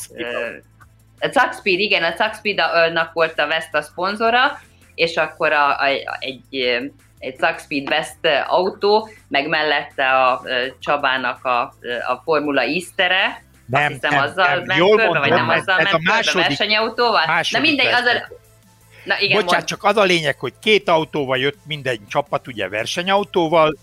A 1.19 1.59
igen, 1.63 2.03
a 2.03 2.15
Zackspeed-nak 2.15 3.13
volt 3.13 3.39
a 3.39 3.45
West 3.45 3.75
a 3.75 3.81
szponzora, 3.81 4.59
és 4.95 5.15
akkor 5.15 5.51
a, 5.51 5.79
a, 5.79 5.85
egy, 6.19 6.65
egy 7.19 7.37
Zackspeed 7.37 7.89
West 7.89 8.45
autó, 8.47 9.09
meg 9.27 9.47
mellette 9.47 10.09
a 10.09 10.41
Csabának 10.79 11.45
a, 11.45 11.61
a 12.07 12.21
Formula 12.23 12.61
Eastere, 12.61 13.43
nem, 13.65 13.81
azt 13.81 13.91
hiszem 13.91 14.11
nem, 14.11 14.23
azzal 14.23 14.47
nem, 14.47 14.63
ment 14.65 14.79
körbe, 14.79 15.19
vagy 15.19 15.29
nem 15.29 15.49
azzal 15.49 15.75
ment 15.77 15.89
körbe 15.89 16.31
versenyautóval? 16.33 17.21
De 17.51 17.59
mindegy, 17.59 17.93
az 17.93 18.05
a, 18.05 18.35
Na 19.03 19.19
igen, 19.19 19.41
Bocsánat, 19.41 19.51
mond. 19.51 19.63
csak 19.63 19.83
az 19.83 19.97
a 19.97 20.03
lényeg, 20.03 20.39
hogy 20.39 20.53
két 20.61 20.89
autóval 20.89 21.37
jött 21.37 21.57
minden 21.65 21.99
csapat, 22.07 22.47
ugye 22.47 22.69
versenyautóval, 22.69 23.77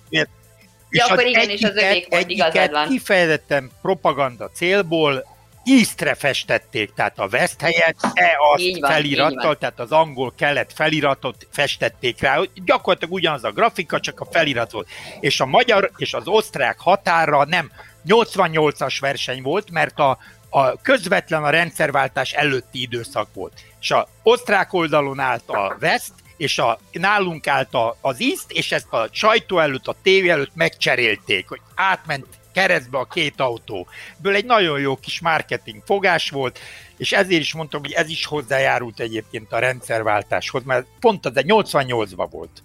ja, 0.94 1.04
és 1.04 1.10
akkor 1.10 1.26
igen, 1.26 1.40
egyiket, 1.40 1.58
és 1.58 1.76
az 1.76 1.84
övék 1.84 2.08
volt, 2.08 2.30
igazad 2.30 2.70
van. 2.70 2.88
kifejezetten 2.88 3.70
propaganda 3.82 4.50
célból 4.54 5.24
íztre 5.64 6.14
festették, 6.14 6.92
tehát 6.94 7.18
a 7.18 7.28
West 7.32 7.60
helyett 7.60 7.96
e 8.14 8.36
azt 8.52 8.80
van, 8.80 8.90
felirattal, 8.90 9.56
tehát 9.56 9.80
az 9.80 9.92
angol 9.92 10.32
kelet 10.36 10.72
feliratot 10.74 11.46
festették 11.50 12.20
rá. 12.20 12.40
Gyakorlatilag 12.64 13.14
ugyanaz 13.14 13.44
a 13.44 13.50
grafika, 13.50 14.00
csak 14.00 14.20
a 14.20 14.26
felirat 14.30 14.70
volt. 14.70 14.88
És 15.20 15.40
a 15.40 15.46
magyar 15.46 15.90
és 15.96 16.14
az 16.14 16.26
osztrák 16.26 16.78
határa 16.78 17.44
nem 17.44 17.70
88-as 18.08 18.96
verseny 19.00 19.42
volt, 19.42 19.70
mert 19.70 19.98
a, 19.98 20.18
a 20.50 20.80
közvetlen 20.82 21.44
a 21.44 21.50
rendszerváltás 21.50 22.32
előtti 22.32 22.80
időszak 22.80 23.28
volt. 23.34 23.52
És 23.80 23.90
a 23.90 24.08
osztrák 24.22 24.72
oldalon 24.72 25.20
állt 25.20 25.48
a 25.48 25.76
West, 25.80 26.12
és 26.36 26.58
a, 26.58 26.78
nálunk 26.92 27.46
állt 27.46 27.74
a, 27.74 27.96
az 28.00 28.20
ízt, 28.20 28.52
és 28.52 28.72
ezt 28.72 28.92
a 28.92 29.08
sajtó 29.10 29.58
előtt, 29.58 29.86
a 29.86 29.96
tévé 30.02 30.28
előtt 30.28 30.54
megcserélték, 30.54 31.48
hogy 31.48 31.60
átment 31.74 32.26
keresztbe 32.52 32.98
a 32.98 33.04
két 33.04 33.40
autó. 33.40 33.86
Ebből 34.18 34.34
egy 34.34 34.44
nagyon 34.44 34.80
jó 34.80 34.96
kis 34.96 35.20
marketing 35.20 35.82
fogás 35.84 36.30
volt, 36.30 36.58
és 36.96 37.12
ezért 37.12 37.40
is 37.40 37.54
mondtam, 37.54 37.80
hogy 37.80 37.92
ez 37.92 38.08
is 38.08 38.24
hozzájárult 38.24 39.00
egyébként 39.00 39.52
a 39.52 39.58
rendszerváltáshoz, 39.58 40.62
mert 40.64 40.86
pont 41.00 41.26
az 41.26 41.36
egy 41.36 41.46
88-ban 41.48 42.26
volt. 42.30 42.62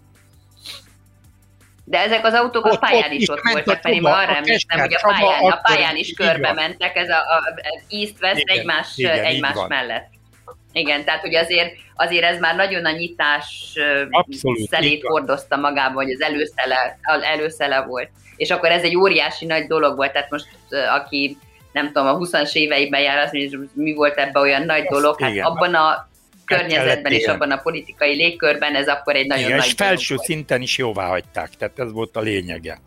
De 1.84 2.00
ezek 2.00 2.26
az 2.26 2.34
autók 2.34 2.66
ott, 2.66 2.74
a 2.74 2.78
pályán 2.78 3.12
ott 3.12 3.20
is 3.20 3.30
ott 3.30 3.42
voltak, 3.52 3.82
pedig 3.82 4.02
ma 4.02 4.18
arra 4.18 4.36
emlékszem, 4.36 4.80
hogy 4.80 4.94
a 4.94 5.08
pályán, 5.08 5.52
a 5.52 5.60
pályán 5.62 5.96
is 5.96 6.14
körbe 6.14 6.54
mentek, 6.54 6.96
ez 6.96 7.10
a, 7.10 7.18
a, 7.18 7.54
az 7.56 7.82
East-West 7.90 8.44
egymás, 8.46 8.88
igen, 8.96 9.24
egymás 9.24 9.58
mellett. 9.68 10.19
Igen, 10.72 11.04
tehát 11.06 11.22
hogy 11.22 11.36
azért, 11.36 11.76
azért 11.96 12.24
ez 12.24 12.40
már 12.40 12.56
nagyon 12.56 12.86
a 12.86 12.92
nyitás 12.92 13.74
Abszolút, 14.10 14.70
szelét 14.70 15.02
hordozta 15.04 15.58
magában, 15.58 16.04
hogy 16.04 16.12
az 16.12 16.22
előszele, 16.22 17.00
az 17.02 17.22
előszele 17.22 17.82
volt. 17.82 18.10
És 18.36 18.50
akkor 18.50 18.70
ez 18.72 18.84
egy 18.84 18.96
óriási 18.96 19.46
nagy 19.46 19.68
dolog 19.68 19.96
volt, 19.96 20.12
tehát 20.12 20.30
most 20.30 20.48
aki 20.96 21.38
nem 21.72 21.86
tudom, 21.86 22.08
a 22.08 22.18
20-as 22.18 22.54
éveiben 22.54 23.02
jár, 23.02 23.18
az, 23.18 23.58
mi 23.74 23.94
volt 23.94 24.18
ebben 24.18 24.42
olyan 24.42 24.64
nagy 24.66 24.84
dolog, 24.84 25.22
hát 25.22 25.32
Igen. 25.32 25.46
abban 25.46 25.74
a 25.74 26.08
környezetben 26.46 27.12
és 27.12 27.26
abban 27.26 27.52
a 27.52 27.58
politikai 27.58 28.16
légkörben 28.16 28.76
ez 28.76 28.88
akkor 28.88 29.16
egy 29.16 29.28
nagyon 29.28 29.46
Igen, 29.46 29.58
nagy 29.58 29.66
és 29.66 29.74
felső 29.74 30.16
volt. 30.16 30.28
szinten 30.28 30.62
is 30.62 30.78
jóvá 30.78 31.08
hagyták, 31.08 31.50
tehát 31.58 31.80
ez 31.80 31.92
volt 31.92 32.16
a 32.16 32.20
lényege. 32.20 32.80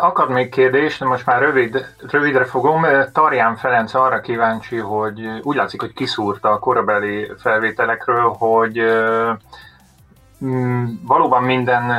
Akad 0.00 0.30
még 0.30 0.48
kérdés, 0.48 0.98
de 0.98 1.06
most 1.06 1.26
már 1.26 1.40
rövid, 1.40 1.94
rövidre 2.10 2.44
fogom. 2.44 2.86
Tarján 3.12 3.56
Ferenc 3.56 3.94
arra 3.94 4.20
kíváncsi, 4.20 4.76
hogy 4.76 5.40
úgy 5.42 5.56
látszik, 5.56 5.80
hogy 5.80 5.92
kiszúrta 5.92 6.50
a 6.50 6.58
korabeli 6.58 7.32
felvételekről, 7.38 8.28
hogy 8.38 8.82
mm, 10.44 10.86
valóban 11.02 11.42
minden 11.42 11.92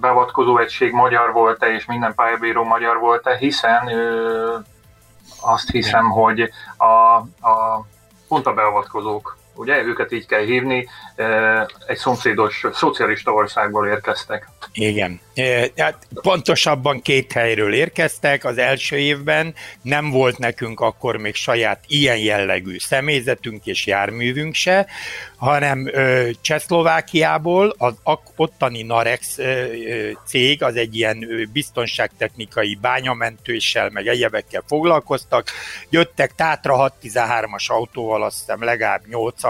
beavatkozó 0.00 0.58
egység 0.58 0.92
magyar 0.92 1.32
volt-e, 1.32 1.66
és 1.66 1.86
minden 1.86 2.14
pályabíró 2.14 2.64
magyar 2.64 2.98
volt-e, 2.98 3.36
hiszen 3.36 3.90
azt 5.40 5.70
hiszem, 5.70 6.10
hogy 6.10 6.50
a, 6.76 7.16
a 7.48 7.86
pont 8.28 8.46
a 8.46 8.54
beavatkozók, 8.54 9.36
ugye 9.54 9.82
őket 9.82 10.12
így 10.12 10.26
kell 10.26 10.42
hívni, 10.42 10.88
egy 11.86 11.96
szomszédos 11.96 12.66
szocialista 12.72 13.32
országból 13.32 13.86
érkeztek. 13.86 14.48
Igen. 14.80 15.20
Hát 15.76 16.06
pontosabban 16.14 17.02
két 17.02 17.32
helyről 17.32 17.74
érkeztek. 17.74 18.44
Az 18.44 18.58
első 18.58 18.96
évben 18.96 19.54
nem 19.82 20.10
volt 20.10 20.38
nekünk 20.38 20.80
akkor 20.80 21.16
még 21.16 21.34
saját 21.34 21.84
ilyen 21.86 22.18
jellegű 22.18 22.78
személyzetünk 22.78 23.66
és 23.66 23.86
járművünk 23.86 24.54
se, 24.54 24.86
hanem 25.36 25.90
Csehszlovákiából 26.40 27.74
az 27.78 27.94
ottani 28.36 28.82
Narex 28.82 29.38
cég, 30.26 30.62
az 30.62 30.76
egy 30.76 30.96
ilyen 30.96 31.48
biztonságtechnikai 31.52 32.78
bányamentőssel, 32.80 33.90
meg 33.90 34.06
egyebekkel 34.06 34.64
foglalkoztak. 34.66 35.50
Jöttek 35.90 36.34
Tátra 36.34 36.92
613-as 37.02 37.66
autóval, 37.66 38.22
azt 38.22 38.38
hiszem 38.38 38.62
legalább 38.64 39.02
8 39.06 39.44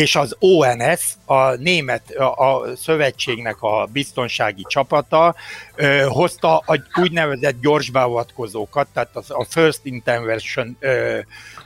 és 0.00 0.16
az 0.16 0.36
ONS, 0.38 1.14
a 1.24 1.54
német 1.54 2.10
a, 2.10 2.54
a 2.54 2.76
szövetségnek 2.76 3.62
a 3.62 3.88
biztonsági 3.92 4.64
csapata 4.68 5.34
ö, 5.74 6.04
hozta 6.08 6.56
a 6.56 6.82
úgynevezett 7.00 7.60
gyors 7.60 7.90
beavatkozókat, 7.90 8.88
tehát 8.92 9.16
az, 9.16 9.30
a 9.30 9.44
First 9.48 9.80
Intervention 9.82 10.76
ö, 10.80 11.18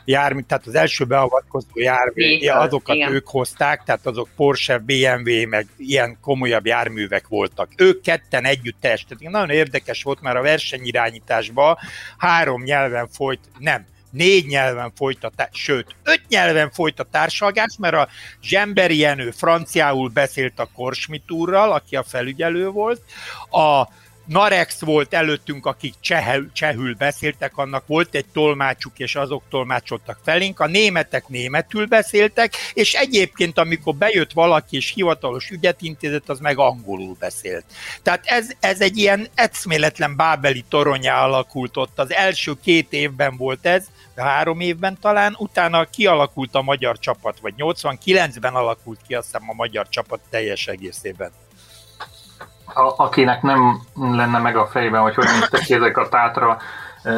jármű, 0.05 0.41
tehát 0.41 0.67
az 0.67 0.75
első 0.75 1.05
beavatkozó 1.05 1.69
jármű, 1.75 2.47
azokat 2.47 2.97
igen. 2.97 3.13
ők 3.13 3.29
hozták, 3.29 3.83
tehát 3.85 4.07
azok 4.07 4.29
Porsche, 4.37 4.79
BMW, 4.79 5.49
meg 5.49 5.67
ilyen 5.77 6.19
komolyabb 6.21 6.67
járművek 6.67 7.29
voltak. 7.29 7.69
Ők 7.77 8.03
ketten 8.03 8.45
együtt 8.45 8.81
Tehát 8.81 9.19
nagyon 9.21 9.51
érdekes 9.51 10.03
volt, 10.03 10.21
mert 10.21 10.37
a 10.37 10.43
versenyirányításban 10.43 11.77
három 12.19 12.63
nyelven 12.63 13.09
folyt, 13.09 13.41
nem, 13.59 13.87
négy 14.11 14.47
nyelven 14.47 14.93
folyt 14.97 15.31
sőt, 15.53 15.95
öt 16.03 16.23
nyelven 16.29 16.71
folyt 16.71 17.01
a 17.01 17.07
társalgás, 17.11 17.75
mert 17.79 17.95
a 17.95 18.09
Zsemberi 18.43 18.99
Jenő 18.99 19.31
franciául 19.31 20.09
beszélt 20.09 20.59
a 20.59 20.71
Korsmitúrral, 20.75 21.73
aki 21.73 21.97
a 21.97 22.03
felügyelő 22.03 22.69
volt, 22.69 23.03
a 23.51 23.89
Narex 24.31 24.81
volt 24.81 25.15
előttünk, 25.15 25.67
akik 25.67 25.95
csehül, 26.01 26.53
csehül 26.53 26.95
beszéltek, 26.95 27.57
annak 27.57 27.87
volt 27.87 28.15
egy 28.15 28.27
tolmácsuk, 28.33 28.99
és 28.99 29.15
azok 29.15 29.43
tolmácsoltak 29.49 30.19
felénk, 30.25 30.61
a 30.61 30.67
németek 30.67 31.29
németül 31.29 31.87
beszéltek, 31.87 32.53
és 32.75 32.95
egyébként, 32.95 33.59
amikor 33.59 33.95
bejött 33.95 34.33
valaki 34.33 34.77
és 34.77 34.91
hivatalos 34.91 35.51
ügyet 35.51 35.83
intézett, 35.83 36.29
az 36.29 36.39
meg 36.39 36.59
angolul 36.59 37.17
beszélt. 37.19 37.65
Tehát 38.03 38.27
ez, 38.27 38.51
ez 38.61 38.81
egy 38.81 38.99
ilyen 38.99 39.29
eszméletlen 39.35 40.17
bábeli 40.17 40.65
toronyá 40.69 41.25
alakult 41.25 41.77
ott. 41.77 41.99
Az 41.99 42.13
első 42.13 42.53
két 42.63 42.93
évben 42.93 43.37
volt 43.37 43.67
ez, 43.67 43.87
három 44.21 44.61
évben 44.61 44.99
talán, 45.01 45.35
utána 45.39 45.85
kialakult 45.85 46.55
a 46.55 46.63
magyar 46.63 46.99
csapat, 46.99 47.41
vagy 47.41 47.55
89-ben 47.57 48.55
alakult 48.55 49.01
ki 49.07 49.15
azt 49.15 49.25
hiszem 49.25 49.51
a 49.51 49.55
magyar 49.55 49.89
csapat 49.89 50.21
teljes 50.31 50.67
egészében. 50.67 51.31
A, 52.75 52.95
akinek 52.97 53.43
nem 53.43 53.81
lenne 53.95 54.39
meg 54.39 54.57
a 54.57 54.67
fejben, 54.67 55.01
hogy 55.01 55.15
hogy 55.15 55.25
néztek 55.25 55.61
ki 55.61 55.75
ezek 55.75 55.97
a 55.97 56.09
tátra 56.09 56.59
e, 57.03 57.13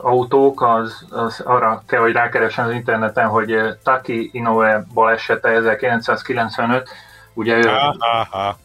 autók, 0.00 0.62
az, 0.62 1.06
az 1.10 1.40
arra 1.40 1.82
kell, 1.86 2.00
hogy 2.00 2.12
rákeressen 2.12 2.64
az 2.64 2.72
interneten, 2.72 3.28
hogy 3.28 3.56
Taki 3.82 4.30
Inoue 4.32 4.86
balesete 4.94 5.48
1995, 5.48 6.88
ugye 7.34 7.56
ő... 7.56 7.68
Aha. 7.68 8.58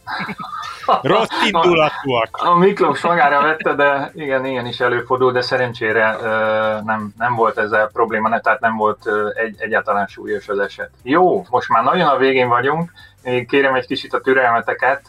Rossz 1.02 1.28
indulatúak. 1.46 2.28
A, 2.30 2.48
a 2.48 2.54
Miklós 2.54 3.00
magára 3.00 3.42
vette, 3.42 3.74
de 3.74 4.10
igen, 4.14 4.44
ilyen 4.44 4.66
is 4.66 4.80
előfordul, 4.80 5.32
de 5.32 5.40
szerencsére 5.40 6.16
nem, 6.84 7.12
nem 7.18 7.34
volt 7.34 7.58
ezzel 7.58 7.90
probléma, 7.92 8.40
tehát 8.40 8.60
nem 8.60 8.76
volt 8.76 9.08
egy, 9.34 9.56
egyáltalán 9.58 10.06
súlyos 10.06 10.48
az 10.48 10.58
eset. 10.58 10.90
Jó, 11.02 11.46
most 11.50 11.68
már 11.68 11.84
nagyon 11.84 12.08
a 12.08 12.16
végén 12.16 12.48
vagyunk, 12.48 12.92
még 13.22 13.48
kérem 13.48 13.74
egy 13.74 13.86
kicsit 13.86 14.12
a 14.12 14.20
türelmeteket. 14.20 15.02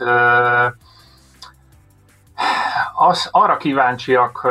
Az, 2.95 3.29
arra 3.31 3.57
kíváncsiak 3.57 4.47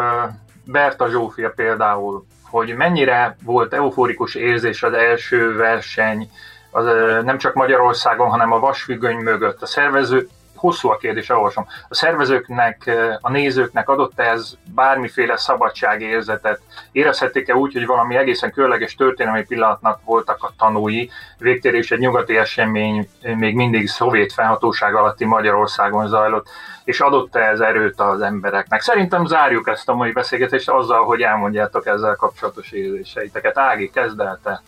Berta 0.64 1.08
Zsófia 1.08 1.50
például, 1.50 2.26
hogy 2.50 2.74
mennyire 2.76 3.36
volt 3.44 3.74
euforikus 3.74 4.34
érzés 4.34 4.82
az 4.82 4.92
első 4.92 5.56
verseny, 5.56 6.30
az, 6.70 6.84
nem 7.24 7.38
csak 7.38 7.54
Magyarországon, 7.54 8.28
hanem 8.28 8.52
a 8.52 8.58
vasfüggöny 8.58 9.16
mögött. 9.16 9.62
A 9.62 9.66
szervező, 9.66 10.28
hosszú 10.56 10.88
a 10.88 10.96
kérdés, 10.96 11.28
olvasom. 11.28 11.66
A 11.88 11.94
szervezőknek, 11.94 12.90
a 13.20 13.30
nézőknek 13.30 13.88
adott 13.88 14.20
ez 14.20 14.54
bármiféle 14.74 15.36
szabadságérzetet? 15.36 16.60
Érezhették-e 16.92 17.54
úgy, 17.54 17.72
hogy 17.72 17.86
valami 17.86 18.16
egészen 18.16 18.52
különleges 18.52 18.94
történelmi 18.94 19.44
pillanatnak 19.44 20.00
voltak 20.04 20.42
a 20.42 20.52
tanúi? 20.58 21.10
Végtérés 21.38 21.90
egy 21.90 21.98
nyugati 21.98 22.36
esemény 22.36 23.08
még 23.22 23.54
mindig 23.54 23.88
szovjet 23.88 24.32
felhatóság 24.32 24.94
alatti 24.94 25.24
Magyarországon 25.24 26.08
zajlott, 26.08 26.46
és 26.84 27.00
adott-e 27.00 27.40
ez 27.40 27.60
erőt 27.60 28.00
az 28.00 28.20
embereknek? 28.20 28.80
Szerintem 28.80 29.26
zárjuk 29.26 29.68
ezt 29.68 29.88
a 29.88 29.94
mai 29.94 30.12
beszélgetést 30.12 30.70
azzal, 30.70 31.04
hogy 31.04 31.22
elmondjátok 31.22 31.86
ezzel 31.86 32.16
kapcsolatos 32.16 32.70
érzéseiteket. 32.70 33.58
Ági, 33.58 33.90
kezd 33.90 34.20
el 34.20 34.40
te. 34.42 34.62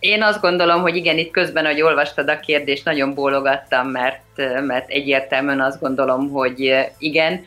Én 0.00 0.22
azt 0.22 0.40
gondolom, 0.40 0.80
hogy 0.80 0.96
igen, 0.96 1.18
itt 1.18 1.30
közben, 1.30 1.64
hogy 1.64 1.82
olvastad 1.82 2.28
a 2.28 2.40
kérdést, 2.40 2.84
nagyon 2.84 3.14
bólogattam, 3.14 3.88
mert, 3.88 4.36
mert 4.66 4.88
egyértelműen 4.88 5.60
azt 5.60 5.80
gondolom, 5.80 6.30
hogy 6.30 6.88
igen, 6.98 7.46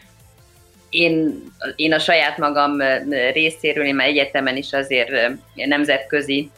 én, 0.89 1.43
én 1.75 1.93
a 1.93 1.99
saját 1.99 2.37
magam 2.37 2.77
részéről, 3.33 3.85
én 3.85 3.95
már 3.95 4.07
egyetemen 4.07 4.57
is 4.57 4.73
azért 4.73 5.31
nemzetközi 5.53 6.51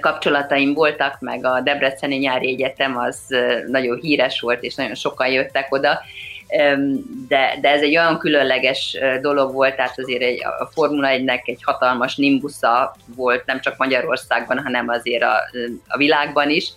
kapcsolataim 0.00 0.74
voltak, 0.74 1.20
meg 1.20 1.44
a 1.44 1.60
Debreceni 1.60 2.16
Nyári 2.16 2.48
Egyetem 2.48 2.96
az 2.96 3.18
nagyon 3.66 3.98
híres 4.00 4.40
volt, 4.40 4.62
és 4.62 4.74
nagyon 4.74 4.94
sokan 4.94 5.28
jöttek 5.28 5.72
oda, 5.72 6.00
de, 7.28 7.58
de 7.60 7.70
ez 7.70 7.80
egy 7.82 7.96
olyan 7.96 8.18
különleges 8.18 8.96
dolog 9.20 9.52
volt, 9.52 9.76
tehát 9.76 9.98
azért 9.98 10.22
egy, 10.22 10.44
a 10.44 10.64
Formula 10.64 11.08
1-nek 11.10 11.40
egy 11.44 11.60
hatalmas 11.62 12.16
nimbusza 12.16 12.94
volt, 13.16 13.46
nem 13.46 13.60
csak 13.60 13.76
Magyarországban, 13.76 14.58
hanem 14.62 14.88
azért 14.88 15.22
a, 15.22 15.36
a 15.88 15.96
világban 15.96 16.50
is, 16.50 16.72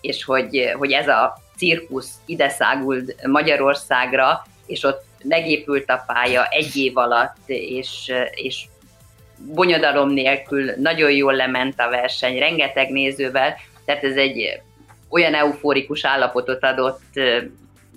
és 0.00 0.24
hogy, 0.24 0.72
hogy 0.78 0.92
ez 0.92 1.08
a 1.08 1.36
cirkusz 1.56 2.10
ide 2.26 2.48
szágult 2.48 3.26
Magyarországra, 3.26 4.46
és 4.66 4.84
ott 4.84 5.04
megépült 5.24 5.90
a 5.90 6.04
pálya 6.06 6.44
egy 6.44 6.76
év 6.76 6.96
alatt, 6.96 7.36
és, 7.46 8.12
és 8.30 8.64
bonyodalom 9.54 10.10
nélkül 10.10 10.72
nagyon 10.76 11.10
jól 11.10 11.34
lement 11.34 11.80
a 11.80 11.88
verseny, 11.88 12.38
rengeteg 12.38 12.90
nézővel, 12.90 13.56
tehát 13.84 14.04
ez 14.04 14.16
egy 14.16 14.60
olyan 15.08 15.34
euforikus 15.34 16.04
állapotot 16.04 16.64
adott 16.64 17.20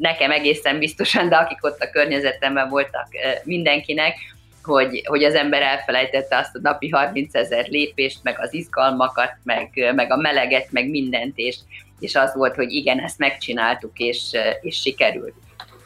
nekem 0.02 0.32
egészen 0.32 0.80
biztosan, 0.80 1.30
de 1.30 1.36
akik 1.36 1.58
ott 1.62 1.82
a 1.82 1.90
környezetemben 1.90 2.70
voltak 2.70 3.08
mindenkinek, 3.44 4.16
hogy, 4.64 5.02
hogy 5.06 5.24
az 5.24 5.34
ember 5.34 5.62
elfelejtette 5.62 6.38
azt 6.38 6.56
a 6.56 6.60
napi 6.62 6.90
30 6.90 7.36
ezer 7.36 7.68
lépést, 7.68 8.20
meg 8.24 8.40
az 8.40 8.54
izgalmakat, 8.54 9.32
meg, 9.44 9.92
meg 9.96 10.12
a 10.12 10.18
meleget, 10.18 10.72
meg 10.72 10.90
mindent, 10.90 11.34
és, 11.36 11.58
és 12.00 12.16
az 12.16 12.34
volt, 12.34 12.56
hogy 12.56 12.72
igen, 12.72 13.00
ezt 13.00 13.18
megcsináltuk, 13.18 14.00
és, 14.00 14.32
és 14.62 14.82
sikerült. 14.82 15.34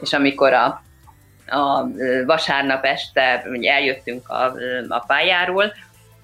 És 0.00 0.12
amikor 0.12 0.52
a, 0.52 0.82
a 1.46 1.86
vasárnap 2.26 2.84
este 2.84 3.44
eljöttünk 3.62 4.28
a, 4.28 4.54
a 4.88 5.04
pályáról, 5.06 5.72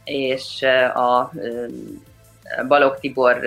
és 0.04 0.62
a 0.94 1.32
Balog 2.68 2.98
Tibor 3.00 3.40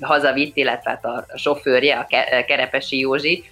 hazavitt, 0.00 0.56
illetve 0.56 0.90
hát 0.90 1.04
a 1.04 1.26
sofőrje, 1.34 1.98
a 1.98 2.06
Kerepesi 2.46 2.98
Józsi, 2.98 3.44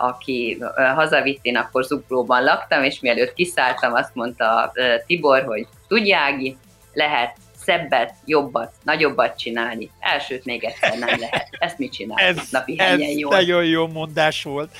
aki 0.00 0.58
hazavitt, 0.94 1.38
én 1.42 1.56
akkor 1.56 1.84
Zuglóban 1.84 2.44
laktam, 2.44 2.82
és 2.84 3.00
mielőtt 3.00 3.32
kiszálltam, 3.32 3.94
azt 3.94 4.14
mondta 4.14 4.72
Tibor, 5.06 5.42
hogy 5.42 5.66
tudjági, 5.88 6.56
lehet 6.92 7.36
szebbet, 7.64 8.14
jobbat, 8.24 8.72
nagyobbat 8.82 9.38
csinálni. 9.38 9.90
Elsőt 10.00 10.44
még 10.44 10.64
egyszer 10.64 10.98
nem 10.98 11.18
lehet. 11.20 11.48
Ezt 11.58 11.78
mit 11.78 11.92
csinál? 11.92 12.18
Ez, 12.18 12.36
Napi 12.50 12.74
ez 12.78 13.00
jól. 13.00 13.34
nagyon 13.34 13.64
jó 13.64 13.86
mondás 13.86 14.42
volt. 14.42 14.70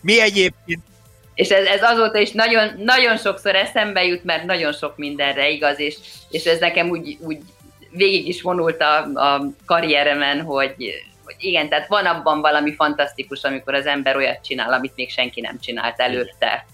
Mi 0.00 0.20
egyébként 0.20 0.80
és 1.34 1.48
ez, 1.48 1.66
ez 1.66 1.82
azóta 1.82 2.18
is 2.18 2.30
nagyon, 2.30 2.72
nagyon 2.76 3.16
sokszor 3.16 3.54
eszembe 3.54 4.04
jut, 4.04 4.24
mert 4.24 4.44
nagyon 4.44 4.72
sok 4.72 4.96
mindenre 4.96 5.48
igaz, 5.48 5.80
és, 5.80 5.96
és 6.30 6.44
ez 6.44 6.58
nekem 6.58 6.88
úgy, 6.88 7.16
úgy 7.20 7.38
végig 7.92 8.28
is 8.28 8.42
vonult 8.42 8.80
a, 8.80 8.96
a 9.14 9.46
karrieremen, 9.66 10.40
hogy, 10.40 10.74
hogy 11.24 11.34
igen, 11.38 11.68
tehát 11.68 11.88
van 11.88 12.06
abban 12.06 12.40
valami 12.40 12.74
fantasztikus, 12.74 13.42
amikor 13.42 13.74
az 13.74 13.86
ember 13.86 14.16
olyat 14.16 14.44
csinál, 14.44 14.72
amit 14.72 14.92
még 14.94 15.10
senki 15.10 15.40
nem 15.40 15.58
csinált 15.60 16.00
előtte 16.00 16.66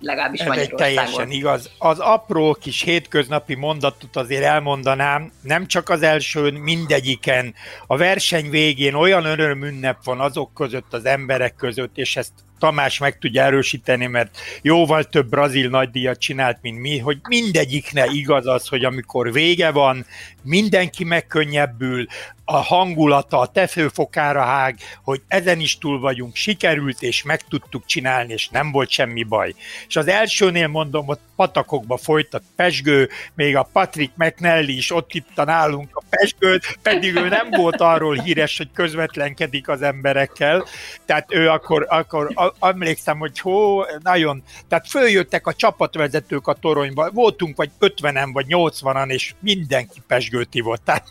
legalábbis 0.00 0.40
Ez 0.40 0.58
egy 0.58 0.74
teljesen 0.74 1.30
igaz. 1.30 1.70
Az 1.78 1.98
apró 1.98 2.56
kis 2.60 2.82
hétköznapi 2.82 3.54
mondatot 3.54 4.16
azért 4.16 4.44
elmondanám, 4.44 5.32
nem 5.42 5.66
csak 5.66 5.88
az 5.88 6.02
elsőn, 6.02 6.54
mindegyiken. 6.54 7.54
A 7.86 7.96
verseny 7.96 8.50
végén 8.50 8.94
olyan 8.94 9.24
örömünnep 9.24 9.96
van 10.04 10.20
azok 10.20 10.54
között, 10.54 10.92
az 10.92 11.04
emberek 11.04 11.54
között, 11.54 11.98
és 11.98 12.16
ezt 12.16 12.32
Tamás 12.60 12.98
meg 12.98 13.18
tudja 13.18 13.42
erősíteni, 13.42 14.06
mert 14.06 14.38
jóval 14.62 15.04
több 15.04 15.28
brazil 15.28 15.68
nagydíjat 15.68 16.18
csinált, 16.18 16.58
mint 16.62 16.78
mi, 16.78 16.98
hogy 16.98 17.18
mindegyiknek 17.28 18.12
igaz 18.12 18.46
az, 18.46 18.68
hogy 18.68 18.84
amikor 18.84 19.32
vége 19.32 19.70
van, 19.70 20.06
mindenki 20.42 21.04
megkönnyebbül, 21.04 22.06
a 22.52 22.62
hangulata, 22.62 23.38
a 23.38 23.46
tefőfokára 23.46 24.42
hág, 24.42 24.76
hogy 25.04 25.22
ezen 25.28 25.60
is 25.60 25.78
túl 25.78 26.00
vagyunk, 26.00 26.34
sikerült, 26.34 27.02
és 27.02 27.22
meg 27.22 27.42
tudtuk 27.42 27.86
csinálni, 27.86 28.32
és 28.32 28.48
nem 28.48 28.70
volt 28.72 28.90
semmi 28.90 29.22
baj. 29.22 29.54
És 29.88 29.96
az 29.96 30.08
elsőnél 30.08 30.68
mondom, 30.68 31.08
ott 31.08 31.20
patakokba 31.36 31.96
folyt 31.96 32.34
a 32.34 32.40
pesgő, 32.56 33.08
még 33.34 33.56
a 33.56 33.68
Patrick 33.72 34.12
McNally 34.16 34.76
is 34.76 34.92
ott 34.92 35.12
itt 35.12 35.34
nálunk 35.34 35.88
a 35.92 36.02
pesgőt, 36.10 36.78
pedig 36.82 37.14
ő 37.14 37.28
nem 37.28 37.50
volt 37.50 37.80
arról 37.80 38.14
híres, 38.14 38.56
hogy 38.56 38.68
közvetlenkedik 38.74 39.68
az 39.68 39.82
emberekkel, 39.82 40.64
tehát 41.06 41.34
ő 41.34 41.48
akkor, 41.48 41.86
akkor 41.88 42.52
emlékszem, 42.60 43.18
hogy 43.18 43.38
hó, 43.38 43.84
nagyon, 44.02 44.42
tehát 44.68 44.88
följöttek 44.88 45.46
a 45.46 45.54
csapatvezetők 45.54 46.46
a 46.46 46.54
toronyba, 46.54 47.10
voltunk 47.10 47.56
vagy 47.56 47.70
50-en, 47.80 48.28
vagy 48.32 48.46
80-an, 48.48 49.08
és 49.08 49.34
mindenki 49.40 50.00
pesgőt 50.06 50.60
volt, 50.62 50.82
tehát 50.82 51.06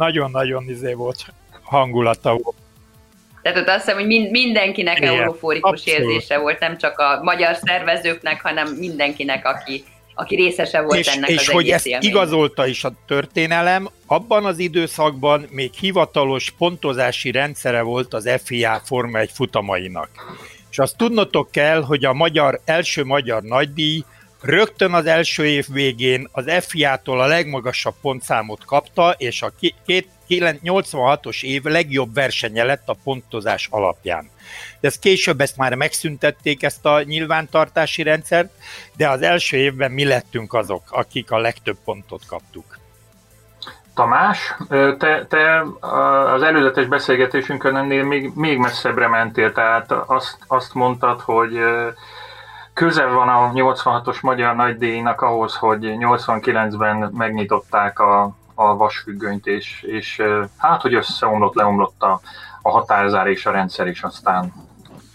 nagyon-nagyon 0.00 0.68
izé 0.68 0.92
volt 0.92 1.24
hangulata 1.62 2.30
volt. 2.30 2.56
Tehát 3.42 3.58
ott 3.58 3.66
azt 3.66 3.78
hiszem, 3.78 3.94
hogy 3.96 4.06
mind, 4.06 4.30
mindenkinek 4.30 4.98
Igen, 4.98 5.14
eurofórikus 5.14 5.70
abszolút. 5.70 6.00
érzése 6.00 6.38
volt, 6.38 6.58
nem 6.58 6.78
csak 6.78 6.98
a 6.98 7.20
magyar 7.22 7.56
szervezőknek, 7.56 8.40
hanem 8.40 8.68
mindenkinek, 8.68 9.46
aki, 9.46 9.84
aki 10.14 10.34
részese 10.34 10.80
volt 10.80 10.98
és, 10.98 11.06
ennek 11.06 11.28
és 11.28 11.48
az 11.48 11.54
hogy 11.54 11.68
ezt 11.68 11.86
élmény. 11.86 12.08
igazolta 12.08 12.66
is 12.66 12.84
a 12.84 12.92
történelem, 13.06 13.88
abban 14.06 14.44
az 14.44 14.58
időszakban 14.58 15.46
még 15.50 15.72
hivatalos 15.72 16.54
pontozási 16.58 17.30
rendszere 17.30 17.82
volt 17.82 18.14
az 18.14 18.30
FIA 18.44 18.80
Forma 18.84 19.18
1 19.18 19.30
futamainak. 19.32 20.08
És 20.70 20.78
azt 20.78 20.96
tudnotok 20.96 21.50
kell, 21.50 21.82
hogy 21.82 22.04
a 22.04 22.12
magyar 22.12 22.60
első 22.64 23.04
magyar 23.04 23.42
nagydíj 23.42 24.04
rögtön 24.40 24.92
az 24.92 25.06
első 25.06 25.46
év 25.46 25.66
végén 25.72 26.28
az 26.32 26.64
FIA-tól 26.66 27.20
a 27.20 27.26
legmagasabb 27.26 27.94
pontszámot 28.00 28.64
kapta, 28.64 29.14
és 29.18 29.42
a 29.42 29.52
86-os 30.28 31.42
év 31.42 31.62
legjobb 31.62 32.14
versenye 32.14 32.64
lett 32.64 32.88
a 32.88 32.96
pontozás 33.04 33.68
alapján. 33.70 34.30
De 34.80 34.88
ezt 34.88 35.00
később 35.00 35.40
ezt 35.40 35.56
már 35.56 35.74
megszüntették, 35.74 36.62
ezt 36.62 36.86
a 36.86 37.02
nyilvántartási 37.02 38.02
rendszert, 38.02 38.52
de 38.96 39.08
az 39.08 39.22
első 39.22 39.56
évben 39.56 39.90
mi 39.90 40.04
lettünk 40.04 40.54
azok, 40.54 40.82
akik 40.90 41.30
a 41.30 41.38
legtöbb 41.38 41.76
pontot 41.84 42.22
kaptuk. 42.26 42.78
Tamás, 43.94 44.54
te, 44.98 45.26
te 45.28 45.64
az 46.34 46.42
előzetes 46.42 46.86
beszélgetésünkön 46.86 47.76
ennél 47.76 48.04
még, 48.04 48.30
még 48.34 48.58
messzebbre 48.58 49.08
mentél, 49.08 49.52
tehát 49.52 49.92
azt, 49.92 50.38
azt 50.46 50.74
mondtad, 50.74 51.20
hogy 51.20 51.58
közel 52.80 53.08
van 53.08 53.28
a 53.28 53.52
86-os 53.52 54.20
magyar 54.20 54.56
nagydíjnak 54.56 55.20
ahhoz, 55.20 55.54
hogy 55.54 55.78
89-ben 55.82 57.10
megnyitották 57.12 57.98
a, 57.98 58.36
a 58.54 58.76
vasfüggönyt, 58.76 59.46
és, 59.46 59.82
és 59.82 60.22
hát, 60.56 60.82
hogy 60.82 60.94
összeomlott, 60.94 61.54
leomlott 61.54 62.02
a, 62.02 62.20
a 62.62 62.70
határzár 62.70 63.26
és 63.26 63.46
a 63.46 63.50
rendszer 63.50 63.86
is 63.86 64.02
aztán. 64.02 64.52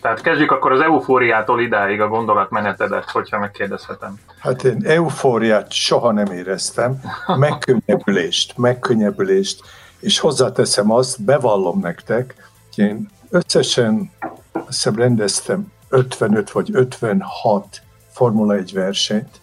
Tehát 0.02 0.22
kezdjük 0.22 0.52
akkor 0.52 0.72
az 0.72 0.82
eufóriától 0.82 1.62
idáig 1.62 2.02
a 2.02 2.08
gondolatmenetedet, 2.08 3.12
hogyha 3.12 3.40
megkérdezhetem. 3.40 4.20
Hát 4.40 4.64
én 4.64 4.82
eufóriát 4.84 5.72
soha 5.72 6.12
nem 6.12 6.32
éreztem, 6.32 7.02
megkönnyebbülést, 7.38 8.58
megkönnyebbülést, 8.58 9.62
és 10.00 10.20
hozzáteszem 10.20 10.92
azt, 10.92 11.24
bevallom 11.24 11.80
nektek, 11.80 12.36
én 12.76 13.10
összesen 13.30 14.12
azt 14.52 14.66
hiszem 14.68 14.96
rendeztem 14.96 15.74
55 15.90 16.52
vagy 16.52 16.70
56 16.74 17.82
Formula 18.12 18.56
1 18.56 18.74
versenyt, 18.74 19.40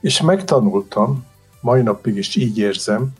és 0.00 0.20
megtanultam, 0.20 1.26
mai 1.60 1.82
napig 1.82 2.16
is 2.16 2.36
így 2.36 2.58
érzem, 2.58 3.12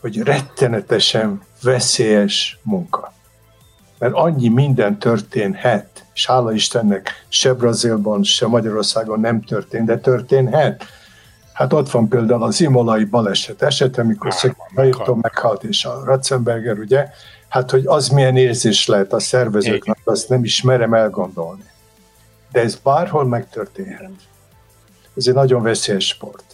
hogy 0.00 0.22
rettenetesen 0.22 1.42
veszélyes 1.62 2.58
munka. 2.62 3.12
Mert 3.98 4.14
annyi 4.14 4.48
minden 4.48 4.98
történhet, 4.98 6.04
és 6.14 6.26
hála 6.26 6.52
Istennek 6.52 7.26
se 7.28 7.54
Brazilban, 7.54 8.22
se 8.22 8.46
Magyarországon 8.46 9.20
nem 9.20 9.42
történt, 9.42 9.86
de 9.86 9.98
történhet. 9.98 10.84
Hát 11.52 11.72
ott 11.72 11.90
van 11.90 12.08
például 12.08 12.42
az 12.42 12.60
imolai 12.60 13.04
baleset 13.04 13.62
esete, 13.62 14.02
amikor 14.02 14.32
Szökmányító 14.32 15.14
meghalt, 15.14 15.64
és 15.64 15.84
a 15.84 16.02
Ratzenberger, 16.04 16.78
ugye? 16.78 17.08
Hát, 17.48 17.70
hogy 17.70 17.86
az 17.86 18.08
milyen 18.08 18.36
érzés 18.36 18.86
lehet 18.86 19.12
a 19.12 19.20
szervezőknek, 19.20 19.98
azt 20.04 20.28
nem 20.28 20.44
is 20.44 20.62
merem 20.62 20.94
elgondolni. 20.94 21.69
De 22.52 22.60
ez 22.60 22.74
bárhol 22.74 23.24
megtörténhet. 23.24 24.10
Ez 25.16 25.26
egy 25.26 25.34
nagyon 25.34 25.62
veszélyes 25.62 26.06
sport. 26.06 26.44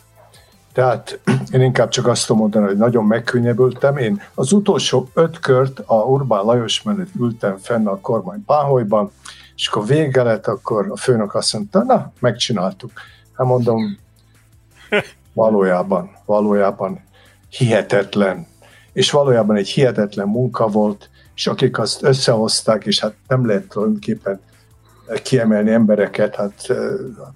Tehát 0.73 1.20
én 1.52 1.60
inkább 1.60 1.89
csak 1.89 2.06
azt 2.06 2.27
tudom 2.27 2.40
mondani, 2.40 2.66
hogy 2.66 2.77
nagyon 2.77 3.05
megkönnyebbültem. 3.05 3.97
Én 3.97 4.23
az 4.35 4.52
utolsó 4.52 5.09
öt 5.14 5.39
kört 5.39 5.78
a 5.86 5.94
Urbán 5.94 6.44
Lajos 6.44 6.82
mellett 6.82 7.14
ültem 7.18 7.56
fenn 7.56 7.86
a 7.86 8.01
kormány 8.01 8.44
páholyban, 8.44 9.10
és 9.55 9.68
akkor 9.68 9.86
vége 9.86 10.23
lett, 10.23 10.47
akkor 10.47 10.86
a 10.90 10.97
főnök 10.97 11.35
azt 11.35 11.52
mondta, 11.52 11.82
na, 11.82 12.12
megcsináltuk. 12.20 12.90
Hát 13.32 13.47
mondom, 13.47 13.98
valójában, 15.32 16.10
valójában 16.24 17.01
hihetetlen. 17.48 18.47
És 18.93 19.10
valójában 19.10 19.56
egy 19.56 19.68
hihetetlen 19.68 20.28
munka 20.28 20.66
volt, 20.66 21.10
és 21.35 21.47
akik 21.47 21.78
azt 21.78 22.02
összehozták, 22.02 22.86
és 22.86 23.01
hát 23.01 23.14
nem 23.28 23.47
lehet 23.47 23.68
tulajdonképpen 23.68 24.40
kiemelni 25.22 25.70
embereket, 25.70 26.36
hát 26.36 26.66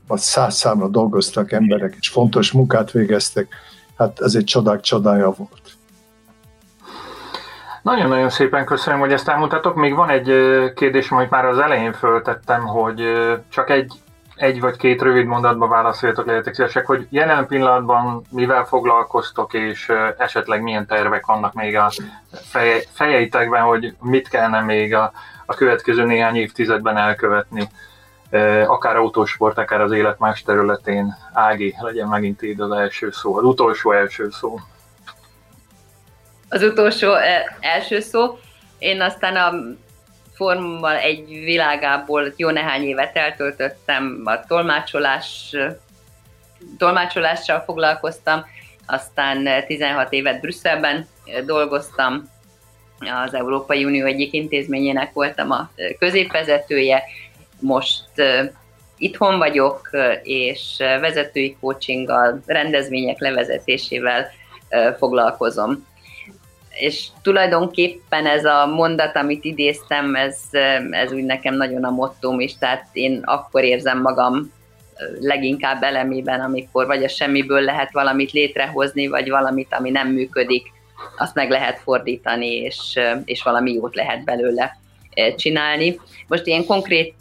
a 0.06 0.16
száz 0.16 0.72
dolgoztak 0.88 1.52
emberek, 1.52 1.96
és 2.00 2.08
fontos 2.08 2.52
munkát 2.52 2.90
végeztek, 2.90 3.48
hát 3.98 4.20
ez 4.20 4.34
egy 4.34 4.44
csodák 4.44 4.80
csodája 4.80 5.30
volt. 5.30 5.78
Nagyon-nagyon 7.82 8.30
szépen 8.30 8.64
köszönöm, 8.64 9.00
hogy 9.00 9.12
ezt 9.12 9.28
elmondtátok. 9.28 9.74
Még 9.74 9.94
van 9.94 10.08
egy 10.08 10.32
kérdés, 10.74 11.10
amit 11.10 11.30
már 11.30 11.44
az 11.44 11.58
elején 11.58 11.92
föltettem, 11.92 12.66
hogy 12.66 13.02
csak 13.48 13.70
egy, 13.70 13.92
egy 14.34 14.60
vagy 14.60 14.76
két 14.76 15.02
rövid 15.02 15.26
mondatba 15.26 15.68
válaszoljatok, 15.68 16.26
legyetek 16.26 16.54
szívesek, 16.54 16.86
hogy 16.86 17.06
jelen 17.10 17.46
pillanatban 17.46 18.22
mivel 18.30 18.64
foglalkoztok, 18.64 19.54
és 19.54 19.92
esetleg 20.18 20.62
milyen 20.62 20.86
tervek 20.86 21.26
vannak 21.26 21.52
még 21.52 21.76
a 21.76 21.90
feje, 22.30 22.80
fejeitekben, 22.92 23.62
hogy 23.62 23.94
mit 24.00 24.28
kellene 24.28 24.60
még 24.60 24.94
a, 24.94 25.12
a 25.50 25.54
következő 25.54 26.04
néhány 26.04 26.36
évtizedben 26.36 26.96
elkövetni, 26.96 27.68
akár 28.66 28.96
autósport, 28.96 29.58
akár 29.58 29.80
az 29.80 29.92
élet 29.92 30.18
más 30.18 30.42
területén. 30.42 31.16
Ági, 31.32 31.74
legyen 31.80 32.08
megint 32.08 32.42
így 32.42 32.60
az 32.60 32.70
első 32.70 33.10
szó, 33.10 33.36
az 33.36 33.44
utolsó 33.44 33.92
első 33.92 34.30
szó 34.30 34.58
az 36.50 36.62
utolsó 36.62 37.14
első 37.60 38.00
szó. 38.00 38.38
Én 38.78 39.00
aztán 39.00 39.36
a 39.36 39.52
formal 40.34 40.96
egy 40.96 41.26
világából 41.28 42.32
jó 42.36 42.50
néhány 42.50 42.82
évet 42.82 43.16
eltöltöttem, 43.16 44.22
a 44.24 44.44
tolmácsolás, 44.46 45.56
tolmácsolással 46.78 47.60
foglalkoztam, 47.60 48.44
aztán 48.86 49.66
16 49.66 50.12
évet 50.12 50.40
Brüsszelben 50.40 51.06
dolgoztam, 51.46 52.28
az 53.24 53.34
Európai 53.34 53.84
Unió 53.84 54.06
egyik 54.06 54.32
intézményének 54.32 55.12
voltam 55.12 55.50
a 55.50 55.70
középvezetője, 55.98 57.02
most 57.60 58.04
itthon 58.98 59.38
vagyok, 59.38 59.90
és 60.22 60.76
vezetői 60.78 61.56
coachinggal, 61.60 62.42
rendezvények 62.46 63.18
levezetésével 63.18 64.26
foglalkozom. 64.98 65.88
És 66.70 67.06
tulajdonképpen 67.22 68.26
ez 68.26 68.44
a 68.44 68.66
mondat, 68.66 69.16
amit 69.16 69.44
idéztem, 69.44 70.14
ez, 70.14 70.38
ez 70.90 71.12
úgy 71.12 71.24
nekem 71.24 71.54
nagyon 71.54 71.84
a 71.84 71.90
mottom 71.90 72.40
is, 72.40 72.58
tehát 72.58 72.86
én 72.92 73.20
akkor 73.24 73.64
érzem 73.64 74.00
magam 74.00 74.52
leginkább 75.20 75.82
elemében, 75.82 76.40
amikor 76.40 76.86
vagy 76.86 77.04
a 77.04 77.08
semmiből 77.08 77.60
lehet 77.60 77.92
valamit 77.92 78.32
létrehozni, 78.32 79.06
vagy 79.06 79.30
valamit, 79.30 79.74
ami 79.74 79.90
nem 79.90 80.08
működik, 80.08 80.72
azt 81.16 81.34
meg 81.34 81.50
lehet 81.50 81.78
fordítani, 81.78 82.56
és, 82.56 82.98
és 83.24 83.42
valami 83.42 83.72
jót 83.72 83.94
lehet 83.94 84.24
belőle 84.24 84.76
csinálni. 85.36 86.00
Most 86.26 86.46
ilyen 86.46 86.66
konkrét 86.66 87.14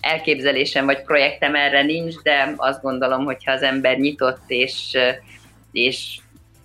elképzelésem 0.00 0.84
vagy 0.84 1.02
projektem 1.02 1.54
erre 1.54 1.82
nincs, 1.82 2.14
de 2.22 2.54
azt 2.56 2.82
gondolom, 2.82 3.24
hogyha 3.24 3.52
az 3.52 3.62
ember 3.62 3.96
nyitott 3.96 4.42
és, 4.46 4.96
és 5.72 6.18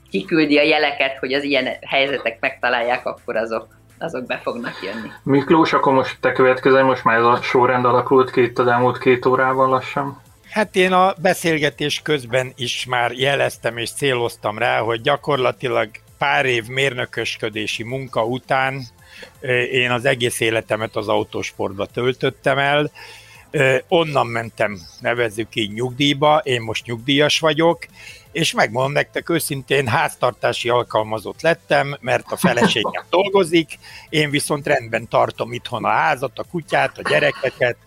kiküldi 0.09 0.57
a 0.57 0.63
jeleket, 0.63 1.17
hogy 1.17 1.33
az 1.33 1.43
ilyen 1.43 1.67
helyzetek 1.81 2.39
megtalálják, 2.39 3.05
akkor 3.05 3.35
azok, 3.35 3.67
azok 3.99 4.25
be 4.25 4.39
fognak 4.43 4.73
jönni. 4.83 5.07
Miklós, 5.23 5.73
akkor 5.73 5.93
most 5.93 6.17
te 6.19 6.31
következel, 6.31 6.83
most 6.83 7.03
már 7.03 7.17
ez 7.17 7.23
a 7.23 7.39
sorrend 7.41 7.85
alakult 7.85 8.31
ki 8.31 8.41
itt 8.41 8.59
az 8.59 8.67
elmúlt 8.67 8.97
két 8.97 9.25
órában 9.25 9.69
lassan? 9.69 10.21
Hát 10.49 10.75
én 10.75 10.91
a 10.91 11.13
beszélgetés 11.21 12.01
közben 12.01 12.53
is 12.55 12.85
már 12.85 13.11
jeleztem 13.11 13.77
és 13.77 13.91
céloztam 13.91 14.57
rá, 14.57 14.79
hogy 14.79 15.01
gyakorlatilag 15.01 15.89
pár 16.17 16.45
év 16.45 16.67
mérnökösködési 16.67 17.83
munka 17.83 18.25
után 18.25 18.83
én 19.71 19.91
az 19.91 20.05
egész 20.05 20.39
életemet 20.39 20.95
az 20.95 21.07
autósportba 21.07 21.85
töltöttem 21.85 22.57
el, 22.57 22.91
onnan 23.87 24.27
mentem, 24.27 24.79
nevezzük 24.99 25.55
így 25.55 25.71
nyugdíjba, 25.71 26.41
én 26.43 26.61
most 26.61 26.85
nyugdíjas 26.85 27.39
vagyok, 27.39 27.85
és 28.31 28.51
megmondom 28.51 28.91
nektek 28.91 29.29
őszintén, 29.29 29.87
háztartási 29.87 30.69
alkalmazott 30.69 31.41
lettem, 31.41 31.97
mert 31.99 32.31
a 32.31 32.37
feleségem 32.37 33.05
dolgozik, 33.09 33.79
én 34.09 34.29
viszont 34.29 34.67
rendben 34.67 35.07
tartom 35.07 35.53
itthon 35.53 35.85
a 35.85 35.89
házat, 35.89 36.39
a 36.39 36.43
kutyát, 36.43 36.97
a 36.97 37.09
gyerekeket, 37.09 37.77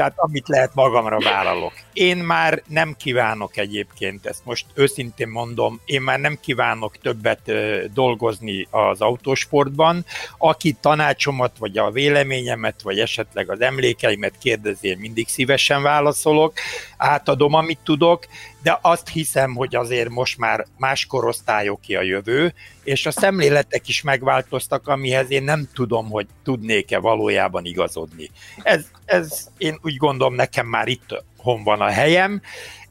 tehát 0.00 0.14
amit 0.16 0.48
lehet 0.48 0.74
magamra 0.74 1.18
vállalok. 1.18 1.72
Én 1.92 2.16
már 2.16 2.62
nem 2.66 2.94
kívánok 2.98 3.56
egyébként, 3.56 4.26
ezt 4.26 4.44
most 4.44 4.66
őszintén 4.74 5.28
mondom, 5.28 5.80
én 5.84 6.00
már 6.00 6.20
nem 6.20 6.38
kívánok 6.40 6.96
többet 6.96 7.52
dolgozni 7.92 8.66
az 8.70 9.00
autósportban. 9.00 10.04
Aki 10.38 10.76
tanácsomat, 10.80 11.52
vagy 11.58 11.78
a 11.78 11.90
véleményemet, 11.90 12.82
vagy 12.82 12.98
esetleg 12.98 13.50
az 13.50 13.60
emlékeimet 13.60 14.34
kérdezi, 14.38 14.88
én 14.88 14.98
mindig 14.98 15.28
szívesen 15.28 15.82
válaszolok, 15.82 16.52
átadom, 16.96 17.54
amit 17.54 17.78
tudok, 17.84 18.26
de 18.62 18.78
azt 18.82 19.08
hiszem, 19.08 19.54
hogy 19.54 19.74
azért 19.74 20.08
most 20.08 20.38
már 20.38 20.66
más 20.78 21.06
korosztályoké 21.06 21.94
a 21.94 22.02
jövő, 22.02 22.54
és 22.84 23.06
a 23.06 23.10
szemléletek 23.10 23.88
is 23.88 24.02
megváltoztak, 24.02 24.88
amihez 24.88 25.30
én 25.30 25.42
nem 25.42 25.68
tudom, 25.74 26.10
hogy 26.10 26.26
tudnék-e 26.44 26.98
valójában 26.98 27.64
igazodni. 27.64 28.30
Ez, 28.62 28.84
ez 29.04 29.48
én 29.58 29.78
úgy 29.82 29.96
gondolom, 29.96 30.34
nekem 30.34 30.66
már 30.66 30.88
itt 30.88 31.24
hon 31.36 31.62
van 31.62 31.80
a 31.80 31.90
helyem, 31.90 32.42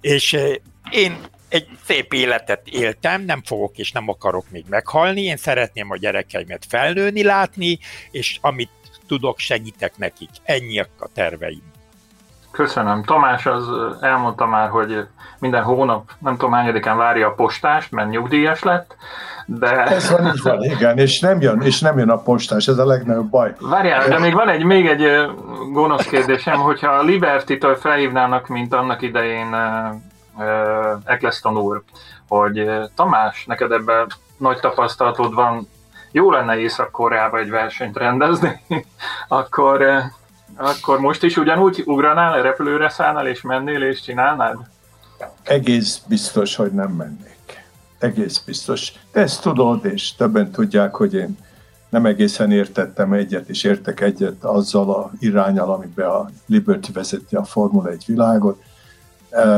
és 0.02 0.34
eh, 0.34 0.54
én 0.91 1.18
egy 1.50 1.68
szép 1.86 2.14
életet 2.14 2.68
éltem, 2.68 3.22
nem 3.22 3.41
fogok 3.44 3.78
és 3.78 3.91
nem 3.91 4.10
akarok 4.10 4.50
még 4.50 4.66
meghalni, 4.70 5.22
én 5.22 5.38
szeretném 5.38 5.91
a 5.91 5.98
gyerekeimet 5.98 6.66
felnőni, 6.70 7.24
látni, 7.24 7.80
és 8.12 8.38
amit 8.41 8.70
tudok, 9.08 9.40
segítek 9.40 9.98
nekik. 9.98 10.30
Ennyi 10.44 10.80
a 10.80 11.10
terveim. 11.14 11.62
Köszönöm. 12.52 13.04
Tamás 13.04 13.46
az 13.46 13.68
elmondta 14.02 14.46
már, 14.46 14.70
hogy 14.70 15.08
minden 15.40 15.64
hónap, 15.64 16.10
nem 16.20 16.34
tudom 16.38 16.52
hányadikán 16.52 16.98
várja 16.98 17.28
a 17.28 17.34
postást, 17.34 17.92
mert 17.92 18.10
nyugdíjas 18.10 18.64
lett, 18.64 18.96
de... 19.46 19.84
Ez 19.84 20.12
van, 20.12 20.26
így 20.26 20.42
van, 20.42 20.64
igen, 20.64 20.98
és 20.98 21.20
nem 21.20 21.42
jön, 21.42 21.62
és 21.62 21.80
nem 21.80 21.98
jön 21.98 22.10
a 22.10 22.18
postás, 22.18 22.68
ez 22.68 22.78
a 22.78 22.86
legnagyobb 22.86 23.30
baj. 23.30 23.56
Várjál, 23.60 24.08
de 24.08 24.20
még 24.20 24.34
van 24.34 24.50
egy, 24.50 24.64
még 24.64 24.88
egy 24.88 25.32
gonosz 25.72 26.06
kérdésem, 26.06 26.60
hogyha 26.60 26.92
a 26.92 27.04
Liberty-től 27.04 27.76
felhívnának, 27.76 28.48
mint 28.48 28.74
annak 28.74 29.02
idején 29.02 29.56
Eccleston 31.06 31.58
úr, 31.58 31.84
hogy 32.28 32.70
Tamás, 32.96 33.46
neked 33.46 33.72
ebben 33.72 34.08
nagy 34.38 34.60
tapasztalatod 34.60 35.34
van, 35.34 35.68
jó 36.12 36.32
lenne 36.32 36.60
Észak-Koreába 36.60 37.38
egy 37.38 37.50
versenyt 37.50 37.98
rendezni, 37.98 38.62
akkor 39.28 40.02
akkor 40.56 41.00
most 41.00 41.24
is 41.24 41.38
ugyanúgy 41.38 41.84
ugranál, 41.86 42.42
repülőre 42.42 42.90
szállnál, 42.90 43.28
és 43.28 43.42
mennél, 43.42 43.84
és 43.84 44.02
csinálnád? 44.02 44.58
Egész 45.44 46.02
biztos, 46.08 46.56
hogy 46.56 46.72
nem 46.72 46.92
mennék. 46.92 47.64
Egész 48.00 48.38
biztos. 48.38 48.94
De 49.12 49.22
ezt 49.22 49.42
tudod, 49.42 49.86
és 49.86 50.16
többen 50.16 50.52
tudják, 50.52 50.96
hogy 50.96 51.14
én 51.14 51.38
nem 51.90 52.06
egészen 52.06 52.52
értettem 52.52 53.14
egyet, 53.14 53.50
és 53.50 53.64
értek 53.64 54.02
egyet 54.02 54.44
azzal 54.44 54.90
a 54.90 55.12
irányal, 55.20 55.72
amiben 55.72 56.10
a 56.10 56.30
Liberty 56.46 56.92
vezeti 56.94 57.36
a 57.36 57.44
Formula 57.44 57.90
1 57.90 58.04
világot. 58.08 58.62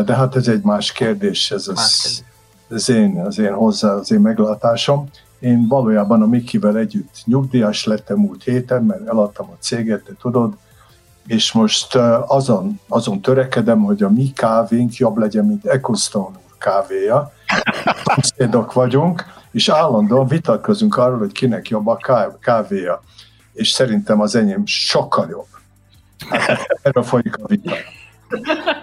De 0.05 0.15
hát 0.15 0.35
ez 0.35 0.47
egy 0.47 0.61
más 0.61 0.91
kérdés, 0.91 1.51
ez 1.51 1.68
az, 1.68 2.23
az, 2.69 2.89
én, 2.89 3.19
az 3.19 3.39
én 3.39 3.53
hozzá, 3.53 3.93
az 3.93 4.11
én 4.11 4.19
meglátásom. 4.19 5.09
Én 5.39 5.68
valójában 5.68 6.22
a 6.22 6.26
Mikivel 6.26 6.77
együtt 6.77 7.22
nyugdíjas 7.26 7.85
lettem 7.85 8.18
múlt 8.18 8.43
héten, 8.43 8.84
mert 8.84 9.07
eladtam 9.07 9.49
a 9.49 9.57
céget, 9.59 10.03
de 10.03 10.11
tudod, 10.22 10.53
és 11.27 11.52
most 11.52 11.95
azon, 12.27 12.80
azon 12.88 13.22
törekedem, 13.22 13.84
hogy 13.84 14.03
a 14.03 14.10
mi 14.10 14.31
kávénk 14.34 14.95
jobb 14.95 15.18
legyen, 15.18 15.45
mint 15.45 15.65
Ecostone 15.65 16.38
úr 16.38 16.57
kávéja. 16.57 17.31
Szomszédok 18.03 18.73
vagyunk, 18.73 19.26
és 19.52 19.69
állandóan 19.69 20.27
vitatkozunk 20.27 20.98
arról, 20.98 21.18
hogy 21.18 21.31
kinek 21.31 21.69
jobb 21.69 21.88
a 21.88 21.99
kávéja. 22.39 23.02
És 23.53 23.69
szerintem 23.69 24.22
az 24.22 24.35
enyém 24.35 24.65
sokkal 24.65 25.27
jobb. 25.30 25.48
Hát, 26.30 26.80
erről 26.81 27.03
folyik 27.03 27.38
a 27.38 27.48
vita. 27.48 27.73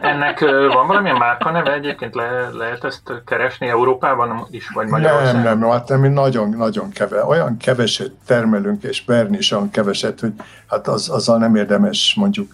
Ennek 0.00 0.40
van 0.72 0.86
valamilyen 0.86 1.16
márka 1.16 1.50
neve 1.50 1.72
egyébként? 1.72 2.14
Le, 2.14 2.48
lehet 2.52 2.84
ezt 2.84 3.22
keresni 3.26 3.68
Európában 3.68 4.46
is, 4.50 4.68
vagy 4.68 4.88
Magyarországon? 4.88 5.42
Nem, 5.42 5.58
nem, 5.58 5.70
hát 5.70 5.88
nem, 5.88 6.12
nagyon, 6.12 6.48
nagyon 6.48 6.90
keve, 6.90 7.24
olyan 7.24 7.56
keveset 7.56 8.12
termelünk, 8.26 8.82
és 8.82 9.04
Bern 9.04 9.34
is 9.34 9.52
olyan 9.52 9.70
keveset, 9.70 10.20
hogy 10.20 10.32
hát 10.66 10.88
az, 10.88 11.08
azzal 11.08 11.38
nem 11.38 11.56
érdemes 11.56 12.14
mondjuk 12.16 12.52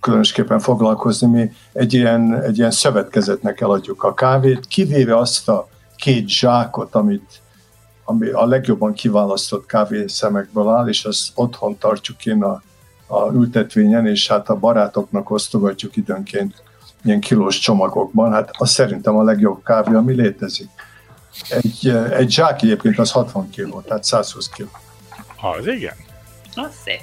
különösképpen 0.00 0.58
foglalkozni. 0.58 1.26
Mi 1.26 1.50
egy 1.72 1.92
ilyen, 1.92 2.42
egy 2.42 2.58
ilyen 2.58 2.70
szövetkezetnek 2.70 3.60
eladjuk 3.60 4.02
a 4.02 4.14
kávét, 4.14 4.66
kivéve 4.66 5.16
azt 5.16 5.48
a 5.48 5.68
két 5.96 6.28
zsákot, 6.28 6.94
amit 6.94 7.40
ami 8.04 8.28
a 8.28 8.46
legjobban 8.46 8.92
kiválasztott 8.92 9.66
kávészemekből 9.66 10.68
áll, 10.68 10.88
és 10.88 11.04
azt 11.04 11.28
otthon 11.34 11.78
tartjuk 11.78 12.26
én 12.26 12.42
a 12.42 12.62
a 13.06 13.32
ültetvényen, 13.32 14.06
és 14.06 14.28
hát 14.28 14.48
a 14.48 14.54
barátoknak 14.54 15.30
osztogatjuk 15.30 15.96
időnként 15.96 16.62
ilyen 17.04 17.20
kilós 17.20 17.58
csomagokban. 17.58 18.32
Hát 18.32 18.50
az 18.52 18.70
szerintem 18.70 19.16
a 19.16 19.22
legjobb 19.22 19.62
kávé, 19.64 19.94
ami 19.94 20.14
létezik. 20.14 20.68
Egy, 21.48 21.88
egy 22.16 22.30
zsák 22.30 22.62
egyébként 22.62 22.98
az 22.98 23.10
60 23.10 23.50
kiló, 23.50 23.80
tehát 23.80 24.04
120 24.04 24.48
kiló. 24.48 24.68
Az 25.36 25.66
igen. 25.66 25.94
Az 26.54 26.70
szép. 26.84 27.00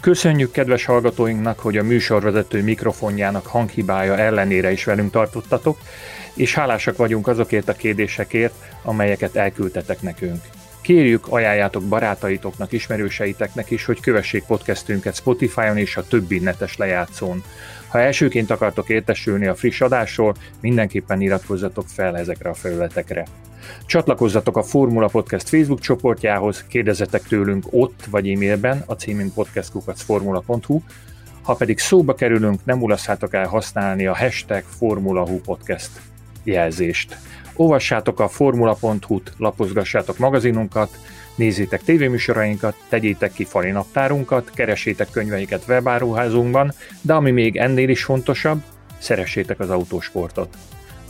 Köszönjük 0.00 0.50
kedves 0.50 0.84
hallgatóinknak, 0.84 1.58
hogy 1.58 1.76
a 1.76 1.82
műsorvezető 1.82 2.62
mikrofonjának 2.62 3.46
hanghibája 3.46 4.16
ellenére 4.16 4.72
is 4.72 4.84
velünk 4.84 5.10
tartottatok, 5.12 5.78
és 6.34 6.54
hálásak 6.54 6.96
vagyunk 6.96 7.28
azokért 7.28 7.68
a 7.68 7.72
kérdésekért, 7.72 8.54
amelyeket 8.82 9.36
elküldtetek 9.36 10.02
nekünk. 10.02 10.44
Kérjük, 10.86 11.26
ajánljátok 11.28 11.82
barátaitoknak, 11.82 12.72
ismerőseiteknek 12.72 13.70
is, 13.70 13.84
hogy 13.84 14.00
kövessék 14.00 14.44
podcastünket 14.44 15.14
Spotify-on 15.14 15.76
és 15.76 15.96
a 15.96 16.06
többi 16.06 16.38
netes 16.38 16.76
lejátszón. 16.76 17.42
Ha 17.88 18.00
elsőként 18.00 18.50
akartok 18.50 18.88
értesülni 18.88 19.46
a 19.46 19.54
friss 19.54 19.80
adásról, 19.80 20.34
mindenképpen 20.60 21.20
iratkozzatok 21.20 21.84
fel 21.88 22.18
ezekre 22.18 22.50
a 22.50 22.54
felületekre. 22.54 23.26
Csatlakozzatok 23.86 24.56
a 24.56 24.62
Formula 24.62 25.06
Podcast 25.06 25.48
Facebook 25.48 25.80
csoportjához, 25.80 26.64
kérdezzetek 26.68 27.22
tőlünk 27.22 27.64
ott 27.70 28.04
vagy 28.10 28.28
e-mailben 28.28 28.82
a 28.86 28.94
címünk 28.94 29.34
podcastkukacformula.hu, 29.34 30.80
ha 31.42 31.54
pedig 31.54 31.78
szóba 31.78 32.14
kerülünk, 32.14 32.64
nem 32.64 32.82
ulasszátok 32.82 33.34
el 33.34 33.46
használni 33.46 34.06
a 34.06 34.16
hashtag 34.16 34.62
Formula 34.78 35.22
Podcast 35.44 35.90
jelzést. 36.44 37.16
Olvassátok 37.56 38.20
a 38.20 38.28
formula.hu-t, 38.28 39.32
lapozgassátok 39.38 40.18
magazinunkat, 40.18 40.98
nézzétek 41.34 41.82
tévéműsorainkat, 41.82 42.74
tegyétek 42.88 43.32
ki 43.32 43.44
fali 43.44 43.70
naptárunkat, 43.70 44.50
keresétek 44.54 45.10
könyveiket 45.10 45.64
webáruházunkban, 45.68 46.72
de 47.00 47.14
ami 47.14 47.30
még 47.30 47.56
ennél 47.56 47.88
is 47.88 48.04
fontosabb, 48.04 48.62
szeressétek 48.98 49.60
az 49.60 49.70
autósportot. 49.70 50.56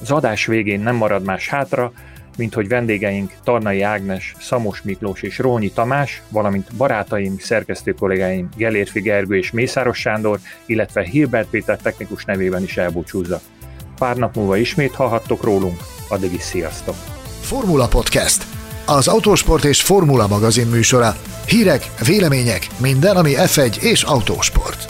Az 0.01 0.11
adás 0.11 0.47
végén 0.47 0.81
nem 0.81 0.97
marad 0.97 1.25
más 1.25 1.49
hátra, 1.49 1.93
mint 2.37 2.55
hogy 2.55 2.69
vendégeink 2.69 3.33
Tarnai 3.45 3.83
Ágnes, 3.83 4.35
Szamos 4.39 4.83
Miklós 4.83 5.23
és 5.23 5.39
Rónyi 5.39 5.71
Tamás, 5.71 6.23
valamint 6.29 6.77
barátaim, 6.77 7.39
szerkesztő 7.39 7.93
kollégáim 7.93 8.49
Gelérfi 8.57 9.01
Gergő 9.01 9.37
és 9.37 9.51
Mészáros 9.51 9.99
Sándor, 9.99 10.39
illetve 10.67 11.03
Hilbert 11.03 11.49
Péter 11.49 11.79
technikus 11.79 12.25
nevében 12.25 12.63
is 12.63 12.77
elbúcsúzzak. 12.77 13.41
Pár 13.99 14.17
nap 14.17 14.35
múlva 14.35 14.57
ismét 14.57 14.95
hallhattok 14.95 15.43
rólunk, 15.43 15.81
addig 16.09 16.33
is 16.33 16.43
sziasztok! 16.43 16.95
Formula 17.41 17.89
Podcast, 17.89 18.47
az 18.87 19.09
autósport 19.09 19.65
és 19.65 19.83
formula 19.83 20.27
magazin 20.27 20.67
műsora. 20.67 21.17
Hírek, 21.47 21.91
vélemények, 22.07 22.67
minden, 22.81 23.17
ami 23.17 23.33
F1 23.37 23.77
és 23.77 24.03
autósport. 24.03 24.87